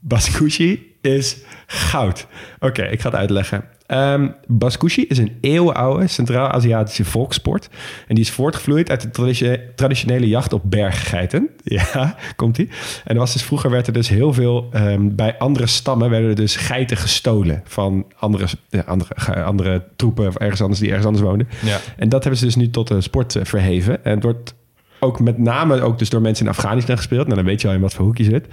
Baskushi 0.00 0.96
is 1.00 1.36
goud. 1.66 2.26
Oké, 2.58 2.82
ik 2.82 3.00
ga 3.00 3.08
het 3.08 3.18
uitleggen. 3.18 3.64
Ehm 3.88 4.28
Baskushi 4.46 5.04
is 5.06 5.18
een 5.18 5.38
eeuwenoude 5.40 6.06
Centraal-Aziatische 6.06 7.04
volkssport. 7.04 7.68
En 8.06 8.14
die 8.14 8.24
is 8.24 8.30
voortgevloeid 8.30 8.90
uit 8.90 9.14
de 9.14 9.72
traditionele 9.74 10.28
jacht 10.28 10.52
op 10.52 10.62
berggeiten. 10.64 11.48
Ja, 11.78 12.16
komt-ie. 12.36 12.68
En 13.04 13.16
was 13.16 13.32
dus, 13.32 13.42
vroeger 13.42 13.70
werd 13.70 13.86
er 13.86 13.92
dus 13.92 14.08
heel 14.08 14.32
veel... 14.32 14.68
ehm, 14.72 15.14
bij 15.14 15.38
andere 15.38 15.66
stammen 15.66 16.10
werden 16.10 16.28
er 16.28 16.36
dus 16.36 16.56
geiten 16.56 16.96
gestolen... 16.96 17.62
van 17.64 18.06
andere, 18.18 18.46
ja, 18.68 18.80
andere, 18.80 19.42
andere 19.44 19.84
troepen 19.96 20.26
of 20.26 20.36
ergens 20.36 20.60
anders 20.60 20.80
die 20.80 20.88
ergens 20.88 21.06
anders 21.06 21.24
woonden. 21.24 21.48
Ja. 21.64 21.78
En 21.96 22.08
dat 22.08 22.22
hebben 22.22 22.40
ze 22.40 22.46
dus 22.46 22.56
nu 22.56 22.70
tot 22.70 22.90
een 22.90 23.02
sport 23.02 23.36
eh, 23.36 23.44
verheven. 23.44 24.04
En 24.04 24.14
het 24.14 24.22
wordt 24.22 24.54
ook 25.00 25.20
met 25.20 25.38
name 25.38 25.80
ook 25.80 25.98
dus 25.98 26.08
door 26.08 26.20
mensen 26.20 26.44
in 26.44 26.50
Afghanistan 26.50 26.96
gespeeld. 26.96 27.24
Nou, 27.24 27.36
dan 27.36 27.44
weet 27.44 27.60
je 27.60 27.68
al 27.68 27.74
in 27.74 27.80
wat 27.80 27.94
voor 27.94 28.04
hoek 28.04 28.18
je 28.18 28.24
zit. 28.24 28.46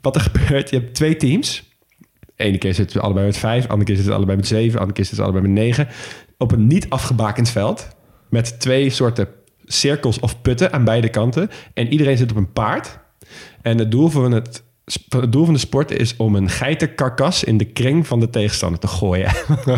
Wat 0.00 0.14
er 0.14 0.20
gebeurt, 0.20 0.70
je 0.70 0.76
hebt 0.76 0.94
twee 0.94 1.16
teams. 1.16 1.69
Ene 2.40 2.58
keer 2.58 2.74
zitten 2.74 3.00
ze 3.00 3.04
allebei 3.04 3.26
met 3.26 3.36
vijf, 3.36 3.62
andere 3.62 3.84
keer 3.84 3.94
zitten 3.94 4.12
ze 4.12 4.18
allebei 4.18 4.36
met 4.36 4.46
zeven, 4.46 4.78
andere 4.78 4.92
keer 4.92 5.04
zitten 5.04 5.24
ze 5.24 5.30
allebei 5.30 5.52
met 5.52 5.62
negen. 5.62 5.88
Op 6.38 6.52
een 6.52 6.66
niet 6.66 6.90
afgebakend 6.90 7.48
veld. 7.48 7.88
Met 8.28 8.60
twee 8.60 8.90
soorten 8.90 9.28
cirkels 9.64 10.20
of 10.20 10.40
putten 10.40 10.72
aan 10.72 10.84
beide 10.84 11.08
kanten. 11.08 11.50
En 11.74 11.88
iedereen 11.88 12.16
zit 12.16 12.30
op 12.30 12.36
een 12.36 12.52
paard. 12.52 12.98
En 13.62 13.78
het 13.78 13.90
doel 13.90 14.08
van 14.08 14.32
het, 14.32 14.62
het 15.08 15.32
doel 15.32 15.44
van 15.44 15.54
de 15.54 15.60
sport 15.60 15.90
is 15.90 16.16
om 16.16 16.34
een 16.34 16.48
geitenkarkas 16.48 17.44
in 17.44 17.56
de 17.56 17.64
kring 17.64 18.06
van 18.06 18.20
de 18.20 18.30
tegenstander 18.30 18.80
te 18.80 18.86
gooien. 18.88 19.32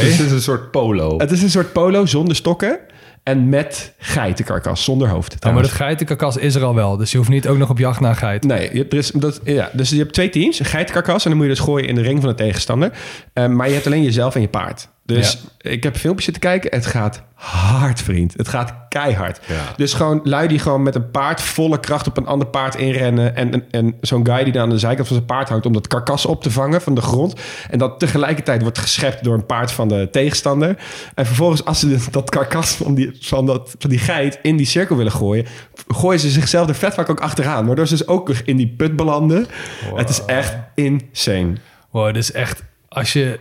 Dus 0.00 0.16
het 0.16 0.26
is 0.26 0.30
een 0.30 0.40
soort 0.40 0.70
polo. 0.70 1.18
Het 1.18 1.30
is 1.30 1.42
een 1.42 1.50
soort 1.50 1.72
polo 1.72 2.06
zonder 2.06 2.36
stokken 2.36 2.78
en 3.24 3.48
met 3.48 3.94
geitenkarkas, 3.98 4.84
zonder 4.84 5.08
hoofd. 5.08 5.36
Ja, 5.38 5.52
maar 5.52 5.62
dat 5.62 5.72
geitenkarkas 5.72 6.36
is 6.36 6.54
er 6.54 6.64
al 6.64 6.74
wel. 6.74 6.96
Dus 6.96 7.10
je 7.10 7.16
hoeft 7.16 7.30
niet 7.30 7.48
ook 7.48 7.58
nog 7.58 7.70
op 7.70 7.78
jacht 7.78 8.00
naar 8.00 8.16
geit. 8.16 8.44
Nee, 8.44 8.88
er 8.88 8.96
is, 8.96 9.10
dat, 9.10 9.40
ja, 9.44 9.70
dus 9.72 9.90
je 9.90 9.98
hebt 9.98 10.12
twee 10.12 10.28
teams, 10.28 10.58
een 10.58 10.64
geitenkarkas 10.64 11.24
en 11.24 11.28
dan 11.30 11.38
moet 11.38 11.48
je 11.48 11.54
dus 11.54 11.64
gooien 11.64 11.88
in 11.88 11.94
de 11.94 12.00
ring 12.00 12.20
van 12.20 12.28
de 12.28 12.34
tegenstander. 12.34 12.92
Eh, 13.32 13.46
maar 13.46 13.66
je 13.66 13.74
hebt 13.74 13.86
alleen 13.86 14.02
jezelf 14.02 14.34
en 14.34 14.40
je 14.40 14.48
paard. 14.48 14.88
Dus 15.06 15.44
ik 15.58 15.82
heb 15.82 15.96
filmpjes 15.96 16.24
zitten 16.24 16.42
kijken. 16.42 16.70
Het 16.70 16.86
gaat 16.86 17.22
hard, 17.34 18.02
vriend. 18.02 18.34
Het 18.36 18.48
gaat 18.48 18.74
keihard. 18.88 19.40
Ja. 19.46 19.72
Dus 19.76 19.94
gewoon 19.94 20.20
lui 20.22 20.48
die 20.48 20.58
gewoon 20.58 20.82
met 20.82 20.94
een 20.94 21.10
paard 21.10 21.40
volle 21.40 21.80
kracht 21.80 22.06
op 22.06 22.16
een 22.16 22.26
ander 22.26 22.46
paard 22.46 22.74
inrennen. 22.74 23.36
En, 23.36 23.52
en, 23.52 23.64
en 23.70 23.96
zo'n 24.00 24.26
guy 24.26 24.44
die 24.44 24.52
dan 24.52 24.62
aan 24.62 24.70
de 24.70 24.78
zijkant 24.78 25.06
van 25.06 25.16
zijn 25.16 25.28
paard 25.28 25.48
hangt 25.48 25.66
om 25.66 25.72
dat 25.72 25.86
karkas 25.86 26.26
op 26.26 26.42
te 26.42 26.50
vangen 26.50 26.80
van 26.80 26.94
de 26.94 27.00
grond. 27.00 27.34
En 27.70 27.78
dat 27.78 27.98
tegelijkertijd 27.98 28.62
wordt 28.62 28.78
geschept 28.78 29.24
door 29.24 29.34
een 29.34 29.46
paard 29.46 29.72
van 29.72 29.88
de 29.88 30.08
tegenstander. 30.10 30.76
En 31.14 31.26
vervolgens, 31.26 31.64
als 31.64 31.80
ze 31.80 31.98
dat 32.10 32.30
karkas 32.30 32.72
van 32.72 32.94
die, 32.94 33.16
van, 33.20 33.46
dat, 33.46 33.74
van 33.78 33.90
die 33.90 33.98
geit 33.98 34.38
in 34.42 34.56
die 34.56 34.66
cirkel 34.66 34.96
willen 34.96 35.12
gooien, 35.12 35.46
gooien 35.88 36.20
ze 36.20 36.30
zichzelf 36.30 36.68
er 36.68 36.74
vet 36.74 36.94
vaak 36.94 37.10
ook 37.10 37.20
achteraan. 37.20 37.66
Waardoor 37.66 37.86
ze 37.86 37.96
dus 37.96 38.06
ook 38.06 38.30
in 38.44 38.56
die 38.56 38.74
put 38.76 38.96
belanden. 38.96 39.46
Het 39.94 40.08
is 40.08 40.24
echt 40.24 40.56
insane. 40.74 41.52
Wow, 41.90 42.14
dus 42.14 42.32
echt, 42.32 42.62
als 42.88 43.12
je 43.12 43.40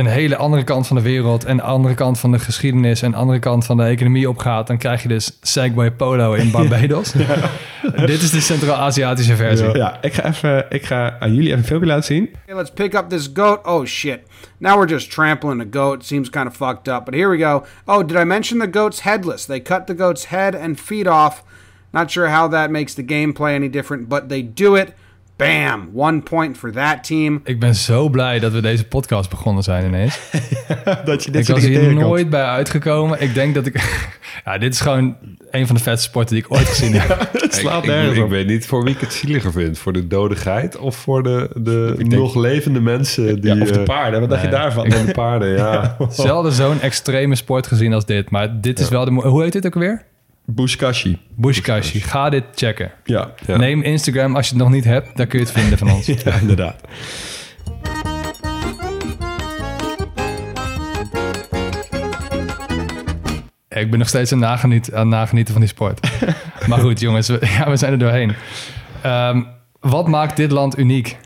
een 0.00 0.06
hele 0.06 0.36
andere 0.36 0.64
kant 0.64 0.86
van 0.86 0.96
de 0.96 1.02
wereld 1.02 1.44
en 1.44 1.56
de 1.56 1.62
andere 1.62 1.94
kant 1.94 2.18
van 2.18 2.32
de 2.32 2.38
geschiedenis 2.38 3.02
en 3.02 3.10
de 3.10 3.16
andere 3.16 3.38
kant 3.38 3.64
van 3.64 3.76
de 3.76 3.82
economie 3.82 4.28
opgaat, 4.28 4.66
dan 4.66 4.78
krijg 4.78 5.02
je 5.02 5.08
dus 5.08 5.38
Segway 5.40 5.90
Polo 5.90 6.32
in 6.32 6.50
Barbados. 6.56 7.12
Dit 8.06 8.22
is 8.22 8.30
de 8.30 8.40
Centraal-Aziatische 8.40 9.36
versie. 9.36 9.76
Ja, 9.76 9.98
ik 10.00 10.12
ga, 10.12 10.24
even, 10.24 10.66
ik 10.68 10.84
ga 10.86 11.16
aan 11.18 11.34
jullie 11.34 11.46
even 11.46 11.58
een 11.58 11.64
filmpje 11.64 11.88
laten 11.88 12.04
zien. 12.04 12.30
Okay, 12.42 12.56
let's 12.56 12.70
pick 12.70 12.94
up 12.94 13.08
this 13.08 13.30
goat. 13.34 13.66
Oh 13.66 13.84
shit. 13.84 14.20
Now 14.58 14.74
we're 14.74 14.88
just 14.88 15.10
trampling 15.10 15.60
a 15.60 15.78
goat. 15.78 16.04
Seems 16.04 16.30
kind 16.30 16.46
of 16.46 16.56
fucked 16.56 16.88
up. 16.88 17.04
But 17.04 17.14
here 17.14 17.28
we 17.28 17.38
go. 17.38 17.64
Oh, 17.86 18.06
did 18.06 18.16
I 18.16 18.24
mention 18.24 18.58
the 18.58 18.70
goat's 18.70 19.00
headless? 19.00 19.46
They 19.46 19.60
cut 19.60 19.86
the 19.86 19.94
goat's 19.94 20.24
head 20.24 20.54
and 20.54 20.80
feet 20.80 21.06
off. 21.06 21.42
Not 21.92 22.10
sure 22.10 22.28
how 22.28 22.48
that 22.48 22.70
makes 22.70 22.94
the 22.94 23.02
gameplay 23.02 23.54
any 23.54 23.68
different, 23.68 24.08
but 24.08 24.28
they 24.28 24.42
do 24.42 24.76
it. 24.76 24.94
Bam! 25.40 25.90
One 25.94 26.20
point 26.20 26.58
for 26.58 26.72
that 26.72 27.04
team. 27.04 27.40
Ik 27.44 27.60
ben 27.60 27.74
zo 27.74 28.08
blij 28.08 28.38
dat 28.38 28.52
we 28.52 28.60
deze 28.60 28.84
podcast 28.84 29.30
begonnen 29.30 29.62
zijn 29.62 29.86
ineens. 29.86 30.20
Dat 31.04 31.24
je 31.24 31.30
dit 31.30 31.48
ik 31.48 31.54
was 31.54 31.64
hier 31.64 31.94
nooit 31.94 32.30
bij 32.30 32.44
uitgekomen. 32.44 33.20
Ik 33.20 33.34
denk 33.34 33.54
dat 33.54 33.66
ik... 33.66 34.06
ja, 34.44 34.58
dit 34.58 34.74
is 34.74 34.80
gewoon 34.80 35.16
een 35.50 35.66
van 35.66 35.76
de 35.76 35.82
vetste 35.82 36.08
sporten 36.08 36.34
die 36.34 36.44
ik 36.44 36.52
ooit 36.52 36.68
gezien 36.68 36.92
heb. 36.94 37.28
Het 37.42 37.54
slaat 37.54 37.84
ik, 37.84 37.90
ik, 37.90 38.16
ik 38.16 38.28
weet 38.28 38.46
niet 38.46 38.66
voor 38.66 38.84
wie 38.84 38.94
ik 38.94 39.00
het 39.00 39.12
zieliger 39.12 39.52
vind. 39.52 39.78
Voor 39.78 39.92
de 39.92 40.06
dode 40.06 40.36
geit 40.36 40.78
of 40.78 40.96
voor 40.96 41.22
de, 41.22 41.50
de 41.54 41.94
nog 41.98 42.34
levende 42.34 42.80
mensen. 42.80 43.40
Die, 43.40 43.54
Ja, 43.54 43.62
of 43.62 43.70
de 43.70 43.78
eh, 43.78 43.84
paarden, 43.84 44.20
wat 44.20 44.28
dacht 44.28 44.42
je 44.42 44.48
nee. 44.48 44.58
daarvan? 44.58 44.84
en 44.84 45.06
de 45.06 45.12
paarden, 45.12 45.48
ja. 45.48 45.96
Zelden 46.08 46.52
zo'n 46.52 46.80
extreme 46.80 47.34
sport 47.34 47.66
gezien 47.66 47.92
als 47.92 48.06
dit. 48.06 48.30
Maar 48.30 48.60
dit 48.60 48.78
is 48.78 48.88
wel 48.88 49.04
de... 49.04 49.10
Hoe 49.10 49.42
heet 49.42 49.52
dit 49.52 49.66
ook 49.66 49.74
weer? 49.74 50.08
Bushkashi. 50.44 51.18
Bushkashi. 51.34 52.00
Ga 52.00 52.30
dit 52.30 52.44
checken. 52.54 52.90
Ja. 53.04 53.34
Ja. 53.46 53.56
Neem 53.56 53.82
Instagram 53.82 54.36
als 54.36 54.48
je 54.48 54.54
het 54.54 54.62
nog 54.62 54.72
niet 54.72 54.84
hebt. 54.84 55.16
Daar 55.16 55.26
kun 55.26 55.38
je 55.38 55.44
het 55.44 55.54
vinden 55.54 55.78
van 55.78 55.90
ons. 55.90 56.06
ja, 56.24 56.34
inderdaad. 56.40 56.80
Ik 63.68 63.90
ben 63.90 63.98
nog 63.98 64.08
steeds 64.08 64.32
aan, 64.32 64.38
nageniet, 64.38 64.92
aan 64.92 65.00
het 65.00 65.08
nagenieten 65.08 65.52
van 65.52 65.62
die 65.62 65.70
sport. 65.70 66.10
maar 66.68 66.78
goed, 66.78 67.00
jongens. 67.00 67.28
We, 67.28 67.38
ja, 67.40 67.70
we 67.70 67.76
zijn 67.76 67.92
er 67.92 67.98
doorheen. 67.98 68.34
Ehm, 69.02 69.42
wat 69.80 70.08
maakt 70.08 70.36
dit 70.36 70.50
land 70.50 70.78
uniek? 70.78 71.18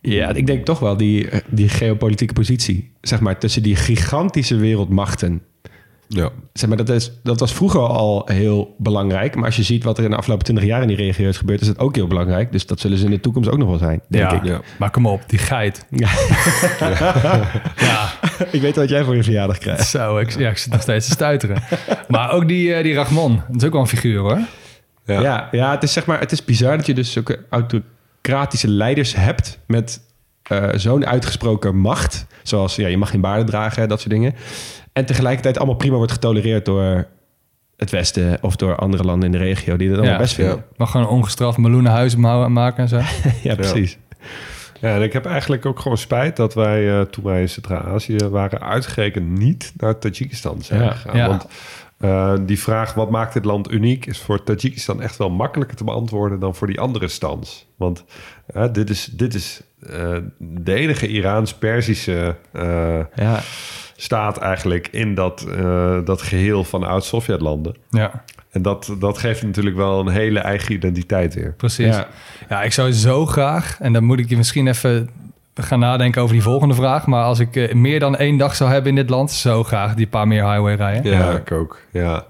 Ja, 0.00 0.28
ik 0.28 0.46
denk 0.46 0.64
toch 0.64 0.78
wel 0.78 0.96
die, 0.96 1.28
eh, 1.28 1.40
die 1.48 1.68
geopolitieke 1.68 2.32
positie. 2.32 2.92
Zeg 3.00 3.20
maar, 3.20 3.38
tussen 3.38 3.62
die 3.62 3.76
gigantische 3.76 4.56
wereldmachten. 4.56 5.42
Ja. 6.14 6.30
Zeg 6.52 6.68
maar, 6.68 6.78
dat, 6.78 6.88
is, 6.88 7.12
dat 7.22 7.40
was 7.40 7.52
vroeger 7.52 7.80
al 7.80 8.22
heel 8.24 8.74
belangrijk. 8.78 9.34
Maar 9.34 9.44
als 9.44 9.56
je 9.56 9.62
ziet 9.62 9.84
wat 9.84 9.98
er 9.98 10.04
in 10.04 10.10
de 10.10 10.16
afgelopen 10.16 10.44
20 10.44 10.64
jaar 10.64 10.82
in 10.82 10.88
die 10.88 10.96
regio 10.96 11.28
is 11.28 11.36
gebeurd... 11.36 11.60
is 11.60 11.66
het 11.66 11.78
ook 11.78 11.94
heel 11.94 12.06
belangrijk. 12.06 12.52
Dus 12.52 12.66
dat 12.66 12.80
zullen 12.80 12.98
ze 12.98 13.04
in 13.04 13.10
de 13.10 13.20
toekomst 13.20 13.50
ook 13.50 13.58
nog 13.58 13.68
wel 13.68 13.78
zijn, 13.78 14.00
denk 14.08 14.30
ja, 14.30 14.36
ik. 14.36 14.44
ja. 14.44 14.60
maar 14.78 14.90
kom 14.90 15.06
op, 15.06 15.22
die 15.26 15.38
geit. 15.38 15.86
Ja. 15.90 16.10
Ja, 17.76 18.12
ik 18.50 18.60
weet 18.60 18.76
wat 18.76 18.88
jij 18.88 19.04
voor 19.04 19.16
je 19.16 19.22
verjaardag 19.22 19.58
krijgt. 19.58 19.88
zo. 19.88 20.18
Ik, 20.18 20.38
ja, 20.38 20.50
ik 20.50 20.58
zit 20.58 20.72
nog 20.72 20.82
steeds 20.82 21.06
te 21.06 21.12
stuiteren. 21.12 21.62
Maar 22.08 22.30
ook 22.30 22.48
die, 22.48 22.74
eh, 22.74 22.82
die 22.82 22.94
Rachmon. 22.94 23.42
Dat 23.48 23.56
is 23.56 23.64
ook 23.64 23.72
wel 23.72 23.80
een 23.80 23.86
figuur, 23.86 24.18
hoor. 24.18 24.38
Ja. 25.04 25.20
Ja, 25.20 25.48
ja, 25.50 25.70
het, 25.70 25.82
is 25.82 25.92
zeg 25.92 26.06
maar, 26.06 26.20
het 26.20 26.32
is 26.32 26.44
bizar 26.44 26.76
dat 26.76 26.86
je 26.86 26.94
dus 26.94 27.12
zulke 27.12 27.38
autocratische 27.50 28.68
leiders 28.68 29.14
hebt... 29.14 29.58
met 29.66 30.00
eh, 30.42 30.68
zo'n 30.74 31.06
uitgesproken 31.06 31.76
macht. 31.76 32.26
Zoals, 32.42 32.76
ja, 32.76 32.88
je 32.88 32.96
mag 32.96 33.10
geen 33.10 33.20
baarden 33.20 33.46
dragen, 33.46 33.88
dat 33.88 34.00
soort 34.00 34.12
dingen. 34.12 34.34
En 34.92 35.06
tegelijkertijd 35.06 35.56
allemaal 35.58 35.76
prima 35.76 35.96
wordt 35.96 36.12
getolereerd 36.12 36.64
door 36.64 37.06
het 37.76 37.90
Westen... 37.90 38.38
of 38.40 38.56
door 38.56 38.76
andere 38.76 39.02
landen 39.04 39.32
in 39.32 39.38
de 39.38 39.44
regio 39.44 39.76
die 39.76 39.88
dat 39.88 39.96
allemaal 39.96 40.14
Ja, 40.14 40.20
best 40.20 40.34
vinden. 40.34 40.56
ja. 40.56 40.64
Mag 40.76 40.90
gewoon 40.90 41.08
ongestraft 41.08 41.58
meloenen 41.58 41.92
huizen 41.92 42.20
maken 42.52 42.76
en 42.76 42.88
zo. 42.88 43.00
Ja, 43.48 43.54
precies. 43.54 43.98
Ja, 44.80 44.94
en 44.94 45.02
ik 45.02 45.12
heb 45.12 45.26
eigenlijk 45.26 45.66
ook 45.66 45.80
gewoon 45.80 45.98
spijt 45.98 46.36
dat 46.36 46.54
wij, 46.54 46.98
eh, 46.98 47.00
toen 47.06 47.24
wij 47.24 47.40
in 47.40 47.48
Centraal-Azië 47.48 48.16
waren, 48.30 48.60
uitgerekend 48.60 49.38
niet 49.38 49.72
naar 49.76 49.98
Tajikistan 49.98 50.62
zijn 50.62 50.82
Ja. 50.82 50.90
gegaan. 50.90 51.16
Ja. 51.16 51.26
Want 51.28 51.46
eh, 51.98 52.34
die 52.46 52.60
vraag, 52.60 52.94
wat 52.94 53.10
maakt 53.10 53.32
dit 53.34 53.44
land 53.44 53.70
uniek, 53.70 54.06
is 54.06 54.18
voor 54.20 54.42
Tajikistan 54.42 55.02
echt 55.02 55.16
wel 55.16 55.30
makkelijker 55.30 55.76
te 55.76 55.84
beantwoorden 55.84 56.38
dan 56.40 56.54
voor 56.54 56.66
die 56.66 56.80
andere 56.80 57.08
stands. 57.08 57.66
Want 57.76 58.04
eh, 58.46 58.64
dit 58.72 58.90
is, 58.90 59.04
dit 59.12 59.34
is 59.34 59.62
eh, 59.90 60.16
de 60.38 60.74
enige 60.74 61.08
Iraans-Persische 61.08 62.36
eh, 62.52 62.98
Ja, 63.14 63.40
staat 63.96 64.38
eigenlijk 64.38 64.88
in 64.90 65.14
dat, 65.14 65.46
eh, 65.58 65.98
dat 66.04 66.22
geheel 66.22 66.64
van 66.64 66.84
oud-Sovjetlanden. 66.84 67.76
Ja, 67.90 68.24
En 68.50 68.62
dat, 68.62 68.94
dat 68.98 69.18
geeft 69.18 69.42
natuurlijk 69.42 69.76
wel 69.76 70.00
een 70.00 70.08
hele 70.08 70.38
eigen 70.38 70.72
identiteit 70.72 71.34
weer. 71.34 71.54
precies. 71.56 71.94
Ja. 71.94 72.06
Ja. 72.48 72.62
ik 72.62 72.72
zou 72.72 72.92
zo 72.92 73.26
graag... 73.26 73.76
En 73.80 73.92
dan 73.92 74.04
moet 74.04 74.18
ik 74.18 74.28
je 74.28 74.36
misschien 74.36 74.66
even 74.66 75.10
gaan 75.54 75.78
nadenken 75.78 76.22
over 76.22 76.34
die 76.34 76.42
volgende 76.42 76.74
vraag. 76.74 77.06
Maar 77.06 77.24
als 77.24 77.38
ik 77.38 77.74
meer 77.74 78.00
dan 78.00 78.16
één 78.16 78.36
dag 78.36 78.54
zou 78.54 78.70
hebben 78.70 78.90
in 78.90 78.96
dit 78.96 79.10
land... 79.10 79.30
zo 79.30 79.62
graag 79.62 79.94
die 79.94 80.06
paar 80.06 80.26
meer 80.26 80.50
highway 80.50 80.74
rijden. 80.74 81.12
Ja, 81.12 81.30
ik 81.30 81.52
ook. 81.52 81.78
Ja. 81.90 82.24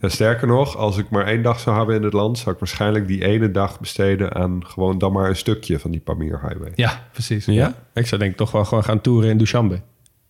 Ja. 0.00 0.08
Sterker 0.08 0.46
nog, 0.46 0.76
als 0.76 0.98
ik 0.98 1.10
maar 1.10 1.26
één 1.26 1.42
dag 1.42 1.60
zou 1.60 1.76
hebben 1.76 1.96
in 1.96 2.02
het 2.02 2.12
land, 2.12 2.38
zou 2.38 2.50
ik 2.54 2.58
waarschijnlijk 2.60 3.06
die 3.06 3.24
ene 3.24 3.50
dag 3.50 3.80
besteden 3.80 4.34
aan 4.34 4.66
gewoon 4.66 4.98
dan 4.98 5.12
maar 5.12 5.28
een 5.28 5.36
stukje 5.36 5.78
van 5.78 5.90
die 5.90 6.00
Pamir 6.00 6.40
Highway. 6.42 6.72
Ja, 6.74 7.06
precies. 7.12 7.44
ja. 7.44 7.74
Ik 7.94 8.06
zou 8.06 8.20
denk 8.20 8.32
ik 8.32 8.38
toch 8.38 8.50
wel 8.52 8.64
gewoon 8.64 8.84
gaan 8.84 9.00
toeren 9.00 9.30
in 9.30 9.38
Dushanbe. 9.38 9.80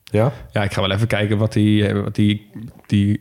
Ja? 0.04 0.32
Ja, 0.52 0.62
ik 0.62 0.72
ga 0.72 0.80
wel 0.80 0.90
even 0.90 1.06
kijken 1.06 1.38
wat 1.38 1.52
die, 1.52 1.86
eh, 1.86 2.02
wat 2.02 2.14
die, 2.14 2.50
die 2.86 3.20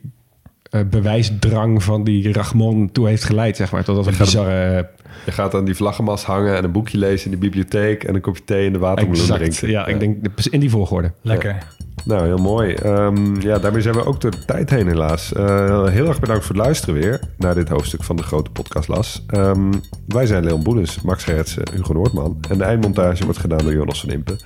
eh, 0.70 0.80
bewijsdrang 0.90 1.82
van 1.82 2.04
die 2.04 2.32
Rachmon 2.32 2.92
toe 2.92 3.08
heeft 3.08 3.24
geleid, 3.24 3.56
zeg 3.56 3.72
maar. 3.72 3.84
Tot 3.84 3.96
dat 3.96 4.06
een 4.06 4.14
bizarre... 4.18 4.76
eh, 4.76 4.84
Je 5.24 5.32
gaat 5.32 5.54
aan 5.54 5.64
die 5.64 5.74
vlaggenmast 5.74 6.24
hangen 6.24 6.56
en 6.56 6.64
een 6.64 6.72
boekje 6.72 6.98
lezen 6.98 7.24
in 7.24 7.30
de 7.30 7.36
bibliotheek 7.46 8.04
en 8.04 8.14
een 8.14 8.20
kopje 8.20 8.44
thee 8.44 8.66
in 8.66 8.72
de 8.72 8.78
watermeloen 8.78 9.22
exact. 9.22 9.38
drinken. 9.40 9.68
Ja, 9.68 9.86
ik 9.86 10.00
denk 10.00 10.26
in 10.50 10.60
die 10.60 10.70
volgorde. 10.70 11.12
Lekker. 11.22 11.58
Nou, 12.04 12.26
heel 12.26 12.38
mooi. 12.38 12.74
Ehm, 12.74 13.40
ja, 13.40 13.58
daarmee 13.58 13.82
zijn 13.82 13.94
we 13.94 14.04
ook 14.04 14.20
de 14.20 14.32
tijd 14.46 14.70
heen 14.70 14.86
helaas. 14.86 15.32
Eh, 15.32 15.86
heel 15.86 16.06
erg 16.06 16.20
bedankt 16.20 16.44
voor 16.44 16.54
het 16.54 16.64
luisteren 16.64 16.94
weer 16.94 17.20
naar 17.36 17.54
dit 17.54 17.68
hoofdstuk 17.68 18.04
van 18.04 18.16
de 18.16 18.22
grote 18.22 18.50
podcast 18.50 18.88
Las. 18.88 19.24
Ehm, 19.26 19.72
wij 20.06 20.26
zijn 20.26 20.44
Leon 20.44 20.62
Boenis, 20.62 21.00
Max 21.00 21.24
Gerritsen, 21.24 21.62
Hugo 21.74 21.92
Noordman. 21.92 22.38
En 22.48 22.58
de 22.58 22.64
eindmontage 22.64 23.24
wordt 23.24 23.38
gedaan 23.38 23.58
door 23.58 23.72
Jonas 23.72 24.00
van 24.00 24.10
Impen. 24.10 24.38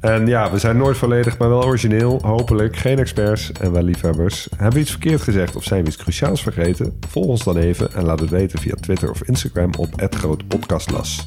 En 0.00 0.26
ja, 0.26 0.50
we 0.50 0.58
zijn 0.58 0.76
nooit 0.76 0.96
volledig, 0.96 1.38
maar 1.38 1.48
wel 1.48 1.64
origineel. 1.64 2.18
Hopelijk 2.22 2.76
geen 2.76 2.98
experts 2.98 3.52
en 3.52 3.72
wel 3.72 3.82
liefhebbers. 3.82 4.48
Hebben 4.56 4.74
we 4.74 4.80
iets 4.80 4.90
verkeerd 4.90 5.20
gezegd 5.20 5.56
of 5.56 5.64
zijn 5.64 5.82
we 5.82 5.88
iets 5.88 5.96
cruciaals 5.96 6.42
vergeten? 6.42 6.98
Volg 7.08 7.26
ons 7.26 7.44
dan 7.44 7.56
even 7.56 7.92
en 7.92 8.04
laat 8.04 8.20
het 8.20 8.30
weten 8.30 8.58
via 8.58 8.74
Twitter 8.80 9.10
of 9.10 9.22
Instagram 9.22 9.70
op 9.78 9.88
@grotepodcastlas. 10.10 11.26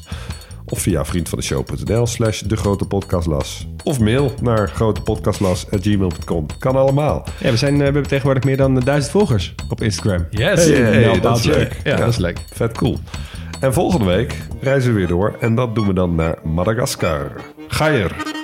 Of 0.66 0.80
via 0.80 1.04
vriendvandeshow.nl 1.04 2.06
slash 2.06 2.40
de 2.40 2.56
grote 2.56 2.84
podcastlas. 2.84 3.66
Of 3.82 4.00
mail 4.00 4.32
naar 4.42 4.68
grotepodcastlas.gmail.com. 4.68 6.46
Kan 6.58 6.76
allemaal. 6.76 7.24
Ja, 7.40 7.50
we, 7.50 7.56
zijn, 7.56 7.72
eh, 7.72 7.78
we 7.78 7.84
hebben 7.84 8.02
tegenwoordig 8.02 8.44
meer 8.44 8.56
dan 8.56 8.80
duizend 8.80 9.12
volgers 9.12 9.54
op 9.68 9.82
Instagram. 9.82 10.26
Yes. 10.30 10.64
Hey, 10.64 10.80
hey, 10.80 11.06
Een 11.06 11.20
dat 11.20 11.38
is 11.38 11.44
leuk. 11.44 11.80
Ja, 11.84 11.96
dat 11.96 12.08
is 12.08 12.16
leuk. 12.16 12.38
Vet 12.52 12.78
cool. 12.78 12.98
En 13.60 13.72
volgende 13.72 14.04
week 14.04 14.34
reizen 14.60 14.92
we 14.92 14.98
weer 14.98 15.08
door. 15.08 15.36
En 15.40 15.54
dat 15.54 15.74
doen 15.74 15.86
we 15.86 15.92
dan 15.92 16.14
naar 16.14 16.38
Madagaskar. 16.42 17.40
Gaier. 17.68 18.16
Yo, 18.24 18.43